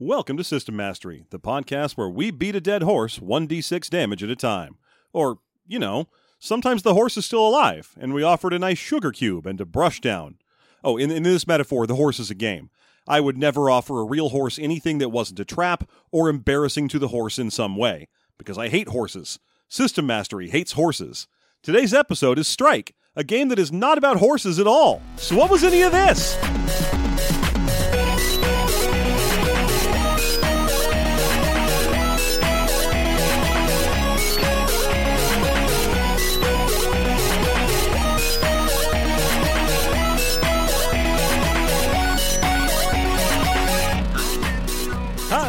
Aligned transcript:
Welcome 0.00 0.36
to 0.38 0.44
System 0.44 0.74
Mastery, 0.74 1.24
the 1.30 1.38
podcast 1.38 1.92
where 1.92 2.08
we 2.08 2.32
beat 2.32 2.56
a 2.56 2.60
dead 2.60 2.82
horse 2.82 3.20
1d6 3.20 3.88
damage 3.88 4.24
at 4.24 4.28
a 4.28 4.34
time. 4.34 4.76
Or, 5.12 5.38
you 5.68 5.78
know, 5.78 6.08
sometimes 6.40 6.82
the 6.82 6.94
horse 6.94 7.16
is 7.16 7.26
still 7.26 7.46
alive, 7.46 7.94
and 8.00 8.12
we 8.12 8.24
offered 8.24 8.52
a 8.52 8.58
nice 8.58 8.78
sugar 8.78 9.12
cube 9.12 9.46
and 9.46 9.60
a 9.60 9.64
brush 9.64 10.00
down. 10.00 10.38
Oh, 10.82 10.96
in, 10.96 11.12
in 11.12 11.22
this 11.22 11.46
metaphor, 11.46 11.86
the 11.86 11.94
horse 11.94 12.18
is 12.18 12.28
a 12.28 12.34
game. 12.34 12.70
I 13.06 13.20
would 13.20 13.38
never 13.38 13.70
offer 13.70 14.00
a 14.00 14.04
real 14.04 14.30
horse 14.30 14.58
anything 14.58 14.98
that 14.98 15.10
wasn't 15.10 15.38
a 15.38 15.44
trap 15.44 15.88
or 16.10 16.28
embarrassing 16.28 16.88
to 16.88 16.98
the 16.98 17.08
horse 17.08 17.38
in 17.38 17.52
some 17.52 17.76
way, 17.76 18.08
because 18.36 18.58
I 18.58 18.70
hate 18.70 18.88
horses. 18.88 19.38
System 19.68 20.06
Mastery 20.08 20.48
hates 20.48 20.72
horses. 20.72 21.28
Today's 21.62 21.94
episode 21.94 22.40
is 22.40 22.48
Strike, 22.48 22.96
a 23.14 23.22
game 23.22 23.46
that 23.46 23.60
is 23.60 23.70
not 23.70 23.96
about 23.96 24.16
horses 24.16 24.58
at 24.58 24.66
all. 24.66 25.02
So, 25.18 25.36
what 25.36 25.52
was 25.52 25.62
any 25.62 25.82
of 25.82 25.92
this? 25.92 26.36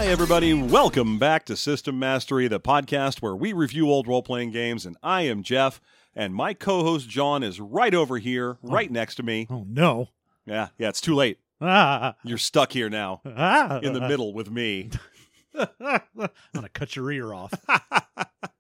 Hi, 0.06 0.12
everybody. 0.12 0.54
Welcome 0.54 1.18
back 1.18 1.46
to 1.46 1.58
System 1.58 1.98
Mastery, 1.98 2.48
the 2.48 2.60
podcast 2.60 3.24
where 3.24 3.36
we 3.36 3.54
review 3.54 3.90
old 3.90 4.08
role 4.08 4.22
playing 4.22 4.52
games. 4.52 4.86
And 4.86 4.96
I 5.02 5.24
am 5.24 5.42
Jeff, 5.42 5.82
and 6.16 6.36
my 6.36 6.54
co 6.54 6.84
host 6.84 7.10
John 7.10 7.42
is 7.42 7.60
right 7.60 7.94
over 7.94 8.20
here, 8.20 8.60
right 8.62 8.92
next 8.92 9.16
to 9.16 9.24
me. 9.24 9.48
Oh 9.50 9.66
no! 9.68 10.10
Yeah, 10.46 10.68
yeah, 10.78 10.90
it's 10.90 11.02
too 11.02 11.16
late. 11.16 11.40
Ah, 11.60 12.16
You're 12.24 12.38
stuck 12.38 12.72
here 12.72 12.88
now 12.88 13.22
ah, 13.26 13.80
in 13.80 13.94
the 13.94 14.02
middle 14.02 14.32
with 14.32 14.52
me. 14.52 14.92
I'm 15.56 16.30
gonna 16.54 16.70
cut 16.70 16.96
your 16.96 17.12
ear 17.12 17.34
off. 17.34 17.52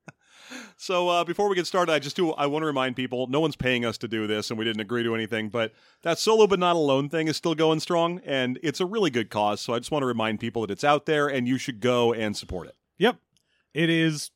So 0.78 1.08
uh, 1.09 1.23
before 1.23 1.48
we 1.48 1.56
get 1.56 1.68
started, 1.68 1.92
I 1.92 2.00
just 2.00 2.16
do 2.16 2.31
I 2.34 2.48
want 2.48 2.64
to 2.64 2.68
remind 2.68 2.95
people 2.95 3.28
no 3.28 3.40
one's 3.40 3.56
paying 3.56 3.86
us 3.86 3.98
to 4.00 4.08
do 4.08 4.28
this, 4.28 4.50
and 4.50 4.59
we 4.59 4.66
didn't 4.66 4.81
agree 4.81 5.04
to 5.04 5.16
anything. 5.16 5.50
But 5.50 5.73
that 6.04 6.20
solo 6.20 6.48
but 6.48 6.59
not 6.59 6.76
alone 6.76 7.09
thing 7.09 7.28
is 7.28 7.38
still 7.38 7.56
going 7.56 7.80
strong, 7.80 8.20
and 8.26 8.59
it's 8.62 8.80
a 8.80 8.86
really 8.86 9.09
good 9.09 9.30
cause. 9.30 9.62
So 9.62 9.73
I 9.73 9.80
just 9.80 9.92
want 9.92 10.03
to 10.03 10.08
remind 10.08 10.40
people 10.40 10.62
that 10.64 10.72
it's 10.72 10.84
out 10.84 11.06
there, 11.06 11.28
and 11.28 11.48
you 11.48 11.58
should 11.58 11.80
go 11.80 12.14
and 12.14 12.36
support 12.36 12.68
it. 12.68 12.76
yep, 12.98 13.18
it 13.73 13.90
is 13.90 14.31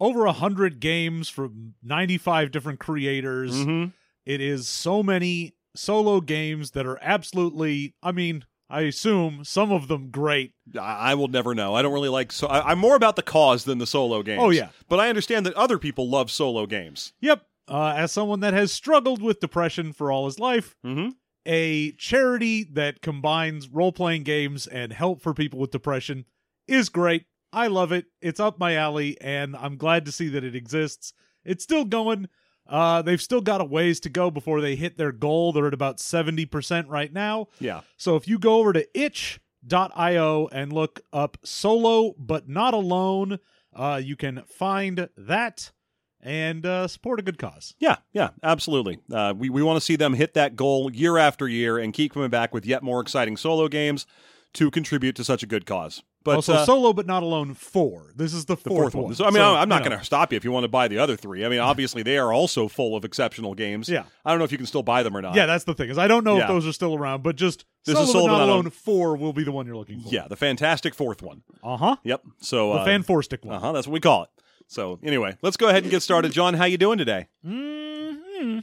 over 0.00 0.26
a 0.26 0.32
hundred 0.32 0.80
games 0.80 1.28
from 1.28 1.74
95 1.82 2.50
different 2.50 2.80
creators. 2.80 3.54
Mm-hmm. 3.54 3.90
It 4.26 4.40
is 4.40 4.68
so 4.68 5.02
many 5.02 5.54
solo 5.74 6.20
games 6.20 6.72
that 6.72 6.86
are 6.86 6.98
absolutely. 7.00 7.94
I 8.02 8.12
mean, 8.12 8.44
I 8.70 8.82
assume 8.82 9.44
some 9.44 9.72
of 9.72 9.88
them 9.88 10.10
great. 10.10 10.52
I, 10.78 11.12
I 11.12 11.14
will 11.14 11.28
never 11.28 11.54
know. 11.54 11.74
I 11.74 11.82
don't 11.82 11.92
really 11.92 12.08
like. 12.10 12.32
So 12.32 12.46
I, 12.46 12.70
I'm 12.72 12.78
more 12.78 12.96
about 12.96 13.16
the 13.16 13.22
cause 13.22 13.64
than 13.64 13.78
the 13.78 13.86
solo 13.86 14.22
games. 14.22 14.40
Oh, 14.42 14.50
yeah. 14.50 14.68
but 14.88 15.00
I 15.00 15.08
understand 15.08 15.46
that 15.46 15.54
other 15.54 15.78
people 15.78 16.08
love 16.10 16.30
solo 16.30 16.66
games. 16.66 17.12
Yep. 17.20 17.42
Uh, 17.66 17.94
as 17.96 18.12
someone 18.12 18.40
that 18.40 18.54
has 18.54 18.72
struggled 18.72 19.22
with 19.22 19.40
depression 19.40 19.92
for 19.92 20.10
all 20.12 20.26
his 20.26 20.38
life, 20.38 20.74
Mm-hmm. 20.84 21.10
a 21.46 21.92
charity 21.92 22.64
that 22.72 23.00
combines 23.02 23.68
role 23.68 23.92
playing 23.92 24.22
games 24.22 24.66
and 24.66 24.92
help 24.92 25.20
for 25.22 25.32
people 25.34 25.58
with 25.58 25.70
depression 25.70 26.24
is 26.66 26.88
great. 26.88 27.24
I 27.52 27.68
love 27.68 27.92
it. 27.92 28.04
It's 28.20 28.40
up 28.40 28.58
my 28.58 28.74
alley, 28.74 29.18
and 29.20 29.56
I'm 29.56 29.76
glad 29.78 30.04
to 30.04 30.12
see 30.12 30.28
that 30.28 30.44
it 30.44 30.54
exists. 30.54 31.14
It's 31.44 31.64
still 31.64 31.86
going. 31.86 32.28
Uh, 32.68 33.02
they've 33.02 33.22
still 33.22 33.40
got 33.40 33.60
a 33.60 33.64
ways 33.64 34.00
to 34.00 34.10
go 34.10 34.30
before 34.30 34.60
they 34.60 34.76
hit 34.76 34.98
their 34.98 35.12
goal. 35.12 35.52
They're 35.52 35.66
at 35.68 35.74
about 35.74 35.98
70% 35.98 36.84
right 36.88 37.12
now. 37.12 37.48
Yeah. 37.60 37.80
So 37.96 38.16
if 38.16 38.28
you 38.28 38.38
go 38.38 38.56
over 38.56 38.72
to 38.72 38.86
itch.io 38.98 40.48
and 40.52 40.72
look 40.72 41.00
up 41.12 41.38
solo 41.44 42.14
but 42.18 42.48
not 42.48 42.74
alone, 42.74 43.38
uh, 43.74 44.00
you 44.02 44.16
can 44.16 44.42
find 44.46 45.08
that 45.16 45.72
and 46.20 46.66
uh, 46.66 46.88
support 46.88 47.20
a 47.20 47.22
good 47.22 47.38
cause. 47.38 47.74
Yeah, 47.78 47.96
yeah, 48.12 48.30
absolutely. 48.42 48.98
Uh, 49.12 49.34
we 49.36 49.50
we 49.50 49.62
want 49.62 49.76
to 49.76 49.80
see 49.80 49.96
them 49.96 50.14
hit 50.14 50.34
that 50.34 50.56
goal 50.56 50.92
year 50.92 51.16
after 51.16 51.46
year 51.48 51.78
and 51.78 51.94
keep 51.94 52.12
coming 52.12 52.30
back 52.30 52.52
with 52.52 52.66
yet 52.66 52.82
more 52.82 53.00
exciting 53.00 53.36
solo 53.36 53.68
games 53.68 54.06
to 54.54 54.70
contribute 54.70 55.14
to 55.16 55.24
such 55.24 55.42
a 55.42 55.46
good 55.46 55.66
cause. 55.66 56.02
But 56.24 56.34
also, 56.36 56.54
uh, 56.54 56.66
solo 56.66 56.92
but 56.92 57.06
not 57.06 57.22
alone 57.22 57.54
four. 57.54 58.12
This 58.14 58.34
is 58.34 58.44
the 58.44 58.56
the 58.56 58.60
fourth, 58.68 58.92
fourth 58.92 58.94
one. 58.96 59.04
one. 59.04 59.14
So 59.14 59.24
I 59.24 59.28
mean, 59.28 59.36
So, 59.36 59.54
I'm 59.54 59.68
not 59.68 59.84
going 59.84 59.96
to 59.98 60.04
stop 60.04 60.32
you 60.32 60.36
if 60.36 60.44
you 60.44 60.50
want 60.52 60.64
to 60.64 60.68
buy 60.68 60.88
the 60.88 60.98
other 60.98 61.16
three. 61.16 61.44
I 61.44 61.48
mean, 61.48 61.60
obviously 61.60 62.02
they 62.02 62.18
are 62.18 62.32
also 62.32 62.68
full 62.68 62.96
of 62.96 63.04
exceptional 63.04 63.54
games. 63.54 63.88
Yeah. 63.88 64.02
I 64.24 64.30
don't 64.30 64.38
know 64.38 64.44
if 64.44 64.52
you 64.52 64.58
can 64.58 64.66
still 64.66 64.82
buy 64.82 65.02
them 65.02 65.16
or 65.16 65.22
not. 65.22 65.34
Yeah, 65.36 65.46
that's 65.46 65.64
the 65.64 65.74
thing. 65.74 65.88
Is 65.90 65.96
I 65.96 66.08
don't 66.08 66.24
know 66.24 66.36
Yeah. 66.36 66.42
if 66.42 66.48
those 66.48 66.66
are 66.66 66.72
still 66.72 66.94
around, 66.96 67.22
but 67.22 67.36
just 67.36 67.64
This 67.86 67.94
solo 67.94 68.02
is 68.04 68.12
but 68.12 68.12
Solo 68.18 68.26
not 68.26 68.32
But 68.32 68.38
Not 68.38 68.44
alone 68.48 68.60
Alone. 68.66 68.70
four 68.70 69.16
will 69.16 69.32
be 69.32 69.44
the 69.44 69.52
one 69.52 69.64
you're 69.66 69.76
looking 69.76 70.00
for. 70.00 70.08
yeah, 70.10 70.26
the 70.28 70.36
fantastic 70.36 70.94
fourth 70.94 71.22
one. 71.22 71.42
Uh 71.62 71.76
huh. 71.76 71.96
Yep. 72.02 72.22
So 72.40 72.74
The 72.74 72.78
uh, 72.80 72.84
fan 72.84 73.02
four 73.04 73.22
stick 73.22 73.44
one. 73.44 73.54
Uh 73.56 73.60
huh. 73.60 73.72
That's 73.72 73.86
what 73.86 73.94
we 73.94 74.00
call 74.00 74.24
it. 74.24 74.30
So 74.66 74.98
anyway, 75.02 75.36
let's 75.40 75.56
go 75.56 75.68
ahead 75.68 75.84
and 75.84 75.90
get 75.90 76.02
started. 76.02 76.32
John, 76.32 76.52
how 76.54 76.64
you 76.66 76.76
doing 76.78 76.98
today? 76.98 77.28
hmm? 77.42 78.58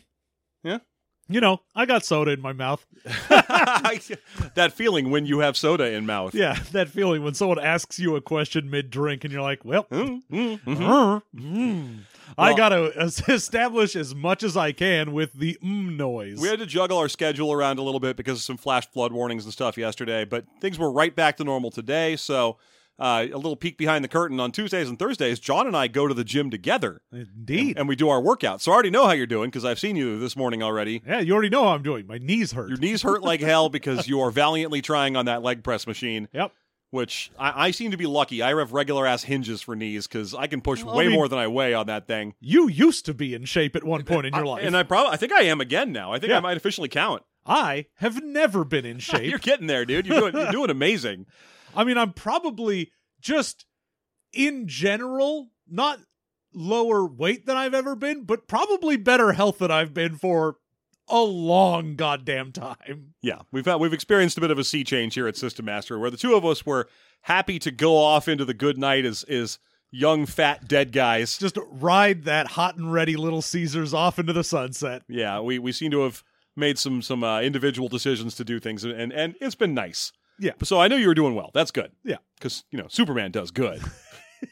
You 1.28 1.42
know, 1.42 1.62
I 1.76 1.86
got 1.86 2.06
soda 2.06 2.32
in 2.32 2.42
my 2.42 2.54
mouth. 2.54 2.86
that 3.04 4.72
feeling 4.74 5.10
when 5.10 5.26
you 5.26 5.40
have 5.40 5.58
soda 5.58 5.92
in 5.92 6.06
mouth. 6.06 6.36
Yeah, 6.36 6.54
that 6.72 6.90
feeling 6.90 7.24
when 7.24 7.34
someone 7.34 7.60
asks 7.60 7.98
you 7.98 8.16
a 8.16 8.22
question 8.22 8.70
mid 8.70 8.92
drink 8.92 9.24
and 9.24 9.34
you're 9.34 9.42
like, 9.42 9.66
well, 9.66 9.86
Mm, 9.86 10.22
mm, 10.32 10.60
mhm. 10.62 10.78
mm, 10.78 11.22
mm. 11.36 11.98
I 12.38 12.54
got 12.56 12.70
to 12.70 12.92
establish 13.32 13.96
as 13.96 14.14
much 14.14 14.44
as 14.44 14.58
I 14.58 14.72
can 14.72 15.14
with 15.14 15.34
the 15.34 15.58
mm 15.64 15.96
noise. 15.96 16.40
We 16.40 16.48
had 16.48 16.60
to 16.60 16.66
juggle 16.66 16.98
our 16.98 17.08
schedule 17.08 17.52
around 17.52 17.80
a 17.80 17.82
little 17.82 18.00
bit 18.00 18.18
because 18.18 18.40
of 18.40 18.44
some 18.44 18.58
flash 18.58 18.88
flood 18.90 19.14
warnings 19.14 19.46
and 19.46 19.54
stuff 19.54 19.78
yesterday, 19.78 20.26
but 20.26 20.46
things 20.60 20.78
were 20.78 20.92
right 20.92 21.16
back 21.16 21.38
to 21.38 21.44
normal 21.44 21.72
today. 21.72 22.16
So, 22.18 22.58
uh, 22.98 23.26
a 23.32 23.36
little 23.36 23.56
peek 23.56 23.78
behind 23.78 24.04
the 24.04 24.08
curtain 24.08 24.40
on 24.40 24.52
Tuesdays 24.52 24.88
and 24.90 24.98
Thursdays, 24.98 25.40
John 25.40 25.68
and 25.68 25.76
I 25.76 25.88
go 25.88 26.08
to 26.08 26.14
the 26.14 26.24
gym 26.24 26.50
together 26.50 27.02
Indeed. 27.12 27.78
and 27.78 27.88
we 27.88 27.96
do 27.96 28.10
our 28.10 28.22
workout. 28.22 28.62
So, 28.62 28.72
I 28.72 28.76
already 28.76 28.90
know 28.90 29.06
how 29.06 29.12
you're 29.12 29.26
doing 29.28 29.50
because 29.50 29.66
I've 29.66 29.80
seen 29.80 29.96
you 29.96 30.18
this 30.20 30.36
morning 30.36 30.64
already. 30.64 31.02
yeah, 31.06 31.20
you 31.20 31.34
already 31.34 31.50
know 31.50 31.64
how 31.64 31.70
I'm 31.76 31.84
doing. 31.84 32.08
My 32.08 32.18
knees 32.18 32.54
hurt. 32.54 32.70
Your 32.70 32.78
knees 32.78 33.02
hurt 33.02 33.22
like 33.24 33.42
hell 33.42 33.70
because 33.70 34.08
you 34.08 34.22
are 34.22 34.32
valiantly 34.32 34.82
trying 34.82 35.16
on 35.16 35.26
that 35.26 35.44
leg 35.44 35.64
press 35.64 35.86
machine, 35.88 36.28
Yep. 36.34 36.52
which 36.92 37.32
I, 37.38 37.66
I 37.68 37.72
seem 37.72 37.92
to 37.92 37.98
be 37.98 38.06
lucky. 38.06 38.42
I 38.42 38.56
have 38.58 38.72
regular 38.72 39.06
ass 39.06 39.24
hinges 39.24 39.62
for 39.62 39.76
knees 39.76 40.08
because 40.08 40.34
I 40.34 40.48
can 40.48 40.62
push 40.62 40.82
Well, 40.84 40.94
I 40.96 40.98
way 41.00 41.08
mean- 41.08 41.16
more 41.16 41.28
than 41.28 41.40
I 41.40 41.48
weigh 41.48 41.74
on 41.74 41.88
that 41.88 42.08
thing. 42.08 42.34
You 42.40 42.70
used 42.70 43.06
to 43.08 43.14
be 43.14 43.34
in 43.34 43.44
shape 43.46 43.76
at 43.76 43.84
one 43.84 44.04
point 44.04 44.26
in 44.28 44.34
your 44.34 44.46
I- 44.46 44.50
life. 44.50 44.64
and 44.64 44.76
I 44.78 44.84
probably, 44.84 45.12
I 45.12 45.18
think 45.18 45.34
I 45.34 45.42
am 45.44 45.60
again 45.60 45.92
now. 45.92 46.14
I 46.14 46.20
think 46.20 46.32
I 46.32 46.40
might 46.40 46.56
officially 46.58 46.88
count. 46.90 47.24
I 47.46 47.88
have 47.98 48.24
never 48.24 48.64
been 48.64 48.86
in 48.86 49.00
shape. 49.00 49.30
You're 49.30 49.38
getting 49.40 49.68
there, 49.68 49.86
dude. 49.86 50.08
You're 50.08 50.20
doing, 50.22 50.34
you're 50.36 50.52
doing 50.52 50.70
amazing. 50.72 51.26
I 51.76 51.84
mean, 51.84 51.98
I'm 51.98 52.14
probably 52.14 52.92
just 53.20 53.66
in 54.34 54.68
general 54.68 55.50
not 55.68 56.00
lower 56.54 57.06
weight 57.06 57.46
than 57.46 57.58
I've 57.58 57.74
ever 57.74 57.96
been, 57.96 58.24
but 58.24 58.48
probably 58.48 58.98
better 58.98 59.34
health 59.34 59.60
than 59.60 59.72
I've 59.72 59.94
been 59.94 60.16
for 60.16 60.58
a 61.08 61.20
long 61.20 61.96
goddamn 61.96 62.52
time. 62.52 63.14
Yeah, 63.22 63.42
we've 63.52 63.66
had, 63.66 63.76
we've 63.76 63.94
experienced 63.94 64.38
a 64.38 64.42
bit 64.42 64.52
of 64.52 64.60
a 64.60 64.64
sea 64.64 64.84
change 64.84 65.14
here 65.14 65.28
at 65.28 65.38
System 65.38 65.66
Master, 65.66 66.00
where 66.00 66.10
the 66.10 66.18
two 66.18 66.36
of 66.36 66.46
us 66.46 66.66
were 66.66 66.88
happy 67.22 67.60
to 67.60 67.72
go 67.72 67.98
off 67.98 68.28
into 68.28 68.46
the 68.46 68.54
good 68.54 68.78
night 68.78 69.06
as 69.06 69.24
as 69.24 69.60
young, 69.92 70.26
fat, 70.26 70.68
dead 70.68 70.92
guys. 70.92 71.38
Just 71.38 71.58
ride 71.70 72.24
that 72.24 72.48
hot 72.48 72.76
and 72.76 72.92
ready 72.92 73.16
Little 73.16 73.42
Caesars 73.42 73.94
off 73.94 74.20
into 74.20 74.34
the 74.34 74.44
sunset. 74.44 75.04
Yeah, 75.08 75.40
we, 75.40 75.60
we 75.60 75.72
seem 75.72 75.92
to 75.92 76.02
have 76.02 76.24
made 76.56 76.78
some 76.80 77.02
some 77.02 77.24
uh, 77.24 77.42
individual 77.42 77.88
decisions 77.88 78.36
to 78.36 78.44
do 78.44 78.60
things, 78.60 78.84
and 78.84 79.12
and 79.14 79.36
it's 79.40 79.56
been 79.56 79.74
nice. 79.74 80.12
Yeah. 80.40 80.52
So 80.64 80.80
I 80.80 80.88
know 80.88 80.96
you 80.96 81.08
were 81.08 81.14
doing 81.14 81.36
well. 81.36 81.52
That's 81.54 81.72
good. 81.72 81.92
Yeah. 82.04 82.18
Because 82.38 82.64
you 82.72 82.78
know 82.80 82.88
Superman 82.90 83.32
does 83.32 83.52
good. 83.52 83.82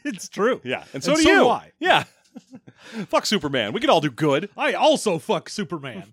It's 0.04 0.28
true. 0.28 0.60
Yeah, 0.64 0.82
and 0.92 1.04
so 1.04 1.12
And 1.12 1.18
do 1.18 1.24
so 1.24 1.30
you. 1.30 1.48
I. 1.48 1.70
Yeah. 1.78 2.04
Fuck 3.06 3.26
Superman. 3.26 3.72
We 3.72 3.80
could 3.80 3.90
all 3.90 4.00
do 4.00 4.10
good. 4.10 4.48
I 4.56 4.72
also 4.72 5.18
fuck 5.20 5.48
Superman. 5.48 6.04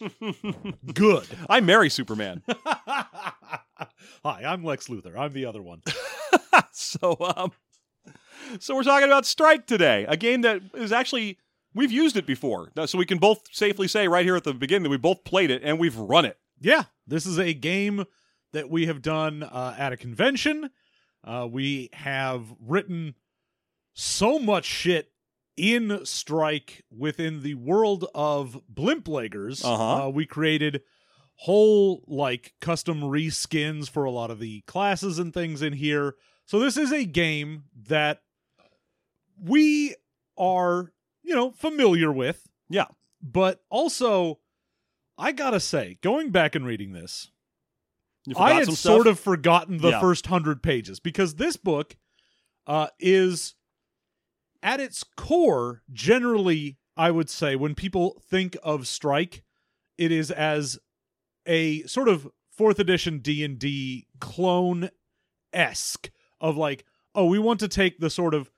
Good. 0.94 1.26
I 1.50 1.60
marry 1.60 1.90
Superman. 1.90 2.42
Hi, 2.46 3.64
I'm 4.24 4.64
Lex 4.64 4.88
Luthor. 4.88 5.16
I'm 5.18 5.32
the 5.34 5.44
other 5.44 5.60
one. 5.60 5.82
so 6.72 7.16
um 7.36 7.52
so 8.58 8.74
we're 8.74 8.82
talking 8.84 9.06
about 9.08 9.26
strike 9.26 9.66
today 9.66 10.06
a 10.08 10.16
game 10.16 10.40
that 10.42 10.62
is 10.74 10.92
actually 10.92 11.38
we've 11.74 11.92
used 11.92 12.16
it 12.16 12.24
before 12.26 12.70
so 12.86 12.96
we 12.96 13.04
can 13.04 13.18
both 13.18 13.42
safely 13.52 13.88
say 13.88 14.08
right 14.08 14.24
here 14.24 14.36
at 14.36 14.44
the 14.44 14.54
beginning 14.54 14.84
that 14.84 14.90
we 14.90 14.96
both 14.96 15.22
played 15.24 15.50
it 15.50 15.62
and 15.62 15.78
we've 15.78 15.96
run 15.96 16.24
it 16.24 16.38
Yeah, 16.60 16.84
this 17.06 17.26
is 17.26 17.38
a 17.38 17.52
game 17.52 18.04
that 18.52 18.70
we 18.70 18.86
have 18.86 19.02
done 19.02 19.42
uh, 19.42 19.74
at 19.78 19.92
a 19.92 19.96
convention. 19.96 20.70
Uh, 21.24 21.46
we 21.50 21.90
have 21.92 22.46
written 22.60 23.14
so 23.92 24.38
much 24.38 24.64
shit 24.64 25.12
in 25.56 26.04
Strike 26.04 26.84
within 26.96 27.42
the 27.42 27.54
world 27.54 28.06
of 28.14 28.60
Blimpleggers. 28.72 29.64
Uh-huh. 29.64 30.06
Uh, 30.06 30.08
we 30.08 30.24
created 30.24 30.82
whole 31.34 32.02
like 32.06 32.54
custom 32.60 33.00
reskins 33.00 33.88
for 33.88 34.04
a 34.04 34.10
lot 34.10 34.30
of 34.30 34.38
the 34.38 34.60
classes 34.62 35.18
and 35.18 35.34
things 35.34 35.62
in 35.62 35.72
here. 35.72 36.14
So 36.46 36.58
this 36.58 36.76
is 36.76 36.92
a 36.92 37.04
game 37.04 37.64
that 37.86 38.22
we 39.40 39.94
are, 40.36 40.92
you 41.22 41.34
know, 41.34 41.50
familiar 41.50 42.10
with. 42.10 42.48
Yeah. 42.68 42.86
But 43.20 43.60
also, 43.68 44.38
I 45.16 45.32
gotta 45.32 45.60
say, 45.60 45.98
going 46.02 46.30
back 46.30 46.54
and 46.54 46.64
reading 46.64 46.92
this, 46.92 47.30
I 48.36 48.52
had 48.54 48.72
sort 48.72 49.06
of 49.06 49.18
forgotten 49.18 49.78
the 49.78 49.90
Yeah. 49.90 50.00
first 50.00 50.26
hundred 50.26 50.62
pages 50.62 51.00
because 51.00 51.36
this 51.36 51.56
book 51.56 51.96
uh, 52.66 52.88
is 52.98 53.54
at 54.62 54.80
its 54.80 55.04
core 55.16 55.82
generally 55.92 56.78
I 56.96 57.12
would 57.12 57.30
say 57.30 57.54
when 57.54 57.76
people 57.76 58.20
think 58.28 58.56
of 58.62 58.88
Strike, 58.88 59.44
it 59.96 60.10
is 60.10 60.32
as 60.32 60.78
a 61.46 61.82
sort 61.84 62.08
of 62.08 62.28
fourth 62.50 62.80
edition 62.80 63.20
D 63.20 63.44
and 63.44 63.56
D 63.58 64.08
clone 64.20 64.90
esque 65.52 66.10
of 66.40 66.56
like, 66.56 66.84
oh, 67.14 67.26
we 67.26 67.38
want 67.38 67.60
to 67.60 67.68
take 67.68 67.98
the 68.00 68.10
sort 68.10 68.34
of 68.34 68.50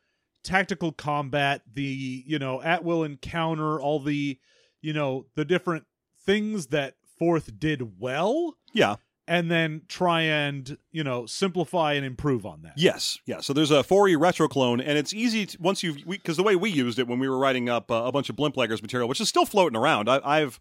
tactical 0.42 0.90
combat, 0.90 1.60
the 1.70 2.24
you 2.26 2.38
know 2.38 2.62
at 2.62 2.82
will 2.82 3.04
encounter, 3.04 3.78
all 3.78 4.00
the 4.00 4.38
you 4.80 4.94
know 4.94 5.26
the 5.36 5.44
different 5.44 5.84
things 6.24 6.68
that 6.68 6.94
fourth 7.18 7.58
did 7.60 8.00
well 8.00 8.56
Yeah. 8.72 8.96
And 9.30 9.48
then 9.48 9.82
try 9.86 10.22
and 10.22 10.76
you 10.90 11.04
know 11.04 11.24
simplify 11.24 11.92
and 11.92 12.04
improve 12.04 12.44
on 12.44 12.62
that. 12.62 12.72
Yes, 12.76 13.20
yeah. 13.26 13.40
So 13.40 13.52
there's 13.52 13.70
a 13.70 13.84
4E 13.84 14.20
retro 14.20 14.48
clone, 14.48 14.80
and 14.80 14.98
it's 14.98 15.14
easy 15.14 15.46
to, 15.46 15.62
once 15.62 15.84
you've 15.84 16.04
because 16.04 16.36
the 16.36 16.42
way 16.42 16.56
we 16.56 16.68
used 16.68 16.98
it 16.98 17.06
when 17.06 17.20
we 17.20 17.28
were 17.28 17.38
writing 17.38 17.68
up 17.68 17.90
uh, 17.92 18.02
a 18.04 18.12
bunch 18.12 18.28
of 18.28 18.34
Blimpleggers 18.36 18.82
material, 18.82 19.08
which 19.08 19.20
is 19.20 19.28
still 19.28 19.46
floating 19.46 19.78
around. 19.78 20.10
I, 20.10 20.20
I've 20.24 20.60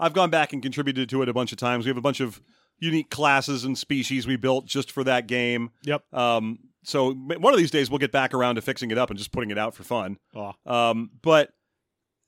I've 0.00 0.14
gone 0.14 0.30
back 0.30 0.54
and 0.54 0.62
contributed 0.62 1.10
to 1.10 1.22
it 1.22 1.28
a 1.28 1.34
bunch 1.34 1.52
of 1.52 1.58
times. 1.58 1.84
We 1.84 1.90
have 1.90 1.98
a 1.98 2.02
bunch 2.02 2.20
of 2.20 2.40
unique 2.78 3.10
classes 3.10 3.64
and 3.64 3.76
species 3.76 4.26
we 4.26 4.36
built 4.36 4.64
just 4.64 4.90
for 4.90 5.04
that 5.04 5.26
game. 5.26 5.70
Yep. 5.82 6.02
Um, 6.14 6.60
so 6.84 7.12
one 7.12 7.52
of 7.52 7.58
these 7.58 7.70
days 7.70 7.90
we'll 7.90 7.98
get 7.98 8.12
back 8.12 8.32
around 8.32 8.54
to 8.54 8.62
fixing 8.62 8.90
it 8.90 8.96
up 8.96 9.10
and 9.10 9.18
just 9.18 9.32
putting 9.32 9.50
it 9.50 9.58
out 9.58 9.74
for 9.74 9.82
fun. 9.82 10.16
Oh, 10.34 10.52
Um, 10.64 11.10
but 11.20 11.50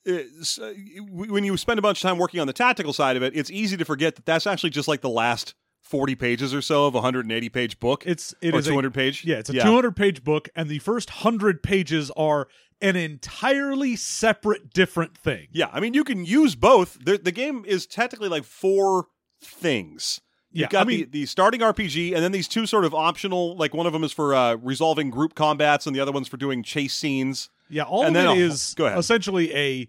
it's, 0.04 0.58
uh, 0.58 0.74
when 1.08 1.44
you 1.44 1.56
spend 1.56 1.78
a 1.78 1.82
bunch 1.82 1.98
of 1.98 2.02
time 2.02 2.18
working 2.18 2.40
on 2.40 2.46
the 2.46 2.52
tactical 2.52 2.92
side 2.92 3.16
of 3.16 3.22
it, 3.22 3.34
it's 3.34 3.50
easy 3.50 3.76
to 3.76 3.84
forget 3.84 4.16
that 4.16 4.26
that's 4.26 4.46
actually 4.46 4.70
just 4.70 4.88
like 4.88 5.00
the 5.00 5.08
last 5.08 5.54
40 5.90 6.14
pages 6.14 6.54
or 6.54 6.62
so 6.62 6.86
of 6.86 6.94
a 6.94 6.98
180 6.98 7.48
page 7.48 7.80
book. 7.80 8.04
it's 8.06 8.32
it 8.40 8.54
is 8.54 8.66
a- 8.66 8.70
200 8.70 8.94
page. 8.94 9.24
yeah, 9.24 9.36
it's 9.38 9.50
a 9.50 9.54
200 9.54 9.94
page 9.96 10.22
book, 10.24 10.48
and 10.54 10.68
the 10.68 10.78
first 10.78 11.10
hundred 11.10 11.62
pages 11.62 12.10
are 12.12 12.46
an 12.80 12.96
entirely 12.96 13.96
separate, 13.96 14.72
different 14.72 15.16
thing. 15.18 15.48
Yeah, 15.52 15.68
I 15.72 15.80
mean, 15.80 15.92
you 15.92 16.04
can 16.04 16.24
use 16.24 16.54
both. 16.54 16.96
The, 17.04 17.18
the 17.18 17.32
game 17.32 17.64
is 17.66 17.86
technically 17.86 18.28
like 18.28 18.44
four 18.44 19.08
things. 19.42 20.20
Yeah, 20.52 20.62
You've 20.62 20.70
got 20.70 20.82
I 20.82 20.84
mean- 20.88 20.98
the, 21.10 21.20
the 21.20 21.26
starting 21.26 21.60
RPG, 21.60 22.14
and 22.14 22.22
then 22.24 22.32
these 22.32 22.48
two 22.48 22.66
sort 22.66 22.84
of 22.84 22.94
optional, 22.94 23.56
like 23.56 23.74
one 23.74 23.86
of 23.86 23.92
them 23.92 24.02
is 24.04 24.12
for 24.12 24.34
uh, 24.34 24.54
resolving 24.56 25.10
group 25.10 25.34
combats, 25.34 25.86
and 25.86 25.94
the 25.94 26.00
other 26.00 26.12
one's 26.12 26.28
for 26.28 26.36
doing 26.36 26.62
chase 26.62 26.94
scenes. 26.94 27.50
Yeah, 27.68 27.82
all 27.82 28.00
And 28.04 28.16
of 28.16 28.22
then 28.22 28.36
it 28.36 28.40
a- 28.40 28.44
is 28.46 28.74
go 28.76 28.86
ahead. 28.86 28.98
essentially 28.98 29.54
a 29.54 29.88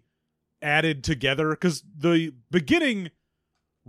added 0.61 1.03
together 1.03 1.49
because 1.51 1.83
the 1.97 2.33
beginning 2.51 3.09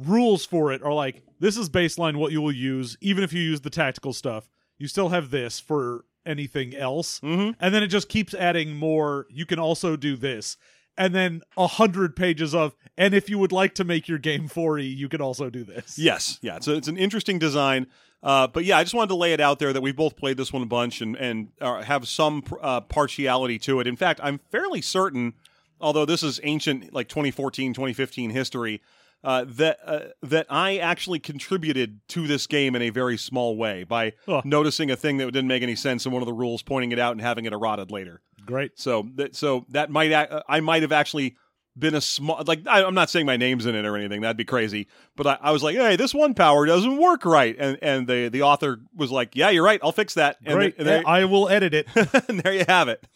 rules 0.08 0.44
for 0.44 0.72
it 0.72 0.82
are 0.82 0.93
like 0.93 1.22
this 1.40 1.56
is 1.56 1.69
baseline 1.69 2.16
what 2.16 2.32
you 2.32 2.40
will 2.40 2.52
use 2.52 2.96
even 3.00 3.22
if 3.25 3.32
you 3.32 3.43
use 3.43 3.60
the 3.62 3.70
tactical 3.70 4.12
stuff 4.12 4.49
you 4.78 4.88
still 4.88 5.08
have 5.10 5.31
this 5.31 5.60
for 5.60 6.04
anything 6.25 6.75
else 6.76 7.20
Mm-hmm. 7.20 7.52
and 7.60 7.75
then 7.75 7.82
it 7.82 7.88
just 7.88 8.08
keeps 8.08 8.34
adding 8.34 8.76
more 8.76 9.26
you 9.31 9.44
can 9.46 9.58
also 9.58 9.96
do 9.96 10.16
this 10.16 10.56
and 10.96 11.14
then 11.14 11.40
a 11.56 11.66
hundred 11.66 12.14
pages 12.16 12.54
of 12.54 12.75
and 12.96 13.14
if 13.14 13.28
you 13.31 13.38
would 13.38 13.52
like 13.52 13.75
to 13.76 13.84
make 13.84 14.08
your 14.08 14.19
game 14.19 14.49
4e 14.49 14.96
you 14.96 15.08
can 15.08 15.20
also 15.20 15.50
do 15.50 15.64
this 15.64 15.99
Yes, 15.99 16.38
yeah, 16.43 16.56
it's, 16.56 16.69
it's 16.69 16.88
an 16.88 16.96
interesting 16.99 17.38
design. 17.38 17.87
Uh, 18.22 18.46
but 18.46 18.64
yeah, 18.64 18.78
I 18.78 18.84
just 18.84 18.94
wanted 18.94 19.08
to 19.08 19.16
lay 19.16 19.32
it 19.32 19.40
out 19.40 19.58
there 19.58 19.72
that 19.72 19.81
we've 19.81 19.96
both 19.96 20.14
played 20.16 20.37
this 20.37 20.52
one 20.52 20.62
a 20.62 20.66
bunch 20.66 21.00
and 21.00 21.16
and 21.16 21.49
uh, 21.60 21.82
have 21.82 22.06
some 22.06 22.44
uh, 22.60 22.81
partiality 22.82 23.58
to 23.60 23.81
it. 23.81 23.88
In 23.88 23.96
fact, 23.96 24.20
I'm 24.22 24.38
fairly 24.52 24.81
certain, 24.81 25.32
although 25.81 26.04
this 26.04 26.22
is 26.22 26.38
ancient, 26.44 26.93
like 26.93 27.08
2014, 27.08 27.75
2015 27.75 28.31
history, 28.31 28.81
uh, 29.25 29.45
that 29.49 29.79
uh, 29.85 30.01
that 30.23 30.47
I 30.51 30.79
actually 30.79 31.19
contributed 31.19 32.01
to 32.09 32.27
this 32.27 32.47
game 32.47 32.75
in 32.75 32.83
a 32.83 32.91
very 32.91 33.17
small 33.17 33.57
way 33.57 33.85
by 33.85 34.15
noticing 34.45 34.91
a 34.91 34.97
thing 34.97 35.19
that 35.19 35.27
didn't 35.27 35.49
make 35.49 35.63
any 35.63 35.77
sense 35.77 36.07
in 36.07 36.13
one 36.13 36.23
of 36.23 36.27
the 36.27 36.33
rules, 36.33 36.63
pointing 36.63 36.93
it 36.93 36.99
out, 36.99 37.13
and 37.13 37.21
having 37.21 37.45
it 37.45 37.53
eroded 37.53 37.91
later. 37.91 38.21
great. 38.47 38.79
So 38.79 39.09
that 39.15 39.37
so 39.37 39.65
that 39.71 39.91
might 39.91 40.13
I 40.49 40.61
might 40.61 40.83
have 40.83 40.93
actually 40.93 41.37
been 41.79 41.95
a 41.95 42.01
small 42.01 42.43
like 42.47 42.67
I, 42.67 42.85
I'm 42.85 42.95
not 42.95 43.09
saying 43.09 43.25
my 43.25 43.37
name's 43.37 43.65
in 43.65 43.75
it 43.75 43.87
or 43.87 43.97
anything 43.97 44.21
that'd 44.21 44.37
be 44.37 44.45
crazy 44.45 44.89
but 45.17 45.27
I, 45.27 45.39
I 45.41 45.53
was 45.53 45.63
like 45.63 45.75
hey 45.75 45.97
this 45.97 46.13
one 46.13 46.35
power 46.35 46.67
doesn't 46.67 46.99
work 46.99 47.25
right. 47.25 47.57
And 47.59 47.79
and 47.81 48.07
the 48.07 48.29
the 48.29 48.43
author 48.43 48.81
was 48.95 49.11
like 49.11 49.35
yeah 49.35 49.49
you're 49.51 49.65
right 49.65 49.81
I'll 49.83 49.93
fix 49.93 50.15
that. 50.15 50.37
And, 50.45 50.55
great. 50.55 50.77
th- 50.77 50.81
and 50.81 50.87
there, 50.87 51.03
i 51.07 51.25
will 51.25 51.49
edit 51.49 51.73
it. 51.75 51.87
And 52.29 52.41
there 52.41 52.53
you 52.53 52.65
have 52.69 52.89
it. 52.89 53.07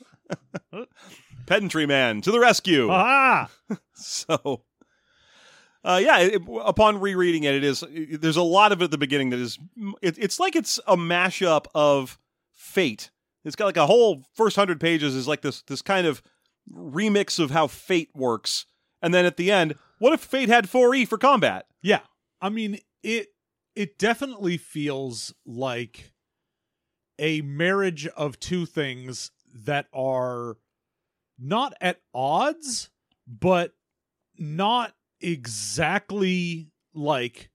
Pedantry 1.46 1.86
man 1.86 2.22
to 2.22 2.30
the 2.30 2.40
rescue. 2.40 2.88
Ah 2.90 3.50
so 3.94 4.62
uh, 5.86 6.00
yeah 6.02 6.18
it, 6.18 6.42
upon 6.64 7.00
rereading 7.00 7.44
it 7.44 7.54
it 7.54 7.64
is 7.64 7.84
there's 8.20 8.36
a 8.36 8.42
lot 8.42 8.72
of 8.72 8.80
it 8.80 8.84
at 8.84 8.90
the 8.90 8.98
beginning 8.98 9.30
that 9.30 9.38
is 9.38 9.58
it, 10.02 10.18
it's 10.18 10.40
like 10.40 10.56
it's 10.56 10.78
a 10.86 10.96
mashup 10.96 11.66
of 11.74 12.18
fate. 12.52 13.10
It's 13.44 13.56
got 13.56 13.66
like 13.66 13.76
a 13.76 13.86
whole 13.86 14.24
first 14.34 14.56
hundred 14.56 14.80
pages 14.80 15.14
is 15.14 15.28
like 15.28 15.42
this 15.42 15.62
this 15.62 15.82
kind 15.82 16.06
of 16.06 16.22
remix 16.70 17.38
of 17.38 17.50
how 17.52 17.68
fate 17.68 18.10
works. 18.14 18.66
And 19.00 19.14
then 19.14 19.24
at 19.24 19.36
the 19.36 19.50
end 19.52 19.76
what 19.98 20.12
if 20.12 20.20
fate 20.20 20.48
had 20.48 20.66
4e 20.66 21.08
for 21.08 21.16
combat? 21.16 21.66
Yeah. 21.80 22.00
I 22.40 22.48
mean, 22.48 22.78
it 23.02 23.28
it 23.74 23.98
definitely 23.98 24.56
feels 24.56 25.34
like 25.44 26.12
a 27.18 27.40
marriage 27.42 28.06
of 28.08 28.38
two 28.38 28.66
things 28.66 29.30
that 29.54 29.86
are 29.92 30.58
not 31.38 31.74
at 31.80 32.00
odds, 32.14 32.90
but 33.26 33.72
not 34.38 34.94
exactly 35.20 36.70
like 36.94 37.50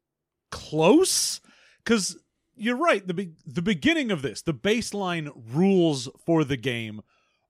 close? 0.51 1.41
Cuz 1.85 2.17
you're 2.55 2.77
right 2.77 3.07
the 3.07 3.13
be- 3.13 3.33
the 3.45 3.61
beginning 3.61 4.11
of 4.11 4.21
this 4.21 4.41
the 4.41 4.53
baseline 4.53 5.31
rules 5.51 6.07
for 6.23 6.43
the 6.43 6.57
game 6.57 7.01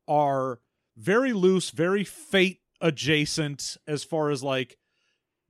are 0.08 0.60
very 0.96 1.34
loose 1.34 1.70
very 1.72 2.04
fate 2.04 2.62
adjacent 2.80 3.78
as 3.88 4.04
far 4.04 4.30
as 4.30 4.42
like 4.42 4.78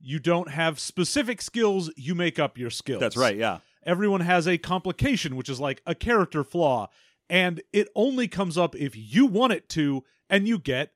you 0.00 0.18
don't 0.18 0.50
have 0.50 0.80
specific 0.80 1.40
skills 1.40 1.90
you 1.96 2.14
make 2.14 2.40
up 2.40 2.58
your 2.58 2.70
skills. 2.70 3.00
That's 3.00 3.16
right 3.16 3.36
yeah. 3.36 3.58
Everyone 3.84 4.20
has 4.20 4.46
a 4.46 4.58
complication 4.58 5.36
which 5.36 5.48
is 5.48 5.60
like 5.60 5.80
a 5.86 5.94
character 5.94 6.42
flaw 6.44 6.88
and 7.30 7.62
it 7.72 7.88
only 7.94 8.28
comes 8.28 8.58
up 8.58 8.74
if 8.74 8.96
you 8.96 9.26
want 9.26 9.52
it 9.52 9.68
to 9.70 10.04
and 10.28 10.48
you 10.48 10.58
get 10.58 10.92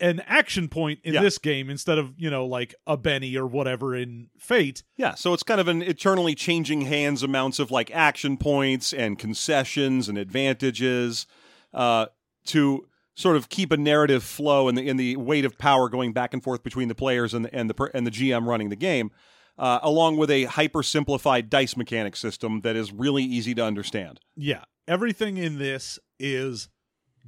an 0.00 0.20
action 0.26 0.68
point 0.68 1.00
in 1.04 1.14
Yeah. 1.14 1.22
this 1.22 1.38
game 1.38 1.68
instead 1.70 1.98
of 1.98 2.14
you 2.16 2.30
know 2.30 2.46
like 2.46 2.74
a 2.86 2.96
benny 2.96 3.36
or 3.36 3.46
whatever 3.46 3.94
in 3.94 4.28
fate 4.38 4.82
Yeah, 4.96 5.14
so 5.14 5.32
it's 5.34 5.42
kind 5.42 5.60
of 5.60 5.68
an 5.68 5.82
eternally 5.82 6.34
changing 6.34 6.82
hands 6.82 7.22
amounts 7.22 7.58
of 7.58 7.70
like 7.70 7.90
action 7.90 8.36
points 8.36 8.92
and 8.92 9.18
concessions 9.18 10.08
and 10.08 10.16
advantages 10.18 11.26
uh, 11.74 12.06
to 12.46 12.86
sort 13.14 13.36
of 13.36 13.48
keep 13.48 13.70
a 13.72 13.76
narrative 13.76 14.22
flow 14.22 14.68
and 14.68 14.78
the 14.78 14.88
in 14.88 14.96
the 14.96 15.16
weight 15.16 15.44
of 15.44 15.58
power 15.58 15.88
going 15.88 16.12
back 16.12 16.32
and 16.32 16.42
forth 16.42 16.62
between 16.62 16.88
the 16.88 16.94
players 16.94 17.34
and 17.34 17.44
the 17.44 17.54
and 17.54 17.68
the 17.68 17.74
per- 17.74 17.90
and 17.94 18.06
the 18.06 18.10
GM 18.10 18.46
running 18.46 18.70
the 18.70 18.76
game, 18.76 19.10
uh, 19.58 19.78
along 19.82 20.16
with 20.16 20.30
a 20.30 20.44
hyper 20.44 20.82
simplified 20.82 21.50
dice 21.50 21.76
mechanic 21.76 22.16
system 22.16 22.62
that 22.62 22.76
is 22.76 22.92
really 22.92 23.22
easy 23.24 23.54
to 23.54 23.64
understand. 23.64 24.20
yeah 24.36 24.64
everything 24.88 25.36
in 25.36 25.58
this 25.58 25.98
is 26.18 26.68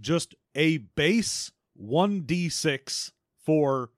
just 0.01 0.35
a 0.57 0.79
base 0.97 1.53
1d6 1.81 3.13
for 3.45 3.91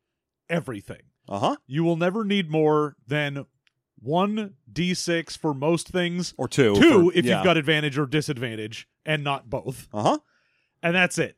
everything 0.48 1.02
Uh 1.28 1.38
huh. 1.38 1.56
you 1.66 1.84
will 1.84 1.96
never 1.96 2.24
need 2.24 2.50
more 2.50 2.96
than 3.06 3.46
1d6 4.06 5.38
for 5.38 5.54
most 5.54 5.88
things 5.88 6.34
Or 6.36 6.48
two. 6.48 6.74
two 6.74 7.10
for- 7.10 7.18
if 7.18 7.24
yeah. 7.24 7.36
you've 7.36 7.44
got 7.44 7.56
advantage 7.56 7.96
or 7.98 8.06
disadvantage 8.06 8.88
and 9.06 9.22
not 9.24 9.48
both 9.50 9.88
Uh 9.92 10.02
huh. 10.02 10.18
and 10.82 10.94
that's 10.94 11.18
it 11.18 11.36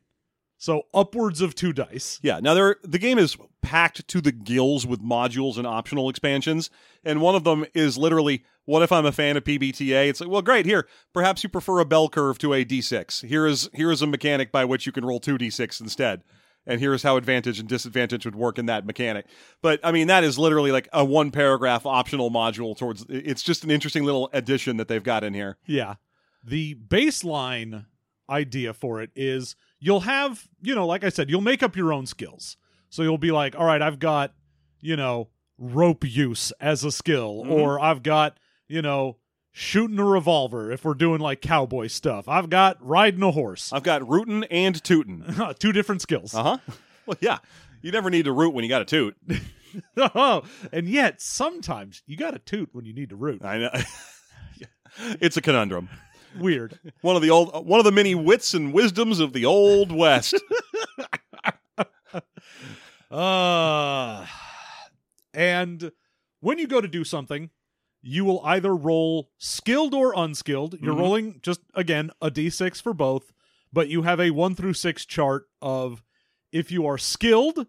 so 0.57 0.83
upwards 0.93 1.39
of 1.41 1.53
two 1.55 1.71
dice 1.73 2.19
Yeah. 2.23 2.39
Now 2.41 2.53
there, 2.55 2.77
the 2.83 2.97
game 2.99 3.17
is 3.19 3.37
packed 3.61 4.07
to 4.07 4.21
the 4.21 4.31
gills 4.31 4.87
with 4.87 5.01
modules 5.01 5.57
and 5.57 5.67
optional 5.67 6.09
expansions, 6.09 6.69
and 7.03 7.21
one 7.21 7.35
of 7.35 7.43
them 7.43 7.65
is 7.75 7.95
literally, 7.97 8.43
"What 8.67 8.83
if 8.83 8.91
I'm 8.91 9.05
a 9.07 9.11
fan 9.11 9.35
of 9.37 9.43
PBTA?" 9.43 10.07
It's 10.09 10.21
like, 10.21 10.29
well, 10.29 10.43
great. 10.43 10.67
Here, 10.67 10.87
perhaps 11.13 11.41
you 11.43 11.49
prefer 11.49 11.79
a 11.79 11.85
bell 11.85 12.07
curve 12.09 12.37
to 12.37 12.53
a 12.53 12.63
D6. 12.63 13.25
Here 13.27 13.47
is 13.47 13.67
here 13.73 13.91
is 13.91 14.03
a 14.03 14.07
mechanic 14.07 14.51
by 14.51 14.63
which 14.65 14.85
you 14.85 14.91
can 14.91 15.03
roll 15.03 15.19
two 15.19 15.37
D6 15.39 15.81
instead. 15.81 16.21
and 16.69 16.81
here's 16.81 17.01
how 17.01 17.15
advantage 17.15 17.61
and 17.61 17.69
disadvantage 17.69 18.25
would 18.25 18.35
work 18.35 18.59
in 18.59 18.65
that 18.65 18.85
mechanic. 18.85 19.25
But 19.61 19.79
I 19.85 19.93
mean, 19.93 20.07
that 20.07 20.25
is 20.25 20.37
literally 20.37 20.73
like 20.73 20.89
a 20.91 21.05
one 21.05 21.31
paragraph 21.31 21.85
optional 21.85 22.29
module 22.29 22.77
towards. 22.77 23.05
It's 23.07 23.41
just 23.41 23.63
an 23.63 23.71
interesting 23.71 24.03
little 24.03 24.29
addition 24.33 24.75
that 24.75 24.89
they've 24.89 25.01
got 25.01 25.23
in 25.23 25.33
here. 25.33 25.57
Yeah. 25.65 25.95
The 26.43 26.75
baseline 26.75 27.85
idea 28.29 28.73
for 28.73 29.01
it 29.01 29.11
is 29.15 29.55
you'll 29.79 30.01
have, 30.01 30.47
you 30.61 30.75
know, 30.75 30.85
like 30.85 31.05
I 31.05 31.09
said, 31.09 31.29
you'll 31.29 31.39
make 31.39 31.63
up 31.63 31.77
your 31.77 31.93
own 31.93 32.05
skills. 32.05 32.57
So 32.89 33.01
you'll 33.01 33.17
be 33.17 33.31
like, 33.31 33.55
all 33.57 33.65
right, 33.65 33.81
I've 33.81 33.99
got, 33.99 34.33
you 34.81 34.97
know, 34.97 35.29
rope 35.57 36.03
use 36.05 36.51
as 36.59 36.83
a 36.83 36.91
skill, 36.91 37.43
Mhm. 37.45 37.51
or 37.51 37.79
I've 37.79 38.03
got, 38.03 38.37
you 38.67 38.81
know, 38.81 39.17
shooting 39.51 39.99
a 39.99 40.05
revolver 40.05 40.71
if 40.71 40.85
we're 40.85 40.93
doing 40.93 41.19
like 41.19 41.41
cowboy 41.41 41.87
stuff. 41.87 42.27
I've 42.27 42.49
got 42.49 42.77
riding 42.85 43.23
a 43.23 43.31
horse. 43.31 43.73
I've 43.73 43.83
got 43.83 44.07
rootin' 44.07 44.43
and 44.45 44.81
tootin'. 44.83 45.53
Two 45.59 45.71
different 45.71 46.01
skills. 46.01 46.33
Uh 46.33 46.43
huh. 46.43 46.57
Well, 47.07 47.15
yeah. 47.21 47.37
You 47.81 47.93
never 47.93 48.09
need 48.09 48.25
to 48.25 48.33
root 48.33 48.53
when 48.53 48.65
you 48.65 48.69
got 48.69 48.81
a 48.81 48.85
toot. 48.85 49.15
oh, 49.95 50.43
and 50.73 50.89
yet 50.89 51.21
sometimes 51.21 52.03
you 52.05 52.17
got 52.17 52.31
to 52.31 52.39
toot 52.39 52.67
when 52.73 52.83
you 52.83 52.93
need 52.93 53.11
to 53.11 53.15
root. 53.15 53.45
I 53.45 53.57
know. 53.59 53.69
it's 55.21 55.37
a 55.37 55.41
conundrum. 55.41 55.87
Weird. 56.37 56.77
One 56.99 57.15
of 57.15 57.21
the 57.21 57.29
old, 57.29 57.65
one 57.65 57.79
of 57.79 57.85
the 57.85 57.93
many 57.93 58.13
wits 58.13 58.53
and 58.53 58.73
wisdoms 58.73 59.21
of 59.21 59.31
the 59.31 59.45
old 59.45 59.93
west. 59.93 60.35
Uh, 63.09 64.25
and 65.33 65.91
when 66.41 66.59
you 66.59 66.67
go 66.67 66.81
to 66.81 66.87
do 66.87 67.03
something, 67.03 67.49
you 68.01 68.23
will 68.25 68.41
either 68.45 68.75
roll 68.75 69.31
skilled 69.37 69.93
or 69.93 70.13
unskilled. 70.15 70.79
You're 70.81 70.95
Mhm. 70.95 70.99
rolling 70.99 71.39
just 71.41 71.61
again 71.73 72.11
a 72.21 72.29
d6 72.31 72.79
for 72.81 72.93
both, 72.93 73.31
but 73.73 73.89
you 73.89 74.03
have 74.03 74.19
a 74.19 74.31
1 74.31 74.55
through 74.55 74.73
6 74.73 75.05
chart 75.05 75.47
of 75.61 76.03
if 76.51 76.71
you 76.71 76.85
are 76.85 76.97
skilled, 76.97 77.67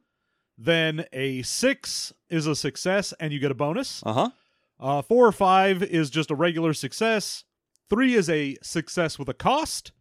then 0.56 1.04
a 1.12 1.42
6 1.42 2.12
is 2.28 2.46
a 2.46 2.54
success 2.54 3.12
and 3.20 3.32
you 3.32 3.38
get 3.38 3.50
a 3.50 3.54
bonus. 3.54 4.02
Uh 4.04 4.12
huh. 4.12 4.30
Uh 4.78 5.02
4 5.02 5.26
or 5.26 5.32
5 5.32 5.82
is 5.82 6.10
just 6.10 6.30
a 6.30 6.34
regular 6.34 6.72
success. 6.74 7.44
3 7.88 8.14
is 8.14 8.28
a 8.28 8.56
success 8.62 9.18
with 9.18 9.28
a 9.28 9.34
cost. 9.34 9.92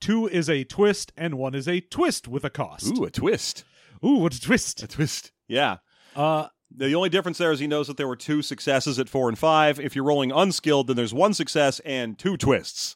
2 0.00 0.26
is 0.28 0.48
a 0.48 0.64
twist 0.64 1.12
and 1.16 1.34
1 1.36 1.54
is 1.54 1.68
a 1.68 1.80
twist 1.80 2.26
with 2.26 2.44
a 2.44 2.50
cost. 2.50 2.96
Ooh, 2.98 3.04
a 3.04 3.10
twist. 3.10 3.64
Ooh 4.04 4.16
what 4.18 4.34
a 4.34 4.40
twist. 4.40 4.82
A 4.82 4.86
twist. 4.88 5.32
Yeah. 5.46 5.78
Uh 6.16 6.48
The 6.70 6.94
only 6.94 7.08
difference 7.08 7.38
there 7.38 7.50
is 7.50 7.60
he 7.60 7.66
knows 7.66 7.86
that 7.86 7.96
there 7.96 8.08
were 8.08 8.16
two 8.16 8.42
successes 8.42 8.98
at 8.98 9.08
four 9.08 9.28
and 9.28 9.38
five. 9.38 9.80
If 9.80 9.96
you're 9.96 10.04
rolling 10.04 10.32
unskilled, 10.32 10.88
then 10.88 10.96
there's 10.96 11.14
one 11.14 11.34
success 11.34 11.80
and 11.80 12.18
two 12.18 12.36
twists. 12.36 12.94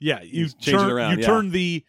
Yeah, 0.00 0.20
you 0.22 0.46
it 0.46 0.54
turn 0.60 0.90
around, 0.90 1.12
you 1.12 1.18
yeah. 1.20 1.26
turn 1.26 1.50
the 1.50 1.84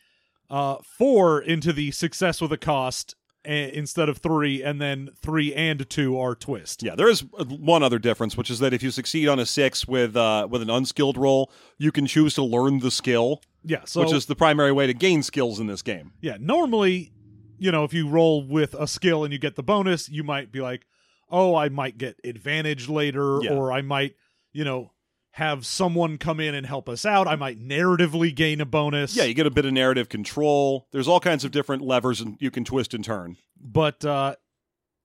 uh, 0.50 0.78
four 0.98 1.42
into 1.42 1.74
the 1.74 1.90
success 1.92 2.40
with 2.40 2.52
a 2.52 2.58
cost 2.58 3.16
a- 3.46 3.75
instead 3.75 4.10
of 4.10 4.20
three, 4.20 4.62
and 4.63 4.80
then 4.80 5.10
three 5.20 5.54
and 5.54 5.90
two 5.90 6.20
are 6.20 6.36
twist. 6.36 6.84
Yeah, 6.84 6.96
there 6.96 7.10
is 7.10 7.24
uh, 7.38 7.46
one 7.46 7.82
other 7.82 8.00
difference, 8.00 8.38
which 8.38 8.52
is 8.52 8.60
that 8.60 8.74
if 8.74 8.84
you 8.84 8.92
succeed 8.92 9.28
on 9.28 9.40
a 9.40 9.46
six 9.46 9.88
with 9.88 10.16
uh, 10.16 10.48
with 10.50 10.62
an 10.62 10.70
unskilled 10.70 11.18
roll, 11.18 11.52
you 11.80 11.92
can 11.92 12.06
choose 12.06 12.36
to 12.36 12.44
learn 12.44 12.80
the 12.80 12.92
skill, 12.92 13.42
yeah. 13.63 13.82
So 13.86 14.02
which 14.02 14.13
is 14.13 14.28
the 14.28 14.36
primary 14.36 14.72
way 14.72 14.88
to 14.88 14.94
gain 14.94 15.24
skills 15.24 15.60
in 15.60 15.68
this 15.68 15.82
game. 15.82 16.13
yeah, 16.22 16.38
normally, 16.40 17.12
you 17.58 17.72
know, 17.72 17.84
if 17.84 17.94
you 17.94 18.08
roll 18.08 18.44
with 18.48 18.75
a 18.75 18.88
skill 18.88 19.24
and 19.24 19.34
you 19.34 19.40
get 19.40 19.56
the 19.56 19.63
bonus, 19.63 20.08
you 20.10 20.24
might 20.24 20.52
be 20.52 20.62
like, 20.62 20.86
oh, 21.30 21.56
I 21.56 21.70
might 21.70 21.98
get 21.98 22.20
advantage 22.24 22.88
later, 22.89 23.39
Yeah. 23.42 23.53
or 23.53 23.72
I 23.72 23.82
might, 23.82 24.15
you 24.51 24.63
know, 24.63 24.92
have 25.32 25.65
someone 25.65 26.18
come 26.20 26.39
in 26.39 26.53
and 26.53 26.65
help 26.65 26.88
us 26.88 27.06
out. 27.06 27.27
I 27.27 27.36
might 27.36 27.60
narratively 27.60 28.36
gain 28.36 28.62
a 28.62 28.65
bonus. 28.65 29.15
Yeah, 29.15 29.24
you 29.24 29.34
get 29.34 29.48
a 29.48 29.51
bit 29.51 29.65
of 29.65 29.74
narrative 29.74 30.08
control. 30.10 30.88
There's 30.92 31.08
all 31.08 31.20
kinds 31.20 31.44
of 31.44 31.51
different 31.51 31.82
levers 31.82 32.22
and 32.22 32.38
you 32.39 32.51
can 32.51 32.63
twist 32.63 32.94
and 32.94 33.03
turn. 33.03 33.38
but 33.60 34.03
uh 34.06 34.36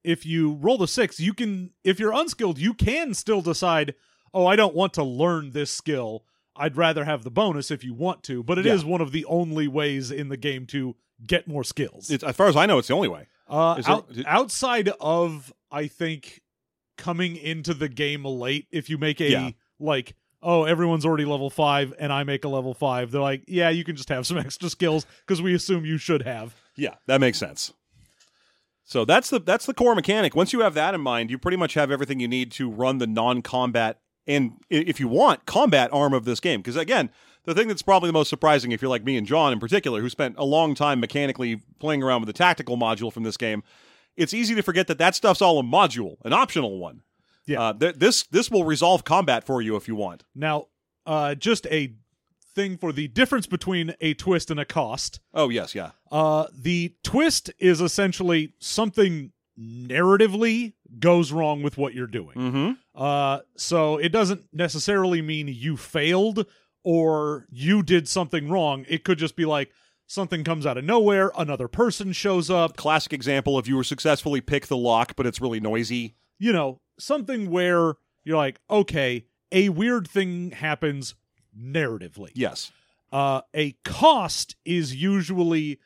if 0.05 0.25
you 0.25 0.55
roll 0.61 0.79
the 0.79 0.87
six 0.89 1.19
you 1.19 1.35
can 1.35 1.71
if 1.83 1.99
you're 1.99 2.13
unskilled 2.13 2.57
you 2.59 2.73
can 2.73 3.15
still 3.15 3.41
decide 3.43 3.95
oh 4.33 4.47
i 4.47 4.55
don't 4.55 4.75
want 4.75 4.93
to 4.95 5.03
learn 5.03 5.51
this 5.51 5.71
skill 5.73 6.25
i'd 6.57 6.77
rather 6.77 7.05
have 7.05 7.25
the 7.25 7.31
bonus 7.33 7.71
if 7.71 7.83
you 7.83 7.93
want 7.93 8.23
to 8.23 8.43
but 8.45 8.59
it 8.59 8.65
is 8.67 8.85
Yeah. 8.85 8.91
one 8.91 9.01
of 9.01 9.11
the 9.11 9.25
only 9.25 9.67
ways 9.67 10.11
in 10.13 10.29
the 10.29 10.37
game 10.37 10.67
to 10.67 10.95
get 11.27 11.49
more 11.49 11.65
skills 11.65 12.11
It's, 12.11 12.23
as 12.23 12.37
far 12.37 12.47
as 12.47 12.55
I 12.57 12.65
know, 12.67 12.79
it's 12.79 12.87
the 12.89 12.95
only 12.95 13.09
way. 13.09 13.27
Uh, 13.49 13.75
there- 13.81 13.91
out- 13.91 14.11
outside 14.27 14.89
of 15.01 15.53
i 15.71 15.87
think 15.87 16.41
coming 16.97 17.37
into 17.37 17.75
the 17.75 17.89
game 17.89 18.25
late 18.25 18.67
if 18.71 18.91
you 18.91 18.99
make 18.99 19.21
a 19.21 19.31
Yeah. 19.31 19.51
like 19.79 20.15
oh 20.43 20.65
everyone's 20.65 21.05
already 21.07 21.25
level 21.25 21.51
five 21.51 21.93
and 21.99 22.13
i 22.13 22.25
make 22.25 22.45
a 22.45 22.49
level 22.49 22.75
five 22.75 23.11
they're 23.11 23.21
like 23.21 23.45
yeah 23.49 23.71
you 23.71 23.85
can 23.85 23.97
just 23.97 24.09
have 24.09 24.27
some 24.27 24.39
extra 24.47 24.69
skills 24.69 25.07
because 25.27 25.41
we 25.43 25.55
assume 25.55 25.85
you 25.85 25.99
should 25.99 26.23
have 26.23 26.55
Yeah, 26.77 26.95
that 27.07 27.21
makes 27.21 27.39
sense. 27.39 27.73
So 28.85 29.05
that's 29.05 29.29
the 29.31 29.39
that's 29.39 29.67
the 29.67 29.75
core 29.75 29.95
mechanic. 29.95 30.35
Once 30.35 30.53
you 30.55 30.61
have 30.61 30.73
that 30.75 30.95
in 30.95 31.01
mind, 31.03 31.31
you 31.31 31.37
pretty 31.39 31.59
much 31.59 31.75
have 31.75 31.91
everything 31.91 32.21
you 32.21 32.29
need 32.29 32.51
to 32.53 32.71
run 32.71 32.97
the 32.99 33.07
non-combat 33.07 34.01
and 34.27 34.53
if 34.71 34.99
you 34.99 35.09
want 35.09 35.45
combat 35.45 35.91
arm 35.93 36.15
of 36.15 36.25
this 36.25 36.41
game. 36.41 36.61
Because 36.61 36.77
again, 36.77 37.11
the 37.49 37.55
thing 37.55 37.69
that's 37.69 37.83
probably 37.83 38.09
the 38.09 38.13
most 38.15 38.29
surprising, 38.29 38.73
if 38.73 38.81
you're 38.83 38.89
like 38.91 39.05
me 39.05 39.17
and 39.17 39.27
John 39.27 39.53
in 39.53 39.59
particular, 39.61 40.01
who 40.01 40.09
spent 40.09 40.37
a 40.39 40.45
long 40.45 40.75
time 40.75 41.01
mechanically 41.01 41.63
playing 41.81 42.03
around 42.03 42.21
with 42.21 42.27
the 42.29 42.33
tactical 42.33 42.77
module 42.77 43.13
from 43.13 43.23
this 43.25 43.37
game, 43.37 43.63
it's 44.17 44.35
easy 44.35 44.55
to 44.55 44.63
forget 44.63 44.87
that 44.89 44.99
that 44.99 45.15
stuff's 45.15 45.41
all 45.43 45.59
a 45.59 45.63
module, 45.63 46.17
an 46.25 46.33
optional 46.33 46.79
one. 46.79 47.03
Yeah. 47.47 47.61
uh, 47.63 47.73
th- 47.73 47.95
this 47.97 48.25
this 48.25 48.51
will 48.51 48.65
resolve 48.65 49.05
combat 49.05 49.45
for 49.45 49.63
you 49.63 49.77
if 49.77 49.89
you 49.89 49.95
want. 49.97 50.25
Now, 50.35 50.67
uh, 51.07 51.35
just 51.35 51.67
a 51.69 51.95
thing 52.55 52.77
for 52.77 52.93
the 52.93 53.09
difference 53.09 53.47
between 53.47 53.95
a 54.03 54.13
twist 54.15 54.51
and 54.51 54.61
a 54.61 54.65
cost. 54.67 55.21
Oh 55.33 55.49
yes, 55.49 55.75
yeah, 55.75 55.93
Uh, 56.13 56.47
the 56.55 56.95
twist 57.03 57.51
is 57.59 57.81
essentially 57.81 58.53
something 58.59 59.33
narratively 59.59 60.75
goes 60.99 61.33
wrong 61.33 61.63
with 61.63 61.77
what 61.79 61.95
you're 61.95 62.07
doing. 62.07 62.37
mm-hmm. 62.37 62.73
Uh, 62.95 63.41
so 63.57 63.97
it 63.97 64.11
doesn't 64.11 64.43
necessarily 64.53 65.23
mean 65.23 65.49
you 65.49 65.77
failed 65.77 66.47
or 66.85 67.47
you 67.51 67.83
did 67.83 68.09
something 68.09 68.49
wrong. 68.49 68.85
It 68.89 69.05
could 69.05 69.19
just 69.19 69.37
be 69.37 69.45
like 69.45 69.71
something 70.07 70.43
comes 70.43 70.67
out 70.67 70.79
of 70.79 70.85
nowhere, 70.85 71.31
another 71.37 71.69
person 71.69 72.13
shows 72.13 72.51
up, 72.51 72.77
Classic 72.77 73.13
example 73.13 73.59
of 73.59 73.69
you 73.69 73.77
were 73.77 73.85
successfully 73.85 74.41
pick 74.41 74.67
the 74.67 74.77
lock, 74.77 75.15
but 75.17 75.27
it's 75.27 75.41
really 75.41 75.61
noisy. 75.61 76.15
you 76.39 76.53
know, 76.53 76.81
something 76.99 77.51
where 77.51 77.95
you're 78.25 78.37
like, 78.37 78.61
okay, 78.71 79.27
a 79.53 79.69
weird 79.71 80.09
thing 80.09 80.51
happens 80.53 81.15
narratively. 81.59 82.31
Yes. 82.35 82.71
Uh, 83.11 83.41
a 83.55 83.73
cost 83.85 84.57
is 84.65 84.95
usually 84.95 85.79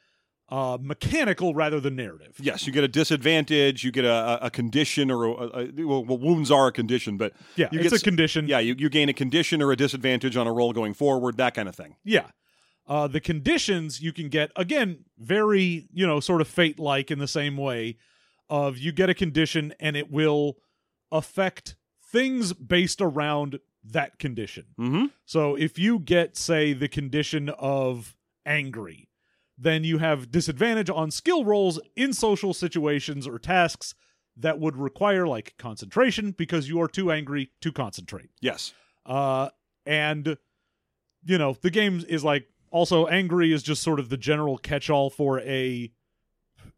uh, 0.52 0.76
mechanical 0.82 1.54
rather 1.54 1.80
than 1.80 1.96
narrative. 1.96 2.36
Yes, 2.38 2.66
you 2.66 2.74
get 2.74 2.84
a 2.84 2.88
disadvantage. 2.88 3.84
You 3.84 3.90
get 3.90 4.04
a, 4.04 4.38
a, 4.42 4.50
condition, 4.50 5.10
or 5.10 5.24
a, 5.24 5.30
a, 5.30 5.86
well, 5.86 6.04
wounds 6.04 6.50
are 6.50 6.66
a 6.66 6.72
condition, 6.72 7.16
but 7.16 7.32
Yeah, 7.56 7.70
you 7.72 7.80
it's 7.80 7.88
get 7.90 8.02
a 8.02 8.04
condition. 8.04 8.46
yeah, 8.46 8.58
you, 8.58 8.74
you 8.76 8.90
gain 8.90 9.08
a 9.08 9.14
condition 9.14 9.62
or 9.62 9.72
a 9.72 9.76
disadvantage 9.76 10.36
on 10.36 10.46
a 10.46 10.52
roll 10.52 10.74
going 10.74 10.92
forward, 10.92 11.38
that 11.38 11.54
kind 11.54 11.70
of 11.70 11.74
thing. 11.74 11.96
Yeah. 12.04 12.26
Uh, 12.86 13.06
the 13.06 13.18
conditions 13.18 14.02
you 14.02 14.12
can 14.12 14.28
get, 14.28 14.50
again, 14.54 15.06
very, 15.16 15.88
you 15.90 16.06
know, 16.06 16.20
sort 16.20 16.42
of 16.42 16.48
fate 16.48 16.78
like 16.78 17.10
in 17.10 17.18
the 17.18 17.28
same 17.28 17.56
way 17.56 17.96
of 18.50 18.76
you 18.76 18.92
get 18.92 19.08
a 19.08 19.14
condition 19.14 19.72
and 19.80 19.96
it 19.96 20.12
will 20.12 20.58
affect 21.10 21.76
things 22.12 22.52
based 22.52 23.00
around 23.00 23.58
that 23.82 24.18
condition. 24.18 24.66
Mm-hmm. 24.78 25.06
So 25.24 25.54
if 25.54 25.78
you 25.78 25.98
get, 25.98 26.36
say, 26.36 26.74
the 26.74 26.88
condition 26.88 27.48
of 27.48 28.14
angry, 28.44 29.08
then 29.62 29.84
you 29.84 29.98
have 29.98 30.30
disadvantage 30.30 30.90
on 30.90 31.10
skill 31.10 31.44
rolls 31.44 31.78
in 31.94 32.12
social 32.12 32.52
situations 32.52 33.26
or 33.28 33.38
tasks 33.38 33.94
that 34.36 34.58
would 34.58 34.76
require 34.76 35.26
like 35.26 35.54
concentration 35.58 36.32
because 36.32 36.68
you 36.68 36.80
are 36.80 36.88
too 36.88 37.12
angry 37.12 37.50
to 37.60 37.70
concentrate. 37.70 38.30
Yes. 38.40 38.72
Uh, 39.06 39.50
and 39.86 40.36
you 41.24 41.38
know 41.38 41.56
the 41.60 41.70
game 41.70 42.04
is 42.08 42.24
like 42.24 42.48
also 42.70 43.06
angry 43.06 43.52
is 43.52 43.62
just 43.62 43.82
sort 43.82 44.00
of 44.00 44.08
the 44.08 44.16
general 44.16 44.56
catch-all 44.58 45.10
for 45.10 45.38
a 45.40 45.92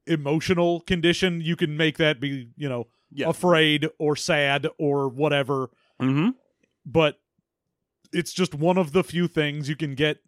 emotional 0.07 0.81
condition. 0.81 1.41
You 1.41 1.57
can 1.57 1.77
make 1.77 1.97
that 1.99 2.21
be 2.21 2.49
you 2.57 2.69
know 2.69 2.87
Yeah. 3.11 3.29
afraid 3.29 3.89
or 3.99 4.17
sad 4.17 4.67
or 4.79 5.09
whatever, 5.09 5.71
Mm-hmm. 6.01 6.31
but 6.85 7.21
it's 8.13 8.33
just 8.33 8.55
one 8.55 8.79
of 8.79 8.93
the 8.93 9.05
few 9.05 9.29
things 9.29 9.69
you 9.69 9.77
can 9.77 9.95
get 9.95 10.19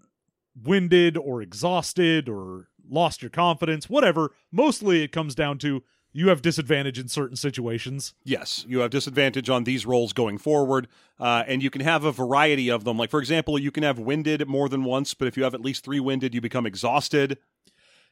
winded 0.65 1.17
or 1.17 1.43
exhausted 1.43 2.29
or 2.29 2.69
lost 2.89 3.23
your 3.23 3.31
confidence, 3.31 3.89
whatever. 3.91 4.33
Mostly 4.53 5.03
it 5.03 5.13
comes 5.13 5.35
down 5.35 5.59
to 5.59 5.83
you 6.13 6.29
have 6.29 6.41
disadvantage 6.41 6.99
in 6.99 7.09
certain 7.09 7.37
situations. 7.37 8.15
Yes, 8.25 8.65
you 8.67 8.79
have 8.79 8.91
disadvantage 8.91 9.51
on 9.51 9.65
these 9.65 9.85
rolls 9.85 10.15
going 10.15 10.39
forward, 10.39 10.89
uh, 11.21 11.45
and 11.47 11.63
you 11.63 11.69
can 11.69 11.83
have 11.83 12.05
a 12.05 12.13
variety 12.13 12.71
of 12.71 12.85
them. 12.85 12.97
Like, 12.97 13.11
for 13.11 13.21
example, 13.21 13.59
you 13.59 13.71
can 13.71 13.83
have 13.83 13.99
winded 13.99 14.49
more 14.49 14.69
than 14.71 14.85
once, 14.85 15.13
but 15.13 15.29
if 15.29 15.37
you 15.37 15.43
have 15.45 15.53
at 15.55 15.61
least 15.61 15.85
three 15.85 16.01
winded, 16.01 16.35
you 16.35 16.41
become 16.41 16.65
exhausted. 16.65 17.37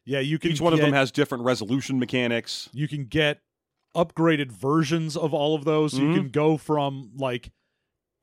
Yeah, 0.04 0.18
you 0.20 0.38
can 0.38 0.50
Each 0.50 0.60
one 0.60 0.74
of 0.74 0.80
them 0.80 0.92
has 0.92 1.10
different 1.10 1.44
resolution 1.44 1.98
mechanics. 1.98 2.68
you 2.74 2.88
can 2.88 3.06
get 3.06 3.40
upgraded 3.96 4.52
versions 4.52 5.16
of 5.16 5.32
all 5.32 5.54
of 5.54 5.64
those. 5.64 5.92
So 5.92 6.00
Mhm. 6.00 6.08
you 6.08 6.20
can 6.20 6.28
go 6.30 6.58
from 6.58 7.12
like 7.16 7.52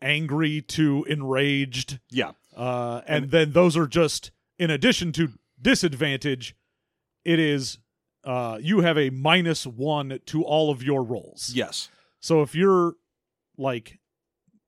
angry 0.02 0.62
to 0.62 1.06
enraged. 1.10 2.00
Yeah. 2.12 2.32
Uh, 2.56 3.02
and, 3.08 3.32
then 3.32 3.52
those 3.54 3.78
are 3.78 3.88
just 3.88 4.32
in 4.60 4.70
addition 4.70 5.12
to 5.14 5.30
disadvantage, 5.62 6.56
it 7.24 7.40
is 7.40 7.80
uh, 8.24 8.58
you 8.62 8.82
have 8.82 8.98
a 8.98 9.10
minus 9.10 9.66
one 9.66 10.20
to 10.28 10.44
all 10.44 10.70
of 10.70 10.84
your 10.84 11.04
rolls. 11.04 11.52
Yes. 11.56 11.90
So 12.20 12.42
if 12.42 12.54
you're 12.54 12.96
like 13.58 14.00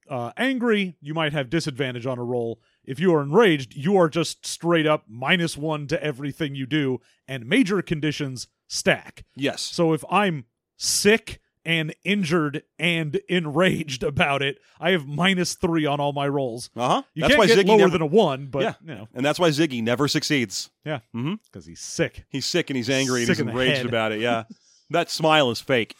uh, 0.09 0.31
angry, 0.37 0.95
you 1.01 1.13
might 1.13 1.33
have 1.33 1.49
disadvantage 1.49 2.05
on 2.05 2.17
a 2.17 2.23
roll. 2.23 2.59
If 2.83 2.99
you 2.99 3.13
are 3.13 3.21
enraged, 3.21 3.75
you 3.75 3.95
are 3.97 4.09
just 4.09 4.45
straight 4.45 4.85
up 4.85 5.05
minus 5.07 5.57
one 5.57 5.87
to 5.87 6.03
everything 6.03 6.55
you 6.55 6.65
do, 6.65 6.99
and 7.27 7.45
major 7.45 7.81
conditions 7.81 8.47
stack. 8.67 9.23
Yes. 9.35 9.61
So 9.61 9.93
if 9.93 10.03
I'm 10.09 10.45
sick 10.77 11.39
and 11.65 11.93
injured 12.03 12.63
and 12.77 13.19
enraged 13.29 14.03
about 14.03 14.41
it, 14.41 14.57
I 14.79 14.91
have 14.91 15.07
minus 15.07 15.53
three 15.55 15.85
on 15.85 15.99
all 15.99 16.11
my 16.13 16.27
rolls. 16.27 16.69
Uh 16.75 16.87
huh. 16.87 17.01
You 17.13 17.21
That's 17.21 17.31
can't 17.35 17.39
why 17.39 17.47
get 17.47 17.57
Ziggy 17.59 17.67
lower 17.69 17.77
never, 17.79 17.91
than 17.91 18.01
a 18.01 18.05
one, 18.05 18.47
but 18.47 18.61
Yeah. 18.63 18.73
you 18.85 18.95
know, 18.95 19.07
and 19.13 19.25
that's 19.25 19.39
why 19.39 19.49
Ziggy 19.49 19.81
never 19.83 20.07
succeeds. 20.07 20.69
yeah, 20.85 20.99
Mm-hmm. 21.15 21.35
because 21.45 21.65
he's 21.65 21.79
sick. 21.81 22.25
He's 22.29 22.45
sick 22.45 22.69
and 22.69 22.77
he's 22.77 22.89
angry 22.89 23.21
and 23.21 23.29
he's 23.29 23.39
enraged 23.39 23.85
about 23.85 24.11
it. 24.11 24.19
Yeah. 24.19 24.43
that 24.89 25.09
smile 25.09 25.49
is 25.51 25.59
fake. 25.61 25.95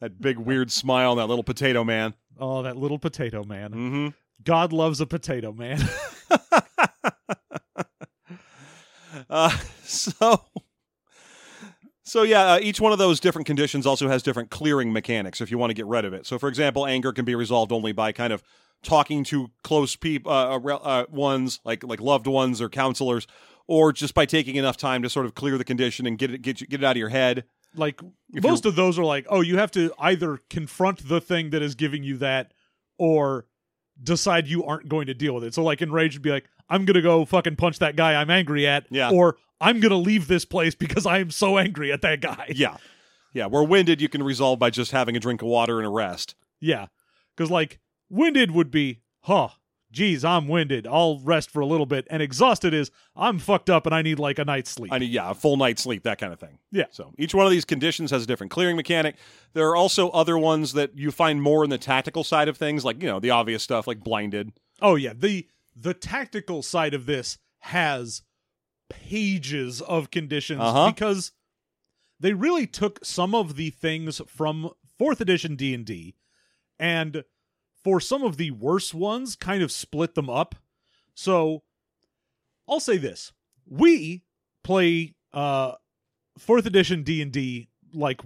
That 0.00 0.20
big 0.20 0.38
weird 0.38 0.70
smile 0.70 1.12
on 1.12 1.16
that 1.16 1.26
little 1.26 1.44
potato 1.44 1.82
man. 1.84 2.14
Oh, 2.38 2.62
that 2.62 2.76
little 2.76 2.98
potato 2.98 3.44
man. 3.44 3.70
Mm-hmm. 3.70 4.08
God 4.44 4.72
loves 4.72 5.00
a 5.00 5.06
potato 5.06 5.52
man. 5.52 5.80
Uh, 9.30 9.50
so, 9.82 10.40
so 12.06 12.22
yeah, 12.22 12.52
uh, 12.52 12.58
each 12.62 12.80
one 12.80 12.92
of 12.92 12.98
those 12.98 13.20
different 13.20 13.46
conditions 13.46 13.84
also 13.86 14.08
has 14.08 14.22
different 14.22 14.50
clearing 14.50 14.92
mechanics 14.92 15.40
if 15.40 15.50
you 15.50 15.58
want 15.58 15.70
to 15.70 15.74
get 15.74 15.86
rid 15.86 16.04
of 16.04 16.12
it. 16.14 16.24
So, 16.26 16.38
for 16.38 16.48
example, 16.48 16.86
anger 16.86 17.12
can 17.12 17.24
be 17.24 17.34
resolved 17.34 17.72
only 17.72 17.92
by 17.92 18.12
kind 18.12 18.32
of 18.32 18.42
talking 18.82 19.24
to 19.24 19.48
close 19.64 19.96
people, 19.96 20.30
uh, 20.32 20.58
uh, 20.58 20.74
uh, 20.76 21.06
ones 21.10 21.60
like 21.64 21.82
like 21.84 22.00
loved 22.00 22.26
ones 22.26 22.60
or 22.60 22.68
counselors, 22.68 23.26
or 23.66 23.92
just 23.92 24.14
by 24.14 24.24
taking 24.26 24.56
enough 24.56 24.76
time 24.76 25.02
to 25.02 25.10
sort 25.10 25.26
of 25.26 25.34
clear 25.34 25.58
the 25.58 25.64
condition 25.64 26.06
and 26.06 26.16
get 26.18 26.30
it 26.30 26.42
get 26.42 26.60
you- 26.60 26.66
get 26.66 26.80
it 26.80 26.86
out 26.86 26.92
of 26.92 26.98
your 26.98 27.08
head. 27.08 27.44
like 27.74 28.00
If 28.32 28.42
most 28.42 28.64
of 28.64 28.76
those 28.76 28.98
are 28.98 29.04
like, 29.04 29.26
oh, 29.28 29.40
you 29.40 29.58
have 29.58 29.70
to 29.72 29.92
either 29.98 30.38
confront 30.48 31.08
the 31.08 31.20
thing 31.20 31.50
that 31.50 31.62
is 31.62 31.74
giving 31.74 32.02
you 32.04 32.16
that, 32.18 32.52
or 32.98 33.46
decide 34.02 34.46
you 34.46 34.64
aren't 34.64 34.88
going 34.88 35.06
to 35.06 35.14
deal 35.14 35.34
with 35.34 35.44
it. 35.44 35.54
So 35.54 35.62
like 35.62 35.82
enraged 35.82 36.16
would 36.16 36.22
be 36.22 36.30
like, 36.30 36.48
I'm 36.68 36.84
gonna 36.84 37.02
go 37.02 37.24
fucking 37.24 37.56
punch 37.56 37.78
that 37.78 37.96
guy 37.96 38.14
I'm 38.20 38.30
angry 38.30 38.66
at, 38.66 38.86
Yeah. 38.90 39.10
or 39.10 39.36
I'm 39.60 39.80
gonna 39.80 39.96
leave 39.96 40.28
this 40.28 40.44
place 40.44 40.74
because 40.74 41.06
I 41.06 41.18
am 41.18 41.30
so 41.30 41.58
angry 41.58 41.92
at 41.92 42.02
that 42.02 42.20
guy. 42.20 42.52
Yeah, 42.54 42.76
yeah. 43.32 43.46
Where 43.46 43.62
winded, 43.62 44.00
you 44.00 44.08
can 44.08 44.22
resolve 44.22 44.58
by 44.58 44.70
just 44.70 44.90
having 44.92 45.16
a 45.16 45.20
drink 45.20 45.42
of 45.42 45.48
water 45.48 45.78
and 45.78 45.86
a 45.86 45.90
rest. 45.90 46.34
Yeah. 46.60 46.86
Because, 47.36 47.50
like, 47.50 47.78
winded 48.08 48.50
would 48.52 48.70
be, 48.70 49.00
huh, 49.20 49.48
geez, 49.92 50.24
I'm 50.24 50.48
winded. 50.48 50.86
I'll 50.86 51.20
rest 51.20 51.50
for 51.50 51.60
a 51.60 51.66
little 51.66 51.84
bit. 51.86 52.06
And 52.10 52.22
exhausted 52.22 52.72
is, 52.72 52.90
I'm 53.14 53.38
fucked 53.38 53.68
up 53.68 53.84
and 53.84 53.94
I 53.94 54.00
need, 54.02 54.18
like, 54.18 54.38
a 54.38 54.44
night's 54.44 54.70
sleep. 54.70 54.90
I 54.92 54.98
need, 54.98 55.10
yeah, 55.10 55.30
a 55.30 55.34
full 55.34 55.56
night's 55.58 55.82
sleep, 55.82 56.02
that 56.04 56.18
kind 56.18 56.32
of 56.32 56.40
thing. 56.40 56.58
Yeah. 56.72 56.86
So 56.90 57.12
each 57.18 57.34
one 57.34 57.44
of 57.44 57.52
these 57.52 57.66
conditions 57.66 58.10
has 58.10 58.22
a 58.22 58.26
different 58.26 58.50
clearing 58.50 58.74
mechanic. 58.76 59.16
There 59.52 59.68
are 59.68 59.76
also 59.76 60.08
other 60.10 60.38
ones 60.38 60.72
that 60.72 60.96
you 60.98 61.10
find 61.10 61.42
more 61.42 61.62
in 61.62 61.68
the 61.70 61.76
tactical 61.78 62.24
side 62.24 62.48
of 62.48 62.56
things, 62.56 62.84
like 62.86 63.02
you 63.02 63.08
know 63.08 63.20
the 63.20 63.30
obvious 63.30 63.62
stuff 63.62 63.86
like 63.86 64.02
blinded. 64.02 64.52
oh, 64.80 64.94
yeah. 64.94 65.12
The, 65.14 65.46
the 65.78 65.94
tactical 65.94 66.62
side 66.62 66.94
of 66.94 67.06
this 67.06 67.38
has 67.60 68.22
pages 68.88 69.80
of 69.82 70.10
conditions 70.10 70.60
Uh-huh. 70.60 70.90
because 70.90 71.32
they 72.18 72.32
really 72.32 72.66
took 72.66 73.04
some 73.04 73.34
of 73.34 73.56
the 73.56 73.70
things 73.70 74.20
from 74.26 74.70
4th 74.98 75.20
edition 75.20 75.56
D&D 75.56 76.14
and 76.78 77.24
for 77.84 78.00
some 78.00 78.22
of 78.22 78.36
the 78.36 78.50
worse 78.52 78.94
ones 78.94 79.36
kind 79.36 79.62
of 79.62 79.70
split 79.70 80.14
them 80.14 80.30
up. 80.30 80.54
So 81.14 81.62
I'll 82.68 82.80
say 82.80 82.96
this. 82.96 83.32
We 83.68 84.22
play 84.64 85.14
uh 85.32 85.72
4th 86.38 86.66
edition 86.66 87.02
D&D 87.02 87.68
like 87.92 88.20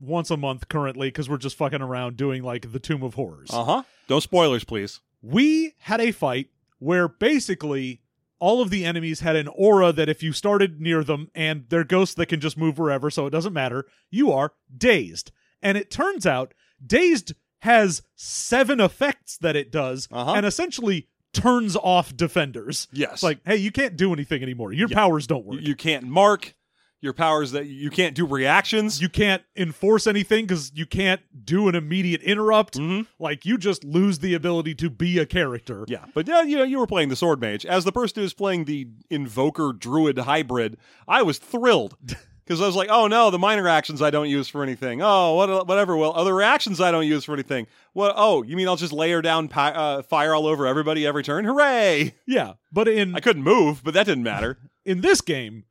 once 0.00 0.30
a 0.30 0.36
month 0.36 0.68
currently 0.68 1.10
cuz 1.10 1.28
we're 1.28 1.36
just 1.38 1.56
fucking 1.56 1.82
around 1.82 2.16
doing 2.16 2.42
like 2.42 2.72
the 2.72 2.80
Tomb 2.80 3.02
of 3.02 3.14
Horrors. 3.14 3.50
Uh 3.52 3.64
huh. 3.64 3.82
No 4.08 4.18
spoilers, 4.20 4.64
please. 4.64 5.00
We 5.22 5.74
had 5.78 6.00
a 6.00 6.10
fight 6.12 6.48
where 6.80 7.06
basically 7.08 8.00
all 8.40 8.60
of 8.60 8.70
the 8.70 8.84
enemies 8.84 9.20
had 9.20 9.36
an 9.36 9.48
aura 9.48 9.92
that 9.92 10.08
if 10.08 10.22
you 10.22 10.32
started 10.32 10.80
near 10.80 11.04
them 11.04 11.30
and 11.34 11.66
they're 11.68 11.84
ghosts 11.84 12.14
that 12.16 12.26
can 12.26 12.40
just 12.40 12.56
move 12.58 12.78
wherever 12.78 13.10
so 13.10 13.26
it 13.26 13.30
doesn't 13.30 13.52
matter, 13.52 13.86
you 14.10 14.32
are 14.32 14.52
dazed. 14.76 15.30
And 15.62 15.76
it 15.78 15.90
turns 15.90 16.26
out 16.26 16.52
dazed 16.84 17.34
has 17.60 18.02
seven 18.16 18.80
effects 18.80 19.36
that 19.38 19.54
it 19.56 19.70
does 19.70 20.08
Uh-huh. 20.10 20.32
and 20.32 20.46
essentially 20.46 21.06
turns 21.34 21.76
off 21.76 22.16
defenders. 22.16 22.88
Yes. 22.92 23.12
It's 23.14 23.22
like, 23.22 23.40
hey, 23.44 23.56
you 23.56 23.70
can't 23.70 23.96
do 23.96 24.12
anything 24.12 24.42
anymore. 24.42 24.72
Your 24.72 24.88
Yeah. 24.88 24.96
powers 24.96 25.26
don't 25.26 25.44
work. 25.44 25.60
you 25.60 25.76
can't 25.76 26.04
mark 26.06 26.54
your 27.02 27.12
powers 27.12 27.52
that 27.52 27.66
you 27.66 27.88
can't 27.90 28.14
do 28.14 28.26
reactions. 28.26 29.00
You 29.00 29.08
can't 29.08 29.42
enforce 29.56 30.06
anything 30.06 30.44
because 30.46 30.70
you 30.74 30.84
can't 30.86 31.20
do 31.44 31.68
an 31.68 31.74
immediate 31.74 32.22
interrupt. 32.22 32.76
Mhm. 32.78 33.06
Like 33.18 33.44
you 33.46 33.56
just 33.56 33.84
lose 33.84 34.18
the 34.18 34.34
ability 34.34 34.74
to 34.76 34.90
be 34.90 35.18
a 35.18 35.26
character. 35.26 35.84
yeah, 35.88 36.04
but 36.14 36.28
yeah, 36.28 36.42
you 36.42 36.56
know, 36.58 36.64
you 36.64 36.78
were 36.78 36.86
playing 36.86 37.08
the 37.08 37.16
sword 37.16 37.40
mage. 37.40 37.64
As 37.64 37.84
the 37.84 37.92
person 37.92 38.22
who's 38.22 38.34
playing 38.34 38.64
the 38.66 38.88
invoker 39.08 39.72
druid 39.72 40.18
hybrid, 40.18 40.76
I 41.08 41.22
was 41.22 41.38
thrilled 41.38 41.96
because 42.44 42.60
I 42.60 42.66
was 42.66 42.76
like, 42.76 42.88
"Oh 42.90 43.06
no, 43.06 43.30
the 43.30 43.38
minor 43.38 43.66
actions 43.68 44.02
I 44.02 44.10
don't 44.10 44.28
use 44.28 44.48
for 44.48 44.62
anything. 44.62 45.00
Oh, 45.02 45.34
what, 45.36 45.66
whatever. 45.66 45.96
Well, 45.96 46.12
other 46.14 46.34
reactions 46.34 46.80
I 46.80 46.90
don't 46.90 47.06
use 47.06 47.24
for 47.24 47.32
anything. 47.32 47.66
What? 47.94 48.12
Oh, 48.16 48.42
you 48.42 48.56
mean 48.56 48.68
I'll 48.68 48.76
just 48.76 48.92
layer 48.92 49.22
down 49.22 49.48
pi- 49.48 49.72
uh, 49.72 50.02
fire 50.02 50.34
all 50.34 50.46
over 50.46 50.66
everybody 50.66 51.06
every 51.06 51.22
turn? 51.22 51.44
Hooray! 51.44 52.14
Yeah, 52.26 52.54
but 52.72 52.88
in 52.88 53.14
I 53.14 53.20
couldn't 53.20 53.42
move, 53.42 53.82
but 53.82 53.94
that 53.94 54.04
didn't 54.04 54.24
matter. 54.24 54.58
in 54.84 55.00
this 55.00 55.20
game, 55.20 55.64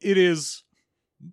it 0.00 0.16
is 0.16 0.62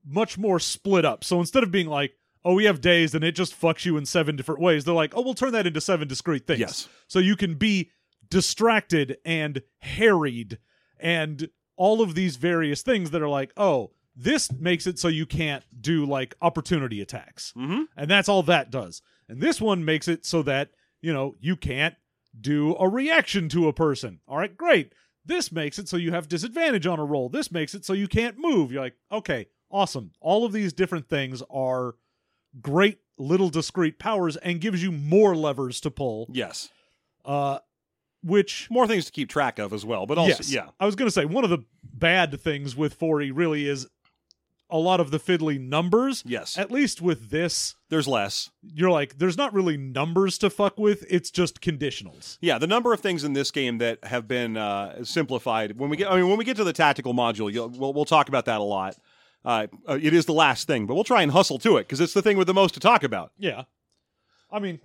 much 0.06 0.38
more 0.38 0.60
split 0.60 1.06
up. 1.06 1.24
So 1.24 1.40
instead 1.40 1.64
of 1.64 1.72
being 1.72 1.88
like, 1.88 2.14
oh, 2.44 2.54
we 2.54 2.66
have 2.66 2.82
dazed 2.82 3.16
and 3.16 3.24
it 3.24 3.34
just 3.34 3.60
fucks 3.60 3.86
you 3.86 3.98
in 3.98 4.06
seven 4.06 4.36
different 4.36 4.62
ways, 4.62 4.86
they're 4.86 4.94
like, 4.94 5.14
oh, 5.16 5.22
we'll 5.22 5.34
turn 5.34 5.52
that 5.54 5.68
into 5.68 5.82
seven 5.82 6.08
discrete 6.08 6.48
things. 6.48 6.60
Yes. 6.60 6.90
So 7.08 7.20
you 7.20 7.36
can 7.36 7.56
be 7.56 7.92
distracted 8.30 9.18
and 9.26 9.62
harried 9.80 10.60
and 11.00 11.50
all 11.76 12.02
of 12.02 12.16
these 12.16 12.38
various 12.38 12.82
things 12.82 13.12
that 13.12 13.22
are 13.22 13.30
like, 13.30 13.52
oh, 13.56 13.92
this 14.16 14.52
makes 14.52 14.88
it 14.88 14.98
so 14.98 15.08
you 15.08 15.26
can't 15.26 15.64
do 15.80 16.06
like 16.06 16.36
opportunity 16.42 17.02
attacks. 17.02 17.54
Mm-hmm. 17.56 17.84
And 17.96 18.10
that's 18.10 18.28
all 18.28 18.44
that 18.44 18.72
does. 18.72 19.02
And 19.30 19.40
this 19.42 19.62
one 19.62 19.86
makes 19.86 20.08
it 20.08 20.26
so 20.26 20.42
that, 20.44 20.72
you 21.02 21.14
know, 21.14 21.36
you 21.40 21.56
can't 21.56 21.96
do 22.40 22.76
a 22.80 22.90
reaction 22.90 23.50
to 23.50 23.68
a 23.68 23.74
person. 23.74 24.20
All 24.28 24.38
right, 24.38 24.56
great. 24.56 24.94
This 25.26 25.52
makes 25.52 25.78
it 25.78 25.90
so 25.90 25.98
you 25.98 26.12
have 26.12 26.28
disadvantage 26.28 26.88
on 26.88 27.00
a 27.00 27.06
roll. 27.06 27.30
This 27.30 27.52
makes 27.52 27.76
it 27.76 27.86
so 27.86 27.94
you 27.94 28.08
can't 28.08 28.38
move. 28.38 28.72
You're 28.72 28.84
like, 28.84 28.96
okay, 29.12 29.48
awesome. 29.72 30.12
All 30.22 30.46
of 30.46 30.52
these 30.54 30.74
different 30.74 31.08
things 31.10 31.42
are 31.50 31.96
great 32.62 33.00
little 33.18 33.50
discrete 33.50 34.00
powers 34.00 34.38
and 34.38 34.62
gives 34.62 34.82
you 34.84 34.92
more 34.92 35.36
levers 35.36 35.80
to 35.82 35.92
pull. 35.92 36.28
Yes, 36.32 36.70
Uh 37.26 37.60
which 38.24 38.68
more 38.72 38.88
things 38.88 39.06
to 39.06 39.12
keep 39.12 39.30
track 39.30 39.60
of 39.60 39.72
as 39.72 39.86
well. 39.86 40.06
But 40.08 40.18
also, 40.18 40.30
yes, 40.30 40.52
yeah, 40.52 40.70
I 40.80 40.86
was 40.86 40.96
going 40.96 41.08
to 41.08 41.12
say 41.12 41.24
one 41.26 41.44
of 41.44 41.50
the 41.52 41.60
bad 41.84 42.38
things 42.42 42.76
with 42.76 42.98
4E 43.00 43.32
really 43.34 43.68
is 43.68 43.88
a 44.70 44.78
lot 44.78 45.00
of 45.00 45.12
the 45.12 45.20
fiddly 45.20 45.58
numbers. 45.62 46.24
yes. 46.26 46.58
At 46.58 46.72
least 46.72 47.00
with 47.02 47.30
this, 47.30 47.76
There's 47.90 48.08
less. 48.08 48.50
you're 48.62 48.90
like, 48.92 49.18
there's 49.18 49.38
not 49.38 49.54
really 49.54 49.78
numbers 49.78 50.38
to 50.40 50.50
fuck 50.50 50.78
with. 50.78 51.06
It's 51.10 51.32
just 51.32 51.62
conditionals. 51.62 52.38
Yeah, 52.42 52.58
the 52.58 52.68
number 52.68 52.92
of 52.92 53.00
things 53.00 53.24
in 53.24 53.32
this 53.34 53.50
game 53.52 53.78
that 53.78 54.04
have 54.04 54.28
been 54.28 54.58
uh, 54.58 55.06
simplified. 55.06 55.78
When 55.80 55.90
we 55.90 55.96
get, 55.96 56.12
I 56.12 56.16
mean, 56.18 56.28
when 56.28 56.38
we 56.38 56.44
get 56.44 56.58
to 56.58 56.66
the 56.66 56.74
tactical 56.74 57.14
module, 57.14 57.54
you'll, 57.54 57.70
we'll 57.70 57.94
we'll 57.94 58.04
talk 58.04 58.28
about 58.30 58.46
that 58.46 58.60
a 58.60 58.64
lot. 58.64 58.98
Uh, 59.48 59.66
uh, 59.88 59.98
it 60.02 60.14
is 60.14 60.26
the 60.26 60.34
last 60.34 60.68
thing, 60.68 60.86
but 60.86 60.94
we'll 60.94 61.06
try 61.06 61.22
and 61.22 61.32
hustle 61.32 61.58
to 61.58 61.78
it 61.78 61.84
because 61.84 62.02
it's 62.02 62.14
the 62.14 62.22
thing 62.22 62.36
with 62.36 62.48
the 62.48 62.54
most 62.54 62.74
to 62.74 62.82
talk 62.82 63.02
about. 63.02 63.32
Yeah. 63.38 63.64
I 64.52 64.60
mean, 64.60 64.82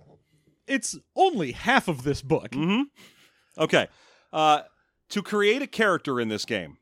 it's 0.67 0.97
only 1.17 1.51
half 1.51 1.89
of 1.89 2.03
this 2.03 2.21
book. 2.21 2.51
Mm-hmm. 2.51 2.83
Okay, 3.61 3.87
uh, 4.31 4.61
to 5.09 5.21
create 5.21 5.61
a 5.61 5.67
character 5.67 6.17
in 6.19 6.29
this 6.29 6.45
game. 6.45 6.77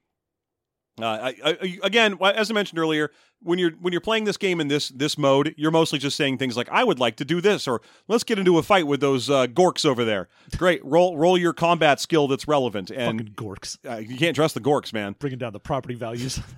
Uh, 1.01 1.05
I, 1.33 1.35
I, 1.43 1.79
again, 1.81 2.19
as 2.21 2.51
I 2.51 2.53
mentioned 2.53 2.77
earlier, 2.77 3.09
when 3.41 3.57
you're 3.57 3.71
when 3.71 3.91
you're 3.91 4.01
playing 4.01 4.25
this 4.25 4.37
game 4.37 4.61
in 4.61 4.67
this 4.67 4.89
this 4.89 5.17
mode, 5.17 5.55
you're 5.57 5.71
mostly 5.71 5.97
just 5.97 6.15
saying 6.15 6.37
things 6.37 6.55
like 6.55 6.69
"I 6.69 6.83
would 6.83 6.99
like 6.99 7.15
to 7.15 7.25
do 7.25 7.41
this" 7.41 7.67
or 7.67 7.81
"Let's 8.07 8.23
get 8.23 8.37
into 8.37 8.59
a 8.59 8.63
fight 8.63 8.85
with 8.85 8.99
those 8.99 9.27
uh, 9.29 9.47
gorks 9.47 9.85
over 9.85 10.05
there." 10.05 10.29
Great, 10.55 10.81
roll 10.85 11.17
roll 11.17 11.37
your 11.37 11.53
combat 11.53 11.99
skill 11.99 12.27
that's 12.27 12.47
relevant, 12.47 12.91
and 12.91 13.19
Fucking 13.19 13.33
gorks. 13.33 13.77
uh, 13.89 13.97
you 13.97 14.17
can't 14.17 14.35
trust 14.35 14.53
the 14.53 14.61
gorks, 14.61 14.93
man. 14.93 15.15
Bringing 15.17 15.39
down 15.39 15.53
the 15.53 15.59
property 15.59 15.95
values. 15.95 16.39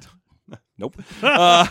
Nope. 0.77 0.97
Uh, 1.21 1.67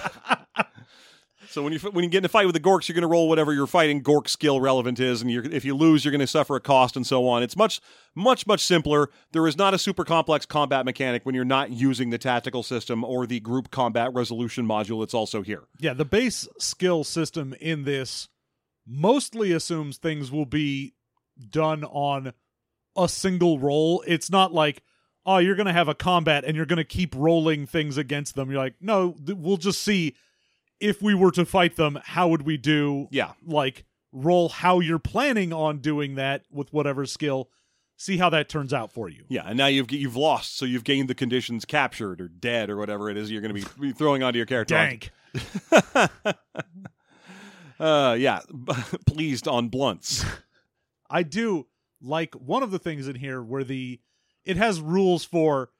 so 1.48 1.62
when 1.62 1.72
you 1.72 1.78
when 1.80 2.04
you 2.04 2.08
get 2.08 2.18
in 2.18 2.24
a 2.24 2.28
fight 2.28 2.46
with 2.46 2.54
the 2.54 2.60
Gorks, 2.60 2.88
you're 2.88 2.94
going 2.94 3.02
to 3.02 3.08
roll 3.08 3.28
whatever 3.28 3.52
your 3.52 3.66
fighting 3.66 4.02
Gork 4.02 4.28
skill 4.28 4.60
relevant 4.60 5.00
is, 5.00 5.20
and 5.20 5.30
if 5.30 5.64
you 5.64 5.74
lose, 5.74 6.04
you're 6.04 6.12
going 6.12 6.20
to 6.20 6.26
suffer 6.26 6.56
a 6.56 6.60
cost 6.60 6.96
and 6.96 7.06
so 7.06 7.28
on. 7.28 7.42
It's 7.42 7.56
much 7.56 7.80
much 8.14 8.46
much 8.46 8.60
simpler. 8.60 9.10
There 9.32 9.46
is 9.46 9.58
not 9.58 9.74
a 9.74 9.78
super 9.78 10.04
complex 10.04 10.46
combat 10.46 10.84
mechanic 10.86 11.26
when 11.26 11.34
you're 11.34 11.44
not 11.44 11.70
using 11.70 12.10
the 12.10 12.16
tactical 12.16 12.62
system 12.62 13.04
or 13.04 13.26
the 13.26 13.40
group 13.40 13.70
combat 13.70 14.14
resolution 14.14 14.66
module 14.66 15.00
that's 15.00 15.14
also 15.14 15.42
here. 15.42 15.64
yeah, 15.78 15.92
the 15.92 16.04
base 16.04 16.48
skill 16.58 17.04
system 17.04 17.54
in 17.60 17.84
this 17.84 18.28
mostly 18.86 19.52
assumes 19.52 19.98
things 19.98 20.30
will 20.30 20.46
be 20.46 20.94
done 21.50 21.84
on 21.84 22.32
a 22.96 23.08
single 23.08 23.58
roll. 23.58 24.02
It's 24.06 24.30
not 24.30 24.52
like, 24.52 24.82
oh, 25.24 25.38
you're 25.38 25.54
going 25.54 25.66
to 25.66 25.72
have 25.72 25.88
a 25.88 25.94
combat 25.94 26.44
and 26.44 26.56
you're 26.56 26.66
going 26.66 26.78
to 26.78 26.84
keep 26.84 27.14
rolling 27.14 27.66
things 27.66 27.96
against 27.96 28.34
them. 28.34 28.50
You're 28.50 28.60
like, 28.60 28.74
no, 28.80 29.14
th- 29.24 29.38
we'll 29.38 29.56
just 29.56 29.82
see 29.82 30.14
if 30.80 31.00
we 31.00 31.14
were 31.14 31.30
to 31.32 31.44
fight 31.44 31.76
them, 31.76 31.98
how 32.04 32.28
would 32.28 32.42
we 32.42 32.56
do? 32.56 33.08
Yeah. 33.10 33.32
Like 33.44 33.84
roll 34.12 34.48
how 34.48 34.80
you're 34.80 34.98
planning 34.98 35.52
on 35.52 35.78
doing 35.78 36.16
that 36.16 36.44
with 36.50 36.72
whatever 36.72 37.06
skill. 37.06 37.48
See 37.96 38.16
how 38.16 38.30
that 38.30 38.48
turns 38.48 38.72
out 38.74 38.90
for 38.90 39.08
you. 39.08 39.24
Yeah, 39.28 39.42
and 39.46 39.56
now 39.56 39.66
you've 39.66 39.92
you've 39.92 40.16
lost, 40.16 40.56
so 40.58 40.64
you've 40.64 40.82
gained 40.82 41.08
the 41.08 41.14
conditions 41.14 41.64
captured 41.64 42.20
or 42.20 42.26
dead 42.26 42.68
or 42.68 42.76
whatever 42.76 43.08
it 43.08 43.16
is 43.16 43.30
you're 43.30 43.42
going 43.42 43.54
to 43.54 43.78
be, 43.78 43.92
throwing 43.92 44.24
onto 44.24 44.38
your 44.38 44.46
character. 44.46 44.74
Dank. 44.74 45.12
Uh, 47.82 48.14
yeah, 48.14 48.38
pleased 49.06 49.48
on 49.48 49.68
blunts. 49.68 50.24
I 51.10 51.24
do 51.24 51.66
like 52.00 52.32
one 52.34 52.62
of 52.62 52.70
the 52.70 52.78
things 52.78 53.08
in 53.08 53.16
here 53.16 53.42
where 53.42 53.64
the 53.64 54.00
it 54.44 54.56
has 54.56 54.80
rules 54.80 55.24
for 55.24 55.70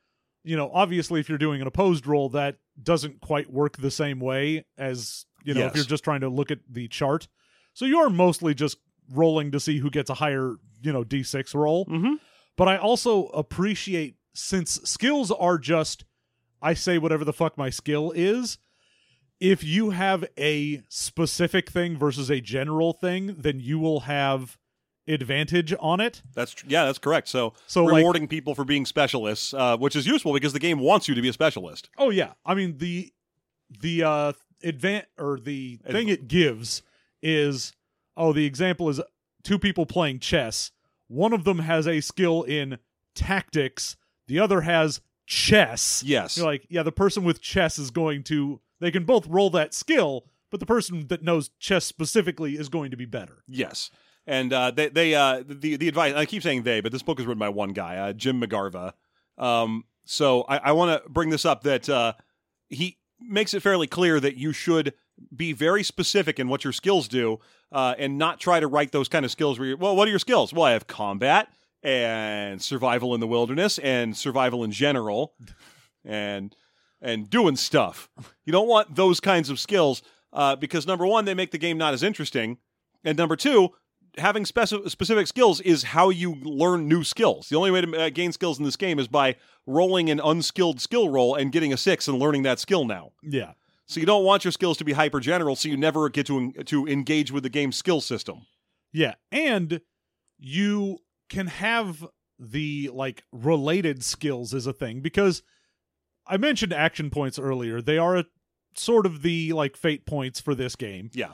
you 0.45 0.57
know 0.57 0.71
obviously 0.73 1.21
if 1.21 1.29
you're 1.29 1.39
doing 1.39 1.61
an 1.61 1.67
opposed 1.67 2.07
roll 2.07 2.29
that 2.31 2.57
doesn't 2.83 3.21
quite 3.21 3.53
work 3.53 3.77
the 3.77 3.91
same 3.91 4.19
way 4.21 4.65
as 4.79 5.25
you 5.45 5.55
know 5.55 5.61
if 5.67 5.75
you're 5.77 5.85
just 5.85 6.05
trying 6.05 6.21
to 6.21 6.29
look 6.29 6.51
at 6.51 6.59
the 6.69 6.89
chart. 6.89 7.29
So 7.75 7.85
you're 7.85 8.11
mostly 8.11 8.55
just 8.55 8.79
rolling 9.13 9.51
to 9.53 9.61
see 9.61 9.79
who 9.79 9.91
gets 9.91 10.11
a 10.11 10.15
higher 10.15 10.55
you 10.83 10.93
know 10.93 11.05
d6 11.05 11.55
roll. 11.55 11.87
Mhm. 11.87 12.17
but 12.57 12.69
i 12.69 12.77
also 12.77 13.27
appreciate 13.29 14.17
since 14.35 14.81
skills 14.85 15.31
are 15.31 15.59
just 15.59 16.05
i 16.63 16.73
say 16.75 16.99
whatever 16.99 17.25
the 17.25 17.33
fuck 17.33 17.57
my 17.59 17.69
skill 17.71 18.13
is 18.15 18.59
if 19.41 19.63
you 19.65 19.91
have 19.91 20.25
a 20.39 20.83
specific 20.89 21.69
thing 21.71 21.97
versus 21.99 22.31
a 22.31 22.41
general 22.41 22.93
thing 22.93 23.35
then 23.39 23.61
you 23.61 23.79
will 23.79 24.01
have 24.01 24.57
advantage 25.13 25.75
on 25.79 26.01
it 26.01 26.23
That's 26.35 26.53
tr- 26.53 26.67
yeah, 26.69 26.85
that's 26.85 26.99
correct. 26.99 27.29
So, 27.29 27.55
So, 27.67 27.85
like- 27.85 27.97
rewarding 27.97 28.27
people 28.29 28.55
for 28.55 28.65
being 28.65 28.87
specialists, 28.87 29.53
uh, 29.55 29.77
which 29.77 29.95
is 29.97 30.07
useful 30.07 30.33
because 30.33 30.53
the 30.53 30.59
game 30.59 30.79
wants 30.79 31.09
you 31.09 31.15
to 31.15 31.23
be 31.23 31.29
a 31.29 31.33
specialist. 31.33 31.89
Oh 31.99 32.11
yeah, 32.11 32.33
I 32.45 32.55
mean 32.55 32.79
the 32.79 33.13
the 33.81 34.03
uh 34.05 34.33
advan 34.65 35.05
or 35.19 35.39
the 35.41 35.79
Adv- 35.85 35.93
thing 35.93 36.09
it 36.09 36.29
gives 36.29 36.83
is 37.23 37.73
oh 38.17 38.33
the 38.33 38.45
example 38.47 38.89
is 38.89 39.01
two 39.43 39.59
people 39.59 39.87
playing 39.87 40.19
chess. 40.21 40.71
One 41.09 41.33
of 41.33 41.45
them 41.45 41.59
has 41.61 41.87
a 41.87 42.01
skill 42.01 42.43
in 42.43 42.79
tactics, 43.15 43.97
the 44.27 44.39
other 44.39 44.63
has 44.63 45.01
chess. 45.27 46.03
Yes. 46.05 46.37
You're 46.37 46.47
like, 46.47 46.67
yeah, 46.69 46.83
the 46.83 46.93
person 46.93 47.25
with 47.25 47.41
chess 47.41 47.79
is 47.79 47.91
going 47.91 48.23
to 48.25 48.61
they 48.81 48.91
can 48.91 49.05
both 49.05 49.27
roll 49.29 49.51
that 49.51 49.75
skill, 49.75 50.25
but 50.51 50.59
the 50.61 50.67
person 50.67 51.07
that 51.09 51.23
knows 51.23 51.51
chess 51.59 51.85
specifically 51.85 52.55
is 52.57 52.69
going 52.69 52.91
to 52.91 52.97
be 52.97 53.05
better. 53.05 53.45
Yes. 53.47 53.91
And 54.27 54.53
uh, 54.53 54.71
they, 54.71 54.89
they 54.89 55.15
uh, 55.15 55.43
the 55.47 55.77
the 55.77 55.89
advice. 55.89 56.15
I 56.15 56.27
keep 56.27 56.43
saying 56.43 56.63
they, 56.63 56.81
but 56.81 56.93
this 56.93 57.03
book 57.03 57.19
is 57.19 57.27
written 57.27 57.41
by 57.41 57.49
one 57.49 57.71
guy, 57.71 57.97
uh, 57.97 58.13
Jim 58.13 58.41
McGarva. 58.41 58.93
Um, 59.37 59.85
so 60.05 60.43
I, 60.43 60.59
I 60.59 60.73
want 60.73 61.03
to 61.03 61.09
bring 61.11 61.31
this 61.31 61.45
up 61.45 61.63
that 61.65 61.89
uh, 61.89 62.13
he 62.69 62.99
makes 63.21 63.55
it 63.55 63.63
fairly 63.63 63.87
clear 63.87 64.21
that 64.21 64.37
you 64.37 64.53
should 64.53 64.95
be 65.35 65.53
very 65.53 65.83
specific 65.83 66.39
in 66.39 66.49
what 66.49 66.65
your 66.65 66.73
skills 66.73 67.09
do, 67.09 67.39
uh, 67.71 67.95
and 67.99 68.19
not 68.19 68.41
try 68.41 68.61
to 68.61 68.67
write 68.67 68.93
those 68.93 69.09
kind 69.09 69.25
of 69.25 69.31
skills. 69.31 69.59
Where 69.59 69.77
well, 69.77 69.97
what 69.97 70.07
are 70.07 70.11
your 70.11 70.19
skills? 70.19 70.53
Well, 70.53 70.65
I 70.65 70.73
have 70.73 70.87
combat 70.87 71.49
and 71.83 72.63
survival 72.63 73.15
in 73.15 73.21
the 73.21 73.27
wilderness 73.27 73.79
and 73.79 74.17
survival 74.17 74.63
in 74.63 74.71
general, 74.71 75.35
and 76.05 76.55
and 77.01 77.29
doing 77.29 77.57
stuff. 77.57 78.09
You 78.45 78.53
don't 78.53 78.69
want 78.69 78.95
those 78.95 79.21
kinds 79.21 79.51
of 79.51 79.59
skills 79.59 80.03
uh, 80.33 80.57
because 80.57 80.87
number 80.87 81.07
one, 81.07 81.25
they 81.25 81.35
make 81.35 81.51
the 81.51 81.59
game 81.59 81.79
not 81.79 81.95
as 81.95 82.03
interesting, 82.03 82.59
and 83.05 83.19
number 83.19 83.37
two, 83.37 83.71
having 84.19 84.45
speci- 84.45 84.91
specific 84.91 85.27
skills 85.27 85.61
is 85.61 85.83
how 85.83 86.11
you 86.11 86.35
learn 86.43 86.89
new 86.89 87.05
skills. 87.05 87.49
The 87.49 87.57
only 87.57 87.71
way 87.71 87.81
to 87.81 87.97
uh, 87.97 88.11
gain 88.11 88.33
skills 88.33 88.59
in 88.59 88.65
this 88.65 88.77
game 88.77 88.99
is 88.99 89.09
by 89.09 89.37
rolling 89.67 90.11
an 90.11 90.21
unskilled 90.23 90.81
skill 90.81 91.09
roll 91.09 91.35
and 91.35 91.53
getting 91.53 91.73
a 91.73 91.77
six 91.77 92.09
and 92.09 92.19
learning 92.19 92.43
that 92.43 92.59
skill 92.59 92.85
now. 92.85 93.13
Yeah. 93.23 93.53
So 93.87 94.01
you 94.01 94.07
don't 94.07 94.25
want 94.25 94.45
your 94.45 94.53
skills 94.53 94.79
to 94.79 94.85
be 94.85 94.93
hyper 94.93 95.21
general, 95.21 95.57
so 95.57 95.69
you 95.69 95.77
never 95.77 96.09
get 96.09 96.27
to 96.27 96.53
to 96.53 96.87
engage 96.87 97.31
with 97.31 97.43
the 97.43 97.51
game's 97.51 97.77
skill 97.77 98.01
system. 98.01 98.47
Yeah, 98.93 99.15
and 99.31 99.81
you 100.39 100.99
can 101.29 101.47
have 101.49 102.07
the 102.39 102.91
like 102.93 103.23
related 103.33 104.03
skills 104.03 104.55
as 104.55 104.67
a 104.67 104.73
thing 104.73 105.01
because 105.01 105.43
I 106.27 106.37
mentioned 106.37 106.73
action 106.73 107.11
points 107.11 107.39
earlier. 107.39 107.83
They 107.83 107.99
are 107.99 108.17
a, 108.17 108.25
sort 108.77 109.07
of 109.07 109.23
the 109.23 109.53
like 109.53 109.77
fate 109.77 110.07
points 110.07 110.41
for 110.41 110.55
this 110.55 110.77
game. 110.77 111.11
Yeah. 111.13 111.33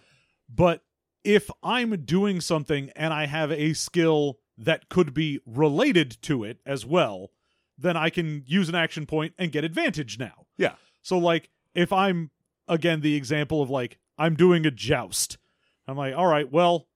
But 0.48 0.82
if 1.24 1.50
I'm 1.62 2.04
doing 2.04 2.40
something 2.40 2.90
and 2.96 3.12
I 3.12 3.26
have 3.26 3.50
a 3.52 3.72
skill 3.72 4.38
that 4.56 4.88
could 4.88 5.14
be 5.14 5.40
related 5.46 6.16
to 6.22 6.44
it 6.44 6.58
as 6.66 6.84
well, 6.84 7.30
then 7.76 7.96
I 7.96 8.10
can 8.10 8.42
use 8.46 8.68
an 8.68 8.74
action 8.74 9.06
point 9.06 9.34
and 9.38 9.52
get 9.52 9.64
advantage 9.64 10.18
now. 10.18 10.46
Yeah. 10.56 10.74
So 11.02 11.18
like 11.18 11.50
if 11.74 11.92
I'm 11.92 12.30
again 12.66 13.00
the 13.00 13.14
example 13.14 13.62
of 13.62 13.70
like 13.70 13.98
I'm 14.18 14.34
doing 14.34 14.66
a 14.66 14.70
joust. 14.70 15.38
I'm 15.86 15.96
like, 15.96 16.14
all 16.14 16.26
right, 16.26 16.50
well, 16.50 16.88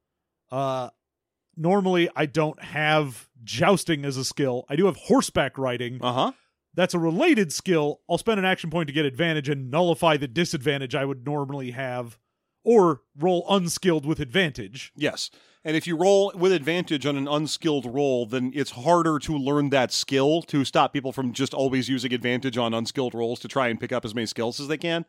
uh 0.50 0.90
normally 1.56 2.08
I 2.16 2.26
don't 2.26 2.60
have 2.62 3.28
jousting 3.44 4.04
as 4.04 4.16
a 4.16 4.24
skill. 4.24 4.64
I 4.68 4.76
do 4.76 4.86
have 4.86 4.96
horseback 4.96 5.56
riding. 5.58 6.02
Uh 6.02 6.12
huh. 6.12 6.32
That's 6.74 6.94
a 6.94 6.98
related 6.98 7.52
skill. 7.52 8.00
I'll 8.08 8.18
spend 8.18 8.38
an 8.38 8.46
action 8.46 8.70
point 8.70 8.86
to 8.86 8.92
get 8.92 9.04
advantage 9.04 9.48
and 9.48 9.70
nullify 9.70 10.16
the 10.16 10.28
disadvantage 10.28 10.94
I 10.94 11.04
would 11.04 11.24
normally 11.26 11.72
have 11.72 12.18
or 12.64 13.02
roll 13.18 13.44
unskilled 13.48 14.06
with 14.06 14.20
advantage. 14.20 14.92
Yes. 14.96 15.30
And 15.64 15.76
if 15.76 15.86
you 15.86 15.96
roll 15.96 16.32
with 16.34 16.52
advantage 16.52 17.06
on 17.06 17.16
an 17.16 17.28
unskilled 17.28 17.86
roll, 17.86 18.26
then 18.26 18.50
it's 18.54 18.72
harder 18.72 19.18
to 19.20 19.36
learn 19.36 19.70
that 19.70 19.92
skill 19.92 20.42
to 20.42 20.64
stop 20.64 20.92
people 20.92 21.12
from 21.12 21.32
just 21.32 21.54
always 21.54 21.88
using 21.88 22.12
advantage 22.12 22.58
on 22.58 22.74
unskilled 22.74 23.14
rolls 23.14 23.38
to 23.40 23.48
try 23.48 23.68
and 23.68 23.78
pick 23.78 23.92
up 23.92 24.04
as 24.04 24.14
many 24.14 24.26
skills 24.26 24.58
as 24.58 24.66
they 24.66 24.76
can. 24.76 25.04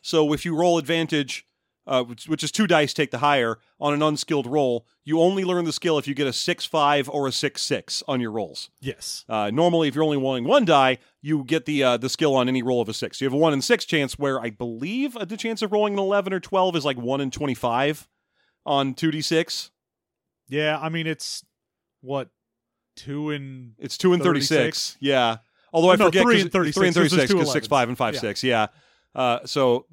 So 0.00 0.32
if 0.32 0.46
you 0.46 0.56
roll 0.56 0.78
advantage, 0.78 1.46
uh, 1.86 2.02
which, 2.04 2.28
which 2.28 2.42
is 2.44 2.52
two 2.52 2.66
dice, 2.66 2.92
take 2.94 3.10
the 3.10 3.18
higher 3.18 3.58
on 3.80 3.94
an 3.94 4.02
unskilled 4.02 4.46
roll, 4.46 4.86
you 5.04 5.20
only 5.20 5.44
learn 5.44 5.64
the 5.64 5.72
skill 5.72 5.98
if 5.98 6.06
you 6.06 6.14
get 6.14 6.26
a 6.26 6.32
six 6.32 6.64
five 6.64 7.08
or 7.08 7.26
a 7.26 7.32
six 7.32 7.62
six 7.62 8.02
on 8.06 8.20
your 8.20 8.30
rolls. 8.30 8.70
Yes. 8.80 9.24
Uh, 9.28 9.50
normally, 9.52 9.88
if 9.88 9.94
you're 9.94 10.04
only 10.04 10.16
rolling 10.18 10.44
one 10.44 10.64
die, 10.64 10.98
you 11.22 11.42
get 11.44 11.64
the 11.64 11.82
uh, 11.82 11.96
the 11.96 12.08
skill 12.08 12.34
on 12.36 12.48
any 12.48 12.62
roll 12.62 12.80
of 12.80 12.88
a 12.88 12.94
six. 12.94 13.20
You 13.20 13.26
have 13.26 13.32
a 13.34 13.36
one 13.38 13.52
in 13.52 13.62
six 13.62 13.84
chance, 13.84 14.18
where 14.18 14.40
I 14.40 14.50
believe 14.50 15.16
the 15.28 15.36
chance 15.36 15.62
of 15.62 15.72
rolling 15.72 15.94
an 15.94 15.98
eleven 15.98 16.32
or 16.32 16.40
twelve 16.40 16.76
is 16.76 16.84
like 16.84 16.96
one 16.98 17.20
in 17.20 17.30
twenty 17.30 17.54
five 17.54 18.08
on 18.66 18.94
two 18.94 19.10
d 19.10 19.20
six. 19.22 19.70
Yeah, 20.48 20.78
I 20.80 20.88
mean 20.90 21.06
it's 21.06 21.44
what 22.02 22.28
two 22.96 23.30
and 23.30 23.72
It's 23.78 23.96
two 23.96 24.12
and 24.12 24.22
36? 24.22 24.48
six. 24.48 24.96
Yeah. 25.00 25.38
Although 25.72 25.92
I 25.92 25.96
No, 25.96 26.06
forget 26.06 26.22
three 26.22 26.40
and 26.40 26.52
36, 26.52 26.76
three 26.76 26.86
and 26.88 26.94
thirty 26.94 27.04
because 27.08 27.20
six 27.20 27.32
because 27.32 27.52
six 27.52 27.66
five 27.68 27.88
and 27.88 27.96
five 27.96 28.14
Yeah. 28.14 28.20
six. 28.20 28.42
Yeah. 28.42 28.66
Uh, 29.14 29.40
so 29.44 29.86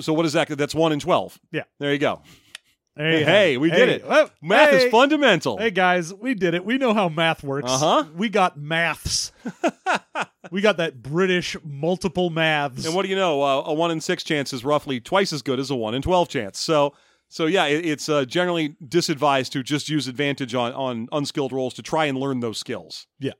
so 0.00 0.12
what 0.12 0.26
is 0.26 0.32
that? 0.34 0.48
That's 0.48 0.74
one 0.74 0.92
in 0.92 1.00
twelve. 1.00 1.38
Yeah. 1.50 1.64
There 1.78 1.92
you 1.92 1.98
go. 1.98 2.22
hey, 2.96 3.22
Hey, 3.24 3.56
we 3.56 3.70
did 3.70 3.88
it. 3.88 4.04
Math 4.40 4.70
hey, 4.70 4.86
is 4.86 4.90
fundamental. 4.90 5.58
Hey 5.58 5.70
guys, 5.70 6.12
we 6.14 6.34
did 6.34 6.54
it. 6.54 6.64
We 6.64 6.78
know 6.78 6.94
how 6.94 7.08
math 7.08 7.42
works. 7.42 7.70
Uh-huh. 7.70 8.04
We 8.14 8.28
got 8.28 8.56
maths. 8.58 9.32
we 10.50 10.60
got 10.60 10.78
that 10.78 11.02
British 11.02 11.56
multiple 11.64 12.30
maths. 12.30 12.84
And 12.86 12.94
what 12.94 13.02
do 13.02 13.08
you 13.08 13.16
know? 13.16 13.42
Uh, 13.42 13.62
a 13.66 13.74
one 13.74 13.90
in 13.90 14.00
six 14.00 14.22
chance 14.24 14.52
is 14.52 14.64
roughly 14.64 15.00
twice 15.00 15.32
as 15.32 15.42
good 15.42 15.58
as 15.60 15.70
a 15.70 15.76
one 15.76 15.94
in 15.94 16.02
twelve 16.02 16.28
chance. 16.28 16.58
So, 16.58 16.94
so 17.28 17.46
yeah, 17.46 17.66
it, 17.66 17.84
it's 17.84 18.08
uh, 18.08 18.24
generally 18.24 18.76
disadvised 18.86 19.52
to 19.52 19.62
just 19.62 19.88
use 19.88 20.08
advantage 20.08 20.54
on 20.54 20.72
on 20.72 21.08
unskilled 21.12 21.52
rolls 21.52 21.74
to 21.74 21.82
try 21.82 22.06
and 22.06 22.16
learn 22.18 22.40
those 22.40 22.58
skills. 22.58 23.06
Yeah. 23.18 23.32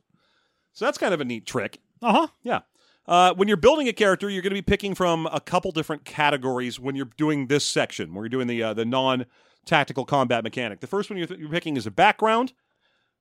So 0.75 0.85
that's 0.85 0.99
kind 0.99 1.13
of 1.15 1.21
a 1.21 1.25
neat 1.25 1.47
trick. 1.47 1.79
uh 2.03 2.13
huh. 2.13 2.27
Yeah. 2.43 2.61
Uh, 3.07 3.35
when 3.35 3.49
you're 3.49 3.57
building 3.57 3.89
a 3.89 3.93
character, 3.93 4.31
you're 4.31 4.43
going 4.43 4.51
to 4.51 4.55
be 4.55 4.63
picking 4.63 4.95
from 4.95 5.27
a 5.33 5.41
couple 5.41 5.73
different 5.73 6.05
categories 6.05 6.79
when 6.79 6.95
you're 6.95 7.09
doing 7.17 7.49
this 7.49 7.65
section, 7.65 8.15
where 8.15 8.25
you're 8.25 8.29
doing 8.31 8.47
the 8.47 8.63
uh, 8.63 8.75
the 8.75 8.85
non 8.85 9.27
tactical 9.67 10.05
combat 10.05 10.45
mechanic. 10.45 10.81
The 10.81 10.87
first 10.87 11.11
one 11.11 11.19
you're, 11.19 11.29
you're 11.37 11.49
picking 11.49 11.77
is 11.77 11.87
a 11.87 11.91
background. 11.91 12.53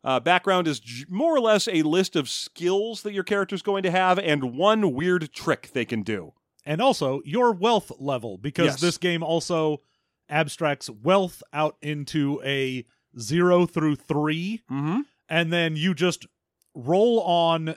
Uh, 0.03 0.19
background 0.19 0.67
is 0.67 0.79
j- 0.79 1.05
more 1.09 1.35
or 1.35 1.39
less 1.39 1.67
a 1.67 1.83
list 1.83 2.15
of 2.15 2.27
skills 2.29 3.03
that 3.03 3.13
your 3.13 3.23
character's 3.23 3.61
going 3.61 3.83
to 3.83 3.91
have 3.91 4.17
and 4.17 4.55
one 4.57 4.93
weird 4.93 5.31
trick 5.31 5.69
they 5.73 5.85
can 5.85 6.01
do. 6.01 6.33
And 6.65 6.81
also 6.81 7.21
your 7.25 7.51
wealth 7.53 7.91
level, 7.99 8.37
because 8.39 8.65
Yes. 8.65 8.81
this 8.81 8.97
game 8.97 9.21
also 9.23 9.81
abstracts 10.29 10.89
wealth 10.89 11.43
out 11.53 11.77
into 11.81 12.41
a 12.43 12.85
zero 13.19 13.65
through 13.67 13.95
three, 13.95 14.61
Mm-hmm. 14.71 15.01
and 15.29 15.51
then 15.53 15.75
you 15.75 15.93
just 15.93 16.25
roll 16.73 17.19
on. 17.21 17.75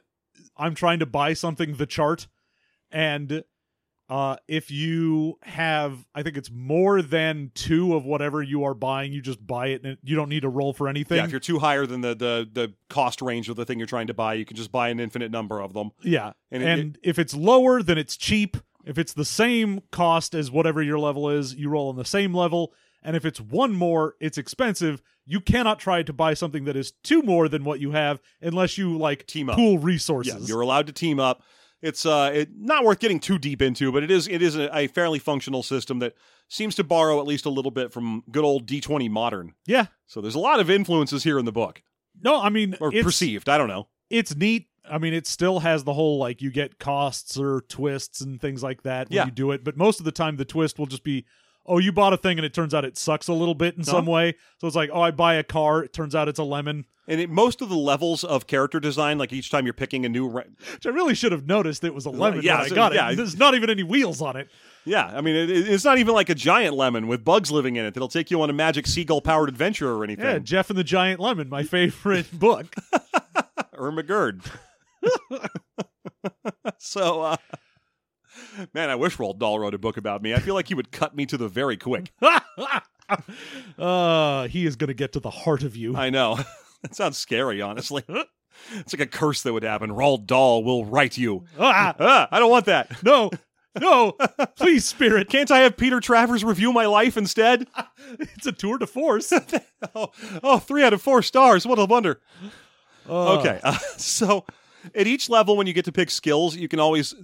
I'm 0.56 0.74
trying 0.74 0.98
to 1.00 1.06
buy 1.06 1.32
something, 1.34 1.76
the 1.76 1.86
chart, 1.86 2.26
and 2.90 3.42
uh, 4.08 4.36
if 4.46 4.70
you 4.70 5.38
have, 5.42 6.04
I 6.14 6.22
think 6.22 6.36
it's 6.36 6.50
more 6.50 7.00
than 7.00 7.50
two 7.54 7.94
of 7.94 8.04
whatever 8.04 8.42
you 8.42 8.64
are 8.64 8.74
buying, 8.74 9.12
you 9.12 9.22
just 9.22 9.44
buy 9.44 9.68
it, 9.68 9.82
and 9.84 9.96
you 10.02 10.14
don't 10.14 10.28
need 10.28 10.40
to 10.42 10.48
roll 10.50 10.72
for 10.74 10.88
anything. 10.88 11.16
Yeah, 11.16 11.24
if 11.24 11.30
you're 11.30 11.40
too 11.40 11.58
higher 11.58 11.86
than 11.86 12.02
the, 12.02 12.14
the 12.14 12.48
the 12.52 12.74
cost 12.90 13.22
range 13.22 13.48
of 13.48 13.56
the 13.56 13.64
thing 13.64 13.78
you're 13.78 13.86
trying 13.86 14.08
to 14.08 14.14
buy, 14.14 14.34
you 14.34 14.44
can 14.44 14.56
just 14.56 14.70
buy 14.70 14.90
an 14.90 15.00
infinite 15.00 15.30
number 15.30 15.60
of 15.60 15.72
them. 15.72 15.90
Yeah. 16.02 16.32
And 16.50 16.62
And, 16.62 16.96
it- 16.96 17.00
if 17.02 17.18
it's 17.18 17.34
lower, 17.34 17.82
then 17.82 17.96
it's 17.98 18.16
cheap. 18.16 18.56
If 18.84 18.98
it's 18.98 19.14
the 19.14 19.24
same 19.24 19.80
cost 19.90 20.34
as 20.34 20.50
whatever 20.50 20.82
your 20.82 20.98
level 20.98 21.30
is, 21.30 21.54
you 21.54 21.70
roll 21.70 21.88
on 21.88 21.96
the 21.96 22.04
same 22.04 22.34
level. 22.34 22.74
And 23.04 23.16
if 23.16 23.24
it's 23.24 23.40
one 23.40 23.72
more, 23.72 24.14
it's 24.20 24.38
expensive. 24.38 25.02
You 25.26 25.40
cannot 25.40 25.78
try 25.78 26.02
to 26.02 26.12
buy 26.12 26.34
something 26.34 26.64
that 26.64 26.76
is 26.76 26.92
two 27.02 27.22
more 27.22 27.48
than 27.48 27.62
what 27.64 27.78
you 27.80 27.90
have 27.92 28.20
unless 28.40 28.78
you 28.78 28.96
like 28.96 29.26
Team 29.26 29.50
up. 29.50 29.56
pool 29.56 29.74
Yeah, 29.74 29.78
resources. 29.82 30.48
you're 30.48 30.60
allowed 30.62 30.86
to 30.86 30.92
team 30.92 31.20
up. 31.20 31.42
It's 31.82 32.06
uh, 32.06 32.30
it, 32.34 32.48
not 32.56 32.82
worth 32.84 32.98
getting 32.98 33.20
too 33.20 33.38
deep 33.38 33.60
into, 33.60 33.92
but 33.92 34.02
it 34.02 34.10
is 34.10 34.26
it 34.26 34.40
is 34.40 34.56
a, 34.56 34.74
a 34.74 34.86
fairly 34.86 35.18
functional 35.18 35.62
system 35.62 35.98
that 35.98 36.14
seems 36.48 36.74
to 36.76 36.84
borrow 36.84 37.20
at 37.20 37.26
least 37.26 37.44
a 37.44 37.50
little 37.50 37.70
bit 37.70 37.92
from 37.92 38.22
good 38.30 38.44
old 38.44 38.66
D20 38.66 39.10
Modern. 39.10 39.52
Yeah. 39.66 39.86
So 40.06 40.20
there's 40.22 40.34
a 40.34 40.38
lot 40.40 40.60
of 40.60 40.70
influences 40.70 41.24
here 41.24 41.38
in 41.38 41.44
the 41.44 41.52
book, 41.52 41.82
No, 42.22 42.40
I 42.40 42.48
mean 42.48 42.74
or 42.80 42.94
it's, 42.94 43.04
perceived. 43.04 43.48
I 43.50 43.58
don't 43.58 43.68
know. 43.68 43.88
it's 44.08 44.34
neat. 44.34 44.68
I 44.90 44.96
mean, 44.98 45.12
it 45.14 45.26
still 45.26 45.60
has 45.60 45.84
the 45.84 45.92
whole 45.94 46.18
like 46.18 46.40
you 46.42 46.50
get 46.50 46.78
costs 46.78 47.38
or 47.38 47.62
twists 47.68 48.20
and 48.22 48.40
things 48.40 48.62
like 48.62 48.82
that 48.82 49.08
when 49.10 49.16
Yeah. 49.16 49.24
you 49.26 49.30
do 49.30 49.50
it. 49.52 49.62
But 49.64 49.76
most 49.76 49.98
of 49.98 50.04
the 50.04 50.12
time, 50.12 50.36
the 50.36 50.44
twist 50.46 50.78
will 50.78 50.86
just 50.86 51.04
be, 51.04 51.24
oh, 51.66 51.78
you 51.78 51.92
bought 51.92 52.12
a 52.12 52.16
thing 52.16 52.38
and 52.38 52.44
it 52.44 52.52
turns 52.54 52.74
out 52.74 52.84
it 52.84 52.96
sucks 52.98 53.28
a 53.28 53.32
little 53.32 53.54
bit 53.54 53.76
in 53.76 53.84
some 53.84 53.96
Uh-huh. 54.02 54.10
way. 54.10 54.34
So 54.58 54.66
it's 54.66 54.76
like, 54.76 54.90
oh, 54.92 55.00
I 55.00 55.10
buy 55.10 55.34
a 55.34 55.42
car, 55.42 55.82
it 55.82 55.92
turns 55.92 56.14
out 56.14 56.28
it's 56.28 56.38
a 56.38 56.44
lemon. 56.44 56.84
And 57.06 57.20
it, 57.20 57.28
most 57.28 57.60
of 57.60 57.68
the 57.68 57.76
levels 57.76 58.24
of 58.24 58.46
character 58.46 58.80
design, 58.80 59.18
like 59.18 59.30
each 59.32 59.50
time 59.50 59.66
you're 59.66 59.74
picking 59.74 60.06
a 60.06 60.08
new, 60.08 60.26
ra- 60.26 60.44
Which 60.72 60.86
I 60.86 60.88
really 60.88 61.14
should 61.14 61.32
have 61.32 61.46
noticed 61.46 61.84
it 61.84 61.92
was 61.94 62.06
a 62.06 62.10
lemon 62.10 62.40
yeah, 62.42 62.56
when 62.56 62.64
I 62.64 62.68
so- 62.68 62.74
got 62.74 62.94
yeah. 62.94 63.10
it. 63.10 63.16
There's 63.16 63.36
not 63.38 63.54
even 63.54 63.68
any 63.68 63.82
wheels 63.82 64.22
on 64.22 64.36
it. 64.36 64.48
yeah, 64.86 65.06
I 65.14 65.20
mean, 65.20 65.36
it, 65.36 65.50
it- 65.50 65.68
it's 65.68 65.84
not 65.84 65.98
even 65.98 66.14
like 66.14 66.30
a 66.30 66.34
giant 66.34 66.74
lemon 66.76 67.06
with 67.06 67.22
bugs 67.24 67.50
living 67.50 67.76
in 67.76 67.84
it 67.84 67.92
that'll 67.94 68.08
take 68.08 68.30
you 68.30 68.40
on 68.40 68.48
a 68.48 68.54
magic 68.54 68.86
seagull 68.86 69.20
powered 69.20 69.50
adventure 69.50 69.92
or 69.92 70.02
anything. 70.02 70.24
Yeah, 70.24 70.38
Jeff 70.38 70.70
and 70.70 70.78
the 70.78 70.84
Giant 70.84 71.20
Lemon, 71.20 71.48
my 71.50 71.62
favorite 71.62 72.26
book. 72.38 72.74
or 73.76 73.92
McGurd. 73.92 74.42
so, 76.78 77.22
uh, 77.22 77.36
man, 78.74 78.90
I 78.90 78.94
wish 78.94 79.16
Roald 79.16 79.38
Dahl 79.38 79.58
wrote 79.58 79.74
a 79.74 79.78
book 79.78 79.96
about 79.96 80.22
me. 80.22 80.34
I 80.34 80.38
feel 80.38 80.54
like 80.54 80.68
he 80.68 80.74
would 80.74 80.90
cut 80.92 81.14
me 81.14 81.26
to 81.26 81.36
the 81.36 81.48
very 81.48 81.76
quick. 81.76 82.12
uh, 83.78 84.48
he 84.48 84.66
is 84.66 84.76
going 84.76 84.88
to 84.88 84.94
get 84.94 85.12
to 85.12 85.20
the 85.20 85.30
heart 85.30 85.62
of 85.62 85.76
you. 85.76 85.96
I 85.96 86.10
know. 86.10 86.36
that 86.82 86.94
sounds 86.94 87.18
scary, 87.18 87.60
honestly. 87.60 88.04
It's 88.74 88.92
like 88.92 89.00
a 89.00 89.06
curse 89.06 89.42
that 89.42 89.52
would 89.52 89.62
happen. 89.64 89.90
Roald 89.90 90.26
Dahl 90.26 90.64
will 90.64 90.84
write 90.84 91.18
you. 91.18 91.44
ah, 91.58 91.94
Ah, 91.98 92.28
I 92.30 92.38
don't 92.38 92.50
want 92.50 92.66
that. 92.66 93.02
no, 93.02 93.30
no, 93.80 94.12
please, 94.56 94.84
spirit. 94.84 95.28
Can't 95.28 95.50
I 95.50 95.60
have 95.60 95.76
Peter 95.76 96.00
Travers 96.00 96.44
review 96.44 96.72
my 96.72 96.86
life 96.86 97.16
instead? 97.16 97.66
It's 98.18 98.46
a 98.46 98.52
tour 98.52 98.78
de 98.78 98.86
force. 98.86 99.32
oh, 99.94 100.10
oh, 100.42 100.58
three 100.58 100.82
out 100.84 100.92
of 100.92 101.02
four 101.02 101.22
stars. 101.22 101.66
What 101.66 101.78
a 101.78 101.84
wonder. 101.84 102.20
Uh, 103.08 103.38
Okay. 103.38 103.60
Uh, 103.62 103.76
so 103.96 104.44
at 104.94 105.06
each 105.06 105.28
level, 105.28 105.56
when 105.56 105.66
you 105.66 105.72
get 105.72 105.84
to 105.86 105.92
pick 105.92 106.08
skills, 106.10 106.56
you 106.56 106.68
can 106.68 106.78
always 106.80 107.14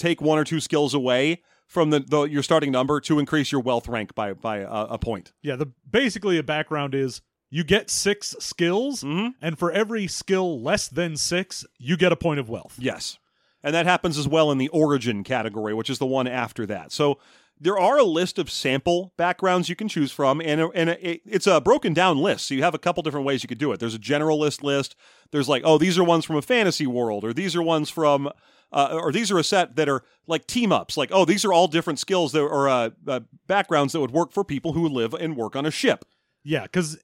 take 0.00 0.20
one 0.20 0.38
or 0.38 0.44
two 0.44 0.60
skills 0.60 0.94
away 0.94 1.42
from 1.66 1.90
the, 1.90 2.00
the 2.00 2.22
your 2.22 2.42
starting 2.42 2.72
number 2.72 3.00
to 3.00 3.18
increase 3.18 3.52
your 3.52 3.60
wealth 3.60 3.86
rank 3.88 4.14
by 4.14 4.32
by 4.32 4.58
a, 4.58 4.68
a 4.68 4.98
point. 4.98 5.32
Yeah, 5.42 5.56
the 5.56 5.66
basically 5.88 6.38
a 6.38 6.42
background 6.42 6.94
is 6.94 7.20
you 7.50 7.64
get 7.64 7.90
six 7.90 8.34
skills, 8.38 9.02
Mhm. 9.02 9.32
and 9.42 9.58
for 9.58 9.70
every 9.72 10.06
skill 10.06 10.60
less 10.60 10.88
than 10.88 11.16
six, 11.16 11.64
you 11.78 11.96
get 11.96 12.12
a 12.12 12.16
point 12.16 12.40
of 12.40 12.48
wealth. 12.48 12.76
Yes. 12.78 13.18
And 13.62 13.74
that 13.74 13.86
happens 13.86 14.16
as 14.16 14.26
well 14.26 14.50
in 14.50 14.58
the 14.58 14.68
origin 14.68 15.22
category, 15.22 15.74
which 15.74 15.90
is 15.90 15.98
the 15.98 16.06
one 16.06 16.26
after 16.26 16.64
that. 16.66 16.92
So 16.92 17.18
there 17.60 17.78
are 17.78 17.98
a 17.98 18.04
list 18.04 18.38
of 18.38 18.50
sample 18.50 19.12
backgrounds 19.18 19.68
you 19.68 19.76
can 19.76 19.86
choose 19.88 20.10
from, 20.12 20.40
and, 20.40 20.62
and 20.74 20.90
it, 20.90 21.20
it's 21.26 21.46
a 21.46 21.60
broken 21.60 21.92
down 21.92 22.16
list. 22.18 22.46
So 22.46 22.54
you 22.54 22.62
have 22.62 22.74
a 22.74 22.78
couple 22.78 23.02
different 23.02 23.26
ways 23.26 23.42
you 23.42 23.48
could 23.48 23.58
do 23.58 23.70
it. 23.72 23.80
There's 23.80 23.94
a 23.94 23.98
generalist 23.98 24.62
list. 24.62 24.96
There's 25.30 25.48
like, 25.48 25.62
oh, 25.64 25.76
these 25.76 25.98
are 25.98 26.04
ones 26.04 26.24
from 26.24 26.36
a 26.36 26.42
fantasy 26.42 26.86
world, 26.86 27.22
or 27.22 27.32
these 27.34 27.54
are 27.54 27.62
ones 27.62 27.90
from, 27.90 28.30
uh, 28.72 28.98
or 29.00 29.12
these 29.12 29.30
are 29.30 29.38
a 29.38 29.44
set 29.44 29.76
that 29.76 29.88
are 29.88 30.02
like 30.26 30.46
team 30.46 30.72
ups. 30.72 30.96
Like, 30.96 31.10
oh, 31.12 31.24
these 31.24 31.44
are 31.44 31.52
all 31.52 31.66
different 31.66 31.98
skills 31.98 32.32
that 32.32 32.40
or 32.40 32.68
uh, 32.68 32.90
uh, 33.06 33.20
backgrounds 33.46 33.92
that 33.92 34.00
would 34.00 34.12
work 34.12 34.32
for 34.32 34.44
people 34.44 34.72
who 34.72 34.88
live 34.88 35.14
and 35.14 35.36
work 35.36 35.56
on 35.56 35.66
a 35.66 35.70
ship. 35.70 36.04
Yeah, 36.44 36.62
because 36.62 36.98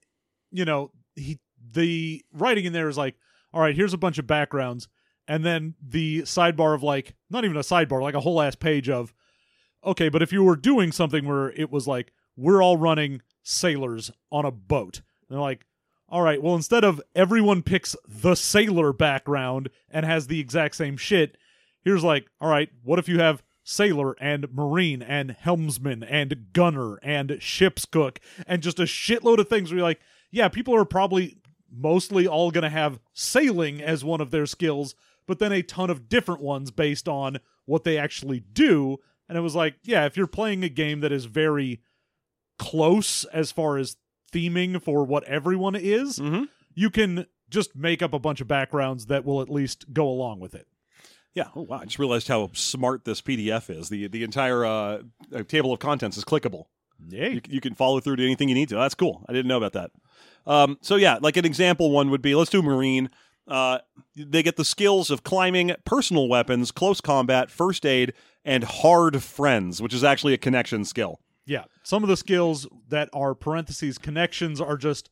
you 0.51 0.65
know 0.65 0.93
he 1.15 1.39
the 1.73 2.25
writing 2.33 2.65
in 2.65 2.73
there 2.73 2.89
is 2.89 2.97
like, 2.97 3.17
all 3.53 3.61
right, 3.61 3.75
here's 3.75 3.95
a 3.95 3.99
bunch 3.99 4.19
of 4.19 4.27
backgrounds, 4.27 4.89
and 5.27 5.45
then 5.45 5.75
the 5.83 6.23
sidebar 6.23 6.75
of 6.75 6.83
like 6.83 7.15
not 7.31 7.45
even 7.45 7.57
a 7.57 7.61
sidebar, 7.61 8.01
like 8.01 8.15
a 8.15 8.21
whole 8.21 8.41
ass 8.41 8.55
page 8.55 8.89
of, 8.89 9.13
okay, 9.85 10.09
but 10.09 10.23
if 10.23 10.33
you 10.33 10.45
were 10.45 10.57
doing 10.57 10.93
something 10.93 11.27
where 11.27 11.51
it 11.51 11.71
was 11.71 11.87
like 11.87 12.13
we're 12.37 12.63
all 12.63 12.77
running 12.77 13.23
sailors 13.43 14.11
on 14.31 14.45
a 14.45 14.53
boat, 14.53 15.03
and 15.29 15.37
they're 15.37 15.41
like. 15.41 15.67
All 16.09 16.23
right, 16.23 16.41
well, 16.41 16.55
instead 16.55 16.85
of 16.85 17.03
everyone 17.17 17.65
picks 17.65 17.97
the 18.07 18.37
sailor 18.37 18.93
background 18.93 19.71
and 19.91 20.07
has 20.07 20.29
the 20.29 20.39
exact 20.39 20.77
same 20.77 20.97
shit, 20.97 21.37
here's 21.87 22.03
like, 22.05 22.27
all 22.41 22.51
right, 22.51 22.69
what 22.83 22.99
if 22.99 23.09
you 23.09 23.19
have 23.21 23.43
sailor 23.63 24.13
and 24.21 24.47
marine 24.53 25.03
and 25.03 25.31
helmsman 25.31 26.03
and 26.03 26.53
gunner 26.53 26.97
and 27.03 27.37
ship's 27.41 27.85
cook 27.85 28.19
and 28.47 28.63
just 28.63 28.79
a 28.79 28.83
shitload 28.85 29.39
of 29.39 29.49
things 29.49 29.71
where 29.71 29.79
you're 29.79 29.87
like, 29.87 30.01
yeah, 30.31 30.49
people 30.49 30.75
are 30.75 30.85
probably 30.85 31.39
mostly 31.73 32.27
all 32.27 32.51
going 32.51 32.63
to 32.63 32.69
have 32.69 32.99
sailing 33.13 33.81
as 33.81 34.05
one 34.05 34.21
of 34.21 34.31
their 34.31 34.47
skills, 34.47 34.95
but 35.27 35.39
then 35.39 35.53
a 35.53 35.63
ton 35.63 35.91
of 35.91 36.09
different 36.09 36.41
ones 36.41 36.71
based 36.71 37.09
on 37.09 37.39
what 37.65 37.85
they 37.85 37.99
actually 37.99 38.41
do. 38.41 38.99
And 39.29 39.37
it 39.39 39.41
was 39.41 39.55
like, 39.55 39.75
yeah, 39.83 40.07
if 40.07 40.17
you're 40.17 40.27
playing 40.27 40.63
a 40.65 40.69
game 40.69 41.01
that 41.01 41.11
is 41.13 41.25
very 41.27 41.81
close 42.59 43.25
as 43.27 43.53
far 43.53 43.77
as 43.79 43.97
theming 44.33 44.83
for 44.83 45.05
what 45.05 45.25
everyone 45.25 45.75
is, 45.77 46.19
Mm-hmm. 46.19 46.45
you 46.75 46.91
can 46.91 47.27
just 47.49 47.77
make 47.77 48.03
up 48.03 48.13
a 48.13 48.19
bunch 48.19 48.41
of 48.41 48.49
backgrounds 48.49 49.07
that 49.07 49.25
will 49.25 49.41
at 49.41 49.49
least 49.51 49.93
go 49.93 50.09
along 50.09 50.41
with 50.41 50.55
it. 50.55 50.67
Yeah. 51.37 51.49
Oh 51.55 51.63
wow! 51.63 51.81
I 51.81 51.85
just 51.85 51.99
realized 51.99 52.29
how 52.29 52.51
smart 52.55 53.05
this 53.05 53.21
PDF 53.21 53.69
is. 53.69 53.91
the 53.91 54.09
The 54.09 54.25
entire 54.25 54.65
uh, 54.65 55.03
uh, 55.33 55.43
table 55.47 55.71
of 55.71 55.79
contents 55.79 56.17
is 56.17 56.25
clickable. 56.25 56.65
Yay. 57.11 57.35
You, 57.35 57.41
you 57.49 57.61
can 57.61 57.75
follow 57.75 58.01
through 58.01 58.17
to 58.17 58.25
anything 58.25 58.49
you 58.49 58.55
need 58.55 58.71
to. 58.71 58.77
That's 58.77 58.95
cool. 58.95 59.23
I 59.29 59.35
didn't 59.35 59.49
know 59.49 59.59
about 59.59 59.75
that. 59.75 59.91
Um, 60.47 60.79
so 60.81 60.97
yeah, 60.97 61.19
like 61.21 61.37
an 61.37 61.45
example 61.45 61.91
one 61.91 62.11
would 62.11 62.23
be 62.23 62.35
let's 62.35 62.51
do 62.51 62.63
marine. 62.63 63.11
Uh, 63.47 63.79
they 64.17 64.43
get 64.43 64.57
the 64.57 64.65
skills 64.65 65.11
of 65.11 65.25
climbing, 65.25 65.73
personal 65.85 66.27
weapons, 66.27 66.73
close 66.73 67.03
combat, 67.03 67.51
first 67.51 67.85
aid, 67.85 68.15
and 68.43 68.65
hard 68.65 69.23
friends, 69.23 69.83
which 69.83 69.93
is 69.93 70.03
actually 70.03 70.33
a 70.33 70.39
connection 70.39 70.85
skill. 70.87 71.21
Yeah, 71.45 71.65
some 71.83 72.03
of 72.03 72.09
the 72.09 72.17
skills 72.17 72.67
that 72.89 73.11
are 73.13 73.35
parentheses 73.35 73.99
connections 73.99 74.59
are 74.59 74.79
just 74.79 75.11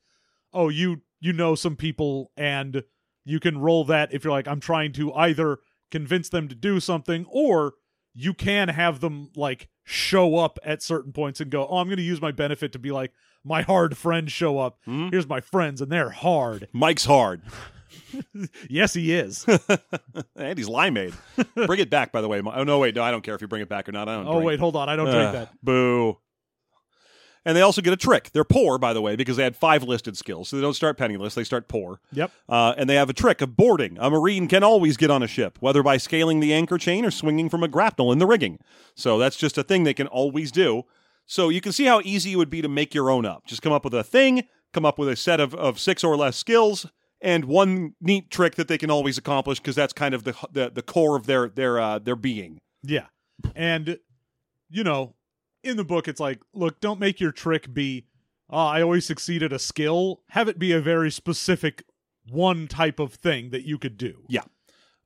oh 0.55 0.71
you 0.71 1.03
you 1.21 1.35
know 1.35 1.55
some 1.55 1.77
people 1.77 2.33
and 2.35 2.83
you 3.27 3.41
can 3.41 3.59
roll 3.59 3.85
that 3.85 4.15
if 4.15 4.25
you're 4.25 4.33
like 4.33 4.49
I'm 4.49 4.61
trying 4.61 4.93
to 4.95 5.13
either 5.13 5.59
convince 5.95 6.29
them 6.29 6.49
to 6.49 6.57
do 6.57 6.81
something 6.81 7.25
or 7.31 7.75
you 8.15 8.35
can 8.35 8.69
have 8.69 8.99
them 8.99 9.31
like 9.37 9.69
show 9.85 10.37
up 10.39 10.59
at 10.65 10.83
certain 10.83 11.13
points 11.13 11.41
and 11.41 11.53
go 11.53 11.69
oh 11.69 11.77
I'm 11.79 11.87
going 11.87 11.99
to 11.99 12.03
use 12.03 12.21
my 12.21 12.33
benefit 12.33 12.73
to 12.73 12.81
be 12.81 12.91
like 12.91 13.13
my 13.45 13.63
hard 13.63 13.97
friends 13.97 14.33
show 14.33 14.59
up. 14.59 14.79
Hmm? 14.87 15.11
Here's 15.11 15.29
my 15.29 15.41
friends 15.41 15.81
and 15.81 15.93
they're 15.93 16.11
hard. 16.11 16.67
Mike's 16.73 17.05
hard, 17.05 17.43
Yes, 18.69 18.95
he 18.95 19.13
is. 19.13 19.45
and 20.37 20.59
he's 20.59 20.69
limeade. 20.69 21.15
bring 21.55 21.79
it 21.79 21.91
back, 21.91 22.11
by 22.11 22.21
the 22.21 22.29
way. 22.29 22.43
Oh 22.45 22.65
no, 22.65 22.79
wait, 22.79 22.97
no, 22.97 23.03
I 23.05 23.11
don't 23.13 23.23
care 23.23 23.35
if 23.35 23.41
you 23.41 23.47
bring 23.47 23.63
it 23.63 23.69
back 23.69 23.89
or 23.89 23.93
not. 23.93 24.09
I 24.09 24.17
don't. 24.17 24.27
oh 24.27 24.33
drink. 24.33 24.47
wait, 24.47 24.59
hold 24.59 24.75
on. 24.77 24.89
I 24.89 24.97
don't 24.97 25.11
drink 25.11 25.33
that. 25.33 25.51
Boo. 25.63 26.19
And 27.45 27.57
they 27.57 27.61
also 27.61 27.83
get 27.83 27.93
a 27.93 27.97
trick. 27.97 28.31
They're 28.33 28.45
poor, 28.45 28.79
by 28.79 28.93
the 28.93 29.03
way, 29.03 29.17
because 29.17 29.37
they 29.37 29.45
had 29.45 29.55
five 29.57 29.83
listed 29.83 30.17
skills. 30.17 30.49
So 30.49 30.57
they 30.57 30.63
don't 30.63 30.75
start 30.75 30.97
penniless, 30.97 31.35
they 31.35 31.45
start 31.45 31.69
poor. 31.69 32.01
Yep. 32.13 32.31
Uh, 32.49 32.75
and 32.77 32.89
they 32.89 32.95
have 32.95 33.11
a 33.11 33.13
trick 33.13 33.43
of 33.43 33.57
boarding. 33.57 33.99
A 34.01 34.11
Marine 34.11 34.49
can 34.49 34.65
always 34.65 34.97
get 34.97 35.11
on 35.11 35.23
a 35.23 35.27
ship, 35.27 35.59
whether 35.61 35.83
by 35.83 35.99
scaling 35.99 36.41
the 36.41 36.55
anchor 36.55 36.79
chain 36.79 37.05
or 37.05 37.11
swinging 37.11 37.49
from 37.49 37.63
a 37.63 37.69
grapnel 37.69 38.13
in 38.13 38.19
the 38.19 38.27
rigging. 38.27 38.59
So 38.95 39.19
that's 39.19 39.37
just 39.37 39.59
a 39.59 39.63
thing 39.63 39.85
they 39.85 39.95
can 39.95 40.07
always 40.07 40.51
do. 40.51 40.85
So 41.27 41.49
you 41.49 41.61
can 41.61 41.73
see 41.73 41.85
how 41.85 42.01
easy 42.05 42.33
it 42.33 42.37
would 42.37 42.51
be 42.51 42.63
to 42.63 42.69
make 42.69 42.95
your 42.95 43.11
own 43.11 43.27
up. 43.27 43.47
Just 43.47 43.63
come 43.63 43.73
up 43.73 43.85
with 43.85 43.95
a 43.95 44.05
thing, 44.05 44.45
come 44.73 44.85
up 44.87 44.99
with 44.99 45.09
a 45.09 45.17
set 45.17 45.41
of, 45.41 45.55
of 45.55 45.79
six 45.79 46.03
or 46.03 46.17
less 46.17 46.37
skills, 46.37 46.87
and 47.21 47.47
one 47.47 47.95
neat 48.01 48.31
trick 48.31 48.55
that 48.57 48.69
they 48.69 48.77
can 48.77 48.91
always 48.91 49.17
accomplish 49.17 49.59
because 49.59 49.75
that's 49.75 49.95
kind 49.95 50.15
of 50.15 50.25
the, 50.25 50.35
the 50.53 50.71
the 50.71 50.83
core 50.83 51.17
of 51.17 51.25
their 51.25 51.49
their 51.49 51.81
uh, 51.81 51.99
their 51.99 52.17
being. 52.17 52.59
Yeah. 52.83 53.07
And, 53.55 53.99
you 54.69 54.85
know, 54.85 55.15
in 55.65 55.77
the 55.77 55.85
book, 55.85 56.09
it's 56.09 56.21
like, 56.21 56.41
look, 56.53 56.81
don't 56.81 57.01
make 57.01 57.21
your 57.21 57.33
trick 57.33 57.73
be, 57.73 58.07
oh, 58.51 58.67
I 58.67 58.83
always 58.83 59.05
succeed 59.05 59.43
at 59.43 59.53
a 59.53 59.59
skill. 59.59 60.23
Have 60.31 60.49
it 60.49 60.59
be 60.59 60.73
a 60.73 60.81
very 60.81 61.11
specific 61.11 61.85
one 62.31 62.67
type 62.69 62.99
of 62.99 63.15
thing 63.15 63.51
that 63.51 63.65
you 63.65 63.79
could 63.79 63.97
do. 63.97 64.25
Yeah. 64.29 64.43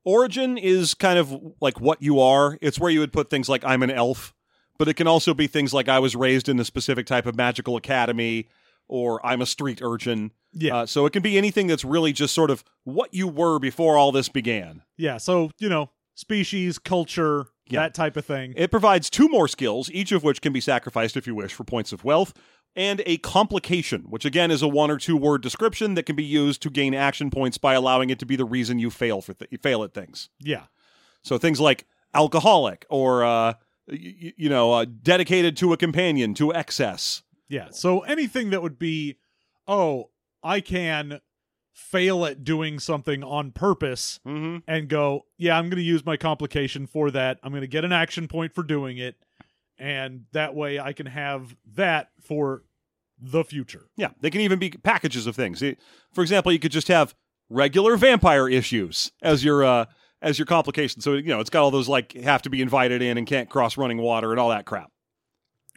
Origin 0.05 0.57
is 0.57 0.93
kind 0.93 1.19
of 1.19 1.37
like 1.59 1.79
what 1.79 2.01
you 2.01 2.19
are. 2.19 2.57
It's 2.61 2.79
where 2.79 2.89
you 2.89 2.99
would 3.01 3.13
put 3.13 3.29
things 3.29 3.49
like 3.49 3.63
I'm 3.65 3.83
an 3.83 3.91
elf, 3.91 4.33
but 4.77 4.87
it 4.87 4.93
can 4.93 5.07
also 5.07 5.33
be 5.33 5.47
things 5.47 5.73
like 5.73 5.89
I 5.89 5.99
was 5.99 6.15
raised 6.15 6.47
in 6.47 6.59
a 6.59 6.65
specific 6.65 7.05
type 7.05 7.25
of 7.25 7.35
magical 7.35 7.75
academy 7.75 8.47
or 8.87 9.23
I'm 9.25 9.41
a 9.41 9.45
street 9.45 9.81
urchin. 9.81 10.31
Yeah. 10.53 10.77
Uh, 10.77 10.85
so 10.85 11.05
it 11.05 11.13
can 11.13 11.21
be 11.21 11.37
anything 11.37 11.67
that's 11.67 11.85
really 11.85 12.13
just 12.13 12.33
sort 12.33 12.49
of 12.49 12.63
what 12.83 13.13
you 13.13 13.27
were 13.27 13.59
before 13.59 13.97
all 13.97 14.11
this 14.11 14.29
began. 14.29 14.81
yeah. 14.97 15.17
So, 15.17 15.51
you 15.59 15.69
know, 15.69 15.91
species, 16.15 16.79
culture, 16.79 17.47
Yeah. 17.69 17.81
that 17.81 17.93
type 17.93 18.17
of 18.17 18.25
thing. 18.25 18.53
It 18.57 18.71
provides 18.71 19.09
two 19.09 19.27
more 19.29 19.47
skills, 19.47 19.89
each 19.91 20.11
of 20.11 20.23
which 20.23 20.41
can 20.41 20.53
be 20.53 20.61
sacrificed 20.61 21.15
if 21.17 21.25
you 21.27 21.35
wish 21.35 21.53
for 21.53 21.63
points 21.63 21.91
of 21.91 22.03
wealth, 22.03 22.33
and 22.75 23.01
a 23.05 23.17
complication, 23.17 24.03
which 24.09 24.25
again 24.25 24.51
is 24.51 24.61
a 24.61 24.67
one 24.67 24.91
or 24.91 24.97
two 24.97 25.17
word 25.17 25.41
description 25.41 25.95
that 25.95 26.03
can 26.03 26.15
be 26.15 26.23
used 26.23 26.61
to 26.61 26.69
gain 26.69 26.93
action 26.93 27.29
points 27.29 27.57
by 27.57 27.73
allowing 27.73 28.09
it 28.09 28.19
to 28.19 28.25
be 28.25 28.35
the 28.35 28.45
reason 28.45 28.79
you 28.79 28.89
fail 28.89 29.21
for 29.21 29.33
th- 29.33 29.51
you 29.51 29.57
fail 29.57 29.83
at 29.83 29.93
things. 29.93 30.29
yeah. 30.39 30.63
So 31.23 31.37
things 31.37 31.59
like 31.59 31.85
alcoholic 32.13 32.85
or 32.89 33.23
uh, 33.23 33.53
y- 33.87 34.33
you 34.37 34.49
know 34.49 34.73
uh, 34.73 34.85
dedicated 35.03 35.57
to 35.57 35.73
a 35.73 35.77
companion 35.77 36.33
to 36.35 36.53
excess. 36.53 37.23
Yeah. 37.49 37.69
So 37.71 38.01
anything 38.01 38.51
that 38.51 38.61
would 38.61 38.77
be, 38.79 39.17
oh, 39.67 40.11
I 40.43 40.61
can 40.61 41.19
fail 41.79 42.25
at 42.25 42.43
doing 42.43 42.77
something 42.79 43.23
on 43.23 43.51
purpose 43.51 44.19
Mm-hmm. 44.27 44.57
and 44.67 44.87
go, 44.89 45.25
yeah, 45.37 45.57
I'm 45.57 45.65
going 45.65 45.77
to 45.77 45.81
use 45.83 46.05
my 46.05 46.17
complication 46.17 46.85
for 46.85 47.09
that. 47.11 47.39
I'm 47.41 47.51
going 47.51 47.61
to 47.61 47.67
get 47.67 47.85
an 47.85 47.91
action 47.93 48.27
point 48.27 48.53
for 48.53 48.63
doing 48.63 48.97
it. 48.97 49.15
And 49.77 50.25
that 50.33 50.53
way 50.55 50.79
I 50.79 50.91
can 50.93 51.05
have 51.05 51.55
that 51.75 52.09
for 52.21 52.63
the 53.19 53.43
future. 53.43 53.87
Yeah, 53.95 54.09
they 54.19 54.29
can 54.29 54.41
even 54.41 54.59
be 54.59 54.69
packages 54.71 55.25
of 55.25 55.35
things. 55.35 55.63
For 56.13 56.21
example, 56.21 56.51
you 56.51 56.59
could 56.59 56.71
just 56.71 56.89
have 56.89 57.15
regular 57.49 57.95
vampire 57.95 58.47
issues 58.49 59.11
as 59.21 59.43
your 59.43 59.63
uh, 59.63 59.85
as 60.21 60.37
your 60.37 60.45
complication. 60.45 61.01
So 61.01 61.13
you 61.13 61.23
know, 61.23 61.39
it's 61.39 61.49
got 61.49 61.63
all 61.63 61.71
those 61.71 61.87
like 61.87 62.13
have 62.13 62.41
to 62.43 62.49
be 62.49 62.61
invited 62.61 63.01
in 63.01 63.17
and 63.17 63.25
can't 63.25 63.49
cross 63.49 63.77
running 63.77 63.97
water 63.99 64.31
and 64.31 64.39
all 64.39 64.49
that 64.49 64.65
crap. 64.65 64.91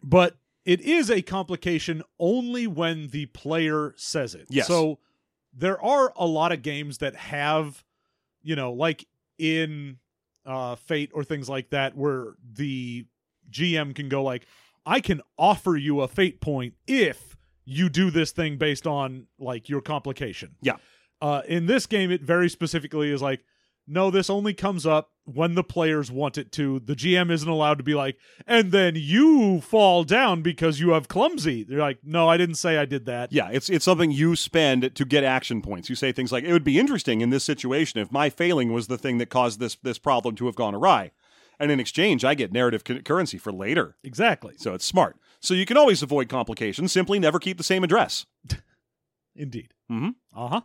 But 0.02 0.36
it 0.64 0.80
is 0.80 1.10
a 1.10 1.22
complication 1.22 2.02
only 2.18 2.66
when 2.66 3.08
the 3.08 3.26
player 3.26 3.94
says 3.96 4.34
it. 4.34 4.46
Yes. 4.50 4.66
So 4.66 4.98
there 5.52 5.82
are 5.82 6.12
a 6.16 6.26
lot 6.26 6.52
of 6.52 6.62
games 6.62 6.98
that 6.98 7.14
have, 7.14 7.84
you 8.42 8.56
know, 8.56 8.72
like 8.72 9.06
in 9.38 9.98
uh 10.44 10.74
Fate 10.74 11.10
or 11.14 11.24
things 11.24 11.48
like 11.48 11.70
that 11.70 11.96
where 11.96 12.34
the 12.52 13.06
GM 13.50 13.94
can 13.94 14.08
go 14.08 14.22
like, 14.22 14.46
I 14.84 15.00
can 15.00 15.20
offer 15.38 15.76
you 15.76 16.00
a 16.00 16.08
fate 16.08 16.40
point 16.40 16.74
if 16.86 17.36
you 17.64 17.88
do 17.88 18.10
this 18.10 18.32
thing 18.32 18.56
based 18.56 18.86
on 18.86 19.26
like 19.38 19.68
your 19.68 19.80
complication. 19.80 20.56
Yeah. 20.60 20.76
Uh 21.20 21.42
in 21.46 21.66
this 21.66 21.86
game 21.86 22.10
it 22.10 22.22
very 22.22 22.48
specifically 22.48 23.10
is 23.10 23.22
like 23.22 23.44
no, 23.86 24.10
this 24.10 24.30
only 24.30 24.54
comes 24.54 24.86
up 24.86 25.10
when 25.24 25.54
the 25.54 25.64
players 25.64 26.10
want 26.10 26.36
it 26.38 26.50
to. 26.52 26.80
The 26.80 26.94
GM 26.94 27.30
isn't 27.30 27.48
allowed 27.48 27.78
to 27.78 27.84
be 27.84 27.94
like, 27.94 28.16
and 28.46 28.72
then 28.72 28.94
you 28.96 29.60
fall 29.60 30.04
down 30.04 30.42
because 30.42 30.80
you 30.80 30.90
have 30.90 31.08
clumsy. 31.08 31.64
They're 31.64 31.78
like, 31.78 31.98
no, 32.02 32.28
I 32.28 32.36
didn't 32.36 32.56
say 32.56 32.76
I 32.78 32.84
did 32.84 33.06
that. 33.06 33.32
Yeah, 33.32 33.48
it's 33.52 33.68
it's 33.70 33.84
something 33.84 34.10
you 34.10 34.36
spend 34.36 34.94
to 34.94 35.04
get 35.04 35.24
action 35.24 35.62
points. 35.62 35.88
You 35.88 35.94
say 35.96 36.12
things 36.12 36.32
like, 36.32 36.44
"It 36.44 36.52
would 36.52 36.64
be 36.64 36.78
interesting 36.78 37.20
in 37.20 37.30
this 37.30 37.44
situation 37.44 38.00
if 38.00 38.10
my 38.12 38.30
failing 38.30 38.72
was 38.72 38.86
the 38.86 38.98
thing 38.98 39.18
that 39.18 39.30
caused 39.30 39.60
this 39.60 39.76
this 39.82 39.98
problem 39.98 40.34
to 40.36 40.46
have 40.46 40.56
gone 40.56 40.74
awry," 40.74 41.12
and 41.58 41.70
in 41.70 41.80
exchange, 41.80 42.24
I 42.24 42.34
get 42.34 42.52
narrative 42.52 42.84
cu- 42.84 43.02
currency 43.02 43.38
for 43.38 43.52
later. 43.52 43.96
Exactly. 44.02 44.54
So 44.58 44.74
it's 44.74 44.84
smart. 44.84 45.16
So 45.40 45.54
you 45.54 45.66
can 45.66 45.76
always 45.76 46.02
avoid 46.02 46.28
complications. 46.28 46.92
Simply 46.92 47.18
never 47.18 47.38
keep 47.38 47.58
the 47.58 47.64
same 47.64 47.84
address. 47.84 48.26
Indeed. 49.36 49.74
Mm-hmm. 49.90 50.10
Uh 50.36 50.48
huh. 50.48 50.60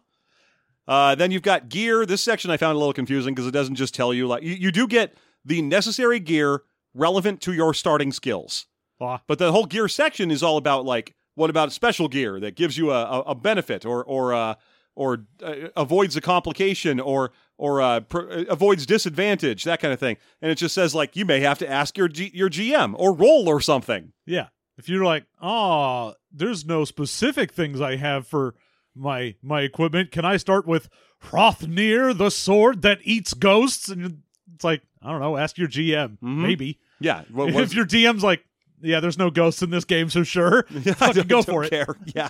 Uh, 0.87 1.15
then 1.15 1.31
you've 1.31 1.41
got 1.41 1.69
gear. 1.69 2.05
This 2.05 2.21
section 2.21 2.49
I 2.49 2.57
found 2.57 2.75
a 2.75 2.79
little 2.79 2.93
confusing 2.93 3.33
because 3.33 3.47
it 3.47 3.51
doesn't 3.51 3.75
just 3.75 3.93
tell 3.93 4.13
you 4.13 4.27
like 4.27 4.43
you, 4.43 4.53
you 4.53 4.71
do 4.71 4.87
get 4.87 5.15
the 5.43 5.61
necessary 5.61 6.19
gear 6.19 6.61
relevant 6.93 7.41
to 7.41 7.53
your 7.53 7.73
starting 7.73 8.11
skills. 8.11 8.65
Ah. 8.99 9.21
But 9.27 9.39
the 9.39 9.51
whole 9.51 9.65
gear 9.65 9.87
section 9.87 10.31
is 10.31 10.41
all 10.41 10.57
about 10.57 10.85
like 10.85 11.15
what 11.35 11.49
about 11.49 11.71
special 11.71 12.07
gear 12.07 12.39
that 12.39 12.55
gives 12.55 12.77
you 12.77 12.91
a, 12.91 13.03
a, 13.03 13.19
a 13.21 13.35
benefit 13.35 13.85
or 13.85 14.03
or 14.03 14.33
uh, 14.33 14.55
or 14.95 15.25
uh, 15.43 15.67
avoids 15.75 16.15
a 16.15 16.21
complication 16.21 16.99
or 16.99 17.31
or 17.57 17.81
uh, 17.81 17.99
pr- 18.01 18.29
uh, 18.29 18.43
avoids 18.49 18.85
disadvantage 18.85 19.63
that 19.63 19.79
kind 19.79 19.93
of 19.93 19.99
thing. 19.99 20.17
And 20.41 20.51
it 20.51 20.55
just 20.55 20.73
says 20.73 20.95
like 20.95 21.15
you 21.15 21.25
may 21.25 21.41
have 21.41 21.59
to 21.59 21.69
ask 21.69 21.97
your 21.97 22.07
G- 22.07 22.31
your 22.33 22.49
GM 22.49 22.95
or 22.97 23.13
roll 23.13 23.47
or 23.47 23.61
something. 23.61 24.13
Yeah. 24.25 24.47
If 24.77 24.87
you're 24.89 25.03
like, 25.05 25.25
oh, 25.41 26.13
there's 26.31 26.65
no 26.65 26.85
specific 26.85 27.51
things 27.51 27.81
I 27.81 27.95
have 27.95 28.27
for 28.27 28.53
my 28.97 29.35
my 29.41 29.61
equipment. 29.61 30.11
Can 30.11 30.25
I 30.25 30.37
start 30.37 30.65
with 30.67 30.89
Hrothnir, 31.25 32.17
the 32.17 32.29
sword 32.29 32.81
that 32.81 32.99
eats 33.03 33.33
ghosts? 33.33 33.89
And 33.89 34.21
it's 34.55 34.63
like, 34.63 34.81
I 35.01 35.11
don't 35.11 35.21
know. 35.21 35.37
Ask 35.37 35.57
your 35.57 35.67
GM. 35.67 36.17
Mhm. 36.19 36.37
Maybe. 36.41 36.79
Yeah. 36.99 37.23
What, 37.31 37.49
if 37.55 37.73
your 37.73 37.85
DM's 37.85 38.23
like, 38.23 38.43
yeah, 38.81 38.99
there's 38.99 39.17
no 39.17 39.29
ghosts 39.29 39.61
in 39.61 39.69
this 39.69 39.85
game, 39.85 40.09
so 40.09 40.23
sure, 40.23 40.63
fucking 40.95 41.27
go 41.27 41.41
for 41.43 41.63
it. 41.63 41.73
Yeah. 42.15 42.29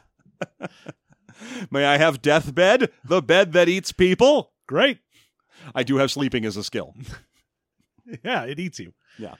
May 1.71 1.85
I 1.85 1.97
have 1.97 2.21
deathbed, 2.21 2.91
the 3.03 3.21
bed 3.21 3.53
that 3.53 3.69
eats 3.69 3.91
people? 3.91 4.51
Great. 4.67 4.99
I 5.75 5.83
do 5.83 5.97
have 5.97 6.11
sleeping 6.11 6.45
as 6.45 6.57
a 6.57 6.63
skill. 6.63 6.93
Yeah, 8.23 8.43
it 8.43 8.59
eats 8.59 8.79
you. 8.79 8.93
Yeah. 9.19 9.35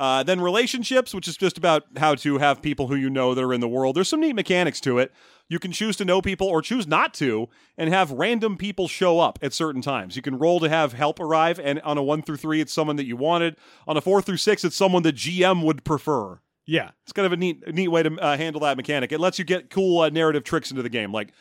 Uh, 0.00 0.22
then 0.22 0.40
relationships, 0.40 1.12
which 1.12 1.28
is 1.28 1.36
just 1.36 1.58
about 1.58 1.84
how 1.98 2.14
to 2.14 2.38
have 2.38 2.62
people 2.62 2.86
who 2.86 2.94
you 2.94 3.10
know 3.10 3.34
that 3.34 3.44
are 3.44 3.52
in 3.52 3.60
the 3.60 3.68
world. 3.68 3.94
There's 3.94 4.08
some 4.08 4.22
neat 4.22 4.32
mechanics 4.32 4.80
to 4.80 4.98
it. 4.98 5.12
You 5.46 5.58
can 5.58 5.72
choose 5.72 5.94
to 5.98 6.06
know 6.06 6.22
people 6.22 6.46
or 6.46 6.62
choose 6.62 6.86
not 6.86 7.12
to, 7.14 7.50
and 7.76 7.92
have 7.92 8.10
random 8.10 8.56
people 8.56 8.88
show 8.88 9.20
up 9.20 9.38
at 9.42 9.52
certain 9.52 9.82
times. 9.82 10.16
You 10.16 10.22
can 10.22 10.38
roll 10.38 10.58
to 10.60 10.70
have 10.70 10.94
help 10.94 11.20
arrive, 11.20 11.60
and 11.60 11.82
on 11.82 11.98
a 11.98 12.02
one 12.02 12.22
through 12.22 12.38
three, 12.38 12.62
it's 12.62 12.72
someone 12.72 12.96
that 12.96 13.04
you 13.04 13.14
wanted. 13.14 13.56
On 13.86 13.94
a 13.94 14.00
four 14.00 14.22
through 14.22 14.38
six, 14.38 14.64
it's 14.64 14.74
someone 14.74 15.02
the 15.02 15.12
GM 15.12 15.62
would 15.64 15.84
prefer. 15.84 16.40
Yeah. 16.64 16.92
It's 17.02 17.12
kind 17.12 17.26
of 17.26 17.32
a 17.32 17.36
neat, 17.36 17.74
neat 17.74 17.88
way 17.88 18.02
to 18.02 18.16
uh, 18.20 18.38
handle 18.38 18.62
that 18.62 18.78
mechanic. 18.78 19.12
It 19.12 19.20
lets 19.20 19.38
you 19.38 19.44
get 19.44 19.68
cool 19.68 20.00
uh, 20.00 20.08
narrative 20.08 20.44
tricks 20.44 20.70
into 20.70 20.82
the 20.82 20.88
game, 20.88 21.12
like, 21.12 21.34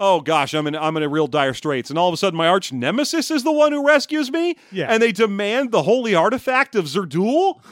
oh 0.00 0.20
gosh, 0.20 0.54
I'm 0.54 0.66
in, 0.66 0.74
I'm 0.74 0.96
in 0.96 1.04
a 1.04 1.08
real 1.08 1.28
dire 1.28 1.54
straits, 1.54 1.90
and 1.90 1.98
all 1.98 2.08
of 2.08 2.14
a 2.14 2.16
sudden 2.16 2.36
my 2.36 2.48
arch 2.48 2.72
nemesis 2.72 3.30
is 3.30 3.44
the 3.44 3.52
one 3.52 3.70
who 3.70 3.86
rescues 3.86 4.32
me, 4.32 4.56
Yeah. 4.72 4.86
and 4.88 5.00
they 5.00 5.12
demand 5.12 5.70
the 5.70 5.82
holy 5.84 6.14
artifact 6.16 6.74
of 6.74 6.86
Zerdul, 6.86 7.62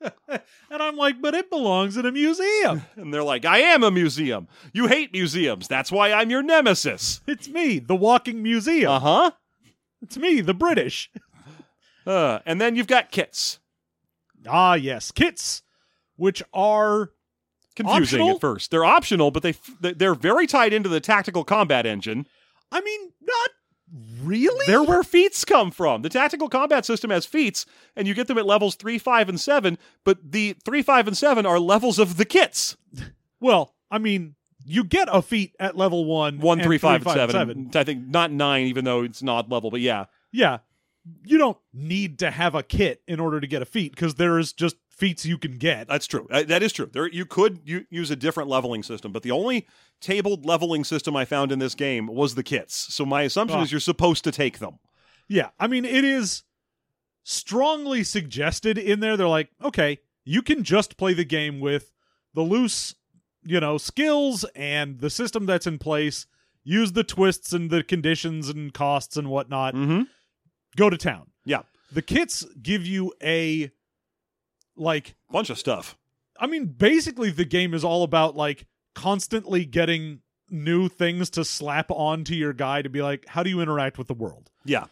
And 0.28 0.82
I'm 0.82 0.96
like, 0.96 1.20
but 1.20 1.34
it 1.34 1.50
belongs 1.50 1.96
in 1.96 2.06
a 2.06 2.12
museum. 2.12 2.82
and 2.96 3.12
they're 3.12 3.22
like, 3.22 3.44
I 3.44 3.58
am 3.58 3.82
a 3.82 3.90
museum. 3.90 4.46
You 4.72 4.86
hate 4.86 5.12
museums. 5.12 5.66
That's 5.68 5.90
why 5.90 6.12
I'm 6.12 6.30
your 6.30 6.42
nemesis. 6.42 7.20
it's 7.26 7.48
me, 7.48 7.78
the 7.78 7.96
walking 7.96 8.42
museum. 8.42 8.90
Uh 8.92 9.00
huh. 9.00 9.30
It's 10.02 10.16
me, 10.16 10.40
the 10.42 10.54
British. 10.54 11.10
Uh, 12.06 12.38
and 12.46 12.60
then 12.60 12.76
you've 12.76 12.86
got 12.86 13.10
kits. 13.10 13.58
Ah, 14.46 14.74
yes, 14.74 15.10
kits, 15.10 15.62
which 16.16 16.42
are 16.52 17.10
Confusing 17.76 18.20
Optional? 18.20 18.34
at 18.36 18.40
first. 18.40 18.70
They're 18.70 18.84
optional, 18.84 19.30
but 19.30 19.42
they 19.42 19.50
f- 19.50 19.76
they're 19.80 20.14
very 20.14 20.46
tied 20.46 20.72
into 20.72 20.88
the 20.88 21.00
tactical 21.00 21.44
combat 21.44 21.86
engine. 21.86 22.26
I 22.72 22.80
mean, 22.80 23.12
not 23.22 23.50
really. 24.22 24.66
They're 24.66 24.82
where 24.82 25.02
feats 25.04 25.44
come 25.44 25.70
from. 25.70 26.02
The 26.02 26.08
tactical 26.08 26.48
combat 26.48 26.84
system 26.84 27.10
has 27.10 27.26
feats, 27.26 27.66
and 27.94 28.08
you 28.08 28.14
get 28.14 28.26
them 28.26 28.38
at 28.38 28.46
levels 28.46 28.74
three, 28.74 28.98
five, 28.98 29.28
and 29.28 29.38
seven. 29.40 29.78
But 30.04 30.32
the 30.32 30.56
three, 30.64 30.82
five, 30.82 31.06
and 31.06 31.16
seven 31.16 31.46
are 31.46 31.60
levels 31.60 31.98
of 31.98 32.16
the 32.16 32.24
kits. 32.24 32.76
well, 33.40 33.74
I 33.90 33.98
mean, 33.98 34.34
you 34.64 34.82
get 34.82 35.08
a 35.12 35.22
feat 35.22 35.54
at 35.60 35.76
level 35.76 36.04
one, 36.04 36.40
One, 36.40 36.58
and 36.58 36.66
three, 36.66 36.78
five, 36.78 37.02
three, 37.02 37.12
and 37.12 37.30
seven. 37.30 37.70
I 37.74 37.84
think 37.84 38.08
not 38.08 38.32
nine, 38.32 38.66
even 38.66 38.84
though 38.84 39.02
it's 39.02 39.22
not 39.22 39.48
level. 39.48 39.70
But 39.70 39.80
yeah, 39.80 40.06
Yeah, 40.32 40.58
you 41.24 41.38
don't 41.38 41.58
need 41.72 42.18
to 42.18 42.32
have 42.32 42.54
a 42.56 42.64
kit 42.64 43.02
in 43.06 43.20
order 43.20 43.40
to 43.40 43.46
get 43.46 43.62
a 43.62 43.66
feat 43.66 43.92
because 43.94 44.16
there 44.16 44.38
is 44.40 44.52
just 44.52 44.76
feats 44.96 45.24
you 45.26 45.36
can 45.38 45.58
get. 45.58 45.86
that's 45.88 46.06
true. 46.06 46.26
Uh, 46.30 46.42
that 46.44 46.62
is 46.62 46.72
true. 46.72 46.88
There, 46.92 47.06
you 47.06 47.26
could 47.26 47.60
u- 47.64 47.84
use 47.90 48.10
a 48.10 48.16
different 48.16 48.48
leveling 48.48 48.82
system, 48.82 49.12
but 49.12 49.22
the 49.22 49.30
only 49.30 49.66
tabled 50.00 50.44
leveling 50.46 50.84
system 50.84 51.14
I 51.14 51.24
found 51.26 51.52
in 51.52 51.58
this 51.58 51.74
game 51.74 52.06
was 52.06 52.34
the 52.34 52.42
kits. 52.42 52.74
So 52.94 53.04
my 53.04 53.22
assumption 53.22 53.60
Ah. 53.60 53.62
is 53.62 53.70
you're 53.70 53.80
supposed 53.80 54.24
to 54.24 54.32
take 54.32 54.58
them. 54.58 54.78
Yeah, 55.28 55.50
I 55.60 55.66
mean, 55.66 55.84
it 55.84 56.02
is 56.04 56.44
strongly 57.24 58.04
suggested 58.04 58.78
in 58.78 59.00
there. 59.00 59.16
They're 59.16 59.28
like, 59.28 59.50
okay, 59.62 59.98
you 60.24 60.42
can 60.42 60.62
just 60.64 60.96
play 60.96 61.12
the 61.14 61.24
game 61.24 61.60
with 61.60 61.92
the 62.34 62.42
loose, 62.42 62.94
you 63.44 63.60
know, 63.60 63.78
skills 63.78 64.44
and 64.54 65.00
the 65.00 65.10
system 65.10 65.46
that's 65.46 65.66
in 65.66 65.78
place. 65.78 66.26
Use 66.64 66.92
the 66.92 67.04
twists 67.04 67.52
and 67.52 67.70
the 67.70 67.82
conditions 67.82 68.48
and 68.48 68.72
costs 68.74 69.16
and 69.16 69.28
whatnot. 69.30 69.74
Mm-hmm. 69.74 70.02
Go 70.76 70.90
to 70.90 70.96
town. 70.96 71.30
Yeah, 71.44 71.62
The 71.92 72.02
kits 72.02 72.44
give 72.60 72.84
you 72.84 73.12
a 73.22 73.70
like 74.76 75.14
bunch 75.30 75.50
of 75.50 75.58
stuff. 75.58 75.96
I 76.38 76.46
mean, 76.46 76.66
basically, 76.66 77.30
the 77.30 77.44
game 77.44 77.72
is 77.74 77.84
all 77.84 78.02
about 78.02 78.36
like 78.36 78.66
constantly 78.94 79.64
getting 79.64 80.20
new 80.50 80.88
things 80.88 81.30
to 81.30 81.44
slap 81.44 81.90
onto 81.90 82.34
your 82.34 82.52
guy 82.52 82.82
to 82.82 82.88
be 82.88 83.02
like, 83.02 83.26
how 83.26 83.42
do 83.42 83.50
you 83.50 83.60
interact 83.60 83.98
with 83.98 84.06
the 84.06 84.14
world? 84.14 84.50
Yeah, 84.64 84.84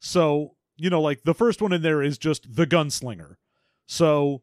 So, 0.00 0.54
you 0.76 0.88
know, 0.90 1.00
like 1.02 1.22
the 1.24 1.34
first 1.34 1.60
one 1.60 1.72
in 1.72 1.82
there 1.82 2.02
is 2.02 2.18
just 2.18 2.54
the 2.54 2.66
gunslinger. 2.66 3.36
So 3.86 4.42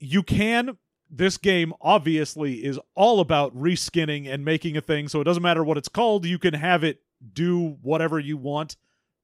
you 0.00 0.22
can, 0.22 0.76
this 1.08 1.36
game 1.36 1.72
obviously 1.80 2.64
is 2.64 2.78
all 2.94 3.20
about 3.20 3.56
reskinning 3.56 4.28
and 4.28 4.44
making 4.44 4.76
a 4.76 4.80
thing. 4.80 5.08
So 5.08 5.20
it 5.20 5.24
doesn't 5.24 5.42
matter 5.42 5.62
what 5.62 5.78
it's 5.78 5.88
called, 5.88 6.24
you 6.26 6.38
can 6.38 6.54
have 6.54 6.82
it 6.84 7.00
do 7.32 7.76
whatever 7.82 8.18
you 8.18 8.36
want 8.36 8.76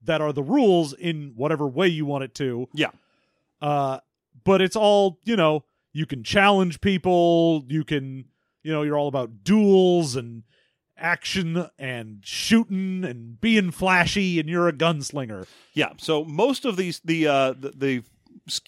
that 0.02 0.20
are 0.20 0.32
the 0.32 0.42
rules 0.42 0.92
in 0.92 1.32
whatever 1.34 1.66
way 1.66 1.88
you 1.88 2.06
want 2.06 2.24
it 2.24 2.34
to. 2.36 2.68
yeah. 2.72 2.90
Uh, 3.60 3.98
but 4.46 4.62
it's 4.62 4.76
all, 4.76 5.18
you 5.24 5.36
know, 5.36 5.64
you 5.92 6.06
can 6.06 6.22
challenge 6.22 6.80
people, 6.80 7.64
you 7.68 7.84
can, 7.84 8.24
you 8.62 8.72
know, 8.72 8.82
you're 8.82 8.96
all 8.96 9.08
about 9.08 9.44
duels 9.44 10.16
and 10.16 10.44
action 10.96 11.68
and 11.78 12.20
shooting 12.24 13.04
and 13.04 13.38
being 13.40 13.70
flashy 13.70 14.40
and 14.40 14.48
you're 14.48 14.68
a 14.68 14.72
gunslinger. 14.72 15.46
Yeah. 15.74 15.92
So 15.98 16.24
most 16.24 16.64
of 16.64 16.76
these 16.76 17.00
the 17.04 17.26
uh, 17.26 17.52
the, 17.52 17.72
the 17.76 18.02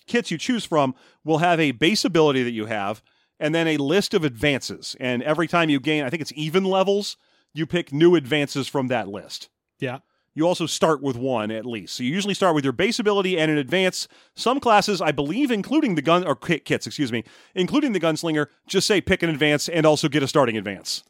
kits 0.07 0.31
you 0.31 0.37
choose 0.37 0.65
from 0.65 0.95
will 1.25 1.39
have 1.39 1.61
a 1.61 1.71
base 1.71 2.05
ability 2.05 2.43
that 2.43 2.51
you 2.51 2.67
have, 2.67 3.03
and 3.39 3.55
then 3.55 3.69
a 3.69 3.77
list 3.77 4.13
of 4.15 4.25
advances. 4.25 4.97
And 5.01 5.23
every 5.23 5.47
time 5.47 5.71
you 5.71 5.81
gain, 5.81 6.05
I 6.05 6.11
think 6.11 6.21
it's 6.21 6.33
even 6.35 6.65
levels, 6.65 7.17
you 7.55 7.67
pick 7.67 7.93
new 7.93 8.15
advances 8.15 8.69
from 8.69 8.89
that 8.89 9.09
list. 9.09 9.49
Yeah. 9.79 10.01
You 10.35 10.47
also 10.47 10.67
start 10.67 11.03
with 11.03 11.17
one 11.17 11.51
at 11.51 11.67
least. 11.67 11.95
So 11.97 12.05
you 12.05 12.13
usually 12.13 12.35
start 12.35 12.55
with 12.55 12.63
your 12.65 12.73
base 12.73 12.99
ability 13.01 13.39
and 13.39 13.51
an 13.51 13.59
advance. 13.59 14.07
Some 14.37 14.61
classes, 14.61 15.01
I 15.01 15.11
believe, 15.11 15.51
including 15.51 15.95
the 15.97 16.03
gun 16.03 16.25
or 16.27 16.37
kit, 16.37 16.65
kits, 16.65 16.87
excuse 16.87 17.11
me, 17.11 17.25
including 17.57 17.93
the 17.93 17.99
gunslinger, 18.01 18.47
just 18.69 18.87
say 18.87 19.01
pick 19.01 19.23
an 19.25 19.31
advance 19.31 19.69
and 19.69 19.85
also 19.85 20.09
get 20.09 20.23
a 20.23 20.29
starting 20.29 20.57
advance. 20.57 21.03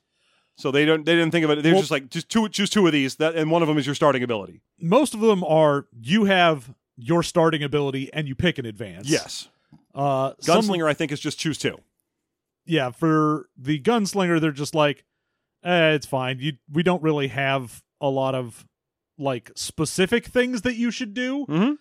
So 0.57 0.71
they 0.71 0.85
don't 0.85 1.05
they 1.05 1.14
didn't 1.14 1.31
think 1.31 1.45
of 1.45 1.51
it. 1.51 1.62
They're 1.62 1.75
Well- 1.75 1.83
just 1.83 1.91
like 1.91 2.09
just 2.11 2.29
two 2.31 2.49
choose 2.49 2.71
two 2.71 2.87
of 2.87 2.93
these 2.93 3.16
that 3.16 3.35
and 3.35 3.51
one 3.51 3.62
of 3.62 3.69
them 3.69 3.77
is 3.79 3.87
your 3.87 3.95
starting 3.95 4.23
ability. 4.23 4.61
Most 4.81 5.12
of 5.14 5.21
them 5.21 5.45
are 5.45 5.87
you 6.01 6.25
have 6.25 6.75
your 6.97 7.23
starting 7.23 7.62
ability 7.62 8.11
and 8.12 8.27
you 8.27 8.35
pick 8.35 8.59
an 8.59 8.66
advance. 8.66 9.09
Yes. 9.09 9.49
Uh, 9.95 10.33
some- 10.41 10.62
Gunslinger 10.62 10.89
I 10.89 10.95
think 10.95 11.12
is 11.12 11.21
just 11.21 11.39
choose 11.39 11.59
two. 11.59 11.77
yeah, 12.66 12.91
for 12.91 13.49
the 13.57 13.81
gunslinger, 13.81 14.41
they're 14.41 14.53
just 14.53 14.75
like, 14.75 15.05
eh, 15.64 15.91
it's 15.91 16.07
fine. 16.07 16.39
You 16.41 16.55
we 16.73 16.83
don't 16.83 17.03
really 17.03 17.29
have 17.29 17.83
a 18.01 18.09
lot 18.09 18.35
of 18.35 18.66
like 19.19 19.51
specific 19.55 20.27
things 20.27 20.62
that 20.62 20.77
you 20.77 20.91
should 20.91 21.14
do. 21.14 21.47
Mm-hmm. 21.47 21.73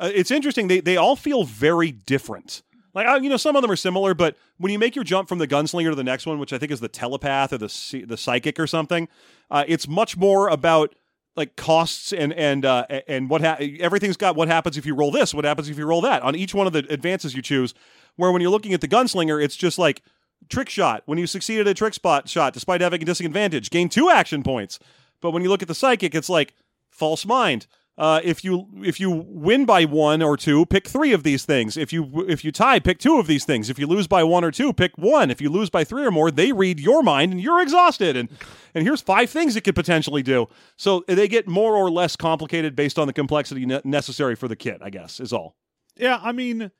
Uh, 0.00 0.10
it's 0.14 0.30
interesting. 0.30 0.68
They 0.68 0.80
they 0.80 0.96
all 0.96 1.16
feel 1.16 1.44
very 1.44 1.92
different. 1.92 2.62
Like 2.94 3.06
uh, 3.06 3.20
you 3.22 3.30
know, 3.30 3.36
some 3.36 3.56
of 3.56 3.62
them 3.62 3.70
are 3.70 3.76
similar, 3.76 4.14
but 4.14 4.36
when 4.58 4.72
you 4.72 4.78
make 4.78 4.94
your 4.94 5.04
jump 5.04 5.28
from 5.28 5.38
the 5.38 5.48
gunslinger 5.48 5.90
to 5.90 5.94
the 5.94 6.04
next 6.04 6.26
one, 6.26 6.38
which 6.38 6.52
I 6.52 6.58
think 6.58 6.72
is 6.72 6.80
the 6.80 6.88
telepath 6.88 7.52
or 7.52 7.58
the 7.58 8.04
the 8.06 8.16
psychic 8.16 8.58
or 8.58 8.66
something, 8.66 9.08
uh, 9.50 9.64
it's 9.66 9.86
much 9.86 10.16
more 10.16 10.48
about 10.48 10.94
like 11.36 11.56
costs 11.56 12.12
and 12.12 12.32
and 12.32 12.64
uh, 12.64 12.86
and 13.08 13.30
what 13.30 13.40
ha- 13.40 13.56
everything's 13.80 14.16
got. 14.16 14.36
What 14.36 14.48
happens 14.48 14.76
if 14.76 14.84
you 14.84 14.94
roll 14.94 15.10
this? 15.10 15.32
What 15.32 15.44
happens 15.44 15.68
if 15.68 15.78
you 15.78 15.86
roll 15.86 16.02
that? 16.02 16.22
On 16.22 16.34
each 16.34 16.54
one 16.54 16.66
of 16.66 16.72
the 16.72 16.86
advances 16.90 17.34
you 17.34 17.42
choose. 17.42 17.74
Where 18.16 18.30
when 18.30 18.42
you're 18.42 18.50
looking 18.50 18.74
at 18.74 18.82
the 18.82 18.88
gunslinger, 18.88 19.42
it's 19.42 19.56
just 19.56 19.78
like 19.78 20.02
trick 20.50 20.68
shot. 20.68 21.02
When 21.06 21.16
you 21.16 21.26
succeed 21.26 21.60
at 21.60 21.66
a 21.66 21.72
trick 21.72 21.94
spot 21.94 22.28
shot, 22.28 22.52
despite 22.52 22.82
having 22.82 23.00
a 23.00 23.04
disadvantage, 23.06 23.70
gain 23.70 23.88
two 23.88 24.10
action 24.10 24.42
points. 24.42 24.78
But 25.22 25.30
when 25.30 25.42
you 25.42 25.48
look 25.48 25.62
at 25.62 25.68
the 25.68 25.74
psychic, 25.74 26.14
it's 26.14 26.28
like 26.28 26.52
false 26.90 27.24
mind. 27.24 27.66
Uh, 27.98 28.20
if 28.24 28.42
you 28.42 28.68
if 28.82 28.98
you 28.98 29.10
win 29.10 29.66
by 29.66 29.84
one 29.84 30.22
or 30.22 30.36
two, 30.36 30.64
pick 30.64 30.88
three 30.88 31.12
of 31.12 31.24
these 31.24 31.44
things. 31.44 31.76
If 31.76 31.92
you 31.92 32.24
if 32.26 32.42
you 32.42 32.50
tie, 32.50 32.80
pick 32.80 32.98
two 32.98 33.18
of 33.18 33.26
these 33.26 33.44
things. 33.44 33.68
If 33.68 33.78
you 33.78 33.86
lose 33.86 34.06
by 34.06 34.24
one 34.24 34.44
or 34.44 34.50
two, 34.50 34.72
pick 34.72 34.96
one. 34.96 35.30
If 35.30 35.42
you 35.42 35.50
lose 35.50 35.68
by 35.68 35.84
three 35.84 36.04
or 36.04 36.10
more, 36.10 36.30
they 36.30 36.52
read 36.52 36.80
your 36.80 37.02
mind 37.02 37.32
and 37.32 37.40
you're 37.40 37.60
exhausted. 37.60 38.16
And 38.16 38.30
and 38.74 38.84
here's 38.84 39.02
five 39.02 39.28
things 39.28 39.56
it 39.56 39.60
could 39.60 39.74
potentially 39.74 40.22
do. 40.22 40.48
So 40.76 41.04
they 41.06 41.28
get 41.28 41.46
more 41.46 41.76
or 41.76 41.90
less 41.90 42.16
complicated 42.16 42.74
based 42.74 42.98
on 42.98 43.06
the 43.06 43.12
complexity 43.12 43.66
ne- 43.66 43.82
necessary 43.84 44.36
for 44.36 44.48
the 44.48 44.56
kit. 44.56 44.78
I 44.80 44.88
guess 44.88 45.20
is 45.20 45.32
all. 45.32 45.56
Yeah, 45.94 46.18
I 46.22 46.32
mean, 46.32 46.70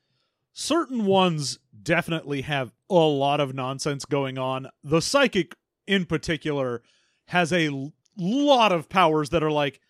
certain 0.54 1.04
ones 1.04 1.58
definitely 1.82 2.40
have 2.42 2.72
a 2.88 2.94
lot 2.94 3.38
of 3.38 3.54
nonsense 3.54 4.06
going 4.06 4.38
on. 4.38 4.68
The 4.82 5.02
psychic, 5.02 5.56
in 5.86 6.06
particular, 6.06 6.82
has 7.26 7.52
a 7.52 7.92
lot 8.16 8.72
of 8.72 8.88
powers 8.88 9.30
that 9.30 9.42
are 9.42 9.50
like, 9.50 9.80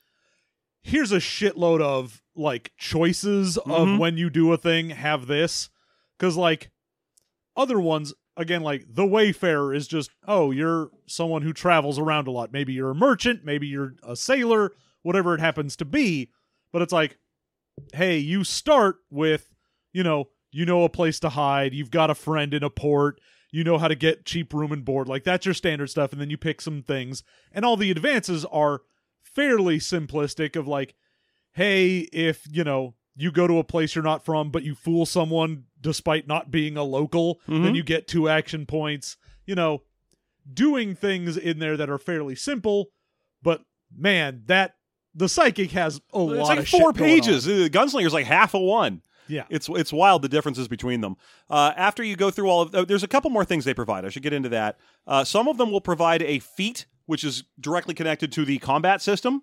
here's 0.82 1.12
a 1.12 1.16
shitload 1.18 1.80
of 1.80 2.22
like 2.34 2.72
choices 2.76 3.58
Mhm. 3.66 3.94
of 3.94 3.98
when 4.00 4.16
you 4.16 4.30
do 4.30 4.52
a 4.52 4.56
thing. 4.56 4.90
Have 4.90 5.26
this, 5.26 5.68
because 6.18 6.36
like 6.36 6.70
other 7.56 7.80
ones. 7.80 8.14
Again, 8.34 8.62
like 8.62 8.86
the 8.88 9.04
Wayfarer 9.04 9.74
is 9.74 9.86
just, 9.86 10.10
oh, 10.26 10.52
you're 10.52 10.88
someone 11.06 11.42
who 11.42 11.52
travels 11.52 11.98
around 11.98 12.26
a 12.26 12.30
lot. 12.30 12.50
Maybe 12.50 12.72
you're 12.72 12.92
a 12.92 12.94
merchant, 12.94 13.44
maybe 13.44 13.66
you're 13.66 13.94
a 14.02 14.16
sailor, 14.16 14.72
whatever 15.02 15.34
it 15.34 15.40
happens 15.40 15.76
to 15.76 15.84
be. 15.84 16.30
But 16.72 16.80
it's 16.80 16.94
like, 16.94 17.18
hey, 17.92 18.16
you 18.16 18.42
start 18.42 18.96
with, 19.10 19.52
you 19.92 20.02
know, 20.02 20.30
you 20.50 20.64
know 20.64 20.84
a 20.84 20.88
place 20.88 21.20
to 21.20 21.28
hide, 21.28 21.74
you've 21.74 21.90
got 21.90 22.08
a 22.08 22.14
friend 22.14 22.54
in 22.54 22.62
a 22.62 22.70
port, 22.70 23.20
you 23.52 23.62
know 23.62 23.78
how 23.78 23.86
to 23.86 23.94
get 23.94 24.24
cheap 24.24 24.52
room 24.52 24.72
and 24.72 24.84
board. 24.84 25.06
Like 25.08 25.22
that's 25.22 25.46
your 25.46 25.54
standard 25.54 25.88
stuff, 25.90 26.10
and 26.12 26.20
then 26.20 26.30
you 26.30 26.36
pick 26.38 26.60
some 26.60 26.82
things. 26.82 27.22
And 27.52 27.64
all 27.64 27.76
the 27.76 27.90
advances 27.92 28.44
are 28.46 28.80
fairly 29.22 29.78
simplistic 29.78 30.56
of 30.56 30.66
like, 30.66 30.94
hey, 31.52 31.98
if, 32.12 32.44
you 32.50 32.64
know, 32.64 32.94
you 33.14 33.30
go 33.30 33.46
to 33.46 33.58
a 33.58 33.64
place 33.64 33.94
you're 33.94 34.02
not 34.02 34.24
from, 34.24 34.50
but 34.50 34.62
you 34.62 34.74
fool 34.74 35.04
someone 35.06 35.64
despite 35.80 36.26
not 36.26 36.50
being 36.50 36.76
a 36.78 36.82
local, 36.82 37.40
then 37.46 37.62
Mhm. 37.64 37.76
you 37.76 37.82
get 37.82 38.08
two 38.08 38.28
action 38.28 38.64
points. 38.66 39.16
You 39.46 39.54
know, 39.54 39.82
doing 40.52 40.94
things 40.94 41.36
in 41.36 41.58
there 41.58 41.76
that 41.76 41.90
are 41.90 41.98
fairly 41.98 42.34
simple, 42.34 42.86
but 43.42 43.62
man, 43.94 44.42
that 44.46 44.76
the 45.14 45.28
psychic 45.28 45.72
has 45.72 45.96
a 46.14 46.20
It's 46.20 46.38
lot 46.38 46.48
like 46.48 46.58
of 46.60 46.68
four 46.68 46.92
pages. 46.94 47.44
The 47.44 47.68
gunslinger's 47.68 48.14
like 48.14 48.26
half 48.26 48.54
a 48.54 48.58
one. 48.58 49.02
Yeah. 49.32 49.44
It's 49.50 49.68
it's 49.70 49.92
wild 49.92 50.22
the 50.22 50.28
differences 50.28 50.68
between 50.68 51.00
them. 51.00 51.16
Uh, 51.48 51.72
after 51.76 52.02
you 52.02 52.16
go 52.16 52.30
through 52.30 52.48
all 52.50 52.62
of, 52.62 52.74
uh, 52.74 52.84
there's 52.84 53.02
a 53.02 53.08
couple 53.08 53.30
more 53.30 53.44
things 53.44 53.64
they 53.64 53.74
provide. 53.74 54.04
I 54.04 54.08
should 54.10 54.22
get 54.22 54.32
into 54.32 54.48
that. 54.50 54.78
Uh, 55.06 55.24
some 55.24 55.48
of 55.48 55.56
them 55.58 55.70
will 55.70 55.80
provide 55.80 56.22
a 56.22 56.38
feat 56.38 56.86
which 57.06 57.24
is 57.24 57.44
directly 57.58 57.94
connected 57.94 58.30
to 58.32 58.44
the 58.44 58.58
combat 58.58 59.00
system. 59.02 59.42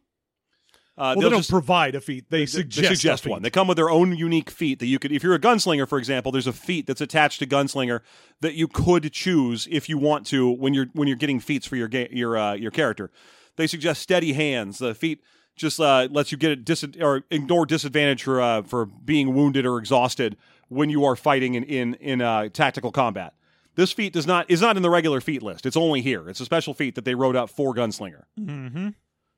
Uh, 0.97 1.01
Well, 1.01 1.15
they 1.15 1.21
they'll 1.21 1.29
don't 1.31 1.39
just- 1.39 1.49
provide 1.49 1.95
a 1.95 2.01
feat. 2.01 2.25
They 2.29 2.39
they 2.41 2.45
suggest, 2.45 2.87
suggest 2.89 3.23
a 3.23 3.25
feat. 3.25 3.31
one. 3.31 3.41
They 3.41 3.49
come 3.49 3.67
with 3.67 3.77
their 3.77 3.89
own 3.89 4.15
unique 4.17 4.49
feat 4.49 4.79
that 4.79 4.87
you 4.87 4.99
could, 4.99 5.11
if 5.11 5.23
you're 5.23 5.33
a 5.33 5.39
gunslinger, 5.39 5.87
for 5.87 5.97
example, 5.97 6.31
there's 6.31 6.47
a 6.47 6.53
feat 6.53 6.87
that's 6.87 7.01
attached 7.01 7.39
to 7.39 7.47
gunslinger 7.47 8.01
that 8.41 8.53
you 8.55 8.67
could 8.67 9.11
choose 9.13 9.67
if 9.71 9.87
you 9.89 9.97
want 9.97 10.25
to 10.27 10.49
when 10.49 10.73
you're 10.73 10.87
when 10.93 11.07
you're 11.07 11.17
getting 11.17 11.39
feats 11.39 11.65
for 11.65 11.77
your 11.77 11.87
ga- 11.87 12.09
your 12.11 12.37
uh, 12.37 12.53
your 12.53 12.71
character. 12.71 13.11
They 13.55 13.65
suggest 13.67 14.01
steady 14.01 14.33
hands. 14.33 14.77
The 14.79 14.93
feat 14.93 15.21
just 15.60 15.80
uh, 15.80 16.07
lets 16.10 16.32
you 16.32 16.38
get 16.38 16.51
a 16.51 16.55
dis- 16.55 16.86
or 16.99 17.24
ignore 17.30 17.66
disadvantage 17.66 18.24
for 18.24 18.41
uh, 18.41 18.64
for 18.64 18.86
being 18.86 19.36
wounded 19.36 19.66
or 19.66 19.78
exhausted 19.78 20.38
when 20.70 20.89
you 20.89 21.05
are 21.05 21.16
fighting 21.16 21.53
in 21.53 21.64
in 21.64 21.93
in 21.95 22.22
uh, 22.22 22.49
tactical 22.49 22.91
combat. 22.91 23.34
This 23.76 23.91
feat 23.91 24.14
does 24.14 24.26
not 24.26 24.49
is 24.49 24.62
not 24.62 24.78
in 24.78 24.84
the 24.84 24.89
regular 24.89 25.22
feat 25.22 25.43
list. 25.43 25.66
It's 25.66 25.78
only 25.78 26.01
here. 26.01 26.28
It's 26.30 26.39
a 26.39 26.45
special 26.45 26.74
feat 26.74 26.95
that 26.95 27.05
they 27.05 27.16
wrote 27.16 27.36
up 27.36 27.49
for 27.49 27.76
gunslinger. 27.76 28.24
Mm-hmm. 28.39 28.89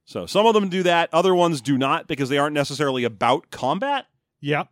So 0.06 0.26
some 0.26 0.46
of 0.46 0.54
them 0.54 0.70
do 0.70 0.84
that. 0.84 1.10
Other 1.14 1.36
ones 1.36 1.62
do 1.62 1.78
not 1.78 2.08
because 2.08 2.30
they 2.30 2.38
aren't 2.38 2.54
necessarily 2.54 3.04
about 3.04 3.52
combat. 3.52 4.08
Yeah. 4.40 4.66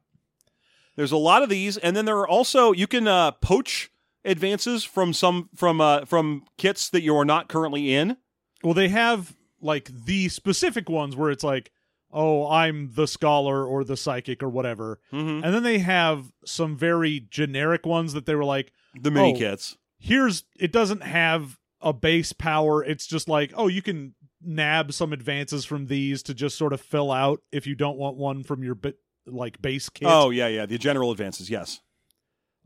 There's 0.95 1.11
a 1.11 1.17
lot 1.17 1.43
of 1.43 1.49
these, 1.49 1.77
and 1.77 1.95
then 1.95 2.05
there 2.05 2.17
are 2.17 2.27
also 2.27 2.71
you 2.71 2.87
can 2.87 3.07
uh, 3.07 3.31
poach 3.31 3.91
advances 4.25 4.83
from 4.83 5.13
some 5.13 5.49
from 5.55 5.81
uh, 5.81 6.05
from 6.05 6.43
kits 6.57 6.89
that 6.89 7.03
you 7.03 7.15
are 7.15 7.25
not 7.25 7.47
currently 7.47 7.93
in. 7.93 8.17
Well, 8.63 8.73
they 8.73 8.89
have 8.89 9.35
like 9.61 9.89
the 10.05 10.29
specific 10.29 10.89
ones 10.89 11.15
where 11.15 11.31
it's 11.31 11.43
like, 11.43 11.71
oh, 12.11 12.49
I'm 12.49 12.91
the 12.93 13.07
scholar 13.07 13.65
or 13.65 13.83
the 13.83 13.97
psychic 13.97 14.41
or 14.41 14.49
whatever. 14.49 14.99
Mm-hmm. 15.13 15.43
And 15.43 15.53
then 15.53 15.63
they 15.63 15.79
have 15.79 16.31
some 16.45 16.75
very 16.77 17.27
generic 17.29 17.85
ones 17.85 18.13
that 18.13 18.25
they 18.25 18.35
were 18.35 18.45
like, 18.45 18.71
The 18.99 19.11
mini 19.11 19.35
Oh. 19.35 19.37
kits. 19.37 19.77
here's 19.99 20.43
it 20.59 20.71
doesn't 20.71 21.03
have 21.03 21.57
a 21.81 21.93
base 21.93 22.33
power. 22.33 22.83
It's 22.83 23.05
just 23.07 23.29
like, 23.29 23.51
oh, 23.55 23.67
you 23.67 23.81
can 23.81 24.15
nab 24.41 24.91
some 24.93 25.11
advances 25.13 25.65
from 25.65 25.85
these 25.87 26.23
to 26.23 26.33
just 26.33 26.57
sort 26.57 26.73
of 26.73 26.81
fill 26.81 27.11
out 27.11 27.41
if 27.51 27.67
you 27.67 27.75
don't 27.75 27.97
want 27.97 28.15
one 28.17 28.43
from 28.43 28.63
your 28.63 28.75
bit 28.75 28.97
like 29.27 29.61
base 29.61 29.89
kit. 29.89 30.07
Oh 30.09 30.29
yeah, 30.31 30.47
yeah. 30.47 30.65
The 30.65 30.77
general 30.77 31.11
advances. 31.11 31.49
Yes. 31.49 31.81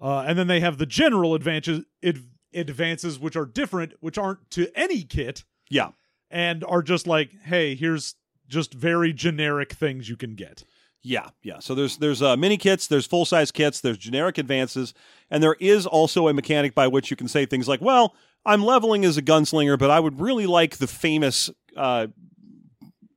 Uh, 0.02 0.20
and 0.28 0.38
then 0.38 0.48
they 0.48 0.60
have 0.60 0.78
the 0.78 0.86
general 0.86 1.34
advances 1.36 1.84
ad- 2.04 2.24
advances 2.54 3.20
which 3.20 3.36
are 3.36 3.46
different, 3.46 3.94
which 4.00 4.18
aren't 4.18 4.50
to 4.52 4.68
any 4.76 5.04
kit 5.04 5.44
Yeah. 5.70 5.90
And 6.34 6.64
are 6.64 6.82
just 6.82 7.06
like, 7.08 7.30
hey, 7.44 7.76
here's 7.76 8.16
just 8.48 8.74
very 8.74 9.14
generic 9.14 9.72
things 9.72 10.10
you 10.10 10.18
can 10.18 10.36
get. 10.36 10.64
Yeah, 11.04 11.30
yeah. 11.44 11.60
So 11.60 11.76
there's 11.76 11.98
there's 11.98 12.22
uh, 12.22 12.36
mini 12.36 12.58
kits, 12.58 12.88
there's 12.88 13.06
full 13.06 13.26
size 13.26 13.52
kits, 13.52 13.82
there's 13.82 13.98
generic 13.98 14.38
advances, 14.38 14.94
and 15.30 15.44
there 15.44 15.56
is 15.60 15.86
also 15.86 16.28
a 16.28 16.34
mechanic 16.34 16.74
by 16.74 16.88
which 16.88 17.12
you 17.12 17.18
can 17.18 17.28
say 17.28 17.46
things 17.46 17.68
like, 17.68 17.82
"Well, 17.82 18.16
I'm 18.46 18.64
leveling 18.64 19.06
as 19.06 19.18
a 19.18 19.22
gunslinger, 19.22 19.78
but 19.78 19.92
I 19.92 20.00
would 20.00 20.20
really 20.20 20.46
like 20.48 20.78
the 20.78 20.88
famous 20.88 21.50
uh, 21.76 22.08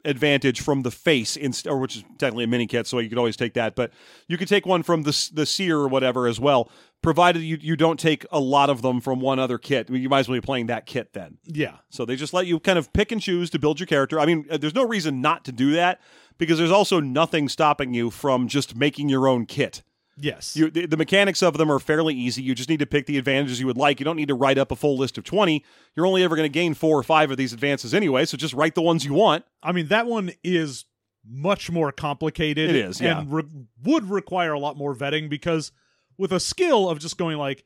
advantage 0.05 0.61
from 0.61 0.83
the 0.83 0.91
face, 0.91 1.37
inst- 1.37 1.67
or 1.69 1.79
which 1.79 1.97
is 1.97 2.05
technically 2.19 2.45
a 2.45 2.49
mini 2.49 2.67
kit, 2.67 2.89
so 2.89 2.99
you 2.99 3.09
could 3.09 3.19
always 3.19 3.37
take 3.37 3.55
that. 3.55 3.77
But 3.77 3.93
you 4.29 4.37
could 4.37 4.49
take 4.49 4.67
one 4.67 4.83
from 4.83 5.05
the 5.05 5.31
the 5.33 5.47
seer 5.47 5.79
or 5.79 5.89
whatever 5.89 6.27
as 6.27 6.41
well, 6.41 6.71
provided 7.03 7.43
you 7.43 7.59
you 7.61 7.77
don't 7.77 8.01
take 8.01 8.27
a 8.31 8.41
lot 8.41 8.71
of 8.71 8.83
them 8.83 9.01
from 9.01 9.21
one 9.21 9.39
other 9.39 9.59
kit. 9.59 9.87
I 9.89 9.93
mean, 9.93 10.03
you 10.03 10.09
might 10.09 10.21
as 10.21 10.29
well 10.29 10.37
be 10.37 10.45
playing 10.45 10.67
that 10.67 10.87
kit 10.87 11.13
then. 11.13 11.39
Yeah. 11.45 11.77
So 11.91 12.05
they 12.05 12.17
just 12.17 12.35
let 12.35 12.47
you 12.47 12.59
kind 12.59 12.79
of 12.79 12.93
pick 12.93 13.13
and 13.13 13.21
choose 13.21 13.51
to 13.51 13.59
build 13.59 13.79
your 13.81 13.87
character. 13.87 14.19
I 14.19 14.27
mean, 14.27 14.47
uh, 14.51 14.57
there's 14.57 14.75
no 14.75 14.87
reason 14.87 15.21
not 15.21 15.45
to 15.45 15.53
do 15.53 15.73
that 15.73 16.01
because 16.39 16.59
there's 16.59 16.71
also 16.71 17.01
nothing 17.01 17.49
stopping 17.49 17.95
you 17.95 18.11
from 18.11 18.49
just 18.49 18.77
making 18.77 19.09
your 19.09 19.29
own 19.29 19.47
kit. 19.47 19.83
Yes. 20.19 20.57
You, 20.57 20.71
the, 20.71 20.87
the 20.87 20.97
mechanics 20.97 21.43
of 21.43 21.59
them 21.59 21.71
are 21.71 21.79
fairly 21.79 22.15
easy. 22.15 22.43
You 22.43 22.55
just 22.55 22.71
need 22.71 22.79
to 22.79 22.87
pick 22.87 23.07
the 23.07 23.19
advantages 23.19 23.61
you 23.61 23.67
would 23.67 23.77
like. 23.77 24.01
You 24.01 24.05
don't 24.05 24.17
need 24.17 24.29
to 24.29 24.35
write 24.35 24.59
up 24.59 24.73
a 24.73 24.77
full 24.77 24.97
list 24.97 25.19
of 25.19 25.25
20. 25.25 25.63
You're 25.95 26.07
only 26.07 26.23
ever 26.23 26.37
going 26.37 26.51
to 26.51 26.53
gain 26.53 26.75
four 26.75 26.99
or 26.99 27.03
five 27.03 27.31
of 27.31 27.37
these 27.37 27.53
advances 27.53 27.93
anyway, 27.93 28.25
so 28.25 28.37
just 28.37 28.55
write 28.55 28.75
the 28.75 28.83
ones 28.83 29.05
you 29.05 29.13
want. 29.13 29.45
I 29.63 29.73
mean, 29.73 29.89
that 29.89 30.07
one 30.07 30.33
is 30.43 30.87
much 31.29 31.71
more 31.71 31.93
complicated. 31.93 32.71
It 32.71 32.77
is, 32.77 33.01
yeah. 33.01 33.21
And 33.21 33.33
re- 33.33 33.45
would 33.83 34.09
require 34.09 34.53
a 34.53 34.59
lot 34.59 34.77
more 34.77 34.95
vetting 34.95 35.29
because 35.29 35.73
with 36.19 36.33
a 36.33 36.41
skill 36.41 36.89
of 36.89 36.99
just 36.99 37.19
going 37.19 37.39
like, 37.39 37.65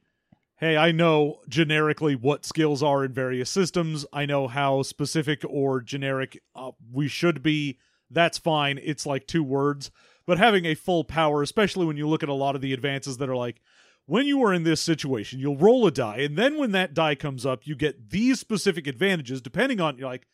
hey, 0.56 0.76
I 0.76 0.92
know 0.92 1.40
generically 1.48 2.14
what 2.14 2.44
skills 2.44 2.82
are 2.82 3.04
in 3.04 3.12
various 3.12 3.48
systems. 3.50 4.04
I 4.12 4.26
know 4.26 4.46
how 4.48 4.82
specific 4.82 5.42
or 5.48 5.80
generic 5.80 6.42
uh, 6.54 6.72
we 6.92 7.08
should 7.08 7.42
be. 7.42 7.78
That's 8.10 8.38
fine. 8.38 8.78
It's 8.82 9.06
like 9.06 9.26
two 9.26 9.42
words. 9.42 9.90
But 10.26 10.38
having 10.38 10.64
a 10.66 10.74
full 10.74 11.04
power, 11.04 11.42
especially 11.42 11.86
when 11.86 11.96
you 11.96 12.06
look 12.08 12.22
at 12.22 12.28
a 12.28 12.34
lot 12.34 12.54
of 12.54 12.60
the 12.60 12.72
advances 12.72 13.16
that 13.18 13.28
are 13.30 13.36
like, 13.36 13.60
when 14.06 14.26
you 14.26 14.42
are 14.44 14.52
in 14.52 14.64
this 14.64 14.80
situation, 14.80 15.38
you'll 15.38 15.56
roll 15.56 15.86
a 15.86 15.90
die, 15.92 16.18
and 16.18 16.36
then 16.36 16.58
when 16.58 16.72
that 16.72 16.94
die 16.94 17.14
comes 17.14 17.46
up, 17.46 17.64
you 17.66 17.76
get 17.76 18.10
these 18.10 18.40
specific 18.40 18.86
advantages. 18.88 19.40
Depending 19.40 19.80
on, 19.80 19.96
you're 19.98 20.08
like, 20.08 20.26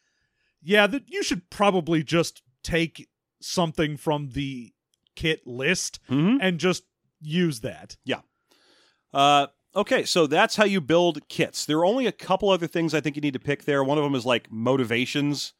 yeah, 0.62 0.87
that 0.87 1.03
you 1.09 1.23
should 1.23 1.51
probably 1.51 2.03
just 2.03 2.43
take 2.62 3.09
something 3.41 3.97
from 3.99 4.31
the 4.31 4.73
kit 5.14 5.47
list 5.47 6.01
Mm-hmm. 6.09 6.39
and 6.41 6.59
just 6.59 6.85
use 7.21 7.61
that. 7.61 7.97
Yeah. 8.05 8.21
Uh, 9.12 9.47
Okay, 9.77 10.07
so 10.07 10.27
that's 10.27 10.57
how 10.57 10.64
you 10.64 10.81
build 10.81 11.29
kits. 11.29 11.67
There 11.67 11.79
are 11.79 11.85
only 11.85 12.07
a 12.07 12.12
couple 12.12 12.49
other 12.49 12.67
things 12.67 12.95
I 12.95 13.03
think 13.03 13.14
you 13.14 13.21
need 13.21 13.35
to 13.35 13.39
pick 13.39 13.67
there. 13.67 13.85
One 13.85 13.99
of 13.99 14.05
them 14.05 14.14
is 14.14 14.25
like 14.25 14.51
motivations, 14.51 15.53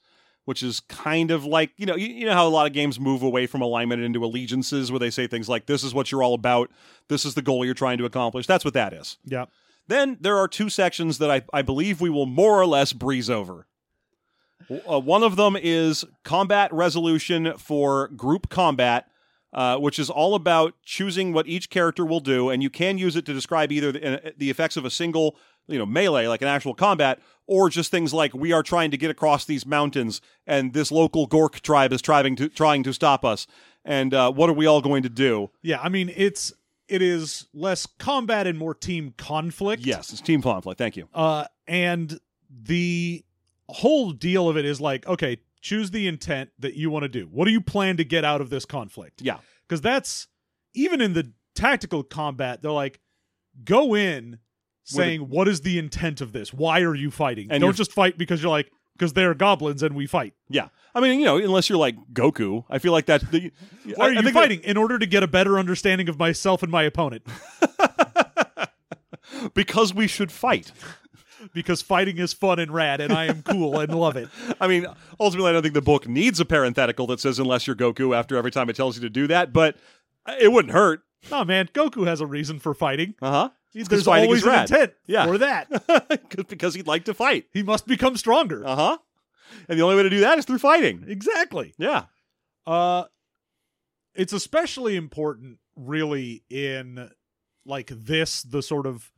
which 0.47 0.63
is 0.63 0.81
kind 0.81 1.31
of 1.31 1.45
like, 1.45 1.73
you 1.77 1.85
know, 1.85 1.97
you, 1.97 2.07
you 2.07 2.25
know 2.25 2.33
how 2.33 2.47
a 2.47 2.49
lot 2.49 2.67
of 2.67 2.73
games 2.73 2.99
move 2.99 3.23
away 3.23 3.47
from 3.47 3.61
alignment 3.61 4.01
into 4.01 4.25
allegiances 4.25 4.91
where 4.91 4.99
they 4.99 5.11
say 5.11 5.27
things 5.27 5.51
like 5.51 5.67
this 5.67 5.85
is 5.85 5.93
what 5.93 6.11
you're 6.11 6.23
all 6.23 6.33
about, 6.33 6.71
this 7.09 7.27
is 7.27 7.35
the 7.35 7.43
goal 7.43 7.63
you're 7.63 7.75
trying 7.75 7.99
to 7.99 8.07
accomplish. 8.07 8.47
That's 8.47 8.65
what 8.65 8.73
that 8.73 8.95
is. 8.95 9.19
Yeah. 9.27 9.45
Then 9.87 10.17
there 10.19 10.39
are 10.39 10.49
two 10.49 10.71
sections 10.71 11.19
that 11.19 11.31
I, 11.31 11.43
I 11.53 11.61
believe 11.61 12.01
we 12.01 12.11
will 12.11 12.25
more 12.25 12.59
or 12.59 12.67
less 12.67 12.95
breeze 12.95 13.29
over. 13.29 13.67
Uh, 14.89 14.99
one 14.99 15.25
of 15.25 15.37
them 15.37 15.59
is 15.61 16.07
combat 16.25 16.73
resolution 16.73 17.53
for 17.59 18.09
group 18.09 18.49
combat, 18.49 19.11
uh, 19.53 19.77
which 19.79 19.99
is 19.99 20.11
all 20.11 20.35
about 20.35 20.75
choosing 20.83 21.33
what 21.33 21.47
each 21.47 21.71
character 21.71 22.05
will 22.05 22.21
do, 22.21 22.51
and 22.51 22.63
you 22.63 22.71
can 22.71 22.99
use 22.99 23.17
it 23.17 23.25
to 23.27 23.33
describe 23.33 23.73
either 23.73 23.93
the, 23.93 24.29
uh, 24.29 24.31
the 24.37 24.51
effects 24.51 24.77
of 24.77 24.85
a 24.85 24.91
single, 24.91 25.37
you 25.67 25.79
know, 25.79 25.87
melee 25.87 26.27
like 26.27 26.43
an 26.43 26.49
actual 26.49 26.75
combat, 26.75 27.21
or 27.47 27.71
just 27.71 27.91
things 27.91 28.13
like 28.13 28.35
we 28.35 28.53
are 28.53 28.63
trying 28.63 28.91
to 28.91 28.97
get 28.97 29.11
across 29.11 29.45
these 29.45 29.65
mountains, 29.65 30.21
and 30.47 30.73
this 30.73 30.91
local 30.93 31.29
Gork 31.29 31.61
tribe 31.61 31.93
is 31.93 32.03
trying 32.03 32.37
to 32.37 32.49
trying 32.49 32.83
to 32.83 32.93
stop 32.93 33.25
us, 33.25 33.47
and 33.85 34.13
uh, 34.13 34.31
what 34.33 34.51
are 34.51 34.55
we 34.55 34.67
all 34.67 34.81
going 34.81 35.03
to 35.03 35.09
do? 35.09 35.51
Yeah, 35.63 35.81
I 35.81 35.89
mean 35.89 36.13
it's 36.15 36.53
it 36.89 37.03
is 37.03 37.47
less 37.53 37.87
combat 37.87 38.47
and 38.47 38.59
more 38.59 38.75
team 38.75 39.15
conflict. 39.17 39.85
Yes, 39.85 40.13
it's 40.13 40.21
team 40.21 40.43
conflict. 40.43 40.79
Thank 40.79 40.97
you. 40.97 41.09
Uh 41.15 41.47
and 41.67 42.21
the 42.49 43.25
whole 43.69 44.13
deal 44.13 44.49
of 44.49 44.57
it 44.57 44.65
is 44.65 44.81
like, 44.81 45.07
okay, 45.09 45.39
choose 45.67 45.91
the 45.91 46.07
intent 46.07 46.51
that 46.61 46.75
you 46.75 46.91
want 46.91 47.03
to 47.03 47.09
do. 47.09 47.25
What 47.25 47.45
do 47.47 47.51
you 47.51 47.61
plan 47.61 47.97
to 47.97 48.05
get 48.05 48.25
out 48.25 48.41
of 48.41 48.51
this 48.51 48.65
conflict? 48.65 49.21
Yeah. 49.21 49.39
Because 49.69 49.81
that's 49.81 50.29
even 50.75 51.01
in 51.01 51.13
the 51.13 51.33
tactical 51.57 52.05
combat, 52.05 52.63
they're 52.63 52.71
like, 52.71 53.01
go 53.65 53.95
in 53.97 54.39
saying, 54.85 55.23
what 55.23 55.49
is 55.49 55.63
the 55.63 55.77
intent 55.77 56.21
of 56.21 56.33
this? 56.33 56.55
Why 56.55 56.83
are 56.83 56.95
you 56.95 57.11
fighting? 57.11 57.49
And 57.51 57.61
Don't 57.61 57.75
just 57.75 57.91
fight 57.91 58.17
because 58.17 58.41
you're 58.41 58.51
like, 58.51 58.71
because 58.97 59.13
they're 59.13 59.35
goblins 59.35 59.83
and 59.83 59.97
we 59.97 60.07
fight. 60.07 60.35
Yeah, 60.49 60.69
I 60.95 61.01
mean, 61.01 61.19
you 61.19 61.27
know, 61.27 61.37
unless 61.37 61.69
you're 61.69 61.79
like 61.79 61.97
Goku, 62.13 62.65
I 62.71 62.79
feel 62.79 62.93
like 62.93 63.07
that's 63.07 63.29
The, 63.29 63.51
Why 63.97 64.07
I- 64.07 64.09
are 64.11 64.23
you 64.23 64.31
fighting? 64.31 64.61
In 64.61 64.77
order 64.77 65.01
to 65.01 65.07
get 65.07 65.25
a 65.25 65.27
better 65.27 65.59
understanding 65.59 66.09
of 66.09 66.17
myself 66.17 66.63
and 66.63 66.71
my 66.71 66.85
opponent. 66.85 67.27
because 69.55 69.93
we 69.93 70.07
should 70.07 70.31
fight. 70.31 70.71
Because 71.55 71.83
fighting 71.83 72.19
is 72.19 72.33
fun 72.33 72.59
and 72.59 72.71
rad 72.73 73.01
and 73.01 73.13
I 73.13 73.27
am 73.27 73.43
cool 73.43 73.79
and 73.81 73.95
love 73.95 74.17
it. 74.17 74.29
I 74.61 74.67
mean, 74.69 74.87
ultimately, 75.21 75.51
I 75.51 75.53
don't 75.53 75.63
think 75.63 75.75
the 75.75 75.83
book 75.83 76.07
needs 76.09 76.41
a 76.41 76.45
parenthetical 76.45 77.07
that 77.09 77.21
says 77.21 77.39
unless 77.39 77.67
you're 77.67 77.77
Goku 77.77 78.17
after 78.17 78.37
every 78.37 78.51
time 78.51 78.69
it 78.71 78.77
tells 78.77 78.97
you 78.97 79.03
to 79.03 79.11
do 79.11 79.27
that, 79.29 79.53
but 79.53 79.77
it 80.41 80.53
wouldn't 80.53 80.73
hurt. 80.73 81.03
No, 81.31 81.45
man, 81.45 81.69
Goku 81.73 82.07
has 82.07 82.21
a 82.21 82.27
reason 82.27 82.59
for 82.59 82.75
fighting. 82.75 83.15
Uh 83.21 83.31
huh. 83.31 83.49
He's 83.73 83.89
There's 83.89 84.05
fighting 84.05 84.27
always 84.29 84.41
is 84.41 84.47
rad. 84.47 84.71
intent 84.71 84.93
Yeah. 85.07 85.27
for 85.27 85.39
that. 85.39 86.47
because 86.49 86.75
he'd 86.75 86.87
like 86.87 87.05
to 87.05 87.15
fight. 87.15 87.47
He 87.53 87.63
must 87.63 87.87
become 87.87 88.17
stronger. 88.17 88.65
Uh 88.67 88.77
huh. 88.77 88.99
And 89.69 89.79
the 89.79 89.83
only 89.83 89.97
way 89.97 90.03
to 90.05 90.11
do 90.11 90.21
that 90.21 90.39
is 90.39 90.45
through 90.45 90.59
fighting. 90.59 91.05
exactly. 91.09 91.75
Yeah. 91.79 92.05
Uh 92.67 93.05
it's 94.15 94.33
especially 94.33 94.97
important 94.97 95.59
really 95.77 96.43
in 96.49 97.11
like 97.67 97.89
this 97.93 98.43
the 98.43 98.63
sort 98.63 98.87
of 98.87 99.13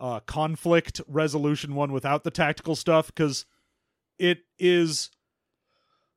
uh 0.00 0.20
conflict 0.20 1.00
resolution 1.08 1.74
one 1.74 1.92
without 1.92 2.24
the 2.24 2.30
tactical 2.30 2.76
stuff 2.76 3.12
cuz 3.14 3.44
it 4.18 4.38
is 4.58 5.10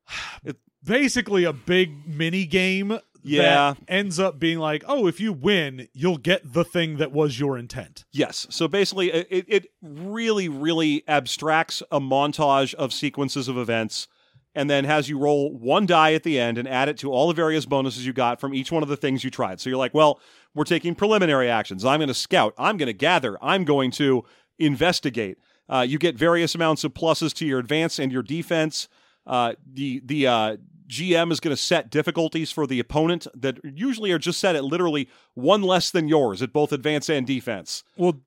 It- 0.44 0.58
basically 0.84 1.44
a 1.44 1.54
big 1.54 2.08
mini 2.08 2.46
game 2.46 2.98
Yeah. 3.24 3.76
that 3.76 3.78
ends 3.88 4.20
up 4.20 4.40
being 4.40 4.58
like, 4.58 4.84
"Oh, 4.88 5.06
if 5.06 5.20
you 5.20 5.32
win, 5.32 5.88
you'll 5.94 6.18
get 6.18 6.54
the 6.54 6.64
thing 6.66 6.98
that 6.98 7.12
was 7.12 7.40
your 7.40 7.56
intent." 7.56 8.04
Yes. 8.12 8.48
So 8.50 8.68
basically, 8.68 9.12
it- 9.12 9.46
it 9.48 9.68
really, 9.84 10.50
really 10.50 11.04
abstracts 11.08 11.84
a 11.92 12.00
montage 12.00 12.74
of 12.74 12.92
sequences 12.92 13.48
of 13.48 13.58
events 13.60 14.08
and 14.56 14.70
then 14.70 14.84
has 14.84 15.10
you 15.10 15.18
roll 15.18 15.52
one 15.52 15.86
die 15.86 16.14
at 16.14 16.24
the 16.24 16.40
end 16.40 16.58
and 16.58 16.68
add 16.68 16.90
it 16.90 16.98
to 17.00 17.12
all 17.12 17.28
the 17.28 17.34
various 17.34 17.66
bonuses 17.66 18.06
you 18.06 18.14
got 18.14 18.40
from 18.40 18.54
each 18.54 18.72
one 18.72 18.84
of 18.84 18.90
the 18.90 18.98
things 18.98 19.24
you 19.24 19.30
tried. 19.30 19.60
So 19.60 19.70
you're 19.70 19.78
like, 19.78 19.94
well, 19.94 20.20
we're 20.54 20.66
taking 20.66 20.96
preliminary 20.96 21.50
actions. 21.50 21.86
I'm 21.86 22.00
going 22.00 22.10
to 22.10 22.14
scout. 22.14 22.54
I'm 22.58 22.78
going 22.78 22.88
to 22.88 22.94
gather. 22.94 23.38
I'm 23.42 23.64
going 23.64 23.92
to 23.92 24.26
investigate. 24.60 25.38
Uh, 25.70 25.86
you 25.88 25.98
get 25.98 26.16
various 26.16 26.54
amounts 26.54 26.84
of 26.84 26.94
pluses 26.94 27.34
to 27.36 27.46
your 27.46 27.60
advance 27.60 27.98
and 27.98 28.12
your 28.12 28.24
defense. 28.24 28.90
Uh, 29.26 29.54
the 29.66 30.02
the 30.04 30.28
uh, 30.28 30.58
GM 30.88 31.32
is 31.32 31.40
going 31.40 31.56
to 31.56 31.62
set 31.62 31.90
difficulties 31.90 32.52
for 32.52 32.68
the 32.68 32.80
opponent 32.80 33.28
that 33.34 33.60
usually 33.64 34.12
are 34.12 34.20
just 34.20 34.40
set 34.40 34.56
at 34.56 34.66
literally 34.66 35.08
one 35.34 35.62
less 35.62 35.90
than 35.90 36.10
yours 36.10 36.42
at 36.42 36.52
both 36.52 36.74
advance 36.74 37.10
and 37.10 37.26
defense. 37.26 37.84
Well, 37.96 38.22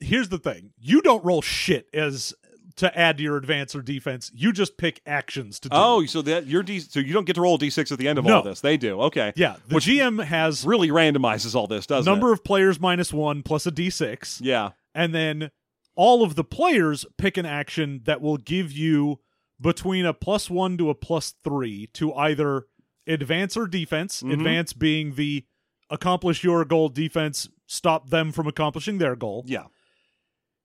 here's 0.00 0.28
the 0.28 0.38
thing: 0.38 0.72
you 0.78 1.00
don't 1.00 1.24
roll 1.24 1.40
shit 1.40 1.88
as 1.94 2.34
to 2.80 2.98
add 2.98 3.16
to 3.18 3.22
your 3.22 3.36
advance 3.36 3.74
or 3.74 3.80
defense. 3.82 4.30
You 4.34 4.52
just 4.52 4.76
pick 4.76 5.00
actions 5.06 5.58
to 5.60 5.68
do. 5.70 5.76
Oh, 5.76 6.04
so 6.06 6.20
that 6.22 6.46
your 6.46 6.62
D, 6.62 6.80
so 6.80 7.00
you 7.00 7.12
don't 7.14 7.24
get 7.24 7.34
to 7.34 7.40
roll 7.40 7.54
a 7.54 7.58
D6 7.58 7.92
at 7.92 7.98
the 7.98 8.08
end 8.08 8.18
of 8.18 8.24
No. 8.26 8.36
all 8.38 8.42
this. 8.42 8.60
They 8.60 8.76
do. 8.76 9.00
Okay. 9.02 9.32
yeah. 9.36 9.56
The 9.68 9.76
Which 9.76 9.86
GM 9.86 10.22
has 10.24 10.64
really 10.66 10.88
randomizes 10.88 11.54
all 11.54 11.66
this, 11.66 11.86
doesn't 11.86 12.10
number 12.10 12.30
it? 12.30 12.32
of 12.34 12.44
players 12.44 12.78
minus 12.80 13.12
one 13.12 13.42
plus 13.42 13.66
a 13.66 13.70
d6, 13.70 14.40
Yeah. 14.42 14.70
and 14.94 15.14
then 15.14 15.50
all 15.96 16.22
of 16.22 16.34
the 16.34 16.44
players 16.44 17.06
pick 17.18 17.36
an 17.36 17.46
action 17.46 18.00
that 18.04 18.20
will 18.20 18.36
give 18.38 18.72
you 18.72 19.20
between 19.60 20.06
a 20.06 20.14
plus 20.14 20.48
one 20.50 20.76
to 20.78 20.90
a 20.90 20.94
plus 20.94 21.34
three 21.44 21.86
to 21.94 22.14
either 22.14 22.64
advance 23.06 23.56
or 23.56 23.66
defense. 23.66 24.22
Mhm. 24.22 24.32
Advance 24.32 24.72
being 24.72 25.14
the 25.14 25.44
accomplish 25.90 26.42
your 26.44 26.64
goal, 26.64 26.88
defense 26.88 27.48
stop 27.66 28.10
them 28.10 28.32
from 28.32 28.46
accomplishing 28.46 28.98
their 28.98 29.16
goal. 29.16 29.44
Yeah. 29.46 29.64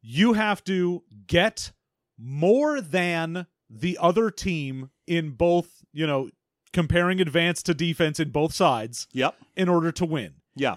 you 0.08 0.34
have 0.34 0.64
to 0.64 1.04
get 1.26 1.72
more 2.18 2.82
than 2.82 3.48
the 3.70 3.98
other 4.00 4.30
team 4.32 4.90
in 5.08 5.32
both, 5.32 5.84
you 5.92 6.06
know, 6.08 6.30
comparing 6.74 7.22
advance 7.22 7.64
to 7.64 7.74
defense 7.74 8.20
in 8.20 8.30
both 8.30 8.54
sides 8.54 9.08
Yep. 9.14 9.36
in 9.56 9.70
order 9.70 9.92
to 9.94 10.06
win. 10.06 10.36
Yeah. 10.56 10.76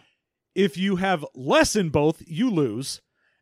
If 0.55 0.76
you 0.76 0.97
have 0.97 1.24
less 1.34 1.76
in 1.76 1.91
both, 1.91 2.22
you 2.26 2.51
lose. 2.51 3.01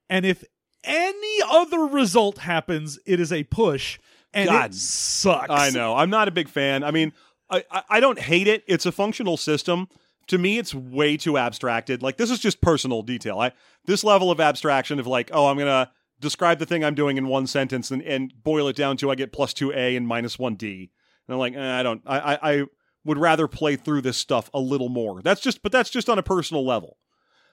And 0.09 0.25
if 0.27 0.45
any 0.85 1.39
other 1.49 1.81
result 1.81 2.39
happens, 2.39 2.99
it 3.07 3.21
is 3.21 3.33
a 3.33 3.45
push 3.45 3.99
and 4.33 4.49
God. 4.49 4.71
it 4.71 4.75
sucks. 4.75 5.47
I 5.51 5.71
know. 5.71 5.97
I'm 5.97 6.11
not 6.11 6.29
a 6.29 6.31
big 6.31 6.49
fan. 6.49 6.85
I 6.85 6.91
mean, 6.91 7.13
I, 7.51 7.65
I, 7.71 7.83
I 7.91 8.01
don't 8.01 8.19
hate 8.19 8.49
it. 8.49 8.65
It's 8.67 8.87
a 8.87 8.93
functional 8.93 9.37
system. 9.37 9.89
To 10.29 10.39
me, 10.39 10.59
it's 10.59 10.75
way 10.75 11.17
too 11.17 11.39
abstracted. 11.39 12.03
Like 12.03 12.17
this 12.17 12.31
is 12.31 12.39
just 12.39 12.61
personal 12.61 13.03
detail. 13.03 13.39
I 13.39 13.53
this 13.85 14.03
level 14.03 14.31
of 14.31 14.41
abstraction 14.41 14.99
of 14.99 15.07
like, 15.07 15.31
oh, 15.33 15.47
I'm 15.47 15.57
gonna 15.59 15.91
describe 16.21 16.59
the 16.59 16.67
thing 16.67 16.85
I'm 16.85 16.95
doing 16.95 17.17
in 17.17 17.29
one 17.29 17.47
sentence 17.47 17.91
and, 17.91 18.03
and 18.03 18.33
boil 18.43 18.69
it 18.69 18.77
down 18.77 18.97
to 18.99 19.11
I 19.11 19.15
get 19.15 19.33
plus 19.33 19.53
two 19.53 19.73
A 19.73 19.97
and 19.97 20.07
minus 20.07 20.39
one 20.39 20.55
D. 20.55 20.91
And 21.27 21.35
I'm 21.35 21.39
like, 21.39 21.55
eh, 21.55 21.81
I 21.81 21.83
don't. 21.83 22.03
I, 22.07 22.19
I 22.19 22.53
I 22.53 22.65
would 23.05 23.19
rather 23.19 23.47
play 23.47 23.77
through 23.77 24.03
this 24.03 24.17
stuff 24.17 24.51
a 24.53 24.61
little 24.61 24.89
more. 24.89 25.23
That's 25.23 25.41
just, 25.41 25.63
but 25.63 25.71
that's 25.71 25.91
just 25.91 26.09
on 26.09 26.19
a 26.19 26.23
personal 26.25 26.67
level. 26.67 26.99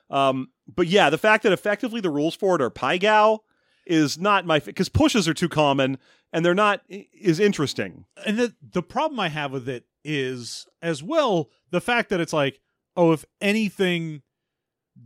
Um, 0.10 0.50
but 0.68 0.88
yeah, 0.88 1.10
the 1.10 1.18
fact 1.18 1.44
that 1.44 1.52
effectively 1.52 2.02
the 2.02 2.10
rules 2.10 2.36
for 2.36 2.56
it 2.56 2.62
are 2.62 2.70
Pai 2.70 3.00
Gow 3.00 3.42
is 3.86 4.18
not 4.18 4.46
my 4.46 4.60
because 4.60 4.90
pushes 4.90 5.28
are 5.28 5.34
too 5.34 5.50
common 5.50 5.98
and 6.32 6.46
they're 6.46 6.54
not 6.54 6.82
is 6.88 7.40
interesting. 7.40 8.06
and 8.26 8.38
the 8.38 8.56
the 8.62 8.84
problem 8.84 9.20
I 9.20 9.30
have 9.30 9.52
with 9.52 9.68
it 9.70 9.86
is 10.04 10.68
as 10.82 11.02
well 11.02 11.50
the 11.72 11.82
fact 11.82 12.10
that 12.10 12.20
it's 12.20 12.34
like, 12.34 12.60
oh, 12.96 13.12
if 13.12 13.26
anything 13.42 14.22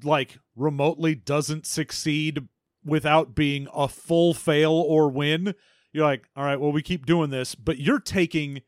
like 0.03 0.39
remotely 0.55 1.15
doesn't 1.15 1.65
succeed 1.65 2.47
without 2.87 3.35
being 3.35 3.67
a 3.73 3.87
full 3.87 4.33
fail 4.33 4.71
or 4.71 5.09
win, 5.09 5.53
you're 5.93 6.05
like, 6.05 6.27
all 6.35 6.43
right, 6.43 6.59
well, 6.59 6.71
we 6.71 6.81
keep 6.81 7.05
doing 7.05 7.29
this, 7.29 7.53
but 7.55 7.77
you're 7.79 7.99
taking 7.99 8.61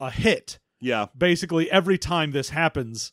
a 0.00 0.10
hit 0.10 0.58
Yeah. 0.80 1.06
basically 1.16 1.70
every 1.70 1.98
time 1.98 2.32
this 2.32 2.50
happens. 2.50 3.12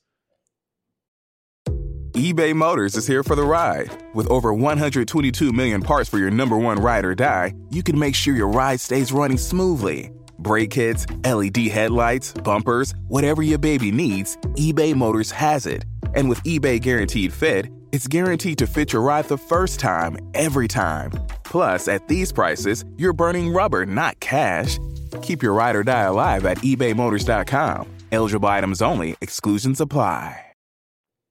eBay 2.13 2.53
Motors 2.53 2.95
is 2.95 3.07
here 3.07 3.23
for 3.23 3.35
the 3.35 3.43
ride. 3.43 3.89
With 4.13 4.27
over 4.29 4.53
122 4.53 5.51
million 5.53 5.81
parts 5.81 6.09
for 6.09 6.17
your 6.19 6.29
number 6.29 6.57
one 6.57 6.77
ride 6.79 7.05
or 7.05 7.15
die, 7.15 7.53
you 7.69 7.81
can 7.81 7.97
make 7.97 8.15
sure 8.15 8.35
your 8.35 8.49
ride 8.49 8.79
stays 8.79 9.11
running 9.11 9.37
smoothly. 9.37 10.11
Brake 10.37 10.71
kits, 10.71 11.05
LED 11.23 11.57
headlights, 11.67 12.33
bumpers, 12.33 12.93
whatever 13.07 13.41
your 13.41 13.59
baby 13.59 13.91
needs, 13.91 14.37
eBay 14.57 14.93
Motors 14.93 15.31
has 15.31 15.65
it. 15.65 15.85
And 16.13 16.27
with 16.27 16.43
eBay 16.43 16.81
Guaranteed 16.81 17.31
Fit, 17.31 17.69
it's 17.91 18.07
guaranteed 18.07 18.57
to 18.59 18.67
fit 18.67 18.93
your 18.93 19.01
ride 19.01 19.25
the 19.25 19.37
first 19.37 19.79
time, 19.79 20.17
every 20.33 20.67
time. 20.67 21.11
Plus, 21.43 21.87
at 21.87 22.07
these 22.07 22.31
prices, 22.31 22.85
you're 22.97 23.13
burning 23.13 23.51
rubber, 23.53 23.85
not 23.85 24.19
cash. 24.19 24.77
Keep 25.21 25.43
your 25.43 25.53
ride 25.53 25.75
or 25.75 25.83
die 25.83 26.03
alive 26.03 26.45
at 26.45 26.57
ebaymotors.com. 26.59 27.87
Eligible 28.11 28.47
items 28.49 28.81
only, 28.81 29.15
exclusions 29.21 29.81
apply. 29.81 30.39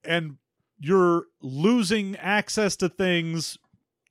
And 0.05 0.37
you're 0.79 1.25
losing 1.43 2.17
access 2.17 2.77
to 2.77 2.89
things. 2.89 3.59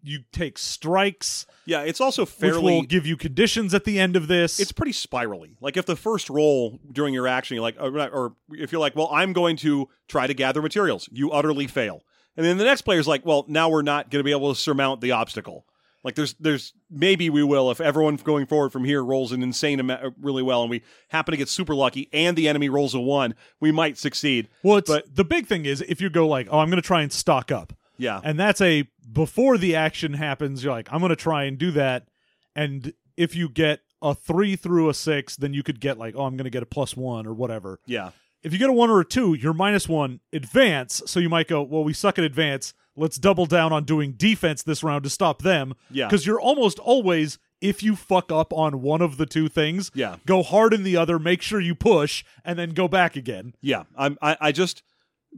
You 0.01 0.19
take 0.31 0.57
strikes, 0.57 1.45
Yeah, 1.65 1.81
it's 1.81 1.99
also 1.99 2.21
which 2.21 2.29
fairly 2.29 2.73
will 2.75 2.83
give 2.83 3.05
you 3.05 3.17
conditions 3.17 3.73
at 3.73 3.83
the 3.83 3.99
end 3.99 4.15
of 4.15 4.27
this. 4.29 4.57
it's 4.57 4.71
pretty 4.71 4.93
spirally. 4.93 5.57
Like 5.59 5.75
if 5.75 5.85
the 5.85 5.97
first 5.97 6.29
roll 6.29 6.79
during 6.89 7.13
your 7.13 7.27
action, 7.27 7.55
you're 7.55 7.63
like, 7.63 7.75
or, 7.79 7.89
or 8.09 8.33
if 8.51 8.71
you're 8.71 8.79
like, 8.79 8.95
well, 8.95 9.09
I'm 9.11 9.33
going 9.33 9.57
to 9.57 9.89
try 10.07 10.25
to 10.25 10.33
gather 10.33 10.61
materials, 10.61 11.09
you 11.11 11.31
utterly 11.31 11.67
fail, 11.67 12.01
And 12.39 12.45
then 12.47 12.57
the 12.57 12.63
next 12.63 12.83
player's 12.83 13.05
like, 13.05 13.25
well, 13.25 13.43
now 13.49 13.67
we're 13.67 13.81
not 13.81 14.09
going 14.09 14.21
to 14.21 14.23
be 14.23 14.31
able 14.31 14.53
to 14.53 14.57
surmount 14.57 15.01
the 15.01 15.11
obstacle. 15.11 15.65
Like 16.05 16.15
there's 16.15 16.35
there's 16.39 16.71
maybe 16.89 17.29
we 17.29 17.43
will 17.43 17.69
if 17.69 17.81
everyone 17.81 18.15
going 18.15 18.45
forward 18.45 18.71
from 18.71 18.85
here 18.85 19.03
rolls 19.03 19.33
an 19.33 19.43
insane 19.43 19.81
amount 19.81 20.05
uh, 20.05 20.11
really 20.21 20.41
well 20.41 20.61
and 20.61 20.69
we 20.69 20.81
happen 21.09 21.33
to 21.33 21.37
get 21.37 21.49
super 21.49 21.75
lucky 21.75 22.07
and 22.13 22.37
the 22.37 22.47
enemy 22.47 22.69
rolls 22.69 22.95
a 22.95 22.99
1, 23.01 23.35
we 23.59 23.73
might 23.73 23.97
succeed. 23.97 24.47
Well, 24.63 24.81
But- 24.87 25.13
the 25.13 25.25
big 25.25 25.47
thing 25.47 25.65
is 25.65 25.81
if 25.81 25.99
you 25.99 26.09
go 26.09 26.25
like, 26.25 26.47
oh, 26.49 26.59
I'm 26.59 26.69
going 26.69 26.81
to 26.81 26.87
try 26.87 27.01
and 27.01 27.11
stock 27.11 27.51
up. 27.51 27.73
Yeah. 27.97 28.21
And 28.23 28.39
that's 28.39 28.61
a 28.61 28.87
before 29.11 29.57
the 29.57 29.75
action 29.75 30.13
happens, 30.13 30.63
you're 30.63 30.71
like, 30.71 30.87
I'm 30.89 30.99
going 31.01 31.09
to 31.09 31.17
try 31.17 31.43
and 31.43 31.57
do 31.57 31.71
that. 31.71 32.07
And 32.55 32.93
if 33.17 33.35
you 33.35 33.49
get 33.49 33.81
a 34.01 34.15
three 34.15 34.55
through 34.55 34.87
a 34.87 34.93
six, 34.93 35.35
then 35.35 35.53
you 35.53 35.63
could 35.63 35.81
get 35.81 35.97
like, 35.97 36.15
oh, 36.15 36.23
I'm 36.23 36.37
going 36.37 36.45
to 36.45 36.49
get 36.49 36.63
a 36.63 36.65
plus 36.65 36.95
one 36.95 37.27
or 37.27 37.33
whatever. 37.33 37.81
yeah. 37.85 38.11
If 38.43 38.53
you 38.53 38.59
get 38.59 38.69
a 38.69 38.73
one 38.73 38.89
or 38.89 38.99
a 39.01 39.05
two, 39.05 39.33
you're 39.33 39.53
minus 39.53 39.89
one 39.89 40.19
advance. 40.31 41.01
So 41.05 41.19
you 41.19 41.29
might 41.29 41.47
go, 41.47 41.61
well, 41.61 41.83
we 41.83 41.93
suck 41.93 42.17
at 42.17 42.23
advance. 42.25 42.73
Let's 42.95 43.17
double 43.17 43.45
down 43.45 43.71
on 43.73 43.83
doing 43.85 44.13
defense 44.13 44.63
this 44.63 44.83
round 44.83 45.03
to 45.03 45.09
stop 45.09 45.41
them. 45.41 45.73
Yeah. 45.89 46.07
Because 46.07 46.25
you're 46.25 46.39
almost 46.39 46.79
always, 46.79 47.37
if 47.61 47.81
you 47.83 47.95
fuck 47.95 48.31
up 48.31 48.51
on 48.53 48.81
one 48.81 49.01
of 49.01 49.17
the 49.17 49.25
two 49.25 49.47
things, 49.49 49.91
Yeah. 49.93 50.17
go 50.25 50.43
hard 50.43 50.73
in 50.73 50.83
the 50.83 50.97
other, 50.97 51.19
make 51.19 51.41
sure 51.41 51.59
you 51.59 51.75
push, 51.75 52.23
and 52.45 52.57
then 52.59 52.71
go 52.71 52.87
back 52.87 53.15
again. 53.15 53.53
Yeah, 53.61 53.83
I'm. 53.97 54.17
I, 54.21 54.37
I 54.41 54.51
just, 54.51 54.83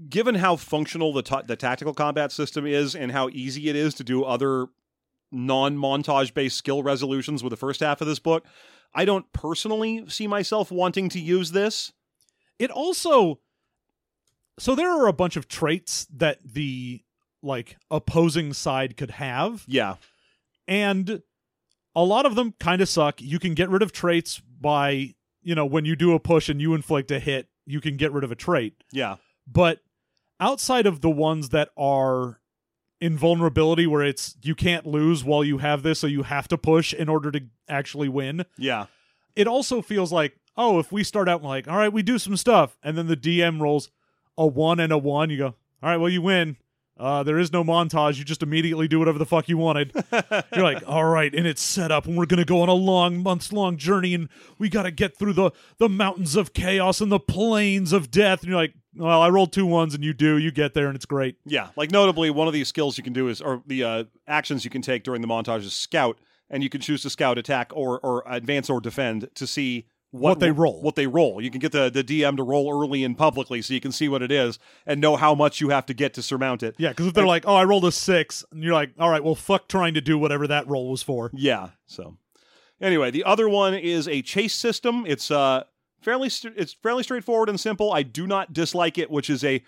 given 0.10 0.36
how 0.36 0.56
functional 0.56 1.14
the 1.14 1.22
ta- 1.24 1.41
the 1.43 1.56
tactical 1.56 1.93
combat 1.93 2.32
system 2.32 2.66
is, 2.66 2.95
and 2.95 3.12
how 3.12 3.30
easy 3.30 3.70
it 3.70 3.76
is 3.76 3.93
to 3.95 4.04
do 4.04 4.24
other 4.24 4.68
non 5.32 5.78
montage 5.78 6.34
based 6.34 6.58
skill 6.58 6.82
resolutions 6.84 7.43
with 7.43 7.52
the 7.52 7.58
first 7.58 7.80
half 7.82 8.02
of 8.02 8.08
this 8.08 8.20
book, 8.20 8.45
I 8.93 9.06
don't 9.06 9.32
personally 9.34 10.06
see 10.08 10.28
myself 10.28 10.72
wanting 10.72 11.10
to 11.10 11.20
use 11.20 11.52
this. 11.52 11.91
It 12.62 12.70
also 12.70 13.39
so 14.59 14.76
there 14.76 14.91
are 14.91 15.07
a 15.07 15.14
bunch 15.14 15.36
of 15.36 15.47
traits 15.47 16.05
that 16.14 16.38
the 16.43 17.01
like 17.41 17.78
opposing 17.89 18.53
side 18.53 18.95
could 18.95 19.12
have. 19.12 19.64
Yeah, 19.68 19.95
and 20.68 21.24
a 21.95 22.03
lot 22.03 22.28
of 22.28 22.36
them 22.36 22.53
kind 22.59 22.82
of 22.82 22.88
suck. 22.88 23.20
You 23.20 23.39
can 23.39 23.55
get 23.55 23.70
rid 23.70 23.82
of 23.82 23.91
traits 23.91 24.39
by 24.39 25.16
you 25.41 25.55
know 25.55 25.66
when 25.66 25.86
you 25.86 25.95
do 25.95 26.14
a 26.14 26.20
push 26.20 26.47
and 26.47 26.62
you 26.62 26.76
inflict 26.76 27.09
a 27.09 27.20
hit 27.20 27.47
you 27.66 27.82
can 27.82 27.97
get 27.97 28.12
rid 28.12 28.24
of 28.24 28.32
a 28.32 28.36
trait. 28.36 28.76
Yeah, 28.91 29.16
but 29.47 29.80
outside 30.39 30.86
of 30.86 31.01
the 31.01 31.09
ones 31.09 31.49
that 31.49 31.70
are 31.76 32.39
invulnerability 32.99 33.88
where 33.88 34.03
it's 34.03 34.38
you 34.43 34.53
can't 34.53 34.86
lose 34.86 35.24
while 35.24 35.43
you 35.43 35.57
have 35.57 35.82
this 35.82 35.97
so 35.97 36.05
you 36.05 36.22
have 36.22 36.47
to 36.47 36.57
push 36.57 36.93
in 36.93 37.09
order 37.09 37.32
to 37.32 37.41
actually 37.68 38.09
win. 38.09 38.45
Yeah, 38.59 38.86
it 39.36 39.47
also 39.47 39.82
feels 39.82 40.12
like, 40.12 40.38
oh, 40.58 40.80
if 40.80 40.91
we 40.91 41.04
start 41.04 41.30
out 41.30 41.43
like, 41.43 41.68
all 41.68 41.78
right, 41.78 41.91
we 41.91 42.04
do 42.04 42.18
some 42.20 42.38
stuff, 42.38 42.78
and 42.84 42.97
then 42.97 43.08
the 43.08 43.18
DM 43.18 43.62
rolls 43.62 43.89
a 44.38 44.45
one 44.45 44.80
and 44.80 44.91
a 44.91 44.97
one, 44.97 45.30
you 45.30 45.38
go, 45.38 45.47
all 45.47 45.56
right, 45.89 45.97
well, 45.97 46.10
you 46.10 46.22
win. 46.22 46.58
Uh, 46.99 47.24
there 47.24 47.39
is 47.39 47.52
no 47.52 47.64
montage. 47.64 48.20
You 48.20 48.24
just 48.24 48.43
immediately 48.43 48.88
do 48.88 48.99
whatever 48.99 49.18
the 49.18 49.26
fuck 49.26 49.49
you 49.49 49.58
wanted. 49.58 49.91
You're 50.54 50.64
like, 50.64 50.84
all 50.88 51.06
right, 51.06 51.34
and 51.34 51.47
it's 51.47 51.62
set 51.62 51.91
up, 51.91 52.06
and 52.06 52.16
we're 52.16 52.28
gonna 52.28 52.45
go 52.45 52.62
on 52.62 52.70
a 52.70 52.74
long, 52.74 53.24
months 53.24 53.52
long 53.52 53.78
journey, 53.78 54.14
and 54.14 54.30
we 54.60 54.70
gotta 54.70 54.91
get 54.91 55.18
through 55.18 55.34
the 55.34 55.52
the 55.80 55.89
mountains 55.89 56.36
of 56.36 56.54
chaos 56.54 57.02
and 57.02 57.12
the 57.12 57.20
plains 57.20 57.91
of 57.91 58.12
death. 58.12 58.41
And 58.41 58.49
you're 58.49 58.58
like, 58.60 58.76
well, 58.95 59.20
I 59.20 59.30
rolled 59.30 59.52
two 59.52 59.66
ones, 59.66 59.95
and 59.95 60.04
you 60.04 60.14
do, 60.14 60.38
you 60.38 60.52
get 60.52 60.76
there, 60.76 60.88
and 60.88 60.95
it's 60.95 61.06
great. 61.08 61.38
yeah. 61.45 61.70
Like 61.76 61.89
notably, 61.89 62.30
one 62.30 62.47
of 62.47 62.54
these 62.54 62.68
skills 62.68 62.99
you 62.99 63.04
can 63.04 63.14
do 63.14 63.30
is, 63.30 63.41
or 63.41 63.64
the 63.66 63.84
uh, 63.84 64.04
actions 64.28 64.64
you 64.64 64.70
can 64.70 64.84
take 64.84 65.04
during 65.04 65.22
the 65.24 65.28
montage 65.28 65.62
is 65.64 65.74
scout, 65.74 66.20
and 66.52 66.62
you 66.62 66.70
can 66.70 66.82
choose 66.82 67.02
to 67.02 67.10
scout, 67.10 67.39
attack, 67.39 67.72
or 67.74 67.99
or 68.02 68.22
advance 68.28 68.70
or 68.70 68.80
defend 68.80 69.28
to 69.34 69.47
see. 69.47 69.88
What 70.12 70.39
they 70.39 70.51
roll. 70.51 70.82
What 70.82 70.95
they 70.95 71.07
roll. 71.07 71.41
You 71.41 71.49
can 71.49 71.59
get 71.59 71.72
the, 71.72 71.89
the 71.89 72.03
DM 72.03 72.36
to 72.38 72.43
roll 72.43 72.70
early 72.72 73.03
and 73.03 73.18
publicly 73.18 73.62
so 73.62 73.74
you 73.74 73.80
can 73.80 73.93
see 73.93 74.09
what 74.09 74.22
it 74.22 74.32
is 74.32 74.59
and 74.86 74.99
know 74.99 75.16
how 75.16 75.34
much 75.34 75.62
you 75.62 75.70
have 75.70 75.86
to 75.86 75.93
get 75.93 76.14
to 76.16 76.22
surmount 76.22 76.64
it. 76.64 76.76
Yeah, 76.78 76.89
because 76.89 77.07
if 77.07 77.14
they're 77.14 77.26
like, 77.26 77.47
oh, 77.47 77.55
I 77.55 77.64
rolled 77.64 77.86
a 77.86 77.91
six, 77.91 78.43
and 78.51 78.62
you're 78.62 78.74
like, 78.74 78.91
all 78.99 79.09
right, 79.09 79.24
well, 79.24 79.36
fuck 79.36 79.70
trying 79.70 79.93
to 79.93 80.01
do 80.01 80.18
whatever 80.18 80.47
that 80.47 80.68
roll 80.68 80.91
was 80.91 81.01
for. 81.01 81.32
Yeah. 81.34 81.70
So, 81.86 82.18
anyway, 82.82 83.09
the 83.12 83.24
other 83.24 83.47
one 83.47 83.74
is 83.74 84.07
a 84.07 84.22
chase 84.22 84.53
system. 84.53 85.05
It's 85.07 85.32
uh 85.32 85.64
fairly 86.01 86.30
st- 86.30 86.55
it's 86.57 86.74
fairly 86.74 87.03
straightforward 87.03 87.47
and 87.47 87.59
simple. 87.59 87.93
I 87.93 88.03
do 88.03 88.28
not 88.28 88.51
dislike 88.51 88.97
it, 88.97 89.09
which 89.09 89.30
is 89.30 89.43
a 89.43 89.64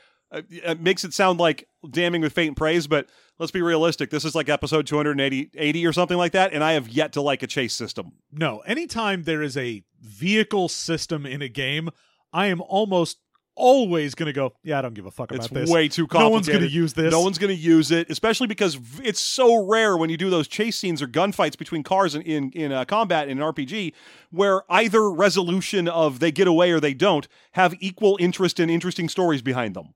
it 0.50 0.82
makes 0.82 1.04
it 1.04 1.14
sound 1.14 1.40
like 1.40 1.68
damning 1.90 2.22
with 2.22 2.34
faint 2.34 2.58
praise, 2.58 2.88
but 2.88 3.08
let's 3.40 3.52
be 3.52 3.62
realistic. 3.62 4.10
This 4.10 4.26
is 4.26 4.36
like 4.36 4.50
episode 4.50 4.88
280 4.88 5.52
80 5.56 5.86
or 5.86 5.94
something 5.94 6.18
like 6.18 6.32
that, 6.34 6.54
and 6.54 6.64
I 6.64 6.74
have 6.74 6.90
yet 6.90 7.14
to 7.14 7.22
like 7.22 7.44
a 7.44 7.48
chase 7.48 7.74
system. 7.74 8.14
No, 8.32 8.60
anytime 8.60 9.24
there 9.24 9.42
is 9.42 9.58
a 9.58 9.84
vehicle 10.02 10.70
system 10.70 11.26
in 11.26 11.42
a 11.42 11.50
game, 11.50 11.90
I 12.32 12.48
am 12.48 12.62
almost 12.62 13.20
always 13.56 14.16
going 14.16 14.28
to 14.28 14.34
go, 14.34 14.54
yeah, 14.64 14.80
I 14.80 14.82
don't 14.82 14.94
give 14.94 15.06
a 15.06 15.12
fuck 15.12 15.32
about 15.32 15.46
It's 15.46 15.54
this. 15.54 15.70
way 15.70 15.88
too 15.88 16.08
complicated. 16.08 16.24
No 16.24 16.30
one's 16.32 16.48
going 16.48 16.62
to 16.62 16.68
use 16.70 16.94
this. 16.94 17.12
No 17.12 17.22
one's 17.22 17.38
going 17.38 17.56
to 17.56 17.62
use 17.62 17.92
it, 17.92 18.10
especially 18.10 18.48
because 18.48 18.80
it's 19.04 19.20
so 19.20 19.66
rare 19.68 19.96
when 19.96 20.10
you 20.10 20.18
do 20.18 20.30
those 20.30 20.48
chase 20.48 20.78
scenes 20.78 21.02
or 21.02 21.08
gunfights 21.08 21.58
between 21.58 21.84
cars 21.84 22.16
in 22.16 22.22
in, 22.24 22.52
in 22.52 22.72
uh, 22.72 22.86
combat 22.86 23.30
in 23.30 23.40
an 23.42 23.54
RPG, 23.54 23.94
where 24.32 24.64
either 24.70 25.10
resolution 25.12 25.88
of 25.88 26.20
they 26.20 26.32
get 26.32 26.48
away 26.48 26.72
or 26.72 26.80
they 26.80 26.94
don't 26.94 27.28
have 27.52 27.76
equal 27.80 28.18
interest 28.20 28.60
and 28.60 28.72
interesting 28.72 29.08
stories 29.08 29.42
behind 29.42 29.76
them. 29.76 29.94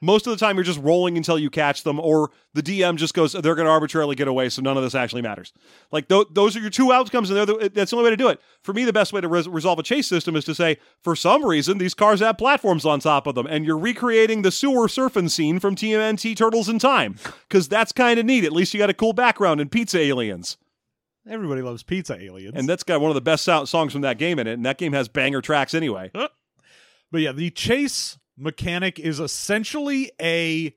Most 0.00 0.26
of 0.26 0.30
the 0.30 0.36
time, 0.36 0.56
you're 0.56 0.64
just 0.64 0.80
rolling 0.80 1.16
until 1.16 1.38
you 1.38 1.50
catch 1.50 1.82
them, 1.82 1.98
or 1.98 2.30
the 2.54 2.62
DM 2.62 2.96
just 2.96 3.14
goes, 3.14 3.32
"They're 3.32 3.54
going 3.54 3.66
to 3.66 3.70
arbitrarily 3.72 4.14
get 4.14 4.28
away, 4.28 4.48
so 4.48 4.62
none 4.62 4.76
of 4.76 4.82
this 4.82 4.94
actually 4.94 5.22
matters." 5.22 5.52
Like 5.90 6.08
th- 6.08 6.28
those 6.32 6.56
are 6.56 6.60
your 6.60 6.70
two 6.70 6.92
outcomes, 6.92 7.30
and 7.30 7.36
they're 7.36 7.46
the, 7.46 7.70
that's 7.74 7.90
the 7.90 7.96
only 7.96 8.04
way 8.06 8.10
to 8.10 8.16
do 8.16 8.28
it. 8.28 8.40
For 8.62 8.72
me, 8.72 8.84
the 8.84 8.92
best 8.92 9.12
way 9.12 9.20
to 9.20 9.28
res- 9.28 9.48
resolve 9.48 9.78
a 9.78 9.82
chase 9.82 10.06
system 10.06 10.36
is 10.36 10.44
to 10.44 10.54
say, 10.54 10.76
for 11.02 11.16
some 11.16 11.44
reason, 11.44 11.78
these 11.78 11.94
cars 11.94 12.20
have 12.20 12.38
platforms 12.38 12.84
on 12.84 13.00
top 13.00 13.26
of 13.26 13.34
them, 13.34 13.46
and 13.46 13.64
you're 13.64 13.78
recreating 13.78 14.42
the 14.42 14.52
sewer 14.52 14.86
surfing 14.86 15.30
scene 15.30 15.58
from 15.58 15.74
TMNT 15.74 16.36
Turtles 16.36 16.68
in 16.68 16.78
Time, 16.78 17.16
because 17.48 17.68
that's 17.68 17.92
kind 17.92 18.18
of 18.20 18.26
neat. 18.26 18.44
At 18.44 18.52
least 18.52 18.72
you 18.74 18.78
got 18.78 18.90
a 18.90 18.94
cool 18.94 19.12
background 19.12 19.60
in 19.60 19.68
Pizza 19.68 19.98
Aliens, 19.98 20.56
Everybody 21.28 21.60
loves 21.60 21.82
pizza 21.82 22.14
aliens. 22.18 22.54
and 22.56 22.66
that's 22.66 22.82
got 22.82 23.02
one 23.02 23.10
of 23.10 23.14
the 23.14 23.20
best 23.20 23.44
sound- 23.44 23.68
songs 23.68 23.92
from 23.92 24.00
that 24.02 24.16
game 24.16 24.38
in 24.38 24.46
it, 24.46 24.54
and 24.54 24.64
that 24.64 24.78
game 24.78 24.94
has 24.94 25.08
banger 25.08 25.42
tracks 25.42 25.74
anyway. 25.74 26.10
but 26.14 26.30
yeah, 27.20 27.32
the 27.32 27.50
chase 27.50 28.16
mechanic 28.38 28.98
is 28.98 29.20
essentially 29.20 30.10
a 30.20 30.74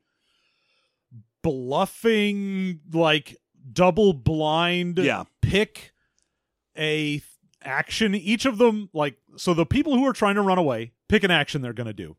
bluffing, 1.43 2.79
like 2.91 3.37
double 3.73 4.13
blind 4.13 4.97
Yeah. 4.97 5.23
pick 5.41 5.93
a 6.77 7.21
action. 7.63 8.15
Each 8.15 8.45
of 8.45 8.57
them, 8.57 8.89
like, 8.93 9.17
so 9.35 9.53
the 9.53 9.65
people 9.65 9.95
who 9.95 10.05
are 10.07 10.13
trying 10.13 10.35
to 10.35 10.41
run 10.41 10.57
away 10.57 10.91
pick 11.09 11.23
an 11.23 11.31
action 11.31 11.61
they're 11.61 11.73
going 11.73 11.87
to 11.87 11.93
do. 11.93 12.15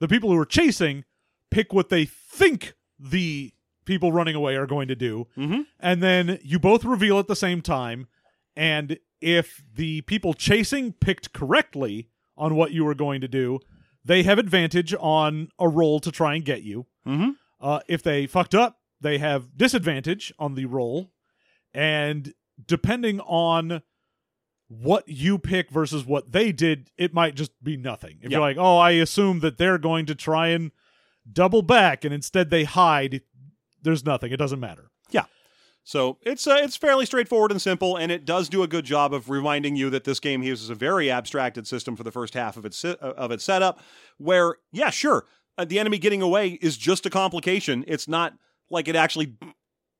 The 0.00 0.08
people 0.08 0.30
who 0.30 0.38
are 0.38 0.44
chasing 0.46 1.04
pick 1.50 1.72
what 1.72 1.88
they 1.88 2.04
think 2.04 2.74
the 2.98 3.52
people 3.84 4.12
running 4.12 4.34
away 4.34 4.54
are 4.56 4.66
going 4.66 4.88
to 4.88 4.94
do. 4.96 5.26
Mhm. 5.36 5.66
And 5.80 6.02
then 6.02 6.38
you 6.42 6.58
both 6.58 6.84
reveal 6.84 7.18
at 7.18 7.26
the 7.28 7.36
same 7.36 7.62
time. 7.62 8.06
And 8.56 8.98
if 9.20 9.62
the 9.74 10.02
people 10.02 10.34
chasing 10.34 10.92
picked 10.92 11.32
correctly 11.32 12.08
on 12.36 12.54
what 12.54 12.72
you 12.72 12.84
were 12.84 12.94
going 12.94 13.20
to 13.20 13.28
do, 13.28 13.60
they 14.04 14.22
have 14.24 14.38
advantage 14.38 14.94
on 14.98 15.48
a 15.58 15.68
roll 15.68 16.00
to 16.00 16.10
try 16.10 16.34
and 16.34 16.44
get 16.44 16.62
you. 16.62 16.86
Mhm. 17.06 17.36
Uh, 17.60 17.80
if 17.88 18.02
they 18.02 18.26
fucked 18.26 18.54
up, 18.54 18.78
they 19.00 19.18
have 19.18 19.56
disadvantage 19.56 20.32
on 20.38 20.54
the 20.54 20.64
roll. 20.66 21.12
And 21.74 22.34
depending 22.66 23.20
on 23.20 23.82
what 24.68 25.06
you 25.08 25.38
pick 25.38 25.70
versus 25.70 26.04
what 26.04 26.32
they 26.32 26.50
did, 26.52 26.90
it 26.96 27.12
might 27.12 27.34
just 27.34 27.52
be 27.62 27.76
nothing. 27.76 28.18
If 28.22 28.30
Yeah. 28.30 28.38
you're 28.38 28.40
like, 28.46 28.56
oh, 28.58 28.78
I 28.78 28.92
assume 28.92 29.40
that 29.40 29.58
they're 29.58 29.78
going 29.78 30.06
to 30.06 30.14
try 30.14 30.48
and 30.48 30.72
double 31.30 31.62
back 31.62 32.04
and 32.04 32.12
instead 32.14 32.50
they 32.50 32.64
hide, 32.64 33.22
there's 33.82 34.04
nothing. 34.04 34.32
It 34.32 34.38
doesn't 34.38 34.60
matter. 34.60 34.90
Yeah. 35.10 35.24
So 35.84 36.18
it's 36.22 36.46
uh, 36.46 36.58
it's 36.60 36.76
fairly 36.76 37.06
straightforward 37.06 37.50
and 37.50 37.60
simple, 37.60 37.96
and 37.96 38.12
it 38.12 38.24
does 38.24 38.48
do 38.48 38.62
a 38.62 38.68
good 38.68 38.84
job 38.84 39.12
of 39.12 39.28
reminding 39.28 39.74
you 39.74 39.90
that 39.90 40.04
this 40.04 40.20
game 40.20 40.42
uses 40.42 40.70
a 40.70 40.74
very 40.74 41.10
abstracted 41.10 41.66
system 41.66 41.96
for 41.96 42.04
the 42.04 42.12
first 42.12 42.34
half 42.34 42.56
of 42.56 42.64
its 42.64 42.78
si- 42.78 42.96
uh, 43.00 43.12
of 43.12 43.32
its 43.32 43.42
setup. 43.42 43.80
Where, 44.18 44.56
yeah, 44.70 44.90
sure, 44.90 45.26
uh, 45.58 45.64
the 45.64 45.80
enemy 45.80 45.98
getting 45.98 46.22
away 46.22 46.50
is 46.62 46.76
just 46.76 47.04
a 47.04 47.10
complication. 47.10 47.84
It's 47.88 48.06
not 48.06 48.34
like 48.70 48.86
it 48.86 48.94
actually 48.94 49.34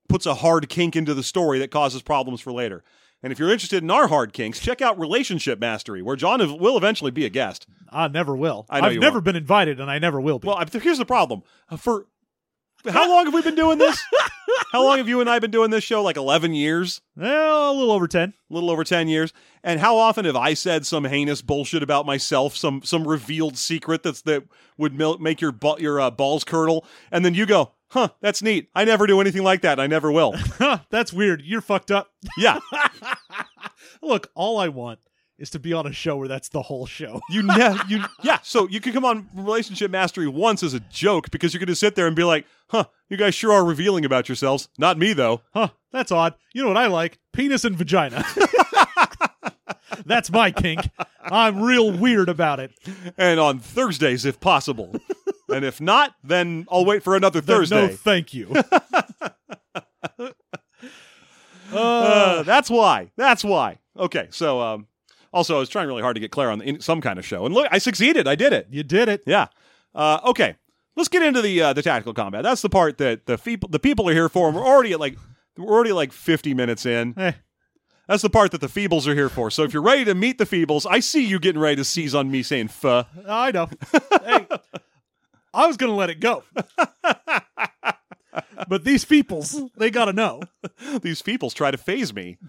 puts 0.08 0.24
a 0.26 0.34
hard 0.34 0.68
kink 0.68 0.94
into 0.94 1.14
the 1.14 1.22
story 1.22 1.58
that 1.58 1.70
causes 1.70 2.02
problems 2.02 2.40
for 2.40 2.52
later. 2.52 2.84
And 3.24 3.32
if 3.32 3.38
you're 3.38 3.52
interested 3.52 3.82
in 3.84 3.90
our 3.90 4.08
hard 4.08 4.32
kinks, 4.32 4.58
check 4.58 4.82
out 4.82 4.98
Relationship 4.98 5.60
Mastery, 5.60 6.02
where 6.02 6.16
John 6.16 6.58
will 6.58 6.76
eventually 6.76 7.12
be 7.12 7.24
a 7.24 7.28
guest. 7.28 7.66
I 7.88 8.08
never 8.08 8.36
will. 8.36 8.66
I 8.68 8.80
know 8.80 8.90
have 8.90 8.98
never 8.98 9.14
won't. 9.16 9.24
been 9.26 9.36
invited 9.36 9.78
and 9.78 9.88
I 9.90 9.98
never 10.00 10.20
will 10.20 10.40
be. 10.40 10.48
Well, 10.48 10.64
here's 10.72 10.98
the 10.98 11.04
problem. 11.04 11.42
Uh, 11.68 11.76
For 11.76 12.06
how 12.88 13.08
long 13.08 13.24
have 13.26 13.34
we 13.34 13.42
been 13.42 13.54
doing 13.54 13.78
this? 13.78 14.02
how 14.72 14.82
long 14.84 14.98
have 14.98 15.08
you 15.08 15.20
and 15.20 15.28
I 15.30 15.38
been 15.38 15.50
doing 15.50 15.70
this 15.70 15.84
show? 15.84 16.02
Like 16.02 16.16
11 16.16 16.52
years? 16.54 17.00
well, 17.16 17.70
a 17.70 17.74
little 17.74 17.92
over 17.92 18.08
10. 18.08 18.30
a 18.50 18.54
little 18.54 18.70
over 18.70 18.84
10 18.84 19.08
years 19.08 19.32
and 19.64 19.78
how 19.80 19.96
often 19.96 20.24
have 20.24 20.34
i 20.36 20.54
said 20.54 20.84
some 20.84 21.04
heinous 21.04 21.40
bullshit 21.42 21.82
about 21.82 22.04
myself 22.06 22.56
some 22.56 22.82
some 22.82 23.06
revealed 23.06 23.56
secret 23.56 24.02
that's 24.02 24.22
that 24.22 24.42
would 24.76 24.92
mil- 24.94 25.18
make 25.18 25.40
your 25.40 25.52
bu- 25.52 25.80
your 25.80 26.00
uh, 26.00 26.10
balls 26.10 26.42
curdle 26.44 26.84
and 27.12 27.24
then 27.24 27.32
you 27.34 27.46
go 27.46 27.72
huh 27.90 28.08
that's 28.20 28.42
neat 28.42 28.68
i 28.74 28.84
never 28.84 29.06
do 29.06 29.20
anything 29.20 29.42
like 29.44 29.60
that 29.62 29.72
and 29.72 29.80
i 29.82 29.86
never 29.86 30.10
will 30.10 30.32
Huh, 30.58 30.78
that's 30.90 31.12
weird. 31.12 31.42
You're 31.44 31.60
fucked 31.60 31.90
up. 31.90 32.10
yeah 32.36 32.58
Look, 34.02 34.30
all 34.34 34.58
I 34.58 34.68
want 34.68 34.98
is 35.38 35.50
to 35.50 35.58
be 35.58 35.72
on 35.72 35.86
a 35.86 35.92
show 35.92 36.16
where 36.16 36.28
that's 36.28 36.48
the 36.48 36.62
whole 36.62 36.86
show. 36.86 37.20
You 37.30 37.42
ne- 37.42 37.76
you 37.88 38.04
yeah. 38.22 38.38
So 38.42 38.68
you 38.68 38.80
could 38.80 38.94
come 38.94 39.04
on 39.04 39.28
Relationship 39.34 39.90
Mastery 39.90 40.28
once 40.28 40.62
as 40.62 40.74
a 40.74 40.80
joke 40.80 41.30
because 41.30 41.52
you're 41.52 41.58
going 41.58 41.66
to 41.68 41.74
sit 41.74 41.94
there 41.94 42.06
and 42.06 42.14
be 42.16 42.24
like, 42.24 42.46
"Huh, 42.68 42.84
you 43.08 43.16
guys 43.16 43.34
sure 43.34 43.52
are 43.52 43.64
revealing 43.64 44.04
about 44.04 44.28
yourselves." 44.28 44.68
Not 44.78 44.98
me 44.98 45.12
though. 45.12 45.42
Huh, 45.52 45.68
that's 45.90 46.12
odd. 46.12 46.34
You 46.52 46.62
know 46.62 46.68
what 46.68 46.76
I 46.76 46.86
like? 46.86 47.18
Penis 47.32 47.64
and 47.64 47.76
vagina. 47.76 48.24
that's 50.06 50.30
my 50.30 50.50
kink. 50.50 50.88
I'm 51.24 51.62
real 51.62 51.92
weird 51.92 52.28
about 52.28 52.60
it. 52.60 52.72
And 53.16 53.40
on 53.40 53.58
Thursdays, 53.58 54.24
if 54.24 54.40
possible, 54.40 54.94
and 55.48 55.64
if 55.64 55.80
not, 55.80 56.14
then 56.22 56.66
I'll 56.70 56.84
wait 56.84 57.02
for 57.02 57.16
another 57.16 57.40
Then 57.40 57.56
Thursday. 57.56 57.86
No, 57.88 57.88
thank 57.88 58.34
you. 58.34 58.52
Uh, 61.72 62.42
that's 62.42 62.68
why. 62.70 63.10
That's 63.16 63.42
why. 63.44 63.78
Okay. 63.96 64.28
So, 64.30 64.60
um, 64.60 64.86
also, 65.32 65.56
I 65.56 65.58
was 65.58 65.68
trying 65.68 65.88
really 65.88 66.02
hard 66.02 66.16
to 66.16 66.20
get 66.20 66.30
Claire 66.30 66.50
on 66.50 66.58
the, 66.58 66.68
in 66.68 66.80
some 66.80 67.00
kind 67.00 67.18
of 67.18 67.26
show, 67.26 67.46
and 67.46 67.54
look, 67.54 67.66
I 67.70 67.78
succeeded. 67.78 68.28
I 68.28 68.34
did 68.34 68.52
it. 68.52 68.66
you 68.70 68.82
did 68.82 69.08
it. 69.08 69.22
Yeah. 69.26 69.46
Uh, 69.94 70.20
okay. 70.26 70.56
Let's 70.94 71.08
get 71.08 71.22
into 71.22 71.40
the 71.40 71.62
uh, 71.62 71.72
the 71.72 71.82
tactical 71.82 72.12
combat. 72.12 72.42
That's 72.42 72.60
the 72.60 72.68
part 72.68 72.98
that 72.98 73.24
the 73.26 73.38
people 73.38 73.68
the 73.70 73.78
people 73.78 74.08
are 74.10 74.12
here 74.12 74.28
for. 74.28 74.48
And 74.48 74.56
we're 74.56 74.66
already 74.66 74.92
at 74.92 75.00
like 75.00 75.16
we're 75.56 75.72
already 75.72 75.92
like 75.92 76.12
50 76.12 76.52
minutes 76.52 76.84
in. 76.84 77.14
Eh, 77.18 77.32
That's 78.08 78.22
the 78.22 78.28
part 78.28 78.50
that 78.50 78.60
the 78.60 78.66
Feebles 78.66 79.06
are 79.06 79.14
here 79.14 79.30
for. 79.30 79.50
So 79.50 79.62
if 79.62 79.72
you're 79.72 79.82
ready 79.82 80.04
to 80.04 80.14
meet 80.14 80.36
the 80.36 80.44
Feebles, 80.44 80.84
I 80.88 81.00
see 81.00 81.24
you 81.24 81.38
getting 81.38 81.62
ready 81.62 81.76
to 81.76 81.84
seize 81.84 82.14
on 82.14 82.30
me 82.30 82.42
saying 82.42 82.68
"fuh." 82.68 83.04
I 83.26 83.52
know. 83.52 83.70
hey, 84.22 84.46
I 85.54 85.66
was 85.66 85.78
gonna 85.78 85.94
let 85.94 86.10
it 86.10 86.20
go, 86.20 86.44
but 88.68 88.84
these 88.84 89.06
peoples, 89.06 89.62
they 89.76 89.90
gotta 89.90 90.12
know. 90.12 90.42
These 91.00 91.22
Feebles 91.22 91.54
try 91.54 91.70
to 91.70 91.78
phase 91.78 92.12
me. 92.14 92.36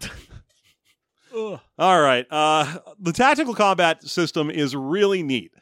Ugh. 1.36 1.60
All 1.80 2.02
right. 2.02 2.26
Uh, 2.30 2.80
the 3.00 3.12
tactical 3.14 3.54
combat 3.54 4.04
system 4.04 4.50
is 4.50 4.76
really 4.76 5.24
neat. 5.24 5.54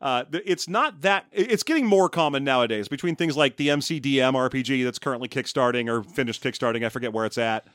Uh, 0.00 0.24
it's 0.32 0.66
not 0.66 1.02
that 1.02 1.26
it's 1.30 1.62
getting 1.62 1.84
more 1.84 2.08
common 2.08 2.42
nowadays 2.42 2.88
between 2.88 3.16
things 3.16 3.36
like 3.36 3.56
the 3.56 3.68
MCDM 3.68 4.32
RPG 4.32 4.82
that's 4.82 4.98
currently 4.98 5.28
kickstarting 5.28 5.90
or 5.90 6.02
finished 6.02 6.42
kickstarting. 6.42 6.84
I 6.84 6.88
forget 6.88 7.12
where 7.12 7.26
it's 7.26 7.36
at. 7.36 7.66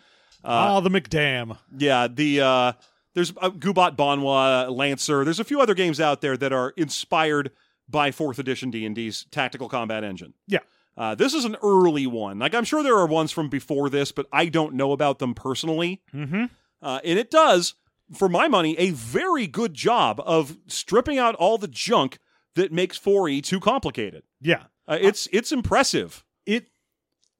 Ah, 0.44 0.80
the 0.80 0.90
McDam. 0.90 1.58
Yeah, 1.78 2.08
the 2.08 2.42
uh, 2.42 2.72
there's 3.14 3.32
uh, 3.38 3.52
Gubat 3.52 3.96
Banwa, 3.96 4.76
Lancer. 4.76 5.24
There's 5.24 5.40
a 5.40 5.44
few 5.44 5.62
other 5.62 5.74
games 5.74 6.00
out 6.00 6.22
there 6.22 6.36
that 6.38 6.52
are 6.52 6.74
inspired 6.78 7.52
by 7.88 8.12
fourth 8.12 8.40
edition 8.40 8.72
D 8.72 8.86
and 8.86 8.96
D's 8.96 9.26
tactical 9.32 9.70
combat 9.70 10.04
engine. 10.04 10.34
Yeah. 10.48 10.60
Uh, 10.98 11.14
this 11.14 11.34
is 11.34 11.46
an 11.46 11.58
early 11.62 12.08
one. 12.08 12.40
Like 12.40 12.56
I'm 12.56 12.64
sure 12.64 12.82
there 12.82 12.96
are 12.96 13.06
ones 13.06 13.32
from 13.32 13.50
before 13.50 13.90
this, 13.90 14.12
but 14.12 14.28
I 14.32 14.48
don't 14.48 14.76
know 14.76 14.92
about 14.94 15.20
them 15.20 15.34
personally. 15.34 16.02
Mm-hmm. 16.14 16.46
Uh, 16.86 17.00
and 17.04 17.18
it 17.18 17.32
does, 17.32 17.74
for 18.14 18.30
my 18.30 18.48
money, 18.48 18.78
a 18.78 18.92
very 18.92 19.48
good 19.48 19.74
job 19.74 20.22
of 20.24 20.56
stripping 20.68 21.18
out 21.18 21.34
all 21.34 21.58
the 21.58 21.68
junk 21.68 22.20
that 22.54 22.72
makes 22.72 23.00
4E 23.00 23.44
too 23.44 23.60
complicated. 23.60 24.22
Yeah. 24.40 24.66
Uh, 24.88 25.00
it's 25.02 25.28
it's 25.32 25.52
impressive. 25.52 26.24
It 26.46 26.68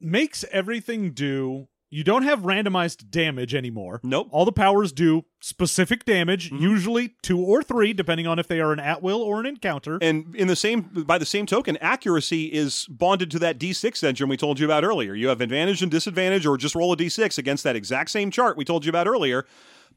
makes 0.02 0.44
everything 0.52 1.12
do. 1.12 1.68
You 1.92 2.04
don't 2.04 2.24
have 2.24 2.42
randomized 2.42 3.10
damage 3.10 3.54
anymore. 3.56 4.02
Nope. 4.04 4.28
All 4.32 4.44
the 4.44 4.52
powers 4.52 4.92
do 4.92 5.24
specific 5.40 6.04
damage, 6.04 6.50
Mm-hmm. 6.52 6.62
usually 6.64 7.16
two 7.22 7.40
or 7.40 7.62
three, 7.64 7.94
depending 7.94 8.28
on 8.28 8.38
if 8.40 8.48
they 8.48 8.60
are 8.60 8.74
an 8.74 8.80
at 8.80 9.02
will 9.02 9.22
or 9.22 9.40
an 9.40 9.46
encounter. 9.46 9.98
And 10.02 10.36
in 10.36 10.48
the 10.48 10.56
same 10.56 10.82
by 10.82 11.18
the 11.18 11.26
same 11.26 11.46
token, 11.46 11.78
accuracy 11.78 12.46
is 12.52 12.86
bonded 12.90 13.32
to 13.32 13.40
that 13.40 13.60
D6 13.60 14.04
engine 14.04 14.28
we 14.28 14.36
told 14.36 14.60
you 14.60 14.66
about 14.66 14.84
earlier. 14.84 15.14
You 15.14 15.28
have 15.30 15.42
advantage 15.42 15.82
and 15.82 15.92
disadvantage, 15.92 16.46
or 16.46 16.58
just 16.58 16.76
roll 16.76 16.92
a 16.92 16.98
D6 16.98 17.38
against 17.38 17.64
that 17.64 17.76
exact 17.76 18.10
same 18.10 18.30
chart 18.32 18.58
we 18.58 18.66
told 18.66 18.84
you 18.84 18.90
about 18.90 19.08
earlier. 19.08 19.46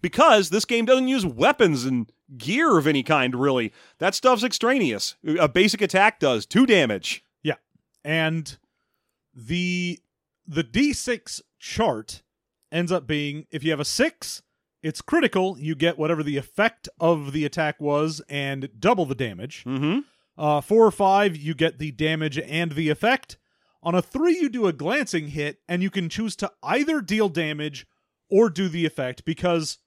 Because 0.00 0.50
this 0.50 0.64
game 0.64 0.84
doesn't 0.84 1.08
use 1.08 1.26
weapons 1.26 1.84
and 1.84 2.12
gear 2.36 2.78
of 2.78 2.86
any 2.86 3.02
kind, 3.02 3.34
really. 3.34 3.72
That 3.98 4.14
stuff's 4.14 4.44
extraneous. 4.44 5.16
A 5.40 5.48
basic 5.48 5.80
attack 5.82 6.20
does 6.20 6.46
two 6.46 6.66
damage. 6.66 7.24
Yeah. 7.42 7.54
And 8.04 8.56
the 9.34 9.98
the 10.46 10.62
D6 10.62 11.40
chart 11.58 12.22
ends 12.70 12.92
up 12.92 13.06
being 13.06 13.46
if 13.50 13.64
you 13.64 13.70
have 13.70 13.80
a 13.80 13.84
6, 13.84 14.42
it's 14.82 15.00
critical, 15.00 15.58
you 15.58 15.74
get 15.74 15.98
whatever 15.98 16.22
the 16.22 16.36
effect 16.36 16.88
of 17.00 17.32
the 17.32 17.44
attack 17.44 17.80
was 17.80 18.20
and 18.28 18.68
double 18.78 19.06
the 19.06 19.14
damage. 19.14 19.64
Mm-hmm. 19.64 20.00
Uh 20.36 20.60
4 20.60 20.86
or 20.86 20.90
5, 20.90 21.36
you 21.36 21.54
get 21.54 21.78
the 21.78 21.90
damage 21.92 22.38
and 22.38 22.72
the 22.72 22.88
effect. 22.90 23.38
On 23.82 23.94
a 23.94 24.02
3, 24.02 24.32
you 24.38 24.48
do 24.48 24.66
a 24.66 24.72
glancing 24.72 25.28
hit 25.28 25.58
and 25.68 25.82
you 25.82 25.90
can 25.90 26.08
choose 26.08 26.34
to 26.36 26.50
either 26.62 27.00
deal 27.00 27.28
damage 27.28 27.86
or 28.30 28.50
do 28.50 28.68
the 28.68 28.84
effect 28.86 29.24
because 29.24 29.78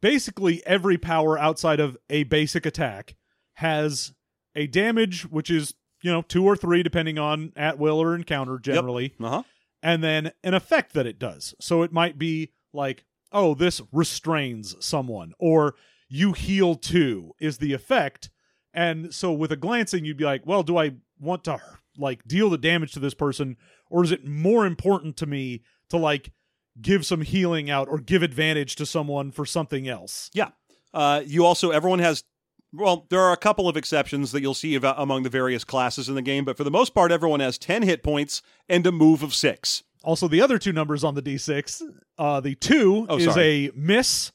basically 0.00 0.64
every 0.66 0.98
power 0.98 1.38
outside 1.38 1.80
of 1.80 1.96
a 2.10 2.24
basic 2.24 2.66
attack 2.66 3.14
has 3.54 4.12
a 4.54 4.66
damage 4.66 5.22
which 5.30 5.50
is 5.50 5.74
you 6.02 6.10
know 6.10 6.22
two 6.22 6.44
or 6.44 6.56
three 6.56 6.82
depending 6.82 7.18
on 7.18 7.52
at 7.56 7.78
will 7.78 8.00
or 8.00 8.14
encounter 8.14 8.58
generally 8.58 9.14
Uh 9.20 9.28
huh. 9.28 9.42
And 9.82 10.02
then 10.02 10.32
an 10.44 10.54
effect 10.54 10.92
that 10.94 11.06
it 11.06 11.18
does. 11.18 11.54
So 11.60 11.82
it 11.82 11.92
might 11.92 12.18
be 12.18 12.52
like 12.72 13.04
oh 13.32 13.54
this 13.54 13.80
restrains 13.92 14.74
someone 14.84 15.32
or 15.38 15.74
you 16.08 16.32
heal 16.32 16.74
two 16.74 17.32
is 17.40 17.58
the 17.58 17.72
effect. 17.72 18.30
And 18.74 19.12
so 19.14 19.32
with 19.32 19.52
a 19.52 19.56
glancing 19.56 20.04
you'd 20.04 20.16
be 20.16 20.24
like 20.24 20.46
well 20.46 20.62
do 20.62 20.78
i 20.78 20.92
want 21.20 21.44
to 21.44 21.58
like 21.98 22.26
deal 22.26 22.50
the 22.50 22.58
damage 22.58 22.92
to 22.92 22.98
this 22.98 23.14
person 23.14 23.56
or 23.90 24.02
is 24.02 24.10
it 24.10 24.26
more 24.26 24.66
important 24.66 25.16
to 25.18 25.26
me 25.26 25.62
to 25.90 25.98
like 25.98 26.32
give 26.80 27.04
some 27.04 27.20
healing 27.20 27.70
out 27.70 27.88
or 27.88 27.98
give 27.98 28.22
advantage 28.22 28.76
to 28.76 28.86
someone 28.86 29.30
for 29.30 29.44
something 29.44 29.88
else? 29.88 30.30
Yeah. 30.32 30.50
Uh, 30.94 31.22
you 31.24 31.44
also, 31.44 31.70
everyone 31.70 31.98
has, 31.98 32.24
well, 32.72 33.06
there 33.10 33.20
are 33.20 33.32
a 33.32 33.36
couple 33.36 33.68
of 33.68 33.76
exceptions 33.76 34.32
that 34.32 34.40
you'll 34.42 34.54
see 34.54 34.74
among 34.76 35.22
the 35.22 35.28
various 35.30 35.64
classes 35.64 36.08
in 36.08 36.14
the 36.14 36.22
game, 36.22 36.44
but 36.44 36.56
for 36.56 36.64
the 36.64 36.70
most 36.70 36.94
part, 36.94 37.12
everyone 37.12 37.40
has 37.40 37.58
10 37.58 37.82
hit 37.82 38.02
points 38.02 38.42
and 38.68 38.86
a 38.86 38.92
move 38.92 39.22
of 39.22 39.34
six. 39.34 39.82
Also, 40.04 40.26
the 40.26 40.40
other 40.40 40.58
two 40.58 40.72
numbers 40.72 41.04
on 41.04 41.14
the 41.14 41.22
d6, 41.22 41.82
uh, 42.18 42.40
the 42.40 42.54
two 42.56 43.06
Oh, 43.08 43.18
is 43.18 43.24
sorry. 43.24 43.66
a 43.68 43.70
miss, 43.76 44.32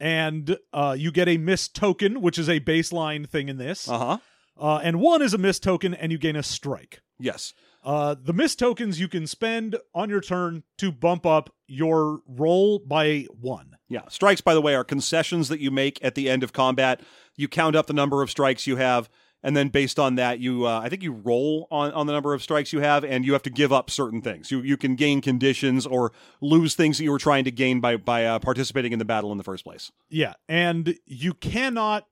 and 0.00 0.56
uh, 0.72 0.96
you 0.98 1.12
get 1.12 1.28
a 1.28 1.38
miss 1.38 1.68
token, 1.68 2.20
which 2.20 2.38
is 2.38 2.48
a 2.48 2.60
baseline 2.60 3.28
thing 3.28 3.48
in 3.48 3.58
this. 3.58 3.88
Uh 3.88 3.98
huh. 3.98 4.18
Uh, 4.58 4.80
and 4.82 5.00
one 5.00 5.20
is 5.22 5.34
a 5.34 5.38
miss 5.38 5.58
token, 5.58 5.94
and 5.94 6.12
you 6.12 6.18
gain 6.18 6.36
a 6.36 6.42
strike. 6.42 7.00
Yes. 7.18 7.54
Uh, 7.84 8.14
the 8.20 8.32
miss 8.32 8.54
tokens 8.56 8.98
you 8.98 9.08
can 9.08 9.26
spend 9.26 9.76
on 9.94 10.08
your 10.08 10.20
turn 10.20 10.62
to 10.78 10.90
bump 10.90 11.26
up 11.26 11.52
your 11.66 12.20
roll 12.26 12.78
by 12.78 13.26
one. 13.40 13.76
Yeah. 13.88 14.02
Strikes, 14.08 14.40
by 14.40 14.54
the 14.54 14.62
way, 14.62 14.74
are 14.74 14.84
concessions 14.84 15.48
that 15.48 15.60
you 15.60 15.70
make 15.70 16.02
at 16.02 16.14
the 16.14 16.30
end 16.30 16.42
of 16.42 16.52
combat. 16.52 17.00
You 17.36 17.48
count 17.48 17.76
up 17.76 17.86
the 17.86 17.92
number 17.92 18.22
of 18.22 18.30
strikes 18.30 18.66
you 18.66 18.76
have, 18.76 19.08
and 19.42 19.56
then 19.56 19.68
based 19.68 19.98
on 19.98 20.14
that, 20.14 20.40
you, 20.40 20.66
uh, 20.66 20.80
I 20.80 20.88
think 20.88 21.02
you 21.02 21.12
roll 21.12 21.68
on, 21.70 21.92
on 21.92 22.06
the 22.06 22.12
number 22.12 22.32
of 22.32 22.42
strikes 22.42 22.72
you 22.72 22.80
have, 22.80 23.04
and 23.04 23.24
you 23.26 23.34
have 23.34 23.42
to 23.42 23.50
give 23.50 23.72
up 23.72 23.90
certain 23.90 24.22
things. 24.22 24.50
You 24.50 24.60
you 24.60 24.76
can 24.76 24.96
gain 24.96 25.20
conditions 25.20 25.86
or 25.86 26.12
lose 26.40 26.74
things 26.74 26.98
that 26.98 27.04
you 27.04 27.12
were 27.12 27.18
trying 27.18 27.44
to 27.44 27.50
gain 27.50 27.80
by 27.80 27.96
by 27.96 28.24
uh, 28.24 28.38
participating 28.38 28.92
in 28.92 28.98
the 28.98 29.04
battle 29.04 29.32
in 29.32 29.38
the 29.38 29.44
first 29.44 29.64
place. 29.64 29.92
Yeah, 30.08 30.34
and 30.48 30.96
you 31.06 31.34
cannot 31.34 32.06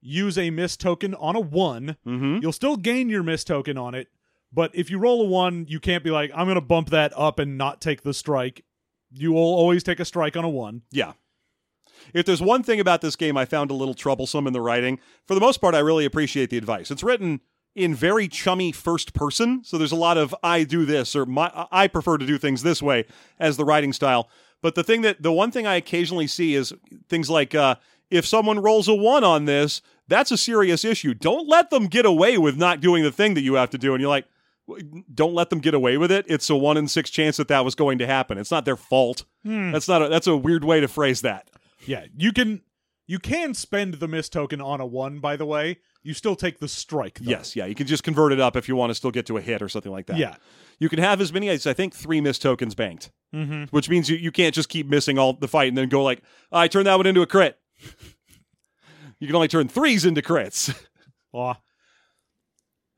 use 0.00 0.38
a 0.38 0.50
miss 0.50 0.76
token 0.76 1.14
on 1.14 1.34
a 1.34 1.40
one. 1.40 1.96
Mm-hmm. 2.06 2.38
You'll 2.42 2.52
still 2.52 2.76
gain 2.76 3.08
your 3.08 3.24
miss 3.24 3.42
token 3.42 3.76
on 3.76 3.94
it, 3.94 4.08
but 4.52 4.70
if 4.74 4.90
you 4.90 4.98
roll 4.98 5.22
a 5.22 5.28
one, 5.28 5.66
you 5.68 5.80
can't 5.80 6.04
be 6.04 6.10
like, 6.10 6.30
I'm 6.34 6.46
going 6.46 6.54
to 6.54 6.60
bump 6.60 6.90
that 6.90 7.12
up 7.16 7.38
and 7.38 7.58
not 7.58 7.80
take 7.80 8.02
the 8.02 8.14
strike. 8.14 8.64
You 9.10 9.32
will 9.32 9.40
always 9.40 9.82
take 9.82 10.00
a 10.00 10.04
strike 10.04 10.36
on 10.36 10.44
a 10.44 10.48
one. 10.48 10.82
Yeah. 10.92 11.12
If 12.14 12.26
there's 12.26 12.42
one 12.42 12.62
thing 12.62 12.80
about 12.80 13.00
this 13.00 13.16
game 13.16 13.36
I 13.36 13.44
found 13.44 13.70
a 13.70 13.74
little 13.74 13.94
troublesome 13.94 14.46
in 14.46 14.52
the 14.52 14.60
writing, 14.60 14.98
for 15.26 15.34
the 15.34 15.40
most 15.40 15.58
part, 15.58 15.74
I 15.74 15.80
really 15.80 16.04
appreciate 16.04 16.50
the 16.50 16.58
advice. 16.58 16.90
It's 16.90 17.02
written 17.02 17.40
in 17.74 17.94
very 17.94 18.26
chummy 18.26 18.72
first 18.72 19.12
person, 19.12 19.62
so 19.64 19.76
there's 19.76 19.92
a 19.92 19.96
lot 19.96 20.16
of 20.16 20.34
I 20.42 20.64
do 20.64 20.84
this 20.84 21.14
or 21.14 21.26
my 21.26 21.50
I 21.70 21.88
prefer 21.88 22.16
to 22.18 22.26
do 22.26 22.38
things 22.38 22.62
this 22.62 22.82
way 22.82 23.04
as 23.38 23.56
the 23.56 23.64
writing 23.64 23.92
style. 23.92 24.28
But 24.62 24.74
the 24.74 24.84
thing 24.84 25.02
that 25.02 25.22
the 25.22 25.32
one 25.32 25.50
thing 25.50 25.66
I 25.66 25.74
occasionally 25.76 26.26
see 26.26 26.54
is 26.54 26.72
things 27.08 27.28
like 27.28 27.54
uh, 27.54 27.76
if 28.10 28.26
someone 28.26 28.60
rolls 28.60 28.88
a 28.88 28.94
one 28.94 29.24
on 29.24 29.44
this, 29.44 29.82
that's 30.08 30.30
a 30.30 30.36
serious 30.36 30.84
issue. 30.84 31.14
Don't 31.14 31.48
let 31.48 31.70
them 31.70 31.86
get 31.86 32.06
away 32.06 32.38
with 32.38 32.56
not 32.56 32.80
doing 32.80 33.02
the 33.02 33.12
thing 33.12 33.34
that 33.34 33.42
you 33.42 33.54
have 33.54 33.70
to 33.70 33.78
do. 33.78 33.92
And 33.92 34.00
you're 34.00 34.10
like, 34.10 34.26
don't 35.14 35.34
let 35.34 35.50
them 35.50 35.60
get 35.60 35.74
away 35.74 35.96
with 35.96 36.10
it. 36.10 36.24
It's 36.28 36.48
a 36.50 36.56
one 36.56 36.76
in 36.76 36.88
six 36.88 37.10
chance 37.10 37.36
that 37.36 37.48
that 37.48 37.64
was 37.64 37.74
going 37.74 37.98
to 37.98 38.06
happen. 38.06 38.38
It's 38.38 38.50
not 38.50 38.64
their 38.64 38.76
fault. 38.76 39.24
That's 39.72 39.88
not. 39.88 40.02
A, 40.02 40.08
that's 40.08 40.26
a 40.26 40.36
weird 40.36 40.64
way 40.64 40.80
to 40.80 40.88
phrase 40.88 41.20
that. 41.22 41.48
Yeah, 41.86 42.06
you 42.16 42.32
can 42.32 42.62
you 43.06 43.18
can 43.18 43.54
spend 43.54 43.94
the 43.94 44.08
miss 44.08 44.28
token 44.28 44.60
on 44.60 44.80
a 44.80 44.86
one. 44.86 45.20
By 45.20 45.36
the 45.36 45.46
way, 45.46 45.78
you 46.02 46.12
still 46.14 46.34
take 46.36 46.58
the 46.58 46.68
strike. 46.68 47.20
Though. 47.20 47.30
Yes, 47.30 47.54
yeah, 47.56 47.66
you 47.66 47.74
can 47.74 47.86
just 47.86 48.02
convert 48.02 48.32
it 48.32 48.40
up 48.40 48.56
if 48.56 48.68
you 48.68 48.76
want 48.76 48.90
to 48.90 48.94
still 48.94 49.10
get 49.12 49.26
to 49.26 49.36
a 49.36 49.40
hit 49.40 49.62
or 49.62 49.68
something 49.68 49.92
like 49.92 50.06
that. 50.06 50.16
Yeah. 50.18 50.36
you 50.80 50.88
can 50.88 50.98
have 50.98 51.20
as 51.20 51.32
many 51.32 51.48
as 51.48 51.66
I 51.66 51.72
think 51.72 51.94
three 51.94 52.20
miss 52.20 52.38
tokens 52.38 52.74
banked, 52.74 53.10
Mm-hmm. 53.34 53.64
which 53.64 53.88
means 53.90 54.08
you, 54.08 54.16
you 54.16 54.32
can't 54.32 54.54
just 54.54 54.68
keep 54.68 54.88
missing 54.88 55.18
all 55.18 55.32
the 55.34 55.48
fight 55.48 55.68
and 55.68 55.76
then 55.78 55.88
go 55.88 56.02
like, 56.02 56.22
I 56.52 56.68
turn 56.68 56.84
that 56.84 56.96
one 56.96 57.06
into 57.06 57.22
a 57.22 57.26
crit. 57.26 57.58
you 59.20 59.26
can 59.26 59.36
only 59.36 59.48
turn 59.48 59.68
threes 59.68 60.04
into 60.04 60.22
crits. 60.22 60.74
Aw. 61.32 61.54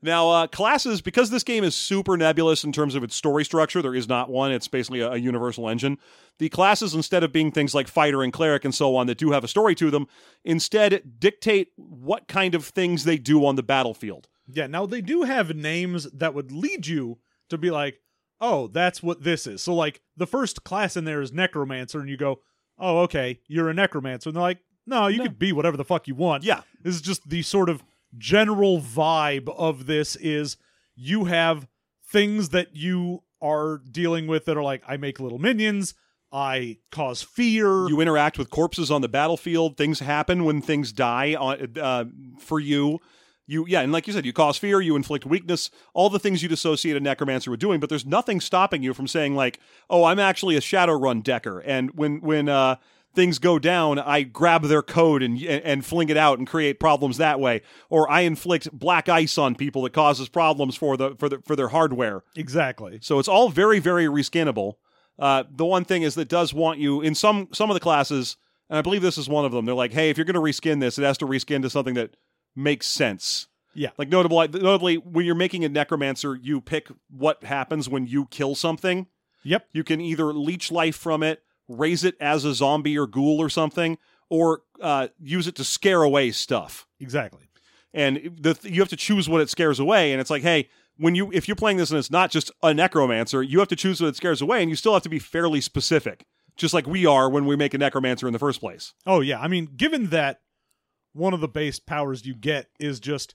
Now, 0.01 0.30
uh, 0.30 0.46
classes, 0.46 1.01
because 1.01 1.30
this 1.30 1.42
game 1.42 1.64
is 1.64 1.74
super 1.74 2.16
nebulous 2.16 2.62
in 2.62 2.70
terms 2.70 2.94
of 2.94 3.03
its 3.03 3.16
story 3.16 3.44
structure, 3.44 3.82
there 3.82 3.94
is 3.94 4.09
not 4.09 4.30
one. 4.30 4.53
It's 4.53 4.68
basically 4.68 5.01
a, 5.01 5.12
a, 5.12 5.16
universal 5.16 5.68
engine. 5.68 5.99
The 6.38 6.49
classes, 6.49 6.94
instead 6.94 7.24
of 7.24 7.32
being 7.32 7.51
things 7.51 7.74
like 7.74 7.88
fighter 7.88 8.22
and 8.22 8.32
cleric 8.32 8.64
and 8.64 8.74
so 8.74 8.94
on 8.94 9.09
that 9.09 9.18
do 9.18 9.32
have 9.32 9.42
a 9.42 9.49
story 9.49 9.74
to 9.74 9.90
them, 9.90 10.07
instead 10.44 11.18
dictate 11.18 11.68
what 11.76 12.28
kind 12.28 12.55
of 12.55 12.64
things 12.64 13.03
they 13.03 13.18
do 13.18 13.44
on 13.44 13.57
the 13.57 13.62
battlefield. 13.62 14.28
Yeah, 14.46 14.68
now 14.68 14.86
they 14.86 15.01
do 15.01 15.22
have 15.22 15.55
names 15.57 16.05
that 16.12 16.32
would 16.32 16.53
lead 16.53 16.86
you 16.86 17.18
to 17.51 17.59
be 17.59 17.70
like, 17.70 18.01
oh, 18.40 18.68
that's 18.68 19.03
what 19.03 19.24
this 19.24 19.49
is. 19.49 19.62
So, 19.62 19.74
like, 19.74 20.01
the 20.16 20.26
first 20.28 20.62
class 20.62 20.96
in 20.96 21.05
there 21.05 21.20
is 21.20 21.32
Necromancer, 21.32 21.99
and 21.99 22.09
you 22.09 22.16
go, 22.16 22.40
oh, 22.78 23.01
okay, 23.01 23.40
you're 23.49 23.68
a 23.68 23.74
Necromancer. 23.74 24.28
And 24.28 24.36
they're 24.36 24.42
like, 24.42 24.61
no, 24.86 25.09
you 25.09 25.18
No. 25.18 25.24
could 25.24 25.38
be 25.38 25.53
whatever 25.53 25.76
the 25.76 25.84
fuck 25.84 26.09
you 26.09 26.14
want. 26.14 26.44
Yeah. 26.44 26.62
This 26.80 26.94
is 26.94 27.03
just 27.03 27.28
the 27.28 27.42
sort 27.42 27.68
of 27.68 27.82
general 28.16 28.80
vibe 28.80 29.48
of 29.56 29.86
this 29.86 30.16
is 30.16 30.56
you 30.94 31.26
have 31.26 31.66
things 32.04 32.50
that 32.50 32.74
you 32.74 33.22
are 33.40 33.80
dealing 33.90 34.26
with 34.26 34.46
that 34.46 34.56
are 34.56 34.62
like 34.62 34.82
I 34.86 34.96
make 34.96 35.20
little 35.20 35.38
minions, 35.38 35.94
I 36.32 36.78
cause 36.90 37.22
fear. 37.22 37.88
You 37.88 38.00
interact 38.00 38.38
with 38.38 38.50
corpses 38.50 38.90
on 38.90 39.00
the 39.00 39.09
battlefield. 39.09 39.76
Things 39.76 40.00
happen 40.00 40.44
when 40.44 40.61
things 40.61 40.92
die 40.92 41.34
on, 41.34 41.78
uh, 41.80 42.04
for 42.38 42.61
you. 42.61 43.00
You 43.46 43.64
yeah, 43.66 43.80
and 43.80 43.92
like 43.92 44.06
you 44.06 44.12
said, 44.12 44.26
you 44.26 44.34
cause 44.34 44.59
fear, 44.59 44.82
you 44.82 44.94
inflict 44.94 45.24
weakness, 45.24 45.70
all 45.94 46.11
the 46.11 46.18
things 46.18 46.42
you'd 46.42 46.52
associate 46.52 46.96
a 46.98 47.00
necromancer 47.00 47.50
with 47.50 47.61
doing. 47.61 47.80
But 47.80 47.88
there's 47.88 48.04
nothing 48.04 48.42
stopping 48.42 48.82
you 48.82 48.92
from 48.92 49.06
saying 49.06 49.34
like, 49.34 49.59
"Oh, 49.88 50.04
I'm 50.04 50.18
actually 50.18 50.56
a 50.56 50.61
Shadowrun 50.61 51.22
decker," 51.22 51.61
and 51.61 51.90
when 51.92 52.20
when 52.20 52.50
uh, 52.50 52.76
things 53.14 53.38
go 53.38 53.59
down, 53.59 53.98
I 53.98 54.22
grab 54.22 54.62
their 54.64 54.82
code 54.82 55.22
and 55.22 55.42
and 55.42 55.84
fling 55.84 56.09
it 56.09 56.16
out 56.16 56.38
and 56.38 56.46
create 56.46 56.78
problems 56.78 57.16
that 57.16 57.40
way, 57.40 57.62
or 57.88 58.11
I 58.11 58.20
inflict 58.20 58.70
black 58.72 59.09
ice 59.09 59.38
on 59.38 59.54
people 59.54 59.82
that 59.82 59.92
causes 59.92 60.28
problems 60.28 60.76
for 60.76 60.96
the 60.96 61.16
for 61.16 61.28
the 61.28 61.40
for 61.44 61.56
their 61.56 61.68
hardware. 61.68 62.22
exactly. 62.36 62.98
So 63.02 63.18
it's 63.18 63.28
all 63.28 63.48
very, 63.48 63.78
very 63.78 64.06
reskinnable. 64.06 64.74
Uh, 65.18 65.44
the 65.50 65.64
one 65.64 65.84
thing 65.84 66.02
is 66.02 66.14
that 66.14 66.28
does 66.28 66.54
want 66.54 66.78
you 66.78 67.00
in 67.00 67.14
some 67.14 67.48
some 67.52 67.70
of 67.70 67.74
the 67.74 67.80
classes, 67.80 68.36
and 68.70 68.78
I 68.78 68.82
believe 68.82 69.02
this 69.02 69.18
is 69.18 69.28
one 69.28 69.44
of 69.44 69.52
them. 69.52 69.64
They're 69.64 69.74
like, 69.74 69.92
hey, 69.92 70.11
if 70.11 70.16
you're 70.16 70.24
going 70.24 70.34
to 70.34 70.40
reskin 70.40 70.80
this, 70.80 70.98
it 70.98 71.02
has 71.02 71.18
to 71.18 71.26
reskin 71.26 71.62
to 71.62 71.70
something 71.70 71.94
that 71.94 72.14
makes 72.54 72.86
sense. 72.86 73.48
Yeah. 73.74 73.90
Like 73.98 74.09
notable, 74.09 74.38
notably, 74.38 74.96
when 74.96 75.24
you're 75.24 75.34
making 75.34 75.64
a 75.64 75.68
necromancer, 75.68 76.36
you 76.36 76.61
pick 76.61 76.88
what 77.11 77.44
happens 77.44 77.88
when 77.88 78.06
you 78.06 78.26
kill 78.26 78.54
something. 78.54 79.06
Yep. 79.44 79.66
You 79.72 79.84
can 79.84 80.00
either 80.00 80.32
leech 80.32 80.72
life 80.72 80.96
from 80.96 81.22
it, 81.22 81.42
raise 81.68 82.04
it 82.04 82.16
as 82.20 82.44
a 82.44 82.54
zombie 82.54 82.98
or 82.98 83.06
ghoul 83.06 83.40
or 83.40 83.48
something, 83.48 83.98
or 84.28 84.62
uh, 84.80 85.08
use 85.20 85.46
it 85.46 85.54
to 85.56 85.64
scare 85.64 86.02
away 86.02 86.30
stuff. 86.30 86.86
Exactly. 87.00 87.48
and 87.94 88.16
the 88.40 88.58
you 88.64 88.80
have 88.80 88.88
to 88.88 88.96
choose 88.96 89.28
what 89.28 89.40
it 89.40 89.48
scares 89.48 89.78
away 89.78 90.12
and 90.12 90.20
it's 90.20 90.30
like 90.30 90.42
hey 90.42 90.68
when 90.96 91.14
you 91.14 91.30
if 91.32 91.46
you're 91.46 91.54
playing 91.54 91.76
this 91.76 91.90
and 91.90 91.98
it's 91.98 92.10
not 92.10 92.30
just 92.30 92.50
a 92.62 92.74
necromancer 92.74 93.42
you 93.42 93.60
have 93.60 93.68
to 93.68 93.76
choose 93.76 94.00
what 94.00 94.08
it 94.08 94.16
scares 94.16 94.42
away 94.42 94.60
and 94.60 94.68
you 94.68 94.76
still 94.76 94.92
have 94.92 95.02
to 95.02 95.08
be 95.08 95.20
fairly 95.20 95.60
specific 95.60 96.26
just 96.58 96.74
like 96.74 96.86
we 96.86 97.06
are 97.06 97.30
when 97.30 97.46
we 97.46 97.56
make 97.56 97.72
a 97.72 97.78
necromancer 97.78 98.26
in 98.26 98.34
the 98.34 98.38
first 98.38 98.60
place. 98.60 98.92
Oh 99.06 99.20
yeah, 99.20 99.40
I 99.40 99.48
mean, 99.48 99.70
given 99.76 100.08
that 100.08 100.40
one 101.14 101.32
of 101.32 101.40
the 101.40 101.48
base 101.48 101.78
powers 101.78 102.26
you 102.26 102.34
get 102.34 102.66
is 102.78 103.00
just 103.00 103.34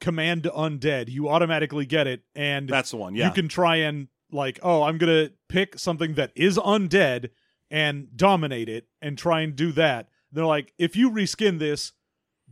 command 0.00 0.42
to 0.42 0.50
undead, 0.50 1.08
you 1.08 1.28
automatically 1.28 1.86
get 1.86 2.06
it, 2.06 2.22
and 2.34 2.68
that's 2.68 2.90
the 2.90 2.98
one 2.98 3.14
yeah. 3.14 3.28
you 3.28 3.32
can 3.32 3.48
try 3.48 3.76
and 3.76 4.08
like, 4.30 4.58
oh, 4.62 4.82
I'm 4.82 4.98
gonna 4.98 5.30
pick 5.48 5.78
something 5.78 6.14
that 6.14 6.32
is 6.34 6.58
undead 6.58 7.30
and 7.70 8.08
dominate 8.16 8.68
it, 8.68 8.86
and 9.02 9.16
try 9.18 9.40
and 9.40 9.56
do 9.56 9.72
that. 9.72 10.08
They're 10.32 10.44
like, 10.46 10.72
if 10.78 10.96
you 10.96 11.10
reskin 11.10 11.58
this, 11.58 11.92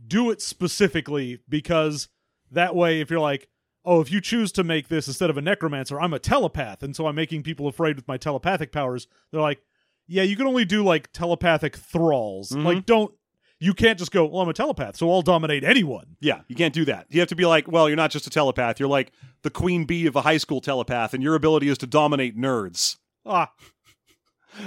do 0.07 0.29
it 0.29 0.41
specifically 0.41 1.39
because 1.47 2.09
that 2.51 2.75
way, 2.75 2.99
if 3.01 3.09
you're 3.09 3.19
like, 3.19 3.47
oh, 3.85 4.01
if 4.01 4.11
you 4.11 4.19
choose 4.19 4.51
to 4.53 4.63
make 4.63 4.87
this 4.87 5.07
instead 5.07 5.29
of 5.29 5.37
a 5.37 5.41
necromancer, 5.41 5.99
I'm 6.01 6.13
a 6.13 6.19
telepath, 6.19 6.81
and 6.83 6.95
so 6.95 7.07
I'm 7.07 7.15
making 7.15 7.43
people 7.43 7.67
afraid 7.67 7.95
with 7.95 8.07
my 8.07 8.17
telepathic 8.17 8.71
powers. 8.71 9.07
They're 9.31 9.41
like, 9.41 9.61
yeah, 10.07 10.23
you 10.23 10.35
can 10.35 10.47
only 10.47 10.65
do 10.65 10.83
like 10.83 11.11
telepathic 11.11 11.75
thralls. 11.75 12.49
Mhm. 12.51 12.63
Like, 12.63 12.85
don't 12.85 13.13
you 13.59 13.73
can't 13.73 13.97
just 13.97 14.11
go, 14.11 14.25
well, 14.25 14.41
I'm 14.41 14.49
a 14.49 14.53
telepath, 14.53 14.97
so 14.97 15.09
I'll 15.11 15.21
dominate 15.21 15.63
anyone. 15.63 16.17
yeah 16.19 16.41
you 16.47 16.55
can't 16.55 16.73
do 16.73 16.83
that 16.85 17.05
you 17.09 17.19
have 17.21 17.29
to 17.29 17.35
be 17.35 17.45
like 17.45 17.67
well 17.71 17.87
you're 17.87 17.95
not 17.95 18.11
just 18.11 18.27
a 18.27 18.29
telepath 18.29 18.79
you're 18.79 18.89
like 18.89 19.11
the 19.43 19.49
queen 19.49 19.85
bee 19.85 20.05
of 20.07 20.15
a 20.15 20.21
high 20.21 20.37
school 20.37 20.59
telepath 20.61 21.13
and 21.13 21.23
your 21.23 21.35
ability 21.35 21.69
is 21.69 21.77
to 21.77 21.87
dominate 21.87 22.37
nerds 22.37 22.97
Ah, 23.25 23.51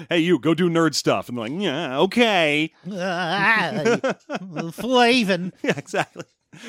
hey 0.09 0.19
you 0.19 0.39
go 0.39 0.55
do 0.55 0.69
nerd 0.71 0.95
stuff 0.95 1.29
and 1.29 1.37
they're 1.39 1.49
like 1.49 1.61
yeah 1.63 1.99
okay 1.99 2.73
Flavin. 4.73 5.53
yeah 5.63 5.75
exactly 5.77 6.25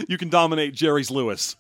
you 0.07 0.17
can 0.17 0.30
dominate 0.30 0.74
jerry's 0.74 1.09
lewis 1.11 1.55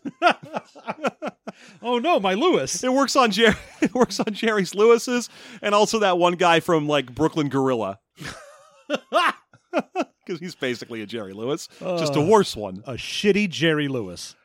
oh 1.81 1.99
no, 1.99 2.19
my 2.19 2.33
Lewis. 2.35 2.83
It 2.83 2.93
works 2.93 3.15
on 3.15 3.31
Jerry. 3.31 3.55
It 3.81 3.93
works 3.93 4.19
on 4.19 4.33
Jerry's 4.33 4.75
Lewis's, 4.75 5.29
and 5.61 5.73
also 5.75 5.99
that 5.99 6.17
one 6.17 6.33
guy 6.33 6.59
from 6.59 6.87
like 6.87 7.13
Brooklyn 7.13 7.49
Gorilla, 7.49 7.99
because 8.89 10.39
he's 10.39 10.55
basically 10.55 11.01
a 11.01 11.05
Jerry 11.05 11.33
Lewis, 11.33 11.67
just 11.79 12.15
a 12.15 12.19
Uh. 12.19 12.25
worse 12.25 12.55
one. 12.55 12.83
a 12.85 12.93
shitty 12.93 13.49
Jerry 13.49 13.87
Lewis. 13.87 14.35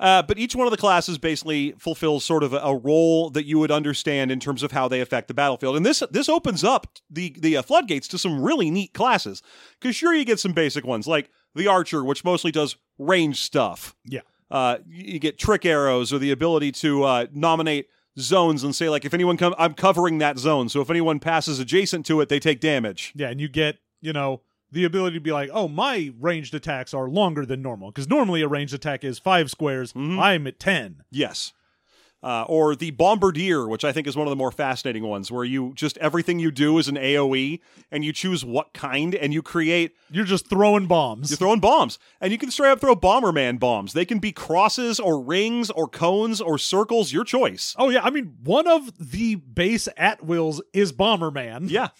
Uh, 0.00 0.22
but 0.22 0.38
each 0.38 0.54
one 0.54 0.66
of 0.66 0.70
the 0.70 0.76
classes 0.76 1.18
basically 1.18 1.72
fulfills 1.72 2.24
sort 2.24 2.42
of 2.44 2.52
a, 2.52 2.58
a 2.58 2.76
role 2.76 3.30
that 3.30 3.46
you 3.46 3.58
would 3.58 3.70
understand 3.70 4.30
in 4.30 4.38
terms 4.38 4.62
of 4.62 4.72
how 4.72 4.86
they 4.88 5.00
affect 5.00 5.26
the 5.28 5.34
battlefield, 5.34 5.76
and 5.76 5.84
this 5.84 6.02
this 6.10 6.28
opens 6.28 6.62
up 6.62 6.86
the 7.10 7.34
the 7.38 7.56
uh, 7.56 7.62
floodgates 7.62 8.06
to 8.08 8.18
some 8.18 8.40
really 8.40 8.70
neat 8.70 8.92
classes. 8.94 9.42
Because 9.80 9.96
sure, 9.96 10.14
you 10.14 10.24
get 10.24 10.38
some 10.38 10.52
basic 10.52 10.84
ones 10.84 11.06
like 11.08 11.30
the 11.54 11.66
archer, 11.66 12.04
which 12.04 12.24
mostly 12.24 12.52
does 12.52 12.76
range 12.98 13.40
stuff. 13.40 13.94
Yeah. 14.04 14.20
uh, 14.50 14.78
you 14.86 15.18
get 15.18 15.38
trick 15.38 15.66
arrows 15.66 16.12
or 16.12 16.18
the 16.18 16.30
ability 16.30 16.72
to 16.72 17.02
uh, 17.04 17.26
nominate 17.32 17.88
zones 18.18 18.64
and 18.64 18.74
say 18.74 18.88
like 18.88 19.04
if 19.04 19.14
anyone 19.14 19.36
come 19.36 19.54
I'm 19.58 19.74
covering 19.74 20.18
that 20.18 20.38
zone 20.38 20.68
so 20.68 20.80
if 20.80 20.90
anyone 20.90 21.20
passes 21.20 21.60
adjacent 21.60 22.04
to 22.06 22.20
it 22.20 22.28
they 22.28 22.40
take 22.40 22.58
damage 22.60 23.12
Yeah, 23.14 23.28
and 23.28 23.40
you 23.40 23.48
get, 23.48 23.78
you 24.00 24.12
know, 24.12 24.40
the 24.70 24.84
ability 24.84 25.14
to 25.16 25.20
be 25.20 25.32
like, 25.32 25.50
oh, 25.52 25.68
my 25.68 26.12
ranged 26.20 26.54
attacks 26.54 26.92
are 26.94 27.08
longer 27.08 27.46
than 27.46 27.62
normal. 27.62 27.90
Because 27.90 28.08
normally 28.08 28.42
a 28.42 28.48
ranged 28.48 28.74
attack 28.74 29.02
is 29.04 29.18
five 29.18 29.50
squares. 29.50 29.92
Mhm. 29.92 30.18
I'm 30.20 30.46
at 30.46 30.58
10. 30.60 31.02
yes 31.10 31.52
uh, 32.20 32.42
or 32.48 32.74
the 32.74 32.90
bombardier 32.90 33.68
which 33.68 33.84
I 33.84 33.92
think 33.92 34.08
is 34.08 34.16
one 34.16 34.26
of 34.26 34.30
the 34.30 34.36
more 34.36 34.50
fascinating 34.50 35.04
ones 35.04 35.30
where 35.30 35.44
you 35.44 35.72
just 35.76 35.96
everything 35.98 36.40
you 36.40 36.50
do 36.50 36.76
is 36.78 36.88
an 36.88 36.96
AoE 36.96 37.60
and 37.92 38.04
you 38.04 38.12
choose 38.12 38.44
what 38.44 38.72
kind 38.74 39.14
and 39.14 39.32
you 39.32 39.40
create 39.40 39.92
You're 40.10 40.24
just 40.24 40.48
throwing 40.50 40.86
bombs. 40.88 41.30
you're 41.30 41.36
throwing 41.36 41.60
bombs 41.60 41.96
and 42.20 42.32
you 42.32 42.38
can 42.38 42.50
straight 42.50 42.70
up 42.72 42.80
throw 42.80 42.96
bomberman 42.96 43.60
bombs 43.60 43.92
they 43.92 44.04
can 44.04 44.18
be 44.18 44.32
crosses 44.32 44.98
or 44.98 45.20
rings 45.22 45.70
or 45.70 45.86
cones 45.86 46.40
or 46.40 46.58
circles 46.58 47.12
your 47.12 47.22
choice 47.22 47.76
oh, 47.78 47.88
yeah. 47.88 48.00
I 48.02 48.10
mean, 48.10 48.34
one 48.42 48.66
of 48.66 48.90
the 49.12 49.36
base 49.36 49.88
at 49.96 50.24
wills 50.24 50.60
is 50.72 50.92
Bomberman. 50.92 51.70
Yeah. 51.70 51.90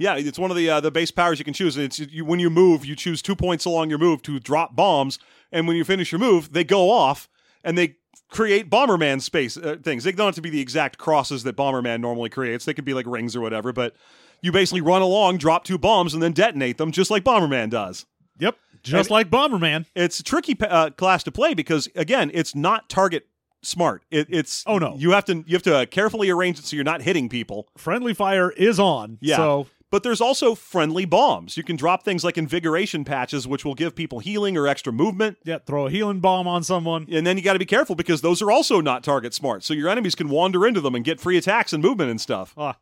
Yeah, 0.00 0.14
it's 0.16 0.38
one 0.38 0.50
of 0.50 0.56
the 0.56 0.68
uh, 0.70 0.80
the 0.80 0.90
base 0.90 1.10
powers 1.10 1.38
you 1.38 1.44
can 1.44 1.54
choose. 1.54 1.76
It's 1.76 1.98
you, 1.98 2.24
when 2.24 2.40
you 2.40 2.48
move, 2.50 2.84
you 2.86 2.96
choose 2.96 3.20
two 3.22 3.36
points 3.36 3.64
along 3.66 3.90
your 3.90 3.98
move 3.98 4.22
to 4.22 4.40
drop 4.40 4.74
bombs, 4.74 5.18
and 5.52 5.68
when 5.68 5.76
you 5.76 5.84
finish 5.84 6.10
your 6.10 6.18
move, 6.18 6.52
they 6.52 6.64
go 6.64 6.90
off 6.90 7.28
and 7.62 7.76
they 7.76 7.96
create 8.30 8.70
Bomberman 8.70 9.20
space 9.20 9.56
uh, 9.58 9.76
things. 9.82 10.04
They 10.04 10.12
don't 10.12 10.28
have 10.28 10.34
to 10.36 10.40
be 10.40 10.48
the 10.50 10.60
exact 10.60 10.96
crosses 10.98 11.42
that 11.42 11.54
Bomberman 11.56 12.00
normally 12.00 12.30
creates. 12.30 12.64
They 12.64 12.72
could 12.74 12.84
be 12.86 12.94
like 12.94 13.06
rings 13.06 13.36
or 13.36 13.40
whatever, 13.42 13.72
but 13.72 13.94
you 14.40 14.52
basically 14.52 14.80
run 14.80 15.02
along, 15.02 15.36
drop 15.36 15.64
two 15.64 15.76
bombs, 15.76 16.14
and 16.14 16.22
then 16.22 16.32
detonate 16.32 16.78
them, 16.78 16.92
just 16.92 17.10
like 17.10 17.22
Bomberman 17.22 17.68
does. 17.68 18.06
Yep. 18.38 18.56
Just 18.82 19.08
And- 19.08 19.10
like 19.10 19.28
Bomberman. 19.30 19.84
It's 19.94 20.18
a 20.18 20.22
tricky 20.22 20.56
uh, 20.62 20.90
class 20.90 21.22
to 21.24 21.30
play 21.30 21.52
because 21.52 21.88
again, 21.94 22.30
it's 22.32 22.54
not 22.54 22.88
target 22.88 23.26
smart. 23.62 24.02
It, 24.10 24.28
it's 24.30 24.64
Oh, 24.66 24.78
no. 24.78 24.94
you 24.96 25.10
have 25.10 25.26
to 25.26 25.44
you 25.46 25.54
have 25.56 25.62
to 25.64 25.86
carefully 25.90 26.30
arrange 26.30 26.58
it 26.58 26.64
so 26.64 26.74
you're 26.76 26.84
not 26.84 27.02
hitting 27.02 27.28
people. 27.28 27.68
Friendly 27.76 28.14
fire 28.14 28.50
is 28.50 28.80
on. 28.80 29.18
Yeah. 29.20 29.36
So, 29.36 29.66
But 29.90 30.04
there's 30.04 30.20
also 30.20 30.54
friendly 30.54 31.04
bombs. 31.04 31.56
You 31.56 31.64
can 31.64 31.74
drop 31.74 32.04
things 32.04 32.22
like 32.22 32.38
invigoration 32.38 33.04
patches, 33.04 33.48
which 33.48 33.64
will 33.64 33.74
give 33.74 33.96
people 33.96 34.20
healing 34.20 34.56
or 34.56 34.68
extra 34.68 34.92
movement. 34.92 35.38
yeah, 35.44 35.58
throw 35.58 35.88
a 35.88 35.90
healing 35.90 36.20
bomb 36.20 36.46
on 36.46 36.62
someone. 36.62 37.06
And 37.10 37.26
then 37.26 37.36
you 37.36 37.42
got 37.42 37.54
to 37.54 37.58
be 37.58 37.66
careful 37.66 37.96
because 37.96 38.20
those 38.20 38.40
are 38.40 38.52
also 38.52 38.80
not 38.80 39.02
target 39.02 39.34
smart. 39.34 39.64
So 39.64 39.74
your 39.74 39.88
enemies 39.88 40.14
can 40.14 40.28
wander 40.28 40.64
into 40.64 40.80
them 40.80 40.94
and 40.94 41.04
get 41.04 41.20
free 41.20 41.36
attacks 41.36 41.72
and 41.72 41.82
movement 41.82 42.10
and 42.10 42.20
stuff. 42.20 42.54
Ah. 42.56 42.78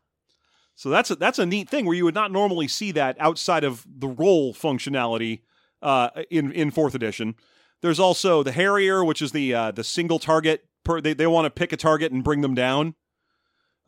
So 0.74 0.90
that's 0.90 1.10
a, 1.10 1.16
that's 1.16 1.38
a 1.38 1.46
neat 1.46 1.68
thing 1.68 1.86
where 1.86 1.96
you 1.96 2.04
would 2.04 2.14
not 2.14 2.30
normally 2.30 2.68
see 2.68 2.92
that 2.92 3.16
outside 3.18 3.64
of 3.64 3.86
the 3.88 4.06
roll 4.06 4.54
functionality 4.54 5.40
uh, 5.82 6.10
in 6.30 6.52
in 6.52 6.70
fourth 6.70 6.94
edition. 6.94 7.34
There's 7.80 7.98
also 7.98 8.42
the 8.42 8.52
Harrier, 8.52 9.04
which 9.04 9.22
is 9.22 9.32
the 9.32 9.54
uh, 9.54 9.70
the 9.72 9.82
single 9.82 10.18
target. 10.18 10.68
Per, 10.84 11.00
they 11.00 11.14
they 11.14 11.26
want 11.26 11.46
to 11.46 11.50
pick 11.50 11.72
a 11.72 11.76
target 11.76 12.12
and 12.12 12.22
bring 12.22 12.42
them 12.42 12.54
down. 12.54 12.94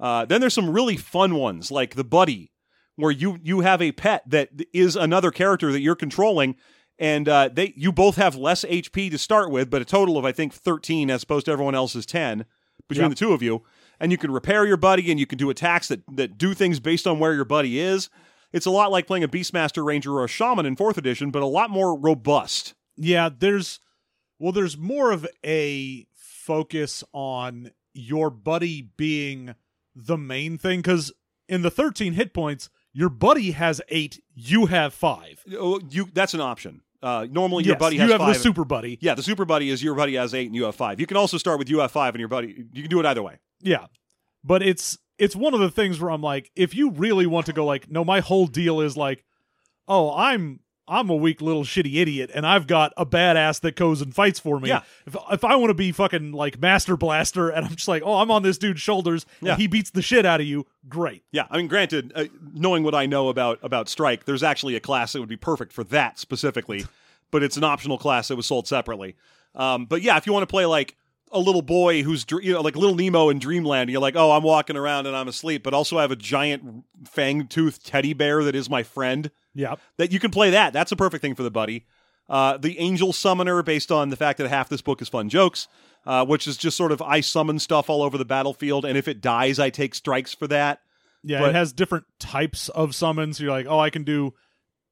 Uh, 0.01 0.25
then 0.25 0.41
there's 0.41 0.55
some 0.55 0.71
really 0.71 0.97
fun 0.97 1.35
ones 1.35 1.71
like 1.71 1.95
the 1.95 2.03
Buddy, 2.03 2.51
where 3.01 3.11
you 3.13 3.39
you 3.43 3.61
have 3.61 3.81
a 3.83 3.93
pet 3.93 4.23
that 4.29 4.51
is 4.73 4.97
another 4.97 5.31
character 5.31 5.73
that 5.73 5.81
you're 5.81 5.97
controlling, 5.97 6.57
and 6.99 7.29
uh, 7.29 7.49
they 7.53 7.73
you 7.77 7.93
both 7.93 8.17
have 8.17 8.37
less 8.37 8.65
HP 8.65 9.11
to 9.11 9.19
start 9.19 9.51
with, 9.51 9.71
but 9.71 9.83
a 9.83 9.85
total 9.85 10.17
of 10.19 10.25
I 10.25 10.33
think 10.33 10.53
13 10.53 11.11
as 11.11 11.23
opposed 11.23 11.47
to 11.47 11.53
everyone 11.53 11.75
else's 11.75 12.07
10 12.07 12.45
between 12.89 13.05
Yep. 13.05 13.11
the 13.11 13.17
two 13.17 13.33
of 13.33 13.43
you. 13.43 13.63
And 13.99 14.11
you 14.11 14.19
can 14.19 14.31
repair 14.31 14.65
your 14.65 14.79
buddy, 14.79 15.11
and 15.11 15.21
you 15.21 15.27
can 15.27 15.37
do 15.39 15.51
attacks 15.51 15.89
that 15.89 16.03
that 16.13 16.39
do 16.39 16.55
things 16.55 16.81
based 16.81 17.07
on 17.07 17.19
where 17.19 17.35
your 17.35 17.45
buddy 17.45 17.79
is. 17.79 18.09
It's 18.53 18.67
a 18.67 18.71
lot 18.71 18.91
like 18.91 19.07
playing 19.07 19.25
a 19.25 19.29
Beastmaster 19.29 19.85
Ranger 19.85 20.13
or 20.15 20.25
a 20.25 20.29
Shaman 20.29 20.67
in 20.67 20.75
fourth 20.75 20.99
edition, 20.99 21.31
but 21.31 21.43
a 21.43 21.47
lot 21.47 21.71
more 21.71 21.97
robust. 21.99 22.75
Yeah, 22.97 23.29
there's 23.37 23.79
well, 24.39 24.53
there's 24.53 24.77
more 24.79 25.11
of 25.13 25.27
a 25.45 26.07
focus 26.15 27.05
on 27.13 27.71
your 27.93 28.31
buddy 28.31 28.91
being 28.97 29.55
the 29.95 30.17
main 30.17 30.57
thing 30.57 30.81
because 30.81 31.13
in 31.49 31.63
the 31.63 31.71
13 31.71 32.15
hit 32.15 32.33
points, 32.33 32.71
your 32.93 33.09
buddy 33.09 33.53
has 33.53 33.81
eight, 33.89 34.21
you 34.35 34.67
have 34.67 34.93
five. 34.95 35.43
Oh, 35.59 35.81
You 35.91 36.09
that's 36.13 36.35
an 36.35 36.41
option. 36.41 36.83
Uh, 37.03 37.27
normally, 37.31 37.65
your 37.65 37.75
Yes, 37.75 37.81
buddy 37.81 37.97
you 37.97 38.03
have 38.11 38.19
five. 38.21 38.35
the 38.35 38.41
super 38.41 38.65
buddy. 38.65 38.99
yeah, 39.01 39.15
the 39.15 39.23
super 39.23 39.45
buddy 39.47 39.71
is 39.71 39.83
your 39.83 39.95
buddy 39.95 40.17
has 40.17 40.35
eight 40.35 40.47
and 40.47 40.55
you 40.55 40.65
have 40.65 40.75
five. 40.75 41.01
You 41.01 41.07
can 41.07 41.17
also 41.17 41.39
start 41.39 41.59
with 41.59 41.71
you 41.71 41.79
have 41.79 41.91
five 41.91 42.15
and 42.15 42.21
your 42.21 42.29
buddy. 42.29 42.67
You 42.73 42.83
can 42.83 42.91
do 42.91 43.01
it 43.01 43.07
either 43.07 43.23
way. 43.23 43.39
Yeah. 43.61 43.87
But 44.45 44.63
it's 44.63 44.99
it's 45.19 45.35
one 45.35 45.55
of 45.55 45.61
the 45.61 45.71
things 45.71 45.99
where 46.01 46.11
I'm 46.11 46.21
like, 46.23 46.51
if 46.57 46.75
you 46.75 46.91
really 46.91 47.27
want 47.27 47.47
to 47.47 47.53
go 47.55 47.65
like, 47.65 47.91
no, 47.91 48.05
my 48.05 48.21
whole 48.21 48.47
deal 48.47 48.81
is 48.81 48.97
like, 48.97 49.25
oh, 49.89 50.15
I'm 50.15 50.61
I'm 50.91 51.09
a 51.09 51.15
weak 51.15 51.41
little 51.41 51.63
shitty 51.63 51.95
idiot 52.01 52.31
and 52.35 52.45
I've 52.45 52.67
got 52.67 52.93
a 52.97 53.07
badass 53.07 53.61
that 53.61 53.77
goes 53.77 54.03
and 54.03 54.13
fights 54.13 54.41
for 54.41 54.59
me. 54.59 54.69
Yeah. 54.71 54.83
If 55.07 55.17
if 55.31 55.45
I 55.45 55.55
want 55.55 55.71
to 55.71 55.75
be 55.75 55.93
fucking 55.93 56.33
like 56.33 56.61
Master 56.61 56.97
Blaster 56.97 57.49
and 57.49 57.65
I'm 57.65 57.77
just 57.77 57.87
like, 57.87 58.03
oh, 58.05 58.17
I'm 58.17 58.31
on 58.31 58.43
this 58.43 58.59
dude's 58.59 58.81
shoulders 58.81 59.25
Yeah. 59.41 59.53
and 59.53 59.61
he 59.61 59.69
beats 59.69 59.91
the 59.91 60.03
shit 60.03 60.27
out 60.27 60.41
of 60.41 60.47
you, 60.49 60.67
great. 60.89 61.23
Yeah, 61.31 61.47
I 61.49 61.59
mean, 61.59 61.69
granted, 61.69 62.13
uh, 62.17 62.25
knowing 62.53 62.83
what 62.83 62.95
I 62.95 63.07
know 63.07 63.29
about 63.29 63.61
about 63.63 63.89
Strike, 63.89 64.25
there's 64.25 64.43
actually 64.43 64.75
a 64.75 64.81
class 64.81 65.13
that 65.13 65.21
would 65.21 65.29
be 65.29 65.37
perfect 65.37 65.73
for 65.73 65.85
that 65.85 66.19
specifically, 66.19 66.85
but 67.31 67.43
it's 67.45 67.57
an 67.57 67.63
optional 67.65 67.97
class 67.97 68.27
that 68.29 68.37
was 68.37 68.47
sold 68.47 68.67
separately. 68.67 69.15
Um, 69.55 69.87
but 69.87 70.03
yeah, 70.03 70.17
if 70.17 70.27
you 70.27 70.33
want 70.33 70.43
to 70.43 70.51
play 70.53 70.67
like 70.67 70.97
a 71.33 71.39
little 71.39 71.63
boy 71.63 72.03
who's 72.03 72.27
you 72.43 72.53
know 72.55 72.61
like 72.61 72.75
little 72.75 72.97
Nemo 72.97 73.29
in 73.29 73.39
Dreamland, 73.39 73.83
and 73.83 73.91
you're 73.91 74.01
like, 74.01 74.17
oh, 74.17 74.33
I'm 74.33 74.43
walking 74.43 74.77
around 74.77 75.07
and 75.07 75.15
I'm 75.15 75.29
asleep, 75.29 75.63
but 75.63 75.73
also 75.73 75.99
I 75.99 76.03
have 76.03 76.11
a 76.11 76.17
giant 76.17 76.85
fang 77.09 77.47
tooth 77.47 77.85
teddy 77.85 78.13
bear 78.13 78.43
that 78.43 78.57
is 78.57 78.69
my 78.69 78.83
friend. 78.83 79.31
Yeah. 79.55 79.75
That 79.99 80.13
you 80.13 80.21
can 80.21 80.31
play 80.31 80.51
that. 80.51 80.73
That's 80.73 80.93
a 80.93 80.97
perfect 80.97 81.23
thing 81.23 81.35
for 81.35 81.43
the 81.43 81.51
buddy. 81.51 81.87
Uh, 82.29 82.57
the 82.57 82.79
Angel 82.79 83.13
Summoner, 83.13 83.63
based 83.63 83.91
on 83.91 84.09
the 84.11 84.17
fact 84.17 84.39
that 84.39 84.49
half 84.49 84.69
this 84.69 84.83
book 84.83 85.03
is 85.03 85.09
fun 85.09 85.29
jokes, 85.29 85.67
uh, 86.07 86.25
which 86.25 86.47
is 86.47 86.57
just 86.57 86.77
sort 86.77 86.93
of 86.93 87.03
I 87.03 87.21
summon 87.21 87.59
stuff 87.59 87.91
all 87.91 88.03
over 88.03 88.17
the 88.17 88.25
battlefield, 88.25 88.85
and 88.85 88.97
if 88.97 89.09
it 89.09 89.21
dies, 89.21 89.59
I 89.59 89.71
take 89.71 89.95
strikes 89.97 90.33
for 90.33 90.47
that. 90.49 90.81
Yeah, 91.25 91.41
But- 91.41 91.49
it 91.51 91.55
has 91.57 91.73
different 91.73 92.05
types 92.21 92.69
of 92.69 92.95
summons. 92.95 93.41
You're 93.41 93.51
like, 93.51 93.67
oh, 93.69 93.81
I 93.81 93.91
can 93.91 94.05
do 94.05 94.33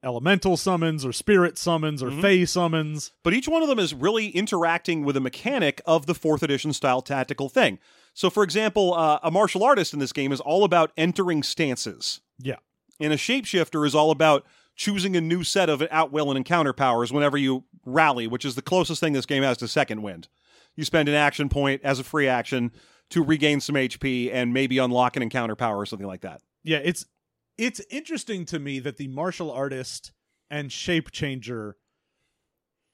elemental 0.02 0.56
summons 0.56 1.04
or 1.04 1.12
spirit 1.12 1.58
summons 1.58 2.02
Mm-hmm. 2.02 2.18
or 2.18 2.22
fey 2.22 2.44
summons. 2.44 3.12
but 3.24 3.34
each 3.34 3.48
one 3.48 3.62
of 3.62 3.68
them 3.68 3.78
is 3.80 3.92
really 3.94 4.28
interacting 4.28 5.04
with 5.04 5.16
a 5.16 5.20
mechanic 5.20 5.80
of 5.86 6.06
the 6.06 6.14
fourth 6.14 6.42
edition 6.42 6.72
style 6.72 7.02
tactical 7.02 7.48
thing. 7.48 7.78
So, 8.14 8.30
for 8.30 8.42
example, 8.44 8.94
uh, 8.94 9.18
a 9.22 9.30
martial 9.30 9.64
artist 9.64 9.92
in 9.92 9.98
this 10.00 10.12
game 10.12 10.30
is 10.32 10.40
all 10.40 10.64
about 10.64 10.92
entering 10.96 11.42
stances, 11.42 12.20
Yeah. 12.38 12.56
And 13.00 13.12
a 13.12 13.16
shapeshifter 13.16 13.86
is 13.86 13.94
all 13.94 14.10
about 14.10 14.44
choosing 14.76 15.16
a 15.16 15.20
new 15.20 15.42
set 15.42 15.68
of 15.68 15.82
at 15.82 16.12
will 16.12 16.30
and 16.30 16.36
encounter 16.36 16.72
powers 16.72 17.12
whenever 17.12 17.36
you 17.36 17.64
rally, 17.84 18.26
which 18.26 18.44
is 18.44 18.54
the 18.54 18.62
closest 18.62 19.00
thing 19.00 19.12
this 19.12 19.26
game 19.26 19.42
has 19.42 19.56
to 19.58 19.68
second 19.68 20.02
wind. 20.02 20.28
You 20.76 20.84
spend 20.84 21.08
an 21.08 21.14
action 21.14 21.48
point 21.48 21.80
as 21.82 21.98
a 21.98 22.04
free 22.04 22.28
action 22.28 22.72
to 23.10 23.24
regain 23.24 23.60
some 23.60 23.74
HP 23.74 24.32
and 24.32 24.52
maybe 24.52 24.78
unlock 24.78 25.16
an 25.16 25.22
encounter 25.22 25.56
power 25.56 25.78
or 25.78 25.86
something 25.86 26.06
like 26.06 26.20
that. 26.20 26.40
Yeah, 26.62 26.80
it's 26.84 27.06
it's 27.56 27.80
interesting 27.90 28.44
to 28.46 28.58
me 28.58 28.78
that 28.78 28.96
the 28.96 29.08
martial 29.08 29.50
artist 29.50 30.12
and 30.50 30.70
shape 30.70 31.10
changer 31.10 31.76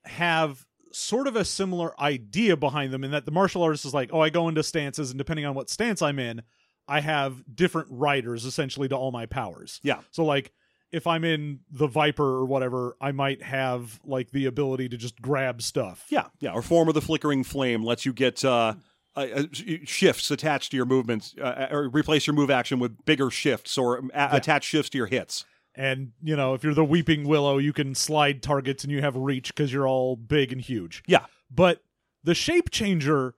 have 0.05 0.65
sort 0.93 1.27
of 1.27 1.37
a 1.37 1.45
similar 1.45 1.99
idea 2.01 2.57
behind 2.57 2.93
them 2.93 3.05
in 3.05 3.11
that 3.11 3.27
the 3.27 3.31
martial 3.31 3.63
artist 3.63 3.85
is 3.85 3.93
like, 3.93 4.11
oh, 4.13 4.21
I 4.21 4.31
go 4.31 4.49
into 4.49 4.63
stances 4.63 5.11
and 5.11 5.19
depending 5.19 5.45
on 5.45 5.55
what 5.55 5.69
stance 5.69 6.01
I'm 6.01 6.19
in, 6.19 6.43
I 6.89 7.01
have 7.01 7.43
different 7.55 7.89
riders 7.91 8.45
essentially 8.45 8.89
to 8.89 8.97
all 8.97 9.11
my 9.11 9.27
powers. 9.27 9.81
Yeah. 9.83 10.01
So 10.11 10.25
like 10.25 10.53
if 10.93 11.07
I'm 11.07 11.25
in 11.25 11.61
the 11.71 11.87
Viper 11.89 12.25
or 12.25 12.45
whatever, 12.45 12.97
I 13.01 13.13
might 13.13 13.43
have 13.43 14.01
like 14.05 14.31
the 14.31 14.47
ability 14.47 14.89
to 14.91 14.97
just 14.97 15.21
grab 15.21 15.61
stuff. 15.63 16.05
Yeah, 16.09 16.27
yeah. 16.41 16.53
Or 16.53 16.63
form 16.63 16.89
of 16.89 16.95
the 16.95 17.01
flickering 17.03 17.43
flame 17.43 17.83
lets 17.83 18.07
you 18.07 18.13
get 18.13 18.45
uh, 18.45 18.75
uh, 19.17 19.21
uh, 19.21 19.43
shifts 19.85 20.31
attached 20.31 20.71
to 20.71 20.77
your 20.77 20.87
movements, 20.87 21.35
uh, 21.41 21.69
or 21.71 21.89
replace 21.89 22.27
your 22.27 22.35
move 22.35 22.51
action 22.51 22.79
with 22.79 23.05
bigger 23.05 23.31
shifts, 23.31 23.77
or 23.77 24.03
a- 24.15 24.29
attach 24.33 24.65
shifts 24.65 24.91
to 24.91 24.99
your 24.99 25.09
hits. 25.09 25.45
And 25.75 26.13
you 26.23 26.37
know, 26.37 26.55
if 26.55 26.63
you're 26.63 26.75
the 26.75 26.85
Weeping 26.85 27.27
Willow, 27.27 27.59
you 27.59 27.73
can 27.73 27.97
slide 27.97 28.43
targets 28.43 28.85
and 28.85 28.93
you 28.93 29.01
have 29.01 29.17
reach 29.17 29.49
because 29.55 29.73
you're 29.73 29.89
all 29.89 30.15
big 30.15 30.53
and 30.53 30.61
huge. 30.61 31.03
Yeah, 31.09 31.25
But 31.51 31.81
the 32.23 32.35
shape 32.35 32.71
changer, 32.71 33.35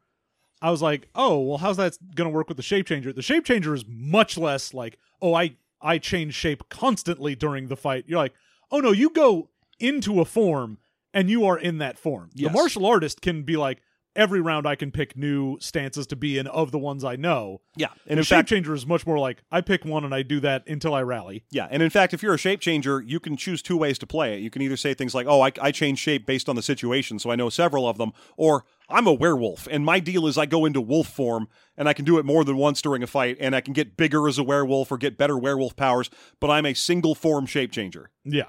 I 0.62 0.70
was 0.70 0.82
like, 0.82 1.08
oh, 1.14 1.38
well, 1.40 1.58
how's 1.58 1.76
that 1.76 1.98
going 2.14 2.30
to 2.30 2.34
work 2.34 2.48
with 2.48 2.56
the 2.56 2.62
shape 2.62 2.86
changer? 2.86 3.12
The 3.12 3.22
shape 3.22 3.44
changer 3.44 3.74
is 3.74 3.84
much 3.86 4.38
less 4.38 4.72
like, 4.72 4.98
oh, 5.20 5.34
I 5.34 5.56
I 5.80 5.98
change 5.98 6.34
shape 6.34 6.68
constantly 6.68 7.34
during 7.34 7.68
the 7.68 7.76
fight. 7.76 8.04
You're 8.06 8.18
like, 8.18 8.34
oh 8.70 8.80
no, 8.80 8.92
you 8.92 9.10
go 9.10 9.50
into 9.78 10.20
a 10.20 10.24
form 10.24 10.78
and 11.12 11.28
you 11.30 11.44
are 11.46 11.58
in 11.58 11.78
that 11.78 11.98
form. 11.98 12.30
Yes. 12.34 12.50
The 12.50 12.58
martial 12.58 12.86
artist 12.86 13.20
can 13.20 13.42
be 13.42 13.56
like, 13.56 13.82
every 14.16 14.40
round 14.40 14.66
I 14.66 14.74
can 14.74 14.90
pick 14.90 15.16
new 15.16 15.58
stances 15.60 16.06
to 16.08 16.16
be 16.16 16.38
in 16.38 16.46
of 16.48 16.72
the 16.72 16.78
ones 16.78 17.04
I 17.04 17.16
know. 17.16 17.60
yeah. 17.76 17.88
And 18.06 18.18
in 18.18 18.24
shape 18.24 18.38
fact, 18.38 18.48
changer 18.48 18.74
is 18.74 18.86
much 18.86 19.06
more 19.06 19.18
like, 19.18 19.42
I 19.50 19.60
pick 19.60 19.84
one 19.84 20.04
and 20.04 20.14
I 20.14 20.22
do 20.22 20.40
that 20.40 20.66
until 20.66 20.94
I 20.94 21.02
rally. 21.02 21.44
yeah, 21.50 21.68
and 21.70 21.82
in 21.82 21.90
fact, 21.90 22.14
if 22.14 22.22
you're 22.22 22.34
a 22.34 22.38
shape 22.38 22.60
changer, 22.60 23.00
you 23.00 23.20
can 23.20 23.36
choose 23.36 23.62
two 23.62 23.76
ways 23.76 23.98
to 23.98 24.06
play 24.06 24.34
it. 24.36 24.40
You 24.40 24.50
can 24.50 24.62
either 24.62 24.76
say 24.76 24.94
things 24.94 25.14
like, 25.14 25.26
"Oh, 25.28 25.42
I, 25.42 25.52
I 25.60 25.70
change 25.70 25.98
shape 25.98 26.26
based 26.26 26.48
on 26.48 26.56
the 26.56 26.62
situation, 26.62 27.18
so 27.18 27.30
I 27.30 27.36
know 27.36 27.48
several 27.50 27.88
of 27.88 27.98
them," 27.98 28.12
or 28.36 28.64
"I'm 28.88 29.06
a 29.06 29.12
werewolf, 29.12 29.68
and 29.70 29.84
my 29.84 30.00
deal 30.00 30.26
is 30.26 30.38
I 30.38 30.46
go 30.46 30.64
into 30.64 30.80
wolf 30.80 31.08
form, 31.08 31.48
and 31.76 31.88
I 31.88 31.92
can 31.92 32.04
do 32.04 32.18
it 32.18 32.24
more 32.24 32.44
than 32.44 32.56
once 32.56 32.80
during 32.80 33.02
a 33.02 33.06
fight, 33.06 33.36
and 33.40 33.54
I 33.54 33.60
can 33.60 33.72
get 33.72 33.96
bigger 33.96 34.28
as 34.28 34.38
a 34.38 34.44
werewolf 34.44 34.90
or 34.90 34.98
get 34.98 35.18
better 35.18 35.36
werewolf 35.36 35.76
powers, 35.76 36.10
but 36.40 36.50
I'm 36.50 36.66
a 36.66 36.74
single 36.74 37.14
form 37.14 37.46
shape 37.46 37.72
changer." 37.72 38.10
Yeah. 38.24 38.48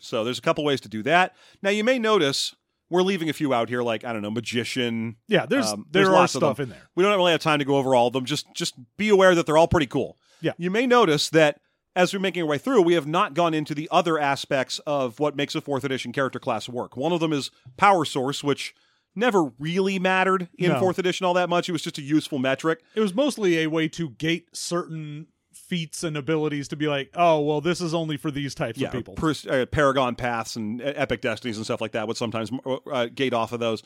So 0.00 0.22
there's 0.22 0.38
a 0.38 0.42
couple 0.42 0.64
ways 0.64 0.80
to 0.82 0.88
do 0.88 1.02
that. 1.02 1.34
Now 1.60 1.70
you 1.70 1.82
may 1.82 1.98
notice 1.98 2.54
we're 2.90 3.02
leaving 3.02 3.28
a 3.28 3.32
few 3.32 3.52
out 3.52 3.68
here, 3.68 3.82
like 3.82 4.04
I 4.04 4.12
don't 4.12 4.22
know, 4.22 4.30
magician. 4.30 5.16
Yeah, 5.28 5.46
there's 5.46 5.66
Um, 5.72 5.86
there 5.90 6.02
there's 6.02 6.08
are 6.08 6.12
lots 6.20 6.32
stuff 6.32 6.60
in 6.60 6.68
there. 6.70 6.88
We 6.94 7.02
don't 7.04 7.16
really 7.16 7.32
have 7.32 7.40
time 7.42 7.58
to 7.58 7.64
go 7.64 7.76
over 7.76 7.94
all 7.94 8.06
of 8.08 8.12
them. 8.12 8.24
Just 8.24 8.46
just 8.54 8.74
be 8.96 9.08
aware 9.08 9.34
that 9.34 9.46
they're 9.46 9.56
all 9.58 9.68
pretty 9.68 9.86
cool. 9.86 10.16
Yeah. 10.40 10.52
You 10.58 10.70
may 10.70 10.86
notice 10.86 11.28
that 11.30 11.60
as 11.96 12.12
we're 12.14 12.20
making 12.20 12.42
our 12.42 12.48
way 12.48 12.58
through, 12.58 12.82
we 12.82 12.94
have 12.94 13.06
not 13.06 13.34
gone 13.34 13.54
into 13.54 13.74
the 13.74 13.88
other 13.90 14.18
aspects 14.18 14.78
of 14.86 15.18
what 15.18 15.34
makes 15.34 15.54
a 15.54 15.60
fourth 15.60 15.82
edition 15.84 16.12
character 16.12 16.38
class 16.38 16.68
work. 16.68 16.96
One 16.96 17.12
of 17.12 17.18
them 17.20 17.32
is 17.32 17.50
power 17.76 18.04
source, 18.04 18.44
which 18.44 18.72
never 19.16 19.50
really 19.58 19.98
mattered 19.98 20.48
in 20.56 20.70
No. 20.70 20.78
fourth 20.78 20.98
edition 21.00 21.26
all 21.26 21.34
that 21.34 21.48
much. 21.48 21.68
It 21.68 21.72
was 21.72 21.82
just 21.82 21.98
a 21.98 22.02
useful 22.02 22.38
metric. 22.38 22.80
it 22.94 23.00
was 23.00 23.12
mostly 23.14 23.58
a 23.58 23.66
way 23.66 23.88
to 23.88 24.10
gate 24.10 24.46
certain 24.52 25.26
feats 25.68 26.02
and 26.02 26.16
abilities 26.16 26.68
to 26.68 26.76
be 26.76 26.88
like, 26.88 27.10
oh, 27.14 27.40
well, 27.40 27.60
this 27.60 27.80
is 27.80 27.94
only 27.94 28.16
for 28.16 28.30
these 28.30 28.54
types 28.54 28.78
yeah, 28.78 28.88
of 28.88 28.92
people. 28.92 29.14
pers- 29.14 29.46
uh, 29.46 29.66
Paragon 29.70 30.14
paths 30.14 30.56
and 30.56 30.80
uh, 30.80 30.92
epic 30.96 31.20
destinies 31.20 31.56
and 31.56 31.64
stuff 31.66 31.80
like 31.80 31.92
that 31.92 32.08
would 32.08 32.16
sometimes 32.16 32.50
uh, 32.90 33.06
gate 33.14 33.34
off 33.34 33.52
of 33.52 33.60
those. 33.60 33.82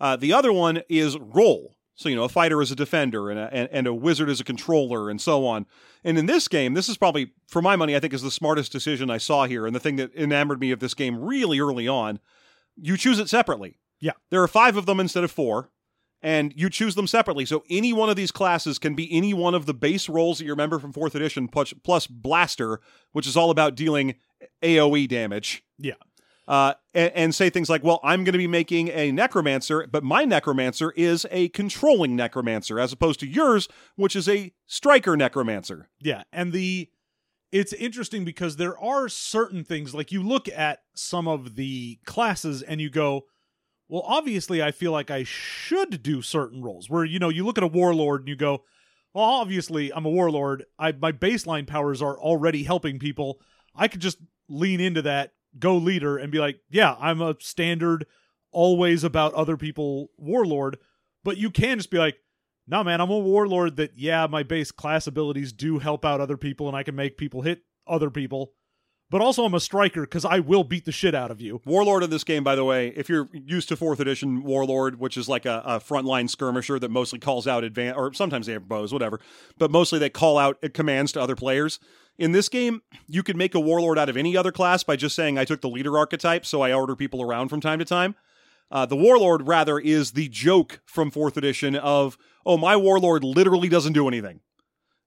Uh, 0.00 0.16
the 0.16 0.32
other 0.32 0.52
one 0.52 0.82
is 0.88 1.18
role. 1.18 1.76
So 1.96 2.08
you 2.08 2.16
know, 2.16 2.24
a 2.24 2.28
fighter 2.28 2.60
is 2.60 2.72
a 2.72 2.76
defender, 2.76 3.30
and 3.30 3.38
a, 3.38 3.48
and, 3.52 3.68
and 3.70 3.86
a 3.86 3.94
wizard 3.94 4.28
is 4.28 4.40
a 4.40 4.44
controller, 4.44 5.08
and 5.08 5.20
so 5.20 5.46
on. 5.46 5.66
And 6.02 6.18
in 6.18 6.26
this 6.26 6.48
game, 6.48 6.74
this 6.74 6.88
is 6.88 6.96
probably, 6.96 7.32
for 7.46 7.62
my 7.62 7.76
money, 7.76 7.94
I 7.94 8.00
think 8.00 8.12
is 8.12 8.22
the 8.22 8.32
smartest 8.32 8.72
decision 8.72 9.10
I 9.10 9.18
saw 9.18 9.46
here, 9.46 9.64
and 9.64 9.74
the 9.74 9.80
thing 9.80 9.96
that 9.96 10.12
enamored 10.14 10.58
me 10.58 10.72
of 10.72 10.80
this 10.80 10.94
game 10.94 11.16
really 11.16 11.60
early 11.60 11.86
on. 11.86 12.18
You 12.76 12.96
choose 12.96 13.20
it 13.20 13.28
separately. 13.28 13.78
Yeah. 14.00 14.12
there 14.30 14.42
are 14.42 14.48
five 14.48 14.76
of 14.76 14.86
them 14.86 15.00
instead 15.00 15.24
of 15.24 15.30
four, 15.30 15.70
and 16.24 16.54
you 16.56 16.70
choose 16.70 16.94
them 16.94 17.06
separately. 17.06 17.44
So 17.44 17.64
any 17.68 17.92
one 17.92 18.08
of 18.08 18.16
these 18.16 18.32
classes 18.32 18.78
can 18.78 18.94
be 18.94 19.14
any 19.14 19.34
one 19.34 19.54
of 19.54 19.66
the 19.66 19.74
base 19.74 20.08
roles 20.08 20.38
that 20.38 20.46
you 20.46 20.52
remember 20.52 20.78
from 20.78 20.90
fourth 20.90 21.14
edition, 21.14 21.48
plus, 21.48 21.74
plus 21.84 22.06
blaster, 22.06 22.80
which 23.12 23.26
is 23.26 23.36
all 23.36 23.50
about 23.50 23.74
dealing 23.74 24.14
AOE 24.62 25.06
damage 25.06 25.62
yeah. 25.78 25.92
uh, 26.48 26.72
and, 26.94 27.12
and 27.14 27.34
say 27.34 27.50
things 27.50 27.68
like, 27.68 27.84
"Well, 27.84 28.00
I'm 28.02 28.24
going 28.24 28.32
to 28.32 28.38
be 28.38 28.46
making 28.46 28.88
a 28.88 29.12
necromancer, 29.12 29.86
but 29.86 30.02
my 30.02 30.24
necromancer 30.24 30.92
is 30.92 31.26
a 31.30 31.50
controlling 31.50 32.16
necromancer, 32.16 32.80
as 32.80 32.90
opposed 32.90 33.20
to 33.20 33.26
yours, 33.26 33.68
which 33.96 34.16
is 34.16 34.26
a 34.26 34.52
striker 34.66 35.18
necromancer." 35.18 35.90
Yeah. 36.00 36.22
And 36.32 36.54
the 36.54 36.88
it's 37.52 37.74
interesting 37.74 38.24
because 38.24 38.56
there 38.56 38.78
are 38.78 39.10
certain 39.10 39.62
things 39.62 39.94
like 39.94 40.10
you 40.10 40.22
look 40.22 40.48
at 40.48 40.80
some 40.94 41.28
of 41.28 41.54
the 41.54 41.98
classes 42.04 42.62
and 42.62 42.80
you 42.80 42.90
go, 42.90 43.26
well, 43.88 44.02
obviously 44.06 44.62
I 44.62 44.70
feel 44.70 44.92
like 44.92 45.10
I 45.10 45.24
should 45.24 46.02
do 46.02 46.22
certain 46.22 46.62
roles 46.62 46.88
where, 46.88 47.04
you 47.04 47.18
know, 47.18 47.28
you 47.28 47.44
look 47.44 47.58
at 47.58 47.64
a 47.64 47.68
warlord 47.68 48.22
and 48.22 48.28
you 48.28 48.36
go, 48.36 48.64
well, 49.12 49.24
obviously 49.24 49.92
I'm 49.92 50.06
a 50.06 50.10
warlord. 50.10 50.64
I 50.78 50.92
my 50.92 51.12
baseline 51.12 51.66
powers 51.66 52.02
are 52.02 52.18
already 52.18 52.64
helping 52.64 52.98
people. 52.98 53.40
I 53.74 53.88
could 53.88 54.00
just 54.00 54.18
lean 54.48 54.80
into 54.80 55.02
that, 55.02 55.32
go 55.58 55.76
leader, 55.76 56.16
and 56.16 56.32
be 56.32 56.38
like, 56.38 56.60
yeah, 56.70 56.96
I'm 56.98 57.20
a 57.20 57.36
standard, 57.40 58.06
always 58.50 59.04
about 59.04 59.34
other 59.34 59.56
people 59.56 60.10
warlord. 60.16 60.78
But 61.22 61.36
you 61.36 61.50
can 61.50 61.78
just 61.78 61.90
be 61.90 61.98
like, 61.98 62.16
no, 62.66 62.82
man, 62.82 63.00
I'm 63.00 63.10
a 63.10 63.18
warlord 63.18 63.76
that, 63.76 63.92
yeah, 63.96 64.26
my 64.26 64.42
base 64.42 64.72
class 64.72 65.06
abilities 65.06 65.52
do 65.52 65.78
help 65.78 66.04
out 66.04 66.20
other 66.20 66.36
people 66.36 66.66
and 66.68 66.76
I 66.76 66.82
can 66.82 66.94
make 66.94 67.18
people 67.18 67.42
hit 67.42 67.62
other 67.86 68.10
people. 68.10 68.52
But 69.10 69.20
also, 69.20 69.44
I'm 69.44 69.54
a 69.54 69.60
striker 69.60 70.00
because 70.00 70.24
I 70.24 70.40
will 70.40 70.64
beat 70.64 70.86
the 70.86 70.92
shit 70.92 71.14
out 71.14 71.30
of 71.30 71.40
you. 71.40 71.60
Warlord 71.66 72.02
in 72.02 72.10
this 72.10 72.24
game, 72.24 72.42
by 72.42 72.54
the 72.54 72.64
way, 72.64 72.88
if 72.96 73.08
you're 73.08 73.28
used 73.32 73.68
to 73.68 73.76
fourth 73.76 74.00
edition 74.00 74.42
Warlord, 74.42 74.98
which 74.98 75.16
is 75.16 75.28
like 75.28 75.44
a, 75.44 75.62
a 75.64 75.80
frontline 75.80 76.28
skirmisher 76.28 76.78
that 76.78 76.90
mostly 76.90 77.18
calls 77.18 77.46
out 77.46 77.64
advance, 77.64 77.96
or 77.96 78.12
sometimes 78.14 78.46
they 78.46 78.54
have 78.54 78.66
bows, 78.66 78.92
whatever, 78.92 79.20
but 79.58 79.70
mostly 79.70 79.98
they 79.98 80.10
call 80.10 80.38
out 80.38 80.58
commands 80.72 81.12
to 81.12 81.20
other 81.20 81.36
players. 81.36 81.78
In 82.16 82.32
this 82.32 82.48
game, 82.48 82.82
you 83.06 83.22
could 83.22 83.36
make 83.36 83.54
a 83.54 83.60
Warlord 83.60 83.98
out 83.98 84.08
of 84.08 84.16
any 84.16 84.36
other 84.36 84.52
class 84.52 84.82
by 84.82 84.96
just 84.96 85.14
saying, 85.14 85.38
I 85.38 85.44
took 85.44 85.60
the 85.60 85.68
leader 85.68 85.98
archetype, 85.98 86.46
so 86.46 86.62
I 86.62 86.72
order 86.72 86.96
people 86.96 87.20
around 87.22 87.48
from 87.48 87.60
time 87.60 87.80
to 87.80 87.84
time. 87.84 88.14
Uh, 88.70 88.86
the 88.86 88.96
warlord 88.96 89.46
rather 89.46 89.78
is 89.78 90.12
the 90.12 90.28
joke 90.28 90.80
from 90.84 91.10
fourth 91.10 91.36
edition 91.36 91.76
of 91.76 92.16
oh 92.46 92.56
my 92.56 92.76
warlord 92.76 93.22
literally 93.22 93.68
doesn't 93.68 93.92
do 93.92 94.08
anything. 94.08 94.40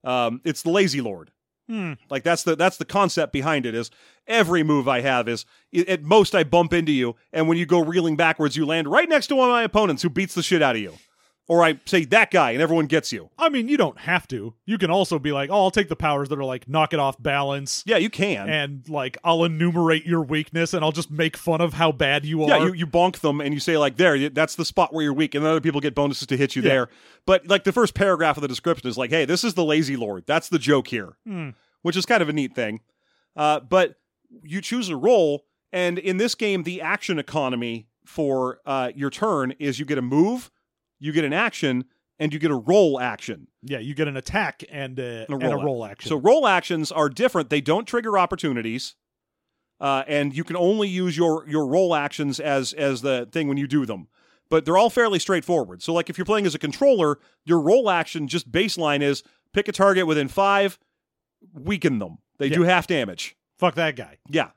Um, 0.04 0.40
it's 0.44 0.62
the 0.62 0.70
lazy 0.70 1.00
lord. 1.00 1.32
Hmm. 1.68 1.94
Like 2.08 2.22
that's 2.22 2.44
the 2.44 2.56
that's 2.56 2.78
the 2.78 2.86
concept 2.86 3.32
behind 3.32 3.66
it. 3.66 3.74
Is 3.74 3.90
every 4.26 4.62
move 4.62 4.88
I 4.88 5.02
have 5.02 5.28
is 5.28 5.44
at 5.86 6.02
most 6.02 6.34
I 6.34 6.42
bump 6.42 6.72
into 6.72 6.92
you, 6.92 7.14
and 7.32 7.46
when 7.46 7.58
you 7.58 7.66
go 7.66 7.78
reeling 7.80 8.16
backwards, 8.16 8.56
you 8.56 8.64
land 8.64 8.88
right 8.88 9.08
next 9.08 9.26
to 9.26 9.36
one 9.36 9.50
of 9.50 9.52
my 9.52 9.64
opponents 9.64 10.02
who 10.02 10.08
beats 10.08 10.34
the 10.34 10.42
shit 10.42 10.62
out 10.62 10.76
of 10.76 10.82
you, 10.82 10.94
or 11.48 11.64
I 11.64 11.80
say 11.86 12.04
that 12.04 12.30
guy, 12.30 12.50
and 12.52 12.60
everyone 12.60 12.86
gets 12.86 13.10
you. 13.10 13.30
I 13.38 13.48
mean, 13.48 13.68
you 13.68 13.76
don't 13.78 13.98
have 14.00 14.28
to. 14.28 14.54
You 14.66 14.76
can 14.78 14.90
also 14.90 15.18
be 15.18 15.32
like, 15.32 15.48
oh, 15.50 15.54
I'll 15.64 15.70
take 15.70 15.88
the 15.88 15.96
powers 15.96 16.28
that 16.28 16.38
are 16.38 16.44
like 16.44 16.68
knock 16.68 16.92
it 16.92 17.00
off 17.00 17.20
balance. 17.22 17.82
Yeah, 17.86 17.96
you 17.96 18.10
can. 18.10 18.48
And 18.50 18.88
like 18.88 19.16
I'll 19.24 19.42
enumerate 19.44 20.04
your 20.04 20.20
weakness 20.22 20.74
and 20.74 20.84
I'll 20.84 20.92
just 20.92 21.10
make 21.10 21.36
fun 21.38 21.60
of 21.62 21.72
how 21.72 21.90
bad 21.90 22.24
you 22.26 22.42
are. 22.44 22.48
Yeah, 22.50 22.64
you, 22.66 22.72
you 22.74 22.86
bonk 22.86 23.20
them 23.20 23.40
and 23.40 23.54
you 23.54 23.60
say 23.60 23.78
like 23.78 23.96
there, 23.96 24.28
that's 24.28 24.54
the 24.56 24.64
spot 24.64 24.92
where 24.92 25.02
you're 25.02 25.12
weak, 25.14 25.34
and 25.34 25.42
then 25.44 25.50
other 25.50 25.60
people 25.62 25.80
get 25.80 25.94
bonuses 25.94 26.26
to 26.28 26.36
hit 26.36 26.54
you 26.54 26.62
Yeah. 26.62 26.68
there. 26.68 26.88
But 27.26 27.48
like 27.48 27.64
the 27.64 27.72
first 27.72 27.94
paragraph 27.94 28.36
of 28.36 28.42
the 28.42 28.48
description 28.48 28.88
is 28.88 28.98
like, 28.98 29.10
hey, 29.10 29.24
this 29.24 29.42
is 29.42 29.54
the 29.54 29.64
lazy 29.64 29.96
lord. 29.96 30.24
That's 30.26 30.48
the 30.50 30.58
joke 30.58 30.88
here, 30.88 31.16
Hmm. 31.26 31.50
which 31.82 31.96
is 31.96 32.04
kind 32.06 32.22
of 32.22 32.28
a 32.28 32.32
neat 32.32 32.54
thing. 32.54 32.80
Uh, 33.34 33.60
but 33.60 33.94
you 34.42 34.60
choose 34.60 34.90
a 34.90 34.96
role, 34.96 35.44
and 35.72 35.98
in 35.98 36.18
this 36.18 36.34
game, 36.34 36.64
the 36.64 36.82
action 36.82 37.18
economy 37.18 37.88
for 38.04 38.60
uh, 38.66 38.90
your 38.94 39.08
turn 39.10 39.52
is 39.58 39.78
you 39.78 39.84
get 39.86 39.96
a 39.98 40.02
move, 40.02 40.50
you 40.98 41.12
get 41.12 41.24
an 41.24 41.32
action, 41.32 41.84
and 42.18 42.32
you 42.32 42.38
get 42.38 42.50
a 42.50 42.56
role 42.56 42.98
action. 43.00 43.46
Yeah, 43.62 43.78
you 43.78 43.94
get 43.94 44.08
an 44.08 44.16
attack 44.16 44.64
and, 44.70 44.98
uh, 44.98 45.02
And 45.02 45.30
a 45.30 45.34
and 45.34 45.52
a 45.52 45.56
role 45.56 45.64
role 45.64 45.84
action. 45.84 46.08
So 46.08 46.16
role 46.16 46.46
actions 46.46 46.90
are 46.92 47.08
different. 47.08 47.50
They 47.50 47.60
don't 47.60 47.86
trigger 47.86 48.18
opportunities, 48.18 48.94
uh, 49.80 50.04
and 50.06 50.34
you 50.36 50.44
can 50.44 50.56
only 50.56 50.88
use 50.88 51.16
your 51.16 51.48
your 51.48 51.66
role 51.66 51.94
actions 51.94 52.40
as 52.40 52.72
as 52.72 53.02
the 53.02 53.28
thing 53.30 53.48
when 53.48 53.56
you 53.58 53.66
do 53.68 53.86
them. 53.86 54.08
But 54.50 54.64
they're 54.64 54.78
all 54.78 54.90
fairly 54.90 55.18
straightforward. 55.18 55.82
So 55.82 55.92
like 55.92 56.08
if 56.08 56.16
you're 56.18 56.24
playing 56.24 56.46
as 56.46 56.54
a 56.54 56.58
controller, 56.58 57.18
your 57.44 57.60
role 57.60 57.90
action 57.90 58.28
just 58.28 58.50
baseline 58.50 59.02
is 59.02 59.22
pick 59.52 59.68
a 59.68 59.72
target 59.72 60.06
within 60.06 60.26
five, 60.28 60.78
weaken 61.52 61.98
them. 61.98 62.18
They 62.38 62.46
Yeah. 62.46 62.54
do 62.56 62.62
half 62.62 62.86
damage. 62.86 63.36
Fuck 63.58 63.74
that 63.74 63.94
guy. 63.96 64.18
Yeah. 64.30 64.50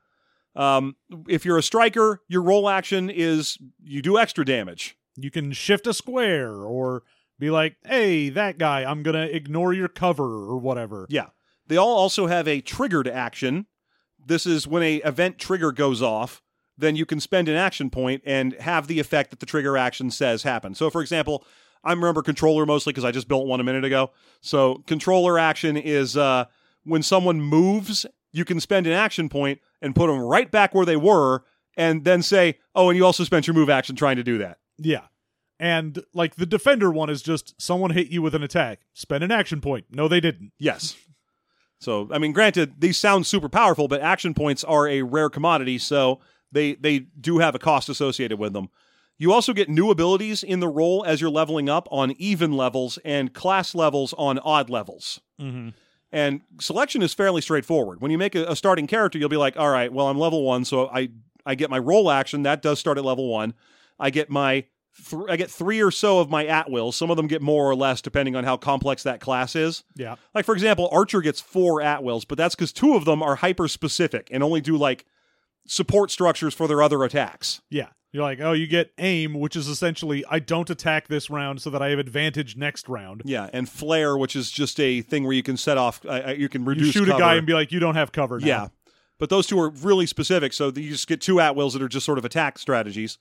Um, 0.55 0.95
if 1.27 1.45
you're 1.45 1.57
a 1.57 1.63
striker, 1.63 2.21
your 2.27 2.41
role 2.41 2.69
action 2.69 3.09
is 3.09 3.57
you 3.83 4.01
do 4.01 4.17
extra 4.17 4.45
damage. 4.45 4.95
You 5.23 5.31
can 5.31 5.51
shift 5.51 5.87
a 5.87 5.93
square 5.93 6.53
or 6.53 7.03
be 7.39 7.49
like, 7.49 7.77
hey, 7.85 8.29
that 8.29 8.57
guy, 8.57 8.83
I'm 8.83 9.03
going 9.03 9.15
to 9.15 9.35
ignore 9.35 9.73
your 9.73 9.87
cover 9.87 10.23
or 10.23 10.57
whatever. 10.57 11.07
Yeah. 11.09 11.27
They 11.67 11.77
all 11.77 11.97
also 11.97 12.27
have 12.27 12.47
a 12.47 12.61
triggered 12.61 13.07
action. 13.07 13.65
This 14.23 14.45
is 14.45 14.67
when 14.67 14.83
a 14.83 14.97
event 14.97 15.39
trigger 15.39 15.71
goes 15.71 16.01
off, 16.01 16.41
then 16.77 16.95
you 16.95 17.05
can 17.05 17.19
spend 17.19 17.47
an 17.47 17.55
action 17.55 17.89
point 17.89 18.21
and 18.25 18.53
have 18.53 18.87
the 18.87 18.99
effect 18.99 19.31
that 19.31 19.39
the 19.39 19.45
trigger 19.45 19.77
action 19.77 20.11
says 20.11 20.43
happen. 20.43 20.75
So 20.75 20.89
for 20.89 21.01
example, 21.01 21.45
I 21.83 21.91
remember 21.93 22.21
controller 22.21 22.65
mostly 22.65 22.93
because 22.93 23.05
I 23.05 23.11
just 23.11 23.27
built 23.27 23.47
one 23.47 23.59
a 23.59 23.63
minute 23.63 23.85
ago. 23.85 24.11
So 24.41 24.83
controller 24.87 25.39
action 25.39 25.77
is 25.77 26.15
uh, 26.15 26.45
when 26.83 27.03
someone 27.03 27.41
moves, 27.41 28.05
you 28.31 28.45
can 28.45 28.59
spend 28.59 28.87
an 28.87 28.93
action 28.93 29.29
point 29.29 29.59
and 29.81 29.95
put 29.95 30.07
them 30.07 30.19
right 30.19 30.49
back 30.49 30.75
where 30.75 30.85
they 30.85 30.95
were, 30.95 31.43
and 31.77 32.03
then 32.03 32.21
say, 32.21 32.59
"Oh, 32.75 32.89
and 32.89 32.97
you 32.97 33.05
also 33.05 33.23
spent 33.23 33.47
your 33.47 33.53
move 33.53 33.69
action 33.69 33.95
trying 33.95 34.17
to 34.17 34.23
do 34.23 34.37
that." 34.39 34.59
Yeah. 34.77 35.05
And 35.61 36.03
like 36.15 36.35
the 36.35 36.47
defender 36.47 36.89
one 36.89 37.11
is 37.11 37.21
just 37.21 37.53
someone 37.61 37.91
hit 37.91 38.07
you 38.07 38.23
with 38.23 38.33
an 38.33 38.41
attack. 38.41 38.79
Spend 38.93 39.23
an 39.23 39.31
action 39.31 39.61
point. 39.61 39.85
No, 39.91 40.07
they 40.07 40.19
didn't. 40.19 40.53
Yes. 40.57 40.97
So, 41.79 42.09
I 42.11 42.17
mean, 42.17 42.31
granted, 42.31 42.81
these 42.81 42.97
sound 42.97 43.27
super 43.27 43.47
powerful, 43.47 43.87
but 43.87 44.01
action 44.01 44.33
points 44.33 44.63
are 44.63 44.87
a 44.87 45.03
rare 45.03 45.29
commodity, 45.29 45.77
so 45.77 46.19
they 46.51 46.73
they 46.73 46.99
do 46.99 47.37
have 47.37 47.53
a 47.53 47.59
cost 47.59 47.89
associated 47.89 48.39
with 48.39 48.53
them. 48.53 48.69
You 49.19 49.31
also 49.31 49.53
get 49.53 49.69
new 49.69 49.91
abilities 49.91 50.41
in 50.41 50.61
the 50.61 50.67
role 50.67 51.05
as 51.05 51.21
you're 51.21 51.29
leveling 51.29 51.69
up 51.69 51.87
on 51.91 52.15
even 52.17 52.53
levels 52.53 52.97
and 53.05 53.31
class 53.31 53.75
levels 53.75 54.15
on 54.17 54.39
odd 54.39 54.67
levels. 54.67 55.21
Mm-hmm. 55.39 55.69
And 56.11 56.41
selection 56.59 57.03
is 57.03 57.13
fairly 57.13 57.41
straightforward. 57.41 58.01
When 58.01 58.09
you 58.09 58.17
make 58.17 58.33
a, 58.33 58.45
a 58.45 58.55
starting 58.55 58.87
character, 58.87 59.19
you'll 59.19 59.29
be 59.29 59.37
like, 59.37 59.57
all 59.57 59.69
right, 59.69 59.93
well, 59.93 60.07
I'm 60.07 60.17
level 60.17 60.43
one, 60.43 60.65
so 60.65 60.89
I 60.89 61.09
I 61.45 61.53
get 61.53 61.69
my 61.69 61.77
role 61.77 62.09
action. 62.09 62.41
That 62.43 62.63
does 62.63 62.79
start 62.79 62.97
at 62.97 63.05
level 63.05 63.27
one. 63.27 63.53
I 63.99 64.09
get 64.09 64.31
my 64.31 64.65
th- 65.09 65.23
I 65.29 65.35
get 65.35 65.49
three 65.49 65.81
or 65.81 65.91
so 65.91 66.19
of 66.19 66.29
my 66.29 66.45
at 66.45 66.69
will. 66.69 66.91
Some 66.91 67.09
of 67.09 67.17
them 67.17 67.27
get 67.27 67.41
more 67.41 67.69
or 67.69 67.75
less 67.75 68.01
depending 68.01 68.35
on 68.35 68.43
how 68.43 68.57
complex 68.57 69.03
that 69.03 69.19
class 69.19 69.55
is. 69.55 69.83
Yeah. 69.95 70.15
Like 70.33 70.45
for 70.45 70.53
example, 70.53 70.89
Archer 70.91 71.21
gets 71.21 71.39
four 71.41 71.81
at 71.81 72.03
wills, 72.03 72.25
but 72.25 72.37
that's 72.37 72.55
because 72.55 72.71
two 72.71 72.95
of 72.95 73.05
them 73.05 73.21
are 73.21 73.35
hyper 73.37 73.67
specific 73.67 74.29
and 74.31 74.43
only 74.43 74.61
do 74.61 74.77
like 74.77 75.05
support 75.67 76.11
structures 76.11 76.53
for 76.53 76.67
their 76.67 76.81
other 76.81 77.03
attacks. 77.03 77.61
Yeah. 77.69 77.87
You're 78.13 78.23
like, 78.23 78.41
oh, 78.41 78.51
you 78.51 78.67
get 78.67 78.91
aim, 78.97 79.35
which 79.35 79.55
is 79.55 79.69
essentially 79.69 80.25
I 80.29 80.39
don't 80.39 80.69
attack 80.69 81.07
this 81.07 81.29
round 81.29 81.61
so 81.61 81.69
that 81.69 81.81
I 81.81 81.91
have 81.91 81.99
advantage 81.99 82.57
next 82.57 82.89
round. 82.89 83.21
Yeah, 83.23 83.49
and 83.53 83.69
flare, 83.69 84.17
which 84.17 84.35
is 84.35 84.51
just 84.51 84.81
a 84.81 85.01
thing 85.01 85.23
where 85.23 85.31
you 85.31 85.43
can 85.43 85.55
set 85.55 85.77
off, 85.77 86.05
uh, 86.05 86.23
uh, 86.27 86.35
you 86.37 86.49
can 86.49 86.65
reduce. 86.65 86.87
You 86.87 86.91
shoot 86.91 87.07
a 87.07 87.17
guy 87.17 87.35
and 87.35 87.47
be 87.47 87.53
like, 87.53 87.71
you 87.71 87.79
don't 87.79 87.95
have 87.95 88.11
cover 88.11 88.37
now. 88.41 88.45
yeah, 88.45 88.67
but 89.17 89.29
those 89.29 89.47
two 89.47 89.57
are 89.61 89.69
really 89.69 90.05
specific, 90.05 90.51
so 90.51 90.65
you 90.75 90.89
just 90.89 91.07
get 91.07 91.21
two 91.21 91.39
at 91.39 91.55
wills 91.55 91.71
that 91.71 91.81
are 91.81 91.87
just 91.87 92.05
sort 92.05 92.17
of 92.17 92.25
attack 92.25 92.59
strategies. 92.59 93.17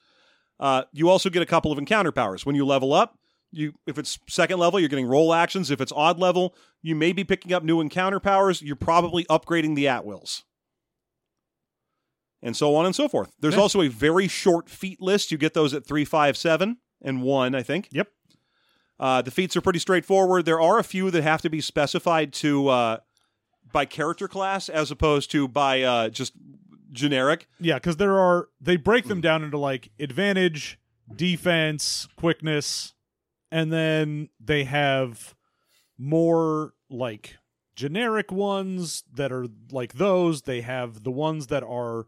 Uh, 0.61 0.85
you 0.93 1.09
also 1.09 1.29
get 1.31 1.43
a 1.43 1.47
couple 1.47 1.73
of 1.73 1.79
encounter 1.79 2.13
powers 2.13 2.47
when 2.47 2.55
you 2.55 2.65
level 2.65 2.93
up. 2.93 3.19
You, 3.51 3.73
if 3.87 3.99
it's 3.99 4.19
second 4.29 4.59
level, 4.61 4.79
you're 4.79 4.89
getting 4.91 5.07
role 5.09 5.35
actions. 5.35 5.71
If 5.73 5.81
it's 5.81 5.91
odd 5.91 6.21
level, 6.21 6.55
you 6.83 6.95
may 6.95 7.13
be 7.13 7.25
picking 7.25 7.53
up 7.53 7.65
new 7.65 7.81
encounter 7.81 8.21
powers. 8.21 8.63
You're 8.63 8.77
probably 8.77 9.25
upgrading 9.25 9.75
the 9.75 9.89
at 9.89 10.05
wills. 10.05 10.45
and 12.43 12.57
so 12.57 12.75
on 12.75 12.87
and 12.87 12.95
so 12.97 13.07
forth. 13.07 13.31
There's 13.39 13.55
Yeah. 13.55 13.61
also 13.61 13.83
a 13.83 13.89
very 13.89 14.27
short 14.27 14.71
feat 14.71 14.99
list. 15.03 15.31
You 15.31 15.37
get 15.37 15.53
those 15.53 15.75
at 15.75 15.85
three, 15.87 16.07
five, 16.07 16.39
seven, 16.39 16.79
and 17.03 17.21
one, 17.23 17.55
I 17.55 17.63
think. 17.63 17.89
Yep. 17.93 18.09
Uh, 18.99 19.21
the 19.21 19.31
feats 19.31 19.59
are 19.59 19.61
pretty 19.61 19.79
straightforward. 19.79 20.47
There 20.47 20.61
are 20.61 20.79
a 20.79 20.85
few 20.85 21.11
that 21.11 21.23
have 21.23 21.43
to 21.43 21.51
be 21.51 21.61
specified 21.61 22.33
to 22.35 22.69
uh, 22.69 22.97
by 23.71 23.85
character 23.85 24.27
class 24.27 24.71
as 24.71 24.91
opposed 24.91 25.31
to 25.33 25.49
by 25.49 25.83
uh, 25.83 26.09
just 26.09 26.33
generic. 26.93 27.49
Yeah, 27.59 27.75
because 27.75 27.97
there 27.97 28.19
are 28.19 28.49
they 28.61 28.77
break 28.77 29.07
them 29.07 29.21
down 29.21 29.45
into 29.45 29.59
like 29.59 29.91
advantage, 29.99 30.79
defense, 31.15 32.09
quickness, 32.17 32.95
and 33.51 33.73
then 33.73 34.29
they 34.39 34.65
have 34.65 35.35
more 35.99 36.75
like 36.89 37.37
generic 37.75 38.33
ones 38.33 39.05
that 39.13 39.33
are 39.33 39.47
like 39.71 39.95
those. 39.95 40.43
They 40.43 40.61
have 40.61 41.03
the 41.03 41.11
ones 41.11 41.49
that 41.49 41.63
are 41.63 42.07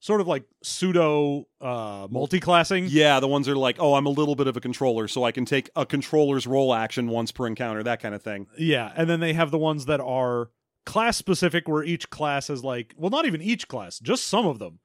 sort 0.00 0.20
of 0.20 0.28
like 0.28 0.44
pseudo 0.62 1.44
uh 1.60 2.06
multi-classing. 2.10 2.86
Yeah, 2.88 3.20
the 3.20 3.28
ones 3.28 3.46
that 3.46 3.52
are 3.52 3.56
like, 3.56 3.76
oh, 3.80 3.94
I'm 3.94 4.06
a 4.06 4.10
little 4.10 4.36
bit 4.36 4.46
of 4.46 4.56
a 4.56 4.60
controller, 4.60 5.08
so 5.08 5.24
I 5.24 5.32
can 5.32 5.44
take 5.44 5.70
a 5.74 5.84
controller's 5.84 6.46
role 6.46 6.72
action 6.74 7.08
once 7.08 7.32
per 7.32 7.46
encounter, 7.46 7.82
that 7.82 8.00
kind 8.00 8.14
of 8.14 8.22
thing. 8.22 8.46
Yeah, 8.56 8.92
and 8.96 9.08
then 9.08 9.20
they 9.20 9.32
have 9.32 9.50
the 9.50 9.58
ones 9.58 9.86
that 9.86 10.00
are 10.00 10.50
class 10.88 11.18
specific, 11.18 11.68
where 11.68 11.84
each 11.84 12.08
class 12.08 12.48
is 12.48 12.64
like, 12.64 12.94
well, 12.96 13.10
not 13.10 13.26
even 13.26 13.42
each 13.42 13.68
class, 13.68 13.98
just 13.98 14.26
some 14.26 14.46
of 14.46 14.58
them, 14.58 14.78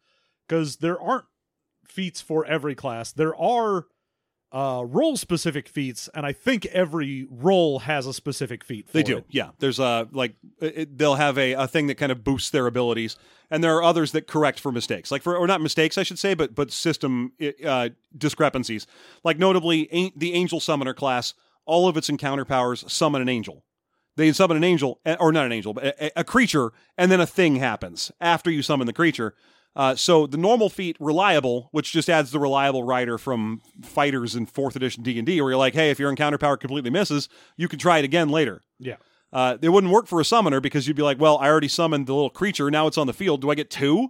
because 0.45 0.77
there 0.77 0.99
aren't 0.99 1.23
feats 1.87 2.19
for 2.19 2.45
every 2.45 2.75
class. 2.75 3.13
There 3.13 3.33
are 3.37 3.85
uh, 4.51 4.83
role 4.85 5.15
specific 5.15 5.69
feats, 5.69 6.09
and 6.13 6.25
I 6.25 6.33
think 6.33 6.65
every 6.67 7.25
role 7.29 7.79
has 7.79 8.05
a 8.05 8.13
specific 8.13 8.65
feat. 8.65 8.87
For 8.87 8.93
They 8.93 9.03
do, 9.03 9.17
it. 9.19 9.25
yeah. 9.29 9.51
There's 9.59 9.79
a 9.79 10.09
like 10.11 10.35
it, 10.59 10.97
they'll 10.97 11.15
have 11.15 11.37
a, 11.37 11.53
a 11.53 11.67
thing 11.67 11.87
that 11.87 11.95
kind 11.95 12.11
of 12.11 12.21
boosts 12.21 12.49
their 12.49 12.67
abilities, 12.67 13.15
and 13.49 13.63
there 13.63 13.73
are 13.73 13.81
others 13.81 14.11
that 14.11 14.27
correct 14.27 14.59
for 14.59 14.73
mistakes, 14.73 15.09
like 15.09 15.23
for 15.23 15.37
or 15.37 15.47
not 15.47 15.61
mistakes, 15.61 15.97
I 15.97 16.03
should 16.03 16.19
say, 16.19 16.33
but 16.33 16.53
but 16.53 16.69
system 16.69 17.31
uh, 17.65 17.89
discrepancies. 18.15 18.85
Like 19.23 19.39
notably, 19.39 20.11
the 20.17 20.33
Angel 20.33 20.59
Summoner 20.59 20.93
class, 20.93 21.33
all 21.65 21.87
of 21.87 21.95
its 21.95 22.09
encounter 22.09 22.43
powers 22.43 22.83
summon 22.91 23.21
an 23.21 23.29
angel. 23.29 23.63
They 24.15 24.31
summon 24.31 24.57
an 24.57 24.63
angel, 24.63 24.99
eh, 25.05 25.15
or 25.19 25.31
not 25.31 25.45
an 25.45 25.51
angel, 25.51 25.73
but 25.73 25.85
a, 25.85 26.19
a 26.19 26.23
creature, 26.23 26.71
and 26.97 27.11
then 27.11 27.19
a 27.19 27.25
thing 27.25 27.55
happens 27.57 28.11
after 28.21 28.51
you 28.51 28.61
summon 28.61 28.87
the 28.87 28.93
creature. 28.93 29.33
Uh, 29.75 29.95
so 29.95 30.27
the 30.27 30.37
normal 30.37 30.69
feat, 30.69 30.95
reliable, 30.99 31.69
which 31.71 31.91
just 31.91 32.09
adds 32.09 32.31
the 32.31 32.39
reliable 32.39 32.83
rider 32.83 33.17
from 33.17 33.61
fighters 33.81 34.35
in 34.35 34.45
fourth 34.45 34.75
edition 34.75 35.01
D 35.01 35.17
and 35.17 35.25
D, 35.25 35.41
where 35.41 35.51
you're 35.51 35.57
like, 35.57 35.73
hey, 35.73 35.89
if 35.89 35.99
your 35.99 36.11
encounter 36.11 36.37
power 36.37 36.57
completely 36.57 36.91
misses, 36.91 37.27
you 37.57 37.67
can 37.67 37.79
try 37.79 37.97
it 37.97 38.05
again 38.05 38.29
later. 38.29 38.61
Yeah. 38.79 38.97
Uh, 39.31 39.57
it 39.59 39.69
wouldn't 39.69 39.91
work 39.91 40.05
for 40.05 40.21
a 40.21 40.25
summoner 40.25 40.59
because 40.59 40.87
you'd 40.87 40.95
be 40.95 41.01
like, 41.01 41.19
well, 41.19 41.39
I 41.39 41.47
already 41.47 41.67
summoned 41.67 42.05
the 42.05 42.13
little 42.13 42.29
creature. 42.29 42.69
Now 42.69 42.85
it's 42.85 42.99
on 42.99 43.07
the 43.07 43.13
field. 43.13 43.41
Do 43.41 43.49
I 43.49 43.55
get 43.55 43.71
two? 43.71 44.09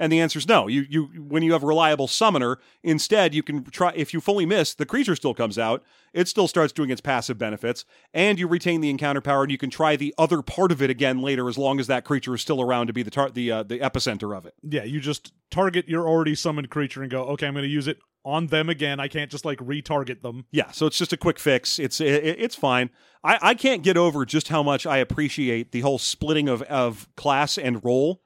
And 0.00 0.10
the 0.10 0.18
answer 0.18 0.38
is 0.38 0.48
no. 0.48 0.66
You 0.66 0.86
you 0.88 1.04
when 1.28 1.42
you 1.42 1.52
have 1.52 1.62
a 1.62 1.66
reliable 1.66 2.08
summoner, 2.08 2.58
instead 2.82 3.34
you 3.34 3.42
can 3.42 3.62
try. 3.64 3.92
If 3.94 4.14
you 4.14 4.20
fully 4.22 4.46
miss, 4.46 4.72
the 4.72 4.86
creature 4.86 5.14
still 5.14 5.34
comes 5.34 5.58
out. 5.58 5.84
It 6.14 6.26
still 6.26 6.48
starts 6.48 6.72
doing 6.72 6.88
its 6.88 7.02
passive 7.02 7.36
benefits, 7.36 7.84
and 8.14 8.38
you 8.38 8.48
retain 8.48 8.80
the 8.80 8.88
encounter 8.88 9.20
power, 9.20 9.42
and 9.42 9.52
you 9.52 9.58
can 9.58 9.68
try 9.68 9.96
the 9.96 10.14
other 10.16 10.40
part 10.40 10.72
of 10.72 10.80
it 10.80 10.88
again 10.88 11.20
later, 11.20 11.48
as 11.48 11.58
long 11.58 11.78
as 11.78 11.86
that 11.88 12.06
creature 12.06 12.34
is 12.34 12.40
still 12.40 12.62
around 12.62 12.86
to 12.86 12.94
be 12.94 13.02
the 13.02 13.10
tar- 13.10 13.30
the 13.30 13.52
uh, 13.52 13.62
the 13.62 13.78
epicenter 13.78 14.34
of 14.34 14.46
it. 14.46 14.54
Yeah, 14.62 14.84
you 14.84 15.00
just 15.00 15.34
target 15.50 15.86
your 15.86 16.08
already 16.08 16.34
summoned 16.34 16.70
creature 16.70 17.02
and 17.02 17.10
go, 17.10 17.24
okay, 17.24 17.46
I'm 17.46 17.52
going 17.52 17.64
to 17.64 17.68
use 17.68 17.86
it 17.86 17.98
on 18.24 18.46
them 18.46 18.70
again. 18.70 19.00
I 19.00 19.08
can't 19.08 19.30
just 19.30 19.44
like 19.44 19.58
retarget 19.58 20.22
them. 20.22 20.46
Yeah, 20.50 20.70
so 20.70 20.86
it's 20.86 20.96
just 20.96 21.12
a 21.12 21.18
quick 21.18 21.38
fix. 21.38 21.78
It's 21.78 22.00
it, 22.00 22.24
it's 22.24 22.56
fine. 22.56 22.88
I, 23.22 23.38
I 23.42 23.54
can't 23.54 23.82
get 23.82 23.98
over 23.98 24.24
just 24.24 24.48
how 24.48 24.62
much 24.62 24.86
I 24.86 24.96
appreciate 24.96 25.72
the 25.72 25.80
whole 25.82 25.98
splitting 25.98 26.48
of, 26.48 26.62
of 26.62 27.06
class 27.16 27.58
and 27.58 27.84
role 27.84 28.22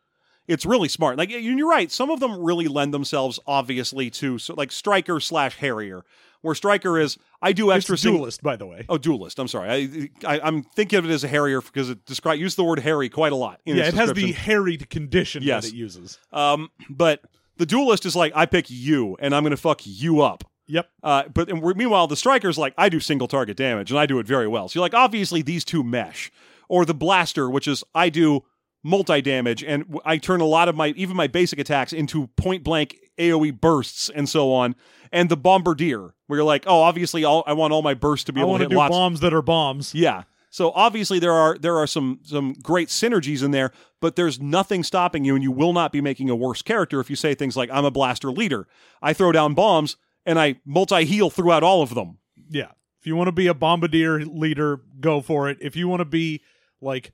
it's 0.48 0.66
really 0.66 0.88
smart. 0.88 1.16
Like 1.18 1.30
and 1.32 1.58
you're 1.58 1.68
right, 1.68 1.90
some 1.90 2.10
of 2.10 2.20
them 2.20 2.38
really 2.40 2.68
lend 2.68 2.92
themselves 2.94 3.38
obviously 3.46 4.10
to 4.10 4.38
so, 4.38 4.54
like 4.54 4.72
striker 4.72 5.20
slash 5.20 5.56
harrier, 5.56 6.04
where 6.42 6.54
striker 6.54 6.98
is 6.98 7.16
I 7.40 7.52
do 7.52 7.72
extra 7.72 7.94
It's 7.94 8.02
sing- 8.02 8.14
duelist, 8.16 8.42
by 8.42 8.56
the 8.56 8.66
way. 8.66 8.84
Oh, 8.88 8.98
duelist. 8.98 9.38
I'm 9.38 9.48
sorry. 9.48 10.10
I, 10.24 10.34
I 10.36 10.40
I'm 10.40 10.62
thinking 10.62 10.98
of 10.98 11.04
it 11.04 11.10
as 11.10 11.24
a 11.24 11.28
harrier 11.28 11.60
because 11.60 11.90
it 11.90 12.04
describe 12.06 12.38
use 12.38 12.54
the 12.56 12.64
word 12.64 12.78
harry 12.80 13.08
quite 13.08 13.32
a 13.32 13.36
lot. 13.36 13.60
Yeah, 13.64 13.76
its 13.76 13.88
it 13.88 13.94
has 13.94 14.12
the 14.12 14.32
harried 14.32 14.90
condition 14.90 15.42
Yes. 15.42 15.64
that 15.64 15.72
it 15.72 15.76
uses. 15.76 16.18
Um, 16.32 16.70
but 16.90 17.20
the 17.56 17.66
duelist 17.66 18.04
is 18.06 18.16
like 18.16 18.32
I 18.34 18.46
pick 18.46 18.66
you 18.70 19.16
and 19.20 19.34
I'm 19.34 19.42
going 19.42 19.52
to 19.52 19.56
fuck 19.56 19.80
you 19.84 20.20
up. 20.22 20.44
Yep. 20.66 20.88
Uh, 21.02 21.24
but 21.28 21.48
meanwhile, 21.76 22.06
the 22.06 22.16
striker's 22.16 22.56
like, 22.56 22.72
I 22.78 22.88
do 22.88 22.98
single 22.98 23.28
target 23.28 23.56
damage 23.56 23.90
and 23.90 24.00
I 24.00 24.06
do 24.06 24.18
it 24.18 24.26
very 24.26 24.48
well. 24.48 24.66
So 24.68 24.78
you're 24.78 24.84
like, 24.84 24.94
obviously 24.94 25.42
these 25.42 25.64
two 25.64 25.84
mesh. 25.84 26.30
Or 26.66 26.86
the 26.86 26.94
blaster, 26.94 27.50
which 27.50 27.68
is 27.68 27.84
I 27.94 28.08
do 28.08 28.44
multi 28.84 29.20
damage 29.20 29.64
and 29.64 29.98
I 30.04 30.18
turn 30.18 30.40
a 30.40 30.44
lot 30.44 30.68
of 30.68 30.76
my 30.76 30.88
even 30.88 31.16
my 31.16 31.26
basic 31.26 31.58
attacks 31.58 31.92
into 31.92 32.28
point 32.36 32.62
blank 32.62 32.96
AOE 33.18 33.60
bursts 33.60 34.10
and 34.10 34.28
so 34.28 34.52
on. 34.52 34.76
And 35.10 35.28
the 35.28 35.36
bombardier, 35.36 36.14
where 36.26 36.38
you're 36.38 36.44
like, 36.44 36.64
oh, 36.66 36.80
obviously 36.80 37.24
all, 37.24 37.44
I 37.46 37.52
want 37.52 37.72
all 37.72 37.82
my 37.82 37.94
bursts 37.94 38.24
to 38.24 38.32
be 38.32 38.40
I 38.40 38.44
able 38.44 38.54
to 38.58 38.64
hit 38.64 38.70
do 38.70 38.76
lots. 38.76 38.90
bombs 38.90 39.20
that 39.20 39.32
are 39.32 39.42
bombs. 39.42 39.94
Yeah. 39.94 40.24
So 40.50 40.70
obviously 40.72 41.18
there 41.18 41.32
are 41.32 41.58
there 41.58 41.76
are 41.78 41.86
some 41.86 42.20
some 42.22 42.52
great 42.62 42.88
synergies 42.88 43.42
in 43.42 43.50
there, 43.50 43.72
but 44.00 44.14
there's 44.14 44.40
nothing 44.40 44.84
stopping 44.84 45.24
you, 45.24 45.34
and 45.34 45.42
you 45.42 45.50
will 45.50 45.72
not 45.72 45.90
be 45.90 46.00
making 46.00 46.30
a 46.30 46.36
worse 46.36 46.62
character 46.62 47.00
if 47.00 47.10
you 47.10 47.16
say 47.16 47.34
things 47.34 47.56
like 47.56 47.70
"I'm 47.72 47.84
a 47.84 47.90
blaster 47.90 48.30
leader." 48.30 48.68
I 49.02 49.14
throw 49.14 49.32
down 49.32 49.54
bombs 49.54 49.96
and 50.24 50.38
I 50.38 50.60
multi 50.64 51.04
heal 51.04 51.30
throughout 51.30 51.62
all 51.62 51.82
of 51.82 51.94
them. 51.94 52.18
Yeah. 52.48 52.70
If 53.00 53.06
you 53.06 53.16
want 53.16 53.28
to 53.28 53.32
be 53.32 53.48
a 53.48 53.54
bombardier 53.54 54.20
leader, 54.24 54.80
go 55.00 55.20
for 55.20 55.48
it. 55.48 55.58
If 55.60 55.76
you 55.76 55.88
want 55.88 56.00
to 56.00 56.06
be 56.06 56.42
like 56.80 57.12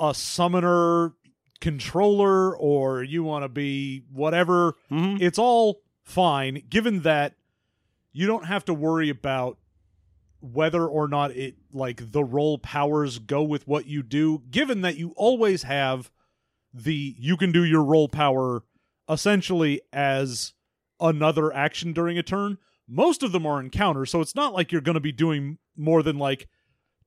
a 0.00 0.14
summoner 0.14 1.12
controller 1.60 2.56
or 2.56 3.02
you 3.02 3.22
want 3.22 3.44
to 3.44 3.48
be 3.48 4.02
whatever, 4.10 4.74
Mhm. 4.90 5.20
it's 5.20 5.38
all 5.38 5.82
fine 6.02 6.62
given 6.68 7.02
that 7.02 7.34
you 8.12 8.26
don't 8.26 8.46
have 8.46 8.64
to 8.64 8.74
worry 8.74 9.08
about 9.10 9.58
whether 10.40 10.86
or 10.86 11.06
not 11.06 11.30
it 11.32 11.54
like 11.70 12.12
the 12.12 12.24
role 12.24 12.58
powers 12.58 13.18
go 13.18 13.42
with 13.42 13.68
what 13.68 13.86
you 13.86 14.02
do 14.02 14.42
given 14.50 14.80
that 14.80 14.96
you 14.96 15.12
always 15.16 15.64
have 15.64 16.10
the 16.72 17.14
you 17.18 17.36
can 17.36 17.52
do 17.52 17.62
your 17.62 17.84
role 17.84 18.08
power 18.08 18.64
essentially 19.08 19.80
as 19.92 20.54
another 20.98 21.52
action 21.52 21.92
during 21.92 22.16
a 22.18 22.22
turn 22.22 22.56
most 22.88 23.22
of 23.22 23.30
them 23.32 23.44
are 23.46 23.60
encounters 23.60 24.10
so 24.10 24.20
it's 24.20 24.34
not 24.34 24.54
like 24.54 24.72
you're 24.72 24.80
going 24.80 24.94
to 24.94 25.00
be 25.00 25.12
doing 25.12 25.58
more 25.76 26.02
than 26.02 26.16
like 26.18 26.48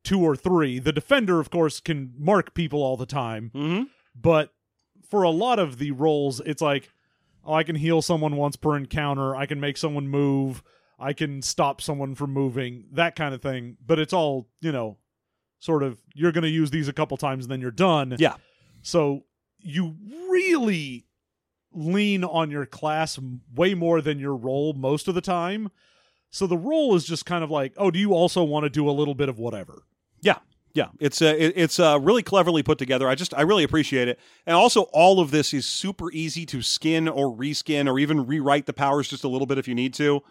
two 0.04 0.22
or 0.22 0.36
three. 0.36 0.80
The 0.80 0.92
defender 0.92 1.40
of 1.40 1.50
course 1.50 1.80
can 1.80 2.14
mark 2.18 2.54
people 2.54 2.82
all 2.84 2.98
the 2.98 3.06
time. 3.06 3.52
Mm-hmm. 3.54 3.84
but 4.16 4.54
for 5.10 5.24
a 5.24 5.30
lot 5.30 5.60
of 5.60 5.78
the 5.78 5.92
roles 5.92 6.40
it's 6.40 6.62
like 6.62 6.90
oh 7.46 7.54
i 7.54 7.62
can 7.64 7.76
heal 7.76 8.02
someone 8.02 8.36
once 8.36 8.56
per 8.56 8.76
encounter. 8.76 9.36
I 9.36 9.46
can 9.46 9.60
make 9.60 9.78
someone 9.78 10.08
move. 10.08 10.64
I 11.00 11.14
can 11.14 11.42
stop 11.42 11.82
someone 11.82 12.16
from 12.16 12.32
moving. 12.32 12.86
That 12.94 13.16
kind 13.16 13.34
of 13.36 13.42
thing. 13.42 13.78
But 13.86 14.00
it's 14.00 14.14
all 14.14 14.48
you 14.62 14.72
know 14.72 14.98
sort 15.60 15.84
of 15.84 16.02
you're 16.14 16.32
going 16.32 16.44
to 16.44 16.50
use 16.50 16.72
these 16.72 16.88
a 16.88 16.94
couple 16.94 17.16
times 17.18 17.46
and 17.46 17.52
then 17.52 17.62
you're 17.62 17.72
done. 17.72 18.16
Yeah. 18.20 18.36
so 18.82 19.24
you 19.60 19.96
really 20.30 21.06
lean 21.72 22.24
on 22.24 22.52
your 22.52 22.66
class 22.66 23.18
way 23.56 23.74
more 23.74 24.02
than 24.02 24.20
your 24.20 24.36
role 24.36 24.74
most 24.74 25.08
of 25.08 25.16
the 25.16 25.22
time. 25.22 25.72
So 26.30 26.48
the 26.48 26.58
role 26.58 26.96
is 26.96 27.06
just 27.06 27.26
kind 27.26 27.44
of 27.44 27.52
like 27.52 27.74
oh 27.78 27.92
do 27.92 28.00
you 28.00 28.14
also 28.14 28.44
want 28.44 28.64
to 28.64 28.70
do 28.70 28.90
a 28.90 28.92
little 28.92 29.16
bit 29.16 29.30
of 29.30 29.38
whatever 29.40 29.84
Yeah. 30.24 30.38
Yeah, 30.76 30.88
it's 31.00 31.22
uh, 31.22 31.36
it, 31.38 31.54
it's 31.56 31.80
uh, 31.80 32.00
really 32.02 32.24
cleverly 32.24 32.64
put 32.64 32.80
together. 32.80 33.08
I 33.08 33.14
just 33.14 33.32
I 33.36 33.42
really 33.42 33.64
appreciate 33.64 34.08
it, 34.08 34.20
and 34.48 34.56
also 34.56 34.84
all 34.92 35.20
of 35.20 35.30
this 35.30 35.54
is 35.54 35.68
super 35.68 36.12
easy 36.12 36.48
to 36.48 36.64
skin 36.64 37.08
or 37.08 37.28
reskin 37.28 37.88
or 37.88 38.00
even 38.00 38.26
rewrite 38.26 38.66
the 38.66 38.74
powers 38.74 39.08
just 39.08 39.24
a 39.24 39.28
little 39.28 39.46
bit 39.46 39.60
if 39.60 39.68
you 39.68 39.76
need 39.76 39.94
to. 39.94 40.24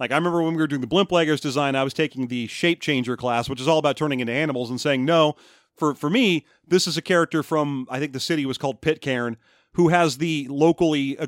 Like 0.00 0.10
I 0.10 0.14
remember 0.14 0.42
when 0.42 0.54
we 0.54 0.62
were 0.62 0.66
doing 0.66 0.80
the 0.80 0.86
Blimpleggers 0.86 1.42
design, 1.42 1.76
I 1.76 1.84
was 1.84 1.92
taking 1.92 2.28
the 2.28 2.46
Shape 2.46 2.80
Changer 2.80 3.18
class, 3.18 3.50
which 3.50 3.60
is 3.60 3.68
all 3.68 3.76
about 3.76 3.98
turning 3.98 4.20
into 4.20 4.32
animals, 4.32 4.70
and 4.70 4.80
saying 4.80 5.04
no. 5.04 5.36
For 5.76 5.94
for 5.94 6.08
me, 6.08 6.46
this 6.66 6.86
is 6.86 6.96
a 6.96 7.02
character 7.02 7.42
from 7.42 7.86
I 7.90 7.98
think 7.98 8.14
the 8.14 8.20
city 8.20 8.46
was 8.46 8.56
called 8.56 8.80
Pitcairn, 8.80 9.36
who 9.74 9.88
has 9.88 10.16
the 10.16 10.46
locally 10.48 11.18
uh, 11.18 11.26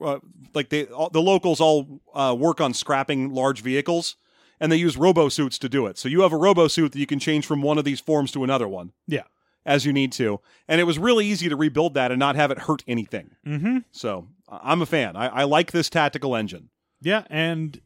uh, 0.00 0.18
like 0.54 0.72
all, 0.94 1.10
the 1.10 1.20
locals 1.20 1.60
all 1.60 2.00
uh, 2.14 2.34
work 2.38 2.62
on 2.62 2.72
scrapping 2.72 3.30
large 3.30 3.60
vehicles, 3.60 4.16
and 4.60 4.70
they 4.70 4.76
use 4.76 4.96
robo 4.96 5.28
suits 5.28 5.58
to 5.58 5.68
do 5.68 5.86
it. 5.86 5.96
So 5.98 6.08
you 6.08 6.20
have 6.22 6.32
a 6.32 6.36
robo 6.36 6.68
suit 6.68 6.92
that 6.92 6.98
you 6.98 7.06
can 7.06 7.18
change 7.18 7.46
from 7.46 7.62
one 7.62 7.78
of 7.78 7.84
these 7.84 8.00
forms 8.00 8.30
to 8.32 8.44
another 8.44 8.68
one 8.68 8.92
yeah 9.06 9.24
as 9.66 9.84
you 9.84 9.92
need 9.92 10.10
to, 10.12 10.40
and 10.68 10.80
it 10.80 10.84
was 10.84 10.98
really 10.98 11.26
easy 11.26 11.48
to 11.48 11.56
rebuild 11.56 11.92
that 11.94 12.10
and 12.10 12.18
not 12.18 12.34
have 12.36 12.50
it 12.50 12.60
hurt 12.60 12.82
anything. 12.88 13.30
mm-hmm 13.46 13.78
So 13.92 14.28
I'm 14.48 14.80
a 14.82 14.86
fan. 14.86 15.16
I, 15.16 15.26
I 15.28 15.44
like 15.44 15.70
this 15.72 15.88
tactical 15.90 16.34
engine. 16.36 16.70
Yeah, 17.02 17.24
and 17.30 17.80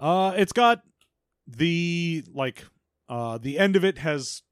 uh 0.00 0.32
it's 0.36 0.52
got 0.52 0.82
the 1.46 2.24
like 2.32 2.64
uh 3.08 3.38
the 3.38 3.58
end 3.58 3.76
of 3.76 3.84
it 3.84 3.98
has 3.98 4.42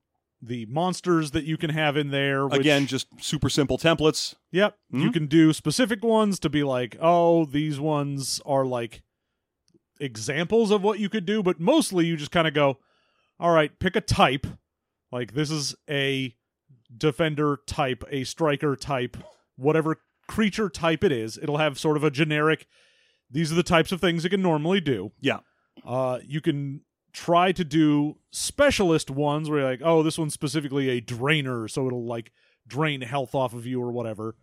the 0.43 0.67
monsters 0.67 1.31
that 1.33 1.45
you 1.45 1.57
can 1.57 1.71
have 1.71 1.97
in 1.97 2.11
there 2.11 2.47
which, 2.47 2.61
Again, 2.61 2.87
just 2.87 3.07
super 3.21 3.49
simple 3.49 3.79
templates. 3.79 4.35
yep 4.53 4.77
you 4.91 5.11
Mhm. 5.11 5.13
can 5.13 5.27
do 5.27 5.53
specific 5.53 6.03
ones 6.05 6.39
to 6.41 6.49
be 6.51 6.63
like 6.63 6.97
oh 7.01 7.45
these 7.47 7.79
ones 7.81 8.41
are 8.47 8.65
like 8.65 9.03
examples 10.01 10.71
of 10.71 10.83
what 10.83 10.99
you 10.99 11.09
could 11.09 11.25
do 11.27 11.43
but 11.43 11.59
mostly 11.61 12.07
you 12.07 12.17
just 12.17 12.31
kind 12.31 12.47
of 12.49 12.55
go 12.55 12.79
all 13.41 13.51
right 13.51 13.79
pick 13.79 13.97
a 13.97 14.01
type 14.01 14.47
like 15.13 15.35
this 15.35 15.51
is 15.51 15.75
a 15.89 16.35
defender 16.97 17.59
type 17.67 18.05
a 18.11 18.25
striker 18.25 18.77
type 18.77 19.17
whatever 19.57 19.99
creature 20.29 20.69
type 20.69 21.03
it 21.05 21.13
is 21.13 21.39
it'll 21.43 21.59
have 21.59 21.79
sort 21.79 21.97
of 21.97 22.05
a 22.05 22.11
generic 22.11 22.67
these 23.31 23.51
are 23.51 23.57
the 23.57 23.63
types 23.63 23.91
of 23.93 24.01
things 24.01 24.25
it 24.25 24.29
can 24.31 24.43
normally 24.43 24.81
do 24.81 25.13
Yeah. 25.21 25.39
uh, 25.85 26.21
you 26.25 26.41
can 26.41 26.83
try 27.13 27.51
to 27.51 27.65
do 27.65 28.19
specialist 28.31 29.11
ones 29.11 29.49
where 29.49 29.61
you're 29.61 29.71
like, 29.71 29.81
oh, 29.83 30.03
this 30.03 30.19
one's 30.19 30.35
specifically 30.35 30.91
a 30.91 31.01
drainer, 31.01 31.67
so 31.67 31.87
it'll 31.87 32.05
like 32.05 32.31
drain 32.69 33.01
health 33.01 33.35
off 33.35 33.55
of 33.55 33.65
you 33.65 33.81
or 33.83 33.91
whatever. 33.91 34.37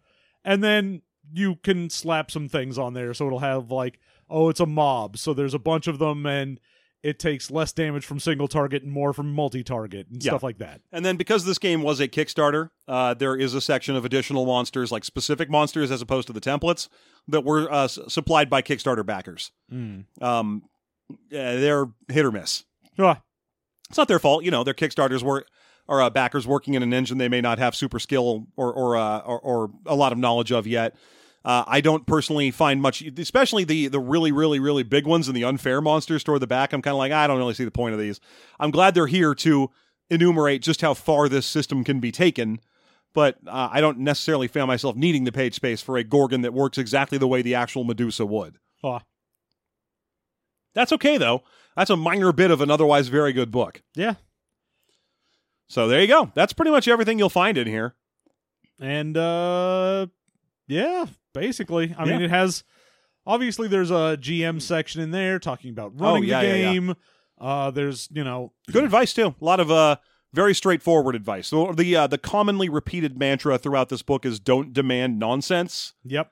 And 0.43 0.63
then 0.63 1.03
you 1.31 1.55
can 1.57 1.89
slap 1.89 2.31
some 2.31 2.49
things 2.49 2.77
on 2.77 2.93
there, 2.93 3.13
so 3.13 3.27
it'll 3.27 3.39
have 3.39 3.71
like, 3.71 3.99
oh, 4.29 4.49
it's 4.49 4.59
a 4.59 4.65
mob, 4.65 5.17
so 5.17 5.33
there's 5.33 5.53
a 5.53 5.59
bunch 5.59 5.87
of 5.87 5.99
them, 5.99 6.25
and 6.25 6.59
it 7.01 7.19
takes 7.19 7.51
less 7.51 7.73
damage 7.73 8.05
from 8.05 8.17
single 8.19 8.47
target 8.47 8.81
and 8.81 8.91
more 8.91 9.11
from 9.13 9.33
multi 9.33 9.61
target 9.63 10.07
and 10.09 10.23
Yeah. 10.23 10.31
stuff 10.31 10.43
like 10.43 10.57
that. 10.59 10.79
And 10.91 11.03
then 11.05 11.17
because 11.17 11.43
this 11.43 11.57
game 11.59 11.81
was 11.81 11.99
a 11.99 12.07
Kickstarter, 12.07 12.69
uh, 12.87 13.13
there 13.13 13.35
is 13.35 13.53
a 13.53 13.59
section 13.61 13.95
of 13.97 14.05
additional 14.05 14.45
monsters, 14.45 14.89
like 14.91 15.03
specific 15.03 15.49
monsters 15.49 15.91
as 15.91 16.01
opposed 16.01 16.27
to 16.27 16.33
the 16.33 16.39
templates, 16.39 16.87
that 17.27 17.43
were 17.43 17.69
uh, 17.71 17.87
supplied 17.89 18.49
by 18.49 18.61
Kickstarter 18.61 19.05
backers. 19.05 19.51
Um, 19.71 20.63
uh, 21.11 21.15
they're 21.29 21.87
hit 22.07 22.25
or 22.25 22.31
miss. 22.31 22.63
Ah, 22.97 23.21
It's 23.89 23.97
not 23.97 24.07
their 24.07 24.19
fault, 24.19 24.43
you 24.45 24.51
know. 24.51 24.63
Their 24.63 24.73
Kickstarters 24.73 25.23
were 25.23 25.45
are 25.87 26.01
uh, 26.01 26.09
backers 26.09 26.47
working 26.47 26.73
in 26.75 26.83
an 26.83 26.93
engine 26.93 27.17
they 27.17 27.29
may 27.29 27.41
not 27.41 27.59
have 27.59 27.75
super 27.75 27.99
skill 27.99 28.47
or 28.55 28.71
or 28.73 28.95
uh, 28.95 29.19
or, 29.19 29.39
or 29.39 29.71
a 29.85 29.95
lot 29.95 30.11
of 30.11 30.17
knowledge 30.17 30.51
of 30.51 30.65
yet. 30.67 30.95
Uh, 31.45 31.63
I 31.67 31.81
don't 31.81 32.05
personally 32.05 32.51
find 32.51 32.81
much, 32.81 33.01
especially 33.01 33.65
the 33.65 33.87
the 33.87 33.99
really 33.99 34.31
really 34.31 34.59
really 34.59 34.83
big 34.83 35.05
ones 35.05 35.27
and 35.27 35.35
the 35.35 35.43
unfair 35.43 35.81
monsters 35.81 36.23
toward 36.23 36.41
the 36.41 36.47
back. 36.47 36.71
I'm 36.73 36.81
kind 36.81 36.93
of 36.93 36.99
like 36.99 37.11
I 37.11 37.27
don't 37.27 37.37
really 37.37 37.53
see 37.53 37.65
the 37.65 37.71
point 37.71 37.93
of 37.93 37.99
these. 37.99 38.19
I'm 38.59 38.71
glad 38.71 38.93
they're 38.93 39.07
here 39.07 39.35
to 39.35 39.69
enumerate 40.09 40.61
just 40.61 40.81
how 40.81 40.93
far 40.93 41.27
this 41.27 41.45
system 41.45 41.83
can 41.83 41.99
be 41.99 42.11
taken. 42.11 42.59
But 43.13 43.37
uh, 43.45 43.69
I 43.71 43.79
don't 43.79 43.99
necessarily 43.99 44.47
find 44.47 44.65
myself 44.67 44.95
needing 44.95 45.23
the 45.23 45.31
page 45.31 45.53
space 45.53 45.81
for 45.81 45.97
a 45.97 46.03
Gorgon 46.03 46.41
that 46.41 46.53
works 46.53 46.79
exactly 46.79 47.17
the 47.19 47.27
way 47.27 47.41
the 47.43 47.53
actual 47.55 47.83
Medusa 47.83 48.25
would. 48.25 48.57
ah. 48.83 49.01
That's 50.73 50.91
okay 50.93 51.17
though. 51.17 51.43
That's 51.75 51.91
a 51.91 51.97
minor 51.97 52.31
bit 52.31 52.49
of 52.51 52.61
an 52.61 52.71
otherwise 52.71 53.09
very 53.09 53.33
good 53.33 53.51
book. 53.51 53.83
yeah. 53.95 54.15
So 55.67 55.87
there 55.87 56.01
you 56.01 56.07
go. 56.07 56.31
That's 56.35 56.53
pretty 56.53 56.71
much 56.71 56.87
everything 56.87 57.17
you'll 57.19 57.29
find 57.29 57.57
in 57.57 57.67
here. 57.67 57.95
and 58.79 59.15
uh 59.17 60.07
yeah 60.67 61.05
basically 61.33 61.93
i 61.97 62.05
mean 62.05 62.21
it 62.21 62.29
has 62.29 62.63
obviously 63.25 63.67
there's 63.67 63.91
a 63.91 64.17
gm 64.19 64.61
section 64.61 65.01
in 65.01 65.11
there 65.11 65.39
talking 65.39 65.69
about 65.71 65.99
running 65.99 66.23
Oh, 66.23 66.25
yeah, 66.25 66.41
the 66.41 66.47
yeah, 66.47 66.55
yeah. 66.55 66.71
game 66.73 66.95
uh 67.39 67.69
there's 67.71 68.07
you 68.11 68.23
know 68.23 68.53
Good 68.71 68.83
advice 68.83 69.13
too. 69.13 69.35
A 69.39 69.45
lot 69.45 69.59
of 69.59 69.69
uh 69.71 69.97
very 70.33 70.55
straightforward 70.55 71.13
advice. 71.15 71.47
So 71.49 71.73
the 71.73 71.95
uh, 71.95 72.07
the 72.07 72.17
commonly 72.17 72.67
repeated 72.69 73.19
mantra 73.19 73.57
throughout 73.59 73.89
this 73.89 74.01
book 74.01 74.25
is 74.25 74.39
don't 74.39 74.73
demand 74.73 75.19
nonsense. 75.19 75.93
yep 76.03 76.31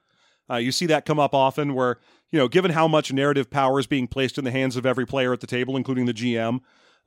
Uh, 0.49 0.55
you 0.55 0.71
see 0.71 0.87
that 0.87 1.05
come 1.05 1.19
up 1.19 1.35
often 1.35 1.75
where, 1.75 1.99
you 2.31 2.39
know, 2.39 2.47
given 2.47 2.71
how 2.71 2.87
much 2.87 3.13
narrative 3.13 3.51
power 3.51 3.79
is 3.79 3.85
being 3.85 4.07
placed 4.07 4.37
in 4.39 4.43
the 4.43 4.49
hands 4.51 4.75
of 4.75 4.85
every 4.87 5.05
player 5.05 5.31
at 5.33 5.39
the 5.39 5.45
table, 5.47 5.77
including 5.77 6.05
the 6.07 6.13
GM, 6.15 6.61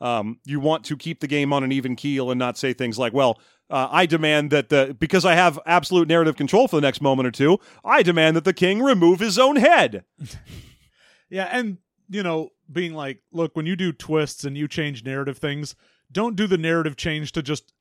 um, 0.05 0.39
you 0.44 0.60
want 0.60 0.85
to 0.85 0.97
keep 0.97 1.20
the 1.20 1.26
game 1.26 1.52
on 1.52 1.64
an 1.64 1.72
even 1.72 1.97
keel 1.97 2.31
and 2.31 2.39
not 2.39 2.59
say 2.59 2.72
things 2.72 2.98
like, 2.98 3.12
well, 3.12 3.40
uh, 3.70 3.89
I 3.90 4.06
demand 4.06 4.51
that 4.51 4.68
the, 4.68 4.94
because 4.98 5.24
I 5.24 5.35
have 5.35 5.59
absolute 5.66 6.06
narrative 6.09 6.36
control 6.36 6.68
for 6.68 6.76
the 6.76 6.82
next 6.82 7.01
moment 7.01 7.26
or 7.26 7.31
two, 7.31 7.59
I 7.85 8.02
demand 8.02 8.36
that 8.36 8.44
the 8.44 8.52
king 8.52 8.82
remove 8.82 9.20
his 9.20 9.39
own 9.39 9.56
head. 9.56 10.05
yeah 11.31 11.48
and 11.51 11.78
you 12.10 12.22
know 12.22 12.51
being 12.70 12.93
like 12.94 13.20
look 13.32 13.56
when 13.56 13.64
you 13.66 13.74
do 13.76 13.93
twists 13.93 14.44
and 14.44 14.59
you 14.59 14.68
change 14.68 15.05
narrative 15.05 15.39
things 15.39 15.74
don't 16.12 16.36
do 16.36 16.47
the 16.47 16.59
narrative 16.59 16.97
change 16.97 17.32
to 17.32 17.43
just 17.43 17.72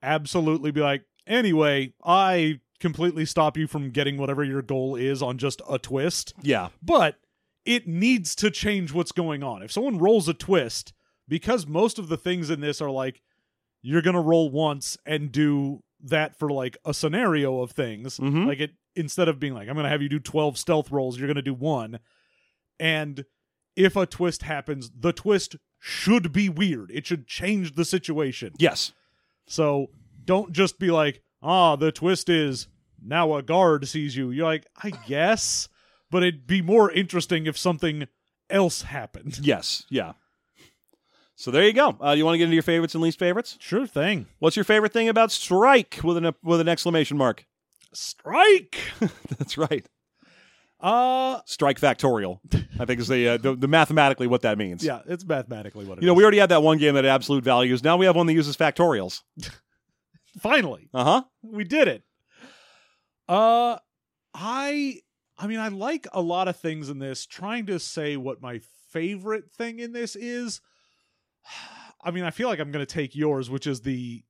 absolutely 0.00 0.70
be 0.70 0.80
like 0.80 1.02
anyway 1.26 1.92
i 2.04 2.60
completely 2.78 3.24
stop 3.26 3.56
you 3.56 3.66
from 3.66 3.90
getting 3.90 4.16
whatever 4.16 4.44
your 4.44 4.62
goal 4.62 4.94
is 4.94 5.20
on 5.20 5.36
just 5.36 5.60
a 5.68 5.76
twist, 5.80 6.32
Yeah. 6.40 6.68
but 6.80 7.16
it 7.64 7.88
needs 7.88 8.36
to 8.36 8.52
change 8.52 8.92
what's 8.92 9.10
going 9.10 9.42
on. 9.42 9.62
If 9.64 9.72
someone 9.72 9.98
rolls 9.98 10.28
a 10.28 10.32
twist, 10.34 10.92
because 11.28 11.66
most 11.66 11.98
of 11.98 12.08
the 12.08 12.16
things 12.16 12.50
in 12.50 12.60
this 12.60 12.80
are 12.80 12.90
like 12.90 13.20
you're 13.82 14.02
going 14.02 14.14
to 14.14 14.20
roll 14.20 14.50
once 14.50 14.96
and 15.06 15.30
do 15.30 15.82
that 16.00 16.36
for 16.38 16.50
like 16.50 16.76
a 16.84 16.92
scenario 16.94 17.60
of 17.60 17.70
things, 17.72 18.18
Mhm. 18.18 18.46
like 18.46 18.60
it 18.60 18.70
instead 18.96 19.28
of 19.28 19.38
being 19.38 19.54
like 19.54 19.68
I'm 19.68 19.74
going 19.74 19.84
to 19.84 19.90
have 19.90 20.02
you 20.02 20.08
do 20.08 20.18
12 20.18 20.58
stealth 20.58 20.90
rolls, 20.90 21.18
you're 21.18 21.28
going 21.28 21.36
to 21.36 21.42
do 21.42 21.54
one. 21.54 22.00
And 22.80 23.24
if 23.76 23.96
a 23.96 24.06
twist 24.06 24.42
happens, 24.42 24.90
the 24.98 25.12
twist 25.12 25.56
should 25.78 26.32
be 26.32 26.48
weird. 26.48 26.90
It 26.92 27.06
should 27.06 27.26
change 27.28 27.74
the 27.74 27.84
situation. 27.84 28.52
Yes. 28.58 28.92
So 29.46 29.90
don't 30.24 30.52
just 30.52 30.78
be 30.78 30.90
like, 30.90 31.22
ah, 31.42 31.76
the 31.76 31.92
twist 31.92 32.28
is 32.28 32.66
now 33.00 33.34
a 33.36 33.42
guard 33.42 33.86
sees 33.86 34.16
you. 34.16 34.30
You're 34.30 34.46
like, 34.46 34.66
I 34.82 34.90
guess, 34.90 35.68
but 36.10 36.22
it'd 36.24 36.46
be 36.46 36.62
more 36.62 36.90
interesting 36.90 37.46
if 37.46 37.56
something 37.56 38.08
else 38.50 38.82
happened. 38.82 39.38
Yes. 39.42 39.84
Yeah. 39.90 40.14
So 41.40 41.52
there 41.52 41.62
you 41.64 41.72
go. 41.72 41.96
Uh, 42.04 42.10
you 42.16 42.24
want 42.24 42.34
to 42.34 42.38
get 42.38 42.44
into 42.46 42.54
your 42.56 42.64
favorites 42.64 42.96
and 42.96 43.02
least 43.02 43.16
favorites? 43.18 43.56
Sure 43.60 43.86
thing. 43.86 44.26
What's 44.40 44.56
your 44.56 44.64
favorite 44.64 44.92
thing 44.92 45.08
about 45.08 45.30
Strike 45.30 46.00
with 46.02 46.16
an 46.16 46.32
with 46.42 46.60
an 46.60 46.66
exclamation 46.68 47.16
mark? 47.16 47.46
Strike. 47.92 48.76
That's 49.38 49.56
right. 49.56 49.86
Uh 50.80 51.40
Strike 51.44 51.78
factorial. 51.80 52.40
I 52.80 52.84
think 52.86 52.98
is 53.00 53.06
the, 53.06 53.28
uh, 53.28 53.36
the 53.36 53.54
the 53.54 53.68
mathematically 53.68 54.26
what 54.26 54.42
that 54.42 54.58
means. 54.58 54.82
yeah, 54.84 55.00
it's 55.06 55.24
mathematically 55.24 55.84
what 55.84 55.98
it 55.98 55.98
is. 55.98 56.02
You 56.02 56.06
know, 56.08 56.14
we 56.14 56.24
already 56.24 56.38
had 56.38 56.48
that 56.50 56.62
one 56.64 56.78
game 56.78 56.94
that 56.94 57.04
had 57.04 57.12
absolute 57.14 57.44
values. 57.44 57.84
Now 57.84 57.96
we 57.96 58.06
have 58.06 58.16
one 58.16 58.26
that 58.26 58.32
uses 58.34 58.56
factorials. 58.56 59.22
finally 60.40 60.88
Uh 60.92 61.04
huh. 61.04 61.22
we 61.42 61.62
did 61.64 61.86
it. 61.88 62.02
Uh 63.28 63.78
I 64.34 65.00
I 65.38 65.46
mean 65.46 65.60
I 65.60 65.68
like 65.68 66.06
a 66.12 66.20
lot 66.20 66.48
of 66.48 66.56
things 66.56 66.88
in 66.90 66.98
this. 66.98 67.26
Trying 67.26 67.66
to 67.66 67.78
say 67.78 68.16
what 68.16 68.42
my 68.42 68.60
favorite 68.90 69.50
thing 69.52 69.78
in 69.80 69.92
this 69.92 70.16
is 70.16 70.60
I 72.02 72.10
mean 72.10 72.24
I 72.24 72.30
feel 72.30 72.48
like 72.48 72.58
I'm 72.60 72.70
going 72.70 72.84
to 72.84 72.92
take 72.92 73.14
yours 73.16 73.50
which 73.50 73.66
is 73.66 73.80
the 73.82 74.22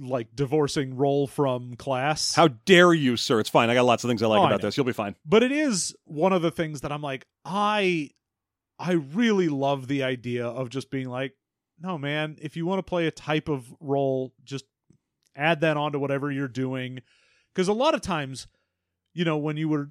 like 0.00 0.28
divorcing 0.34 0.96
role 0.96 1.26
from 1.26 1.74
class. 1.74 2.34
How 2.36 2.46
dare 2.48 2.92
you, 2.94 3.16
sir? 3.16 3.40
It's 3.40 3.48
fine. 3.50 3.68
I 3.68 3.74
got 3.74 3.84
lots 3.84 4.04
of 4.04 4.08
things 4.08 4.22
I 4.22 4.26
like 4.28 4.40
Oh, 4.40 4.46
about 4.46 4.60
know. 4.62 4.68
this. 4.68 4.76
You'll 4.76 4.86
be 4.86 4.92
fine. 4.92 5.16
but 5.26 5.42
it 5.42 5.50
is 5.50 5.92
one 6.04 6.32
of 6.32 6.40
the 6.42 6.50
things 6.52 6.82
that 6.82 6.92
I'm 6.92 7.02
like 7.02 7.26
I 7.44 8.10
I 8.78 8.92
really 8.92 9.48
love 9.48 9.88
the 9.88 10.04
idea 10.04 10.46
of 10.46 10.68
just 10.70 10.90
being 10.90 11.08
like 11.08 11.34
no 11.80 11.98
man 11.98 12.36
if 12.40 12.56
you 12.56 12.64
want 12.66 12.78
to 12.78 12.82
play 12.82 13.06
a 13.06 13.10
type 13.10 13.48
of 13.48 13.66
role 13.80 14.32
just 14.44 14.64
add 15.36 15.60
that 15.62 15.76
onto 15.76 15.98
whatever 15.98 16.30
you're 16.30 16.48
doing 16.48 17.00
cuz 17.54 17.68
a 17.68 17.72
lot 17.72 17.94
of 17.94 18.00
times 18.00 18.46
you 19.14 19.24
know 19.24 19.36
when 19.36 19.56
you 19.56 19.68
were 19.68 19.90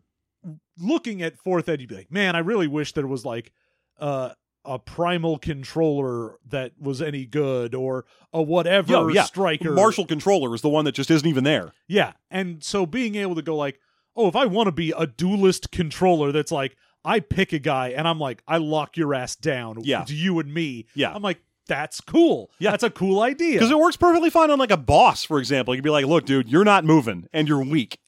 looking 0.78 1.22
at 1.22 1.38
fourth 1.38 1.68
ed 1.70 1.80
you'd 1.82 1.90
be 1.90 1.96
like 1.96 2.12
man 2.12 2.36
I 2.36 2.40
really 2.40 2.68
wish 2.68 2.94
there 2.94 3.08
was 3.08 3.26
like 3.26 3.52
uh 4.00 4.32
a 4.68 4.77
primal 4.77 5.39
controller 5.39 6.35
that 6.48 6.73
was 6.80 7.02
any 7.02 7.26
good 7.26 7.73
or 7.73 8.06
a 8.34 8.41
whatever 8.41 8.91
Yo, 8.91 9.07
yeah. 9.07 9.23
striker 9.23 9.72
martial 9.72 10.06
controller 10.06 10.53
is 10.53 10.61
the 10.61 10.69
one 10.69 10.85
that 10.85 10.91
just 10.94 11.10
isn't 11.10 11.27
even 11.27 11.44
there. 11.44 11.72
yeah. 11.88 12.14
And 12.30 12.64
so 12.64 12.85
being 12.85 13.15
able 13.15 13.35
to 13.35 13.41
go 13.41 13.56
like, 13.56 13.80
oh, 14.15 14.27
if 14.27 14.35
I 14.35 14.45
want 14.45 14.68
to 14.68 14.72
be 14.73 14.94
a 14.98 15.07
duelist 15.07 15.72
controller 15.72 16.31
that's 16.31 16.52
like, 16.52 16.76
I 17.06 17.19
pick 17.22 17.53
a 17.53 17.60
guy 17.60 17.89
and 17.89 18.07
I'm 18.07 18.19
like, 18.19 18.44
I 18.48 18.57
lock 18.57 18.98
your 18.98 19.14
ass 19.14 19.35
down 19.35 19.77
Yeah. 19.84 20.03
to 20.03 20.14
you 20.14 20.39
and 20.39 20.53
me. 20.53 20.88
Yeah. 20.94 21.14
I'm 21.14 21.22
like, 21.22 21.39
that's 21.68 22.02
cool. 22.02 22.52
Yeah. 22.60 22.72
That's 22.72 22.84
a 22.84 22.89
cool 22.89 23.22
idea. 23.22 23.53
Because 23.53 23.72
it 23.72 23.77
works 23.77 23.95
perfectly 23.98 24.30
fine 24.30 24.52
on 24.52 24.60
like 24.60 24.72
a 24.72 24.77
boss, 24.77 25.23
for 25.23 25.39
example. 25.39 25.73
You'd 25.76 25.84
be 25.84 25.89
like, 25.89 26.06
look, 26.06 26.26
dude, 26.26 26.49
you're 26.49 26.65
not 26.65 26.84
moving 26.84 27.27
and 27.31 27.48
you're 27.48 27.64
weak. 27.64 27.99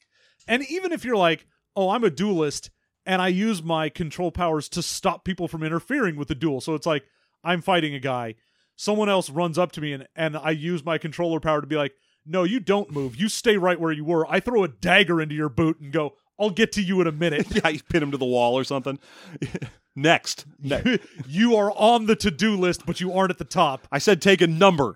and 0.48 0.64
even 0.70 0.92
if 0.92 1.06
you're 1.06 1.16
like, 1.16 1.46
oh, 1.76 1.90
I'm 1.92 2.04
a 2.04 2.10
duelist 2.10 2.70
and 3.06 3.22
I 3.22 3.30
use 3.30 3.64
my 3.64 3.90
control 3.90 4.32
powers 4.32 4.70
to 4.70 4.82
stop 4.82 5.24
people 5.24 5.48
from 5.48 5.64
interfering 5.64 6.16
with 6.16 6.28
the 6.28 6.36
duel. 6.36 6.62
So 6.62 6.76
it's 6.76 6.86
like, 6.86 7.04
I'm 7.44 7.62
fighting 7.62 7.94
a 7.94 8.00
guy. 8.00 8.36
Someone 8.76 9.10
else 9.10 9.30
runs 9.30 9.58
up 9.58 9.72
to 9.74 9.82
me 9.82 9.94
and, 9.94 10.08
and 10.16 10.38
I 10.38 10.52
use 10.52 10.84
my 10.84 10.98
controller 10.98 11.40
power 11.40 11.62
to 11.62 11.68
be 11.68 11.76
like, 11.76 11.94
no, 12.26 12.44
you 12.44 12.60
don't 12.60 12.92
move. 12.92 13.16
You 13.16 13.30
stay 13.30 13.58
right 13.58 13.80
where 13.80 13.92
you 13.92 14.06
were. 14.06 14.30
I 14.30 14.40
throw 14.40 14.64
a 14.64 14.68
dagger 14.68 15.22
into 15.22 15.36
your 15.36 15.50
boot 15.50 15.80
and 15.80 15.92
go, 15.92 16.14
I'll 16.40 16.50
get 16.50 16.72
to 16.74 16.82
you 16.82 17.02
in 17.02 17.08
a 17.08 17.12
minute. 17.12 17.48
Yeah, 17.56 17.70
you 17.70 17.82
pin 17.84 18.04
him 18.04 18.12
to 18.12 18.18
the 18.18 18.26
wall 18.26 18.58
or 18.58 18.64
something. 18.64 19.00
Next. 19.96 20.46
Ne- 20.60 21.00
you 21.28 21.56
are 21.56 21.72
on 21.72 22.06
the 22.06 22.16
to-do 22.16 22.56
list, 22.56 22.86
but 22.86 23.02
you 23.02 23.12
aren't 23.12 23.32
at 23.32 23.38
the 23.38 23.44
top. 23.44 23.88
I 23.92 23.98
said 23.98 24.22
take 24.22 24.42
a 24.42 24.48
number. 24.48 24.96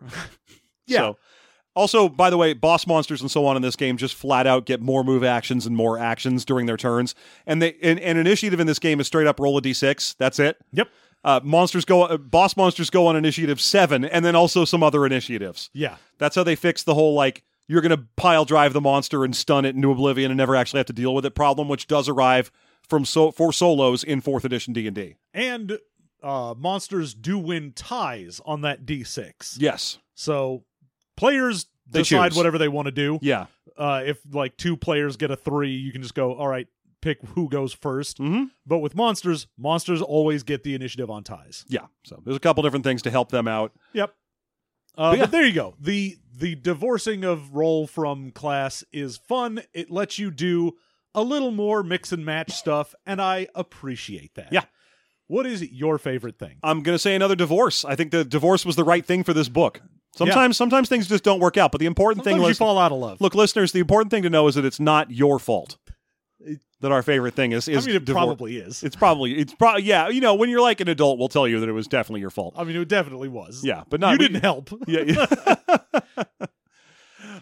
Yeah. 0.86 1.00
So, 1.00 1.18
also, 1.76 2.08
by 2.08 2.30
the 2.30 2.38
way, 2.38 2.54
boss 2.54 2.86
monsters 2.86 3.22
and 3.22 3.32
so 3.32 3.46
on 3.46 3.56
in 3.56 3.62
this 3.62 3.76
game 3.76 3.98
just 3.98 4.16
flat 4.16 4.46
out 4.46 4.66
get 4.66 4.82
more 4.82 5.04
move 5.04 5.24
actions 5.24 5.66
and 5.66 5.76
more 5.76 5.98
actions 5.98 6.46
during 6.46 6.66
their 6.66 6.78
turns. 6.78 7.16
And 7.46 7.62
they 7.62 7.76
and, 7.82 8.00
and 8.00 8.18
initiative 8.18 8.60
in 8.60 8.68
this 8.68 8.80
game 8.80 9.00
is 9.00 9.08
straight 9.08 9.28
up 9.28 9.40
roll 9.40 9.58
a 9.58 9.62
d6. 9.62 10.16
That's 10.18 10.40
it. 10.40 10.58
Yep. 10.72 10.90
Uh, 11.24 11.40
monsters 11.44 11.86
go. 11.86 12.04
Uh, 12.04 12.18
boss 12.18 12.58
monsters 12.58 12.90
go 12.90 13.08
on 13.08 13.16
initiative 13.16 13.62
seven, 13.62 14.04
and 14.06 14.26
then 14.26 14.36
also 14.36 14.66
some 14.66 14.84
other 14.84 15.06
initiatives. 15.06 15.70
Yeah. 15.74 15.98
That's 16.18 16.36
how 16.36 16.44
they 16.44 16.56
fix 16.56 16.84
the 16.84 16.94
whole 16.94 17.14
like 17.14 17.44
you're 17.68 17.82
going 17.82 17.98
to 17.98 18.06
pile 18.18 18.46
drive 18.46 18.74
the 18.74 18.82
monster 18.82 19.24
and 19.24 19.36
stun 19.36 19.64
it 19.66 19.76
into 19.76 19.90
oblivion 19.90 20.32
and 20.32 20.38
never 20.38 20.56
actually 20.56 20.80
have 20.80 20.88
to 20.88 20.94
deal 20.94 21.16
with 21.16 21.26
it 21.26 21.34
problem, 21.34 21.70
which 21.70 21.88
does 21.88 22.10
arrive 22.10 22.52
from 22.88 23.06
so 23.06 23.32
for 23.32 23.54
solos 23.54 24.04
in 24.04 24.20
fourth 24.20 24.44
edition 24.44 24.74
D 24.74 24.86
and 24.86 24.96
D. 24.96 25.16
And 25.34 25.80
uh 26.22 26.54
monsters 26.58 27.14
do 27.14 27.38
win 27.38 27.72
ties 27.72 28.42
on 28.46 28.62
that 28.62 28.86
D6. 28.86 29.56
Yes. 29.58 30.00
So 30.16 30.66
players 31.16 31.66
They 31.90 32.00
decide 32.02 32.30
choose. 32.32 32.38
whatever 32.38 32.58
they 32.58 32.68
want 32.68 32.86
to 32.88 32.92
do. 32.92 33.20
Yeah. 33.22 33.46
Uh 33.78 34.04
if 34.06 34.20
like 34.32 34.58
two 34.58 34.78
players 34.78 35.18
get 35.18 35.32
a 35.32 35.36
3, 35.36 35.72
you 35.72 35.92
can 35.92 36.02
just 36.02 36.14
go, 36.16 36.34
"All 36.36 36.48
right, 36.48 36.68
pick 37.02 37.22
who 37.30 37.50
goes 37.50 37.74
1st 37.74 38.18
Mhm. 38.20 38.52
But 38.66 38.80
with 38.80 38.96
monsters, 38.96 39.48
monsters 39.58 40.02
always 40.02 40.44
get 40.44 40.64
the 40.64 40.74
initiative 40.76 41.10
on 41.10 41.24
ties. 41.24 41.66
Yeah. 41.68 41.88
So 42.04 42.22
there's 42.24 42.38
a 42.38 42.40
couple 42.40 42.64
different 42.64 42.86
things 42.86 43.02
to 43.04 43.12
help 43.12 43.30
them 43.30 43.48
out. 43.48 43.74
Yep. 43.94 44.14
Uh, 44.96 45.12
But 45.12 45.18
yeah. 45.18 45.24
But 45.26 45.32
there 45.32 45.46
you 45.46 45.54
go. 45.54 45.76
The 45.80 46.18
the 46.36 46.56
divorcing 46.56 47.24
of 47.24 47.54
role 47.56 47.86
from 47.88 48.32
class 48.32 48.84
is 48.92 49.18
fun. 49.18 49.62
It 49.74 49.92
lets 49.92 50.18
you 50.20 50.32
do 50.32 50.74
a 51.16 51.22
little 51.22 51.52
more 51.52 51.84
mix 51.84 52.12
and 52.12 52.26
match 52.26 52.52
stuff, 52.52 52.96
and 53.06 53.22
I 53.22 53.48
appreciate 53.54 54.34
that. 54.36 54.52
Yeah. 54.52 54.64
What 55.28 55.46
is 55.46 55.62
your 55.72 55.98
favorite 56.00 56.38
thing? 56.40 56.58
I'm 56.64 56.82
going 56.84 56.96
to 56.96 57.00
say 57.00 57.16
another 57.16 57.36
divorce. 57.36 57.86
I 57.86 57.96
think 57.96 58.12
the 58.12 58.24
divorce 58.26 58.66
was 58.66 58.76
the 58.76 58.84
right 58.84 59.06
thing 59.06 59.24
for 59.24 59.32
this 59.34 59.48
book. 59.48 59.82
Sometimes, 60.16 60.58
sometimes 60.58 60.90
things 60.90 61.08
just 61.08 61.24
don't 61.24 61.40
work 61.40 61.58
out. 61.58 61.72
But 61.72 61.80
the 61.80 61.88
important 61.88 62.24
Sometimes 62.24 62.42
thing 62.42 62.50
you 62.50 62.54
fall 62.56 62.78
out 62.78 62.92
of 62.92 63.00
love. 63.00 63.20
look, 63.20 63.34
listeners, 63.34 63.72
the 63.72 63.80
important 63.80 64.12
thing 64.12 64.24
to 64.24 64.30
know 64.30 64.48
is 64.48 64.56
that 64.56 64.66
it's 64.66 64.80
not 64.80 65.12
your 65.12 65.40
fault 65.40 65.78
that 66.84 66.92
our 66.92 67.02
favorite 67.02 67.34
thing 67.34 67.54
is. 67.54 67.68
I 67.68 67.74
is 67.74 67.88
mean, 67.88 67.96
it 67.96 68.06
divor- 68.06 68.14
probably 68.14 68.58
is. 68.58 68.84
It's 68.84 68.96
probably. 68.96 69.34
It's 69.40 69.54
probably. 69.54 69.84
Yeah. 69.84 70.10
You 70.10 70.22
know, 70.22 70.36
when 70.36 70.50
you're 70.50 70.62
like 70.62 70.82
an 70.82 70.90
adult, 70.90 71.18
we'll 71.18 71.30
tell 71.30 71.48
you 71.48 71.60
that 71.62 71.70
it 71.70 71.72
was 71.72 71.88
definitely 71.88 72.22
your 72.22 72.30
fault. 72.30 72.54
I 72.58 72.64
mean, 72.64 72.76
it 72.76 72.88
definitely 72.88 73.30
was. 73.30 73.64
Yeah, 73.64 73.84
but 73.90 74.00
not 74.00 74.12
you 74.12 74.18
we- 74.20 74.28
didn't 74.28 74.42
help. 74.44 74.70
yeah. 74.88 75.02
yeah. 75.02 76.26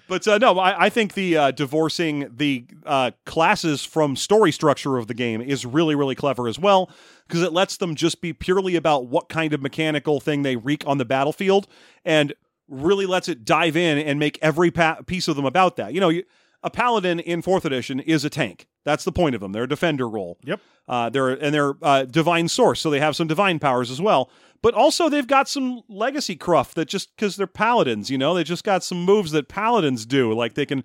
but 0.07 0.27
uh, 0.27 0.37
no, 0.37 0.57
I, 0.59 0.85
I 0.85 0.89
think 0.89 1.15
the 1.15 1.37
uh, 1.37 1.51
divorcing 1.51 2.29
the 2.33 2.65
uh, 2.85 3.11
classes 3.25 3.83
from 3.83 4.15
story 4.15 4.51
structure 4.51 4.97
of 4.97 5.07
the 5.07 5.15
game 5.15 5.41
is 5.41 5.65
really, 5.65 5.95
really 5.95 6.15
clever 6.15 6.47
as 6.47 6.59
well 6.59 6.91
because 7.27 7.41
it 7.41 7.51
lets 7.51 7.77
them 7.77 7.95
just 7.95 8.21
be 8.21 8.33
purely 8.33 8.75
about 8.75 9.07
what 9.07 9.27
kind 9.27 9.53
of 9.53 9.61
mechanical 9.61 10.19
thing 10.19 10.43
they 10.43 10.55
wreak 10.55 10.83
on 10.85 10.99
the 10.99 11.05
battlefield 11.05 11.67
and 12.05 12.33
really 12.71 13.05
lets 13.05 13.27
it 13.27 13.45
dive 13.45 13.75
in 13.75 13.97
and 13.99 14.19
make 14.19 14.39
every 14.41 14.71
pa- 14.71 15.01
piece 15.05 15.27
of 15.27 15.35
them 15.35 15.45
about 15.45 15.75
that. 15.75 15.93
You 15.93 15.99
know, 15.99 16.09
you, 16.09 16.23
a 16.63 16.69
paladin 16.69 17.19
in 17.19 17.41
fourth 17.41 17.65
edition 17.65 17.99
is 17.99 18.23
a 18.25 18.29
tank. 18.29 18.67
That's 18.83 19.03
the 19.03 19.11
point 19.11 19.35
of 19.35 19.41
them. 19.41 19.51
They're 19.51 19.63
a 19.63 19.69
defender 19.69 20.07
role. 20.07 20.37
Yep. 20.43 20.59
Uh, 20.87 21.09
they're 21.09 21.29
and 21.29 21.53
they're 21.53 21.73
uh, 21.81 22.05
divine 22.05 22.47
source, 22.47 22.79
so 22.79 22.89
they 22.89 22.99
have 22.99 23.15
some 23.15 23.27
divine 23.27 23.59
powers 23.59 23.91
as 23.91 24.01
well. 24.01 24.31
But 24.61 24.73
also 24.73 25.09
they've 25.09 25.27
got 25.27 25.49
some 25.49 25.81
legacy 25.87 26.35
cruft 26.35 26.75
that 26.75 26.87
just 26.87 27.15
because 27.15 27.35
they're 27.35 27.47
paladins, 27.47 28.09
you 28.09 28.17
know, 28.17 28.33
they 28.33 28.43
just 28.43 28.63
got 28.63 28.83
some 28.83 29.03
moves 29.03 29.31
that 29.31 29.47
paladins 29.47 30.05
do, 30.05 30.33
like 30.33 30.53
they 30.53 30.65
can 30.65 30.83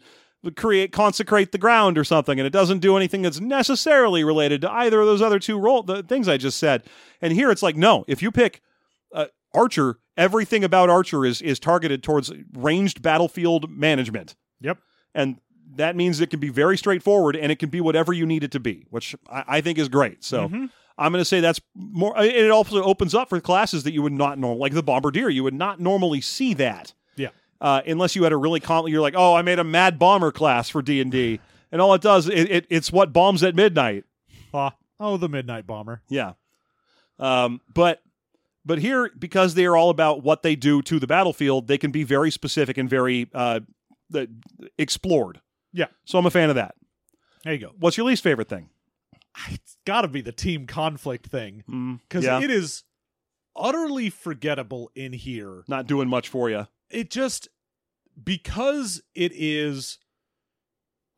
create 0.54 0.92
consecrate 0.92 1.52
the 1.52 1.58
ground 1.58 1.98
or 1.98 2.04
something, 2.04 2.38
and 2.38 2.46
it 2.46 2.52
doesn't 2.52 2.78
do 2.78 2.96
anything 2.96 3.22
that's 3.22 3.40
necessarily 3.40 4.22
related 4.24 4.60
to 4.60 4.70
either 4.70 5.00
of 5.00 5.06
those 5.06 5.22
other 5.22 5.38
two 5.38 5.58
role 5.58 5.82
the 5.82 6.02
things 6.02 6.28
I 6.28 6.36
just 6.36 6.58
said. 6.58 6.84
And 7.20 7.32
here 7.32 7.50
it's 7.50 7.62
like, 7.62 7.76
no, 7.76 8.04
if 8.06 8.22
you 8.22 8.30
pick 8.30 8.60
uh, 9.12 9.26
Archer, 9.56 9.98
everything 10.16 10.62
about 10.64 10.90
Archer 10.90 11.24
is 11.24 11.40
is 11.42 11.58
targeted 11.58 12.02
towards 12.02 12.30
ranged 12.54 13.02
battlefield 13.02 13.70
management 13.70 14.36
Yep. 14.60 14.78
and 15.14 15.36
that 15.74 15.96
means 15.96 16.20
it 16.20 16.30
can 16.30 16.40
be 16.40 16.48
very 16.48 16.78
straightforward 16.78 17.34
and 17.36 17.50
it 17.50 17.58
can 17.58 17.68
be 17.70 17.80
whatever 17.80 18.12
you 18.12 18.24
need 18.24 18.44
it 18.44 18.52
to 18.52 18.60
be, 18.60 18.86
which 18.90 19.14
I, 19.30 19.44
I 19.48 19.60
think 19.60 19.78
is 19.78 19.88
great. 19.88 20.22
So 20.24 20.48
Mm-hmm. 20.48 20.66
I'm 20.98 21.12
going 21.12 21.20
to 21.20 21.26
say 21.26 21.40
that's 21.40 21.60
more. 21.74 22.16
It 22.22 22.50
also 22.50 22.82
opens 22.82 23.14
up 23.14 23.28
for 23.28 23.38
classes 23.40 23.82
that 23.84 23.92
you 23.92 24.00
would 24.00 24.14
not 24.14 24.38
norm 24.38 24.58
like 24.58 24.72
the 24.72 24.82
bombardier. 24.82 25.28
You 25.28 25.44
would 25.44 25.52
not 25.52 25.78
normally 25.78 26.22
see 26.22 26.54
that 26.54 26.94
Yeah. 27.16 27.28
uh, 27.60 27.82
unless 27.86 28.16
you 28.16 28.22
had 28.22 28.32
a 28.32 28.36
really 28.38 28.60
com- 28.60 28.88
You're 28.88 29.02
like, 29.02 29.12
oh, 29.14 29.34
I 29.34 29.42
made 29.42 29.58
a 29.58 29.64
mad 29.64 29.98
bomber 29.98 30.32
class 30.32 30.70
for 30.70 30.80
D 30.80 31.02
and 31.02 31.12
D, 31.12 31.38
and 31.72 31.82
all 31.82 31.92
it 31.92 32.00
does 32.00 32.28
it, 32.30 32.50
it 32.50 32.66
it's 32.70 32.90
what 32.90 33.12
bombs 33.12 33.42
at 33.42 33.54
midnight. 33.54 34.04
Ah, 34.54 34.74
oh, 34.98 35.18
the 35.18 35.28
Midnight 35.28 35.66
Bomber. 35.66 36.00
Yeah. 36.08 36.32
Um, 37.18 37.60
but 37.74 38.00
but 38.66 38.78
here 38.80 39.10
because 39.18 39.54
they 39.54 39.64
are 39.64 39.76
all 39.76 39.88
about 39.90 40.22
what 40.22 40.42
they 40.42 40.56
do 40.56 40.82
to 40.82 40.98
the 40.98 41.06
battlefield, 41.06 41.68
they 41.68 41.78
can 41.78 41.90
be 41.92 42.02
very 42.02 42.30
specific 42.30 42.76
and 42.76 42.90
very 42.90 43.30
uh, 43.32 43.60
explored. 44.78 45.40
Yeah. 45.72 45.86
So 46.04 46.18
I'm 46.18 46.26
a 46.26 46.30
fan 46.30 46.48
of 46.50 46.56
that. 46.56 46.74
There 47.44 47.52
you 47.52 47.58
go. 47.60 47.72
What's 47.78 47.96
your 47.96 48.06
least 48.06 48.22
favorite 48.22 48.48
thing? 48.48 48.68
It's 49.50 49.76
got 49.86 50.02
to 50.02 50.08
be 50.08 50.20
the 50.22 50.32
team 50.32 50.66
conflict 50.66 51.26
thing 51.26 51.62
Mm, 51.70 52.00
because 52.08 52.24
yeah, 52.24 52.40
it 52.40 52.50
is 52.50 52.84
utterly 53.54 54.10
forgettable 54.10 54.90
in 54.94 55.12
here. 55.12 55.62
not 55.68 55.86
doing 55.86 56.08
much 56.08 56.28
for 56.28 56.48
you. 56.50 56.66
It 56.90 57.10
just 57.10 57.48
because 58.22 59.02
it 59.14 59.32
is 59.34 59.98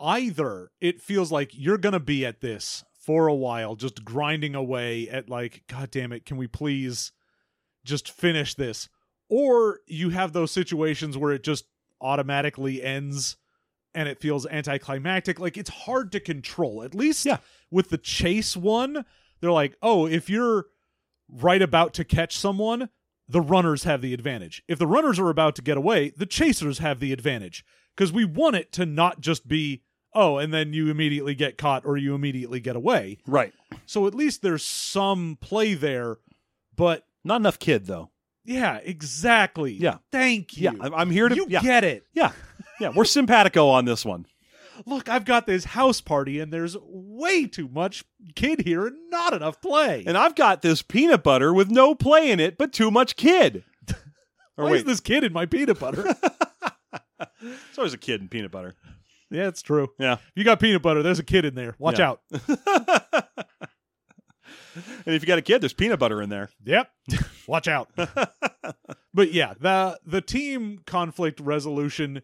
either 0.01 0.71
it 0.81 1.01
feels 1.01 1.33
like 1.33 1.51
you're 1.55 1.79
going 1.79 1.93
to 1.93 2.01
be 2.01 2.25
at 2.25 2.41
this 2.41 2.85
for 3.01 3.27
a 3.27 3.35
while 3.35 3.75
just 3.75 4.05
grinding 4.05 4.55
away 4.55 5.09
at 5.09 5.29
like 5.29 5.63
god 5.69 5.91
damn 5.91 6.13
it 6.13 6.25
can 6.25 6.37
we 6.37 6.47
please 6.47 7.11
just 7.89 8.11
finish 8.11 8.55
this. 8.55 8.89
Or 9.29 9.81
you 9.87 10.11
have 10.11 10.33
those 10.33 10.53
situations 10.53 11.19
where 11.19 11.33
it 11.33 11.43
just 11.43 11.65
automatically 12.01 12.83
ends 12.83 13.37
and 13.95 14.09
it 14.09 14.21
feels 14.21 14.47
anticlimactic. 14.47 15.41
Like 15.41 15.57
it's 15.57 15.71
hard 15.71 16.13
to 16.13 16.21
control. 16.21 16.83
At 16.85 16.95
least 16.95 17.27
Yeah. 17.27 17.39
with 17.71 17.91
the 17.91 17.99
chase 17.99 18.57
one 18.57 19.05
they're 19.41 19.53
like 19.53 19.77
oh 19.83 20.07
if 20.07 20.29
you're 20.31 20.67
right 21.29 21.63
about 21.63 21.95
to 21.95 22.05
catch 22.05 22.37
someone 22.37 22.89
the 23.29 23.41
runners 23.41 23.85
have 23.85 24.01
the 24.01 24.15
advantage. 24.15 24.63
If 24.69 24.79
the 24.79 24.87
runners 24.87 25.19
are 25.19 25.29
about 25.31 25.55
to 25.57 25.63
get 25.63 25.77
away 25.77 26.13
the 26.17 26.27
chasers 26.27 26.79
have 26.79 27.01
the 27.01 27.13
advantage. 27.13 27.65
Because 27.97 28.13
we 28.13 28.25
want 28.25 28.57
it 28.57 28.71
to 28.73 28.87
not 28.87 29.21
just 29.21 29.49
be 29.49 29.83
oh 30.15 30.39
and 30.39 30.53
then 30.55 30.73
you 30.73 30.91
immediately 30.91 31.35
get 31.35 31.59
caught 31.59 31.85
or 31.85 31.97
you 31.97 32.15
immediately 32.15 32.61
get 32.61 32.77
away. 32.77 33.19
Right. 33.27 33.53
so 33.87 34.07
at 34.07 34.15
least 34.15 34.43
there's 34.43 34.65
some 34.65 35.37
play 35.41 35.75
there 35.75 36.19
but 36.75 37.05
Not 37.25 37.41
enough 37.41 37.59
kid 37.59 37.87
though. 37.87 38.11
yeah 38.45 38.79
exactly 38.83 39.73
Yeah. 39.73 39.99
thank 40.13 40.57
you 40.57 40.65
Yeah, 40.65 40.73
I'm- 40.81 40.95
I'm 40.95 41.11
here 41.11 41.29
to. 41.29 41.35
you 41.35 41.47
yeah, 41.49 41.61
get 41.61 41.85
it 41.85 42.05
yeah, 42.15 42.33
yeah. 42.81 42.91
We're 42.95 43.05
simpatico 43.05 43.69
on 43.69 43.85
this 43.85 44.05
one. 44.05 44.27
look 44.87 45.09
i've 45.09 45.25
got 45.25 45.45
this 45.47 45.65
house 45.65 46.01
party 46.01 46.39
and 46.39 46.53
there's 46.53 46.77
way 46.83 47.47
too 47.47 47.67
much 47.69 48.05
kid 48.37 48.61
here 48.61 48.87
and 48.87 48.97
not 49.11 49.33
enough 49.35 49.61
play 49.61 50.05
And 50.07 50.17
I've 50.17 50.37
got 50.37 50.63
this 50.63 50.83
peanut 50.83 51.23
butter 51.25 51.53
with 51.53 51.69
no 51.71 51.95
play 51.97 52.31
in 52.31 52.39
it, 52.41 52.57
but 52.57 52.73
too 52.73 52.91
much 52.91 53.17
kid. 53.17 53.65
Or 54.57 54.65
why 54.65 54.71
wait, 54.73 54.79
is 54.79 54.85
this 54.85 55.01
kid 55.01 55.23
in 55.25 55.33
my 55.33 55.47
peanut 55.47 55.79
butter 55.79 56.05
it's 57.41 57.79
always 57.79 57.93
a 57.95 57.99
kid 57.99 58.21
in 58.21 58.29
peanut 58.29 58.51
butter. 58.51 58.75
yeah 59.31 59.47
it's 59.49 59.63
true 59.63 59.89
Yeah. 60.01 60.15
if 60.15 60.21
you 60.35 60.43
got 60.45 60.59
peanut 60.61 60.83
butter 60.83 61.01
there's 61.03 61.19
a 61.21 61.25
kid 61.25 61.45
in 61.45 61.55
there 61.55 61.75
watch 61.79 61.99
Yeah. 62.01 62.11
out 62.11 62.21
And 65.07 65.15
if 65.15 65.23
you 65.23 65.27
got 65.27 65.39
a 65.39 65.43
kid, 65.43 65.61
there's 65.61 65.73
peanut 65.73 65.99
butter 65.99 66.21
in 66.23 66.29
there. 66.29 66.51
Yep. 66.65 66.91
Watch 67.47 67.69
out. 67.69 67.91
but 67.97 69.33
yeah, 69.33 69.55
the 69.61 69.99
the 70.07 70.21
team 70.21 70.81
conflict 70.87 71.41
resolution 71.41 72.23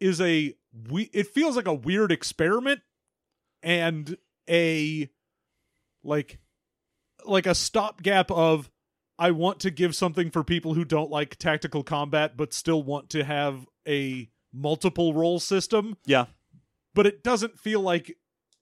is 0.00 0.20
a 0.20 0.54
we 0.90 1.04
it 1.12 1.28
feels 1.28 1.56
like 1.56 1.66
a 1.66 1.74
weird 1.74 2.12
experiment 2.12 2.80
and 3.62 4.16
a 4.48 5.08
like 6.04 6.38
like 7.24 7.46
a 7.46 7.54
stopgap 7.54 8.30
of 8.30 8.70
I 9.18 9.30
want 9.30 9.60
to 9.60 9.70
give 9.70 9.96
something 9.96 10.30
for 10.30 10.44
people 10.44 10.74
who 10.74 10.84
don't 10.84 11.10
like 11.10 11.36
tactical 11.36 11.82
combat 11.82 12.36
but 12.36 12.52
still 12.52 12.82
want 12.82 13.10
to 13.10 13.24
have 13.24 13.66
a 13.88 14.28
multiple 14.52 15.14
role 15.14 15.40
system, 15.40 15.96
Yeah. 16.06 16.26
but 16.94 17.06
it 17.06 17.22
doesn't 17.24 17.58
feel 17.58 17.80
like 17.80 18.14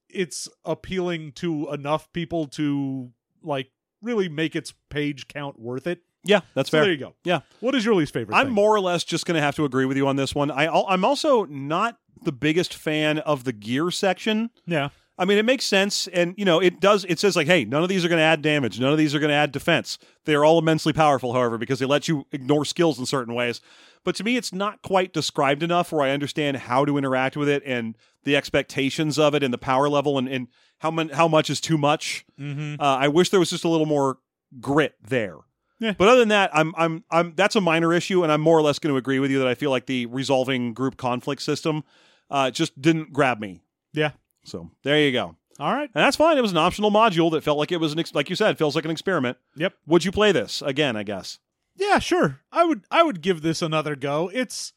it's 0.08 0.48
appealing 0.64 1.32
to 1.32 1.70
enough 1.72 2.12
people 2.12 2.46
to 2.48 3.10
like 3.42 3.70
really 4.02 4.28
make 4.28 4.54
its 4.56 4.72
page 4.90 5.28
count 5.28 5.58
worth 5.58 5.86
it. 5.86 6.00
Yeah, 6.26 6.40
that's 6.54 6.70
So 6.70 6.78
fair. 6.78 6.84
there 6.84 6.92
you 6.92 6.98
go. 6.98 7.14
Yeah. 7.24 7.40
What 7.60 7.74
is 7.74 7.84
your 7.84 7.94
least 7.94 8.12
favorite? 8.14 8.34
I'm 8.34 8.46
thing? 8.46 8.54
more 8.54 8.74
or 8.74 8.80
less 8.80 9.04
just 9.04 9.26
going 9.26 9.34
to 9.34 9.42
have 9.42 9.56
to 9.56 9.64
agree 9.66 9.84
with 9.84 9.96
you 9.96 10.06
on 10.08 10.16
this 10.16 10.34
one. 10.34 10.50
I 10.50 10.66
I'm 10.68 11.04
also 11.04 11.44
not 11.44 11.98
the 12.22 12.32
biggest 12.32 12.72
fan 12.74 13.18
of 13.18 13.44
the 13.44 13.52
gear 13.52 13.90
section. 13.90 14.50
yeah. 14.66 14.88
I 15.16 15.26
mean, 15.26 15.38
it 15.38 15.44
makes 15.44 15.64
sense, 15.64 16.08
and 16.08 16.34
you 16.36 16.44
know, 16.44 16.58
it 16.60 16.80
does. 16.80 17.04
It 17.04 17.20
says 17.20 17.36
like, 17.36 17.46
hey, 17.46 17.64
none 17.64 17.84
of 17.84 17.88
these 17.88 18.04
are 18.04 18.08
going 18.08 18.18
to 18.18 18.24
add 18.24 18.42
damage. 18.42 18.80
None 18.80 18.90
of 18.90 18.98
these 18.98 19.14
are 19.14 19.20
going 19.20 19.28
to 19.28 19.34
add 19.36 19.52
defense. 19.52 19.96
They 20.24 20.34
are 20.34 20.44
all 20.44 20.58
immensely 20.58 20.92
powerful, 20.92 21.32
however, 21.34 21.56
because 21.56 21.78
they 21.78 21.86
let 21.86 22.08
you 22.08 22.26
ignore 22.32 22.64
skills 22.64 22.98
in 22.98 23.06
certain 23.06 23.32
ways. 23.32 23.60
But 24.04 24.14
to 24.16 24.24
me, 24.24 24.36
it's 24.36 24.52
not 24.52 24.82
quite 24.82 25.12
described 25.12 25.62
enough 25.62 25.92
where 25.92 26.02
I 26.02 26.10
understand 26.10 26.58
how 26.58 26.84
to 26.84 26.98
interact 26.98 27.36
with 27.36 27.48
it 27.48 27.62
and 27.64 27.96
the 28.24 28.36
expectations 28.36 29.18
of 29.18 29.34
it 29.34 29.42
and 29.42 29.52
the 29.52 29.58
power 29.58 29.88
level 29.88 30.18
and, 30.18 30.28
and 30.28 30.48
how 30.78 30.90
mon- 30.90 31.08
how 31.08 31.26
much 31.28 31.48
is 31.50 31.60
too 31.60 31.78
much. 31.78 32.24
Mm-hmm. 32.38 32.80
Uh, 32.80 32.96
I 32.96 33.08
wish 33.08 33.30
there 33.30 33.40
was 33.40 33.50
just 33.50 33.64
a 33.64 33.68
little 33.68 33.86
more 33.86 34.18
grit 34.60 34.94
there. 35.02 35.38
Yeah. 35.80 35.94
But 35.98 36.08
other 36.08 36.20
than 36.20 36.28
that, 36.28 36.50
I'm 36.54 36.72
I'm 36.76 37.04
I'm 37.10 37.32
that's 37.34 37.56
a 37.56 37.60
minor 37.60 37.92
issue, 37.92 38.22
and 38.22 38.30
I'm 38.30 38.40
more 38.40 38.56
or 38.56 38.62
less 38.62 38.78
going 38.78 38.92
to 38.92 38.96
agree 38.96 39.18
with 39.18 39.30
you 39.30 39.38
that 39.40 39.48
I 39.48 39.54
feel 39.54 39.70
like 39.70 39.86
the 39.86 40.06
resolving 40.06 40.72
group 40.72 40.96
conflict 40.96 41.42
system 41.42 41.82
uh, 42.30 42.50
just 42.50 42.80
didn't 42.80 43.12
grab 43.12 43.40
me. 43.40 43.60
Yeah. 43.92 44.12
So 44.44 44.70
there 44.82 45.00
you 45.00 45.10
go, 45.10 45.36
All 45.58 45.72
right. 45.74 45.90
and 45.94 46.04
that's 46.04 46.16
fine. 46.16 46.36
It 46.38 46.42
was 46.42 46.52
an 46.52 46.58
optional 46.58 46.90
module 46.90 47.30
that 47.32 47.42
felt 47.42 47.58
like 47.58 47.72
it 47.72 47.78
was 47.78 47.92
an 47.92 47.98
ex- 47.98 48.14
like 48.14 48.30
you 48.30 48.36
said, 48.36 48.56
feels 48.58 48.76
like 48.76 48.84
an 48.84 48.90
experiment. 48.90 49.38
Yep. 49.56 49.74
Would 49.86 50.04
you 50.04 50.12
play 50.12 50.32
this 50.32 50.62
again? 50.62 50.96
I 50.96 51.02
guess. 51.02 51.38
Yeah, 51.76 51.98
sure. 51.98 52.40
I 52.52 52.64
would 52.64 52.84
I 52.90 53.02
would 53.02 53.20
give 53.20 53.42
this 53.42 53.62
another 53.62 53.96
go. 53.96 54.30
It's 54.32 54.72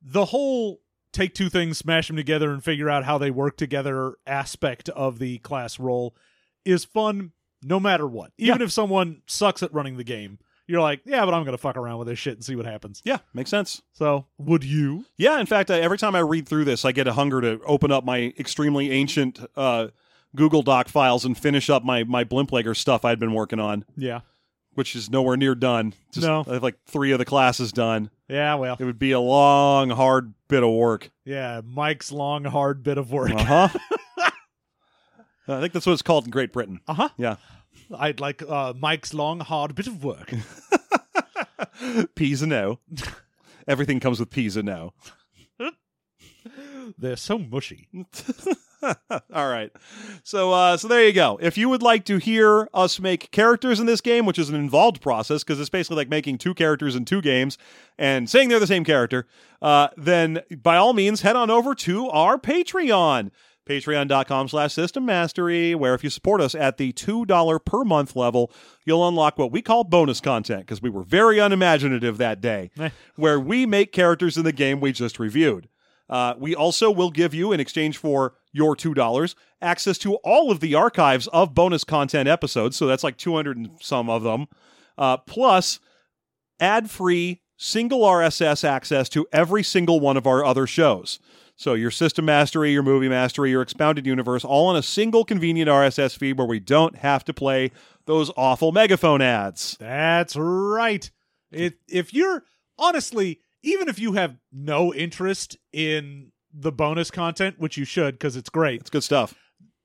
the 0.00 0.26
whole 0.26 0.80
take 1.12 1.34
two 1.34 1.48
things, 1.48 1.78
smash 1.78 2.06
them 2.08 2.16
together 2.16 2.50
and 2.52 2.64
figure 2.64 2.88
out 2.88 3.04
how 3.04 3.18
they 3.18 3.30
work 3.30 3.56
together 3.56 4.14
aspect 4.26 4.88
of 4.90 5.18
the 5.18 5.38
class 5.38 5.78
role 5.78 6.14
is 6.64 6.84
fun 6.84 7.32
no 7.62 7.78
matter 7.78 8.06
what. 8.06 8.32
Even 8.38 8.60
Yeah. 8.60 8.64
if 8.64 8.72
someone 8.72 9.22
sucks 9.26 9.62
at 9.62 9.72
running 9.74 9.96
the 9.96 10.04
game, 10.04 10.38
you're 10.66 10.80
like, 10.80 11.02
yeah, 11.04 11.24
but 11.24 11.34
I'm 11.34 11.42
going 11.44 11.56
to 11.56 11.58
fuck 11.58 11.76
around 11.76 11.98
with 11.98 12.08
this 12.08 12.18
shit 12.18 12.34
and 12.34 12.44
see 12.44 12.56
what 12.56 12.64
happens. 12.66 13.02
Yeah, 13.04 13.18
makes 13.34 13.50
sense. 13.50 13.82
So, 13.92 14.26
would 14.38 14.64
you? 14.64 15.04
Yeah, 15.16 15.38
in 15.38 15.46
fact, 15.46 15.70
I, 15.70 15.80
every 15.80 15.98
time 15.98 16.14
I 16.14 16.20
read 16.20 16.48
through 16.48 16.64
this, 16.64 16.84
I 16.84 16.92
get 16.92 17.06
a 17.06 17.12
hunger 17.12 17.40
to 17.40 17.60
open 17.64 17.92
up 17.92 18.04
my 18.04 18.32
extremely 18.38 18.90
ancient 18.90 19.40
uh, 19.56 19.88
Google 20.34 20.62
Doc 20.62 20.88
files 20.88 21.24
and 21.24 21.36
finish 21.36 21.68
up 21.68 21.84
my 21.84 22.04
my 22.04 22.24
Blimplegger 22.24 22.74
stuff 22.76 23.04
I'd 23.04 23.18
been 23.20 23.34
working 23.34 23.60
on. 23.60 23.84
Yeah. 23.96 24.20
Which 24.74 24.94
is 24.96 25.10
nowhere 25.10 25.36
near 25.36 25.54
done. 25.54 25.94
Just, 26.12 26.26
No. 26.26 26.44
I 26.48 26.54
have 26.54 26.62
like 26.62 26.76
three 26.86 27.12
of 27.12 27.18
the 27.18 27.24
classes 27.24 27.72
done. 27.72 28.10
Yeah, 28.28 28.54
well. 28.54 28.76
It 28.78 28.84
would 28.84 28.98
be 28.98 29.12
a 29.12 29.20
long, 29.20 29.90
hard 29.90 30.34
bit 30.48 30.62
of 30.62 30.70
work. 30.70 31.10
Yeah, 31.24 31.60
Mike's 31.64 32.10
long 32.12 32.44
hard 32.44 32.82
bit 32.82 32.98
of 32.98 33.12
work. 33.12 33.30
Uh 33.32 33.68
huh. 33.68 33.68
I 35.48 35.60
think 35.60 35.72
that's 35.72 35.84
what 35.86 35.92
it's 35.92 36.02
called 36.02 36.24
in 36.24 36.30
Great 36.30 36.52
Britain. 36.52 36.80
Uh-huh. 36.86 37.08
Yeah. 37.16 37.36
I'd 37.94 38.20
like 38.20 38.42
uh, 38.48 38.72
Mike's 38.78 39.12
long 39.12 39.40
hard 39.40 39.74
bit 39.74 39.86
of 39.86 40.02
work. 40.04 40.32
Peas 42.14 42.42
and 42.42 42.50
no. 42.50 42.78
Everything 43.68 44.00
comes 44.00 44.18
with 44.20 44.30
peas 44.30 44.56
and 44.56 44.66
no. 44.66 44.94
They're 46.98 47.16
so 47.16 47.38
mushy. 47.38 47.88
All 49.32 49.48
right. 49.48 49.70
So 50.24 50.52
uh, 50.52 50.76
so 50.76 50.88
there 50.88 51.04
you 51.06 51.12
go. 51.12 51.38
If 51.40 51.56
you 51.56 51.68
would 51.68 51.82
like 51.82 52.04
to 52.06 52.18
hear 52.18 52.68
us 52.74 52.98
make 53.00 53.30
characters 53.30 53.78
in 53.80 53.86
this 53.86 54.00
game, 54.00 54.26
which 54.26 54.38
is 54.38 54.48
an 54.48 54.54
involved 54.54 55.00
process 55.00 55.44
because 55.44 55.60
it's 55.60 55.70
basically 55.70 55.96
like 55.96 56.08
making 56.08 56.38
two 56.38 56.54
characters 56.54 56.96
in 56.96 57.04
two 57.04 57.22
games 57.22 57.58
and 57.98 58.28
saying 58.28 58.48
they're 58.48 58.58
the 58.60 58.66
same 58.66 58.84
character, 58.84 59.26
uh, 59.60 59.88
then 59.96 60.40
by 60.62 60.76
all 60.76 60.92
means 60.92 61.20
head 61.22 61.36
on 61.36 61.50
over 61.50 61.74
to 61.76 62.08
our 62.10 62.38
Patreon. 62.38 63.30
Patreon.com 63.64 64.48
slash 64.48 64.72
system 64.74 65.06
mastery, 65.06 65.72
where 65.76 65.94
if 65.94 66.02
you 66.02 66.10
support 66.10 66.40
us 66.40 66.52
at 66.52 66.78
the 66.78 66.92
$2 66.94 67.64
per 67.64 67.84
month 67.84 68.16
level, 68.16 68.50
you'll 68.84 69.06
unlock 69.06 69.38
what 69.38 69.52
we 69.52 69.62
call 69.62 69.84
bonus 69.84 70.20
content 70.20 70.62
because 70.62 70.82
we 70.82 70.90
were 70.90 71.04
very 71.04 71.38
unimaginative 71.38 72.18
that 72.18 72.40
day, 72.40 72.72
Eh. 72.76 72.90
where 73.14 73.38
we 73.38 73.64
make 73.64 73.92
characters 73.92 74.36
in 74.36 74.42
the 74.42 74.52
game 74.52 74.80
we 74.80 74.90
just 74.90 75.20
reviewed. 75.20 75.68
Uh, 76.10 76.34
we 76.38 76.56
also 76.56 76.90
will 76.90 77.12
give 77.12 77.32
you, 77.34 77.52
in 77.52 77.60
exchange 77.60 77.96
for 77.96 78.34
your 78.52 78.76
$2, 78.76 79.34
access 79.60 79.98
to 79.98 80.14
all 80.16 80.50
of 80.50 80.60
the 80.60 80.74
archives 80.74 81.26
of 81.28 81.54
bonus 81.54 81.84
content 81.84 82.28
episodes. 82.28 82.76
So 82.76 82.86
that's 82.86 83.04
like 83.04 83.16
200 83.16 83.56
and 83.56 83.70
some 83.80 84.10
of 84.10 84.22
them. 84.22 84.46
Uh, 84.98 85.16
plus, 85.16 85.80
ad 86.60 86.90
free 86.90 87.40
single 87.56 88.00
RSS 88.00 88.64
access 88.64 89.08
to 89.10 89.26
every 89.32 89.62
single 89.62 90.00
one 90.00 90.16
of 90.16 90.26
our 90.26 90.44
other 90.44 90.66
shows. 90.66 91.18
So 91.54 91.74
your 91.74 91.90
system 91.90 92.24
mastery, 92.24 92.72
your 92.72 92.82
movie 92.82 93.08
mastery, 93.08 93.50
your 93.50 93.62
expounded 93.62 94.06
universe, 94.06 94.44
all 94.44 94.68
on 94.68 94.76
a 94.76 94.82
single 94.82 95.24
convenient 95.24 95.70
RSS 95.70 96.16
feed 96.16 96.38
where 96.38 96.46
we 96.46 96.58
don't 96.58 96.96
have 96.96 97.24
to 97.26 97.32
play 97.32 97.70
those 98.06 98.32
awful 98.36 98.72
megaphone 98.72 99.22
ads. 99.22 99.76
That's 99.78 100.34
right. 100.34 101.08
It, 101.52 101.74
if 101.88 102.12
you're 102.12 102.42
honestly, 102.78 103.40
even 103.62 103.88
if 103.88 104.00
you 104.00 104.14
have 104.14 104.36
no 104.50 104.92
interest 104.92 105.56
in 105.72 106.31
the 106.52 106.72
bonus 106.72 107.10
content, 107.10 107.56
which 107.58 107.76
you 107.76 107.84
should 107.84 108.14
because 108.14 108.36
it's 108.36 108.50
great, 108.50 108.80
It's 108.80 108.90
good 108.90 109.04
stuff. 109.04 109.34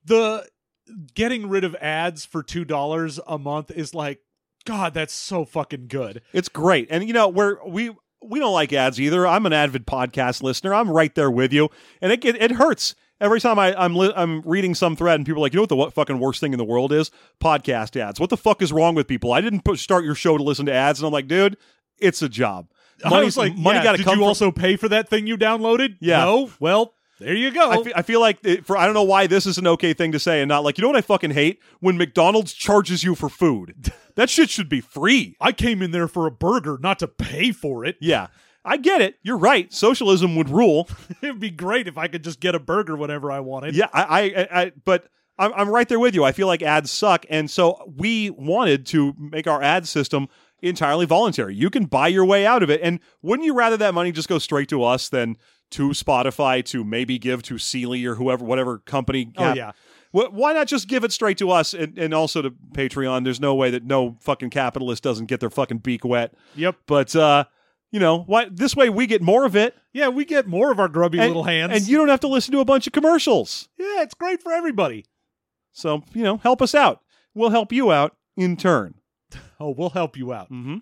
the 0.06 0.48
getting 1.15 1.49
rid 1.49 1.64
of 1.64 1.76
ads 1.76 2.26
for 2.26 2.44
two 2.44 2.65
dollars 2.65 3.19
a 3.27 3.38
month 3.38 3.72
is 3.72 3.94
like, 3.94 4.19
God, 4.65 4.94
that's 4.94 5.14
so 5.14 5.45
fucking 5.45 5.88
good. 5.88 6.22
It's 6.34 6.49
great. 6.49 6.88
And 6.89 7.06
you 7.07 7.14
know, 7.14 7.27
we're 7.30 7.57
we 7.68 7.91
we 8.22 8.39
don't 8.39 8.53
like 8.53 8.73
ads 8.73 8.99
either. 8.99 9.27
I'm 9.27 9.45
an 9.45 9.53
avid 9.53 9.85
podcast 9.85 10.41
listener. 10.44 10.73
I'm 10.73 10.89
right 10.89 11.14
there 11.15 11.31
with 11.31 11.53
you. 11.53 11.69
And 12.02 12.11
it 12.11 12.23
it, 12.26 12.41
it 12.41 12.52
hurts 12.52 12.95
every 13.19 13.39
time 13.39 13.60
I, 13.60 13.73
I'm 13.76 13.98
I'm 13.98 14.41
reading 14.41 14.76
some 14.76 14.95
thread 14.95 15.15
and 15.15 15.26
people 15.26 15.41
are 15.41 15.45
like, 15.45 15.53
you 15.53 15.57
know 15.57 15.64
what 15.64 15.69
the 15.69 15.76
what 15.76 15.94
fucking 15.94 16.19
worst 16.19 16.39
thing 16.39 16.53
in 16.53 16.57
the 16.57 16.65
world 16.65 16.91
is? 16.91 17.11
Podcast 17.41 17.99
ads. 17.99 18.19
What 18.19 18.30
the 18.30 18.38
fuck 18.38 18.61
is 18.61 18.72
wrong 18.73 18.95
with 18.95 19.07
people? 19.07 19.34
I 19.34 19.41
didn't 19.41 19.61
put, 19.61 19.80
start 19.80 20.03
your 20.06 20.15
show 20.15 20.38
to 20.38 20.44
listen 20.44 20.65
to 20.68 20.73
ads, 20.73 20.99
and 20.99 21.07
I'm 21.07 21.14
like, 21.14 21.27
dude, 21.27 21.57
it's 21.99 22.22
a 22.22 22.30
job. 22.30 22.68
I 23.03 23.09
Money's- 23.09 23.25
was 23.25 23.37
like, 23.37 23.55
money 23.57 23.77
yeah, 23.77 23.83
got 23.83 23.91
to 23.93 23.97
did 23.97 24.03
come. 24.05 24.13
you 24.15 24.21
from- 24.21 24.27
also 24.27 24.51
pay 24.51 24.75
for 24.75 24.89
that 24.89 25.09
thing 25.09 25.27
you 25.27 25.37
downloaded? 25.37 25.97
Yeah. 25.99 26.19
No. 26.25 26.51
Well, 26.59 26.93
There 27.19 27.33
you 27.35 27.51
go. 27.51 27.69
I, 27.71 27.83
fe- 27.83 27.93
I 27.95 28.01
feel 28.03 28.19
like 28.19 28.37
it, 28.43 28.65
for 28.65 28.77
I 28.77 28.85
don't 28.85 28.93
know 28.93 29.03
why 29.03 29.25
this 29.27 29.45
is 29.45 29.57
an 29.57 29.65
okay 29.67 29.93
thing 29.93 30.11
to 30.11 30.19
say 30.19 30.41
and 30.41 30.49
not 30.49 30.63
like 30.63 30.77
you 30.77 30.81
know 30.83 30.87
what 30.89 30.97
I 30.97 31.01
fucking 31.01 31.31
hate 31.31 31.59
when 31.79 31.97
McDonald's 31.97 32.53
charges 32.53 33.03
you 33.03 33.15
for 33.15 33.27
food. 33.29 33.91
that 34.15 34.29
shit 34.29 34.49
should 34.49 34.69
be 34.69 34.81
free. 34.81 35.35
I 35.41 35.51
came 35.51 35.81
in 35.81 35.91
there 35.91 36.07
for 36.07 36.27
a 36.27 36.31
burger, 36.31 36.77
not 36.81 36.99
to 36.99 37.07
pay 37.07 37.51
for 37.51 37.83
it. 37.85 37.95
Yeah, 38.01 38.27
I 38.63 38.77
get 38.77 39.01
it. 39.01 39.15
You're 39.23 39.37
right. 39.37 39.71
Socialism 39.73 40.35
would 40.35 40.49
rule. 40.49 40.87
It'd 41.23 41.39
be 41.39 41.49
great 41.49 41.87
if 41.87 41.97
I 41.97 42.07
could 42.07 42.23
just 42.23 42.39
get 42.39 42.53
a 42.53 42.59
burger 42.59 42.95
whenever 42.95 43.31
I 43.31 43.39
wanted. 43.39 43.75
Yeah, 43.75 43.87
I, 43.93 44.03
I, 44.03 44.21
I, 44.21 44.61
I 44.63 44.71
but 44.85 45.07
I'm, 45.39 45.53
I'm 45.53 45.69
right 45.69 45.87
there 45.89 45.99
with 45.99 46.13
you. 46.13 46.23
I 46.23 46.31
feel 46.33 46.47
like 46.47 46.61
ads 46.61 46.91
suck, 46.91 47.25
and 47.29 47.49
so 47.49 47.91
we 47.97 48.29
wanted 48.31 48.85
to 48.87 49.13
make 49.17 49.47
our 49.47 49.61
ad 49.63 49.87
system 49.87 50.29
entirely 50.61 51.05
voluntary. 51.05 51.55
You 51.55 51.69
can 51.69 51.85
buy 51.85 52.07
your 52.07 52.25
way 52.25 52.45
out 52.45 52.63
of 52.63 52.69
it, 52.69 52.81
and 52.84 52.99
wouldn't 53.21 53.45
you 53.45 53.53
rather 53.53 53.77
that 53.77 53.93
money 53.93 54.11
just 54.11 54.29
go 54.29 54.39
straight 54.39 54.69
to 54.69 54.84
us 54.84 55.09
than 55.09 55.38
to 55.71 55.89
Spotify 55.89 56.63
to 56.65 56.84
maybe 56.84 57.19
give 57.19 57.43
to 57.43 57.57
Sealy 57.57 58.05
or 58.05 58.15
whoever, 58.15 58.43
whatever 58.45 58.79
company? 58.79 59.31
Oh 59.38 59.53
yeah. 59.53 59.71
Why 60.11 60.53
not 60.53 60.67
just 60.67 60.88
give 60.88 61.03
it 61.03 61.11
straight 61.11 61.38
to 61.39 61.51
us 61.51 61.73
and, 61.75 61.97
and 61.99 62.13
also 62.13 62.41
to 62.41 62.49
Patreon? 62.49 63.23
There's 63.23 63.41
no 63.41 63.53
way 63.53 63.69
that 63.71 63.84
no 63.84 64.17
fucking 64.21 64.49
capitalist 64.49 65.03
doesn't 65.03 65.25
get 65.27 65.41
their 65.41 65.49
fucking 65.49 65.79
beak 65.79 66.03
wet. 66.05 66.34
Yep. 66.55 66.75
But 66.88 67.15
uh, 67.15 67.43
you 67.91 67.99
know, 67.99 68.23
why 68.23 68.47
this 68.51 68.75
way 68.75 68.89
we 68.89 69.05
get 69.05 69.21
more 69.21 69.45
of 69.45 69.55
it, 69.55 69.75
Yeah, 69.93 70.07
we 70.07 70.25
get 70.25 70.47
more 70.47 70.71
of 70.71 70.79
our 70.79 70.88
grubby 70.88 71.19
and, 71.19 71.27
little 71.27 71.43
hands. 71.43 71.73
and 71.73 71.88
you 71.88 71.97
don't 71.97 72.07
have 72.07 72.21
to 72.21 72.27
listen 72.27 72.51
to 72.53 72.59
a 72.61 72.65
bunch 72.65 72.88
of 72.88 72.93
commercials. 72.93 73.69
yeah, 73.77 74.01
it's 74.01 74.13
great 74.15 74.41
for 74.41 74.51
everybody. 74.53 75.05
So, 75.73 76.03
you 76.13 76.23
know, 76.23 76.38
help 76.38 76.61
us 76.61 76.73
out. 76.73 77.01
We'll 77.35 77.51
help 77.51 77.71
you 77.71 77.91
out 77.91 78.15
in 78.35 78.57
turn. 78.57 78.95
Oh, 79.59 79.71
we'll 79.71 79.89
help 79.89 80.17
you 80.17 80.34
out. 80.34 80.51
Mm-hmm. 80.51 80.77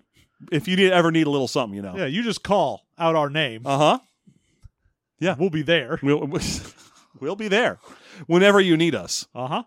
If 0.52 0.68
you 0.68 0.76
need, 0.76 0.92
ever 0.92 1.10
need 1.10 1.26
a 1.26 1.30
little 1.30 1.48
something, 1.48 1.74
you 1.74 1.82
know. 1.82 1.96
Yeah, 1.96 2.06
you 2.06 2.22
just 2.22 2.42
call 2.42 2.86
out 2.98 3.14
our 3.14 3.30
name. 3.30 3.62
Uh 3.64 3.78
huh. 3.78 3.98
Yeah, 5.18 5.34
we'll 5.38 5.50
be 5.50 5.62
there. 5.62 5.98
We'll, 6.02 6.28
we'll 7.20 7.36
be 7.36 7.48
there 7.48 7.78
whenever 8.26 8.60
you 8.60 8.76
need 8.76 8.94
us. 8.94 9.26
Uh 9.34 9.46
huh. 9.46 9.62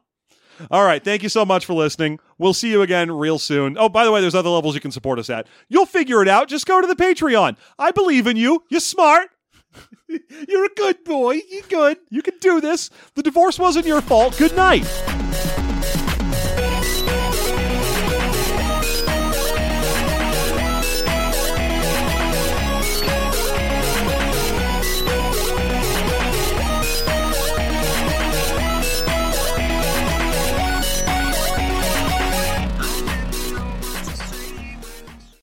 All 0.70 0.84
right. 0.84 1.04
Thank 1.04 1.24
you 1.24 1.30
so 1.30 1.46
much 1.46 1.66
for 1.66 1.74
listening. 1.74 2.20
We'll 2.38 2.54
see 2.54 2.70
you 2.70 2.82
again 2.82 3.10
real 3.12 3.40
soon. 3.40 3.78
Oh, 3.78 3.90
by 3.90 4.04
the 4.04 4.12
way, 4.12 4.22
there's 4.22 4.36
other 4.36 4.50
levels 4.50 4.76
you 4.76 4.82
can 4.82 4.92
support 4.92 5.18
us 5.18 5.30
at. 5.30 5.48
You'll 5.70 5.86
figure 5.86 6.22
it 6.22 6.28
out. 6.28 6.50
Just 6.50 6.66
go 6.66 6.82
to 6.82 6.88
the 6.88 6.96
Patreon. 6.96 7.56
I 7.78 7.92
believe 7.92 8.28
in 8.28 8.38
you. 8.38 8.64
You're 8.70 8.82
smart. 8.82 9.30
You're 10.48 10.66
a 10.66 10.76
good 10.76 11.04
boy. 11.04 11.40
You 11.50 11.64
good. 11.70 11.98
You 12.10 12.22
can 12.22 12.38
do 12.40 12.60
this. 12.60 12.90
The 13.16 13.24
divorce 13.24 13.58
wasn't 13.58 13.86
your 13.86 14.02
fault. 14.02 14.38
Good 14.38 14.56
night. 14.56 14.86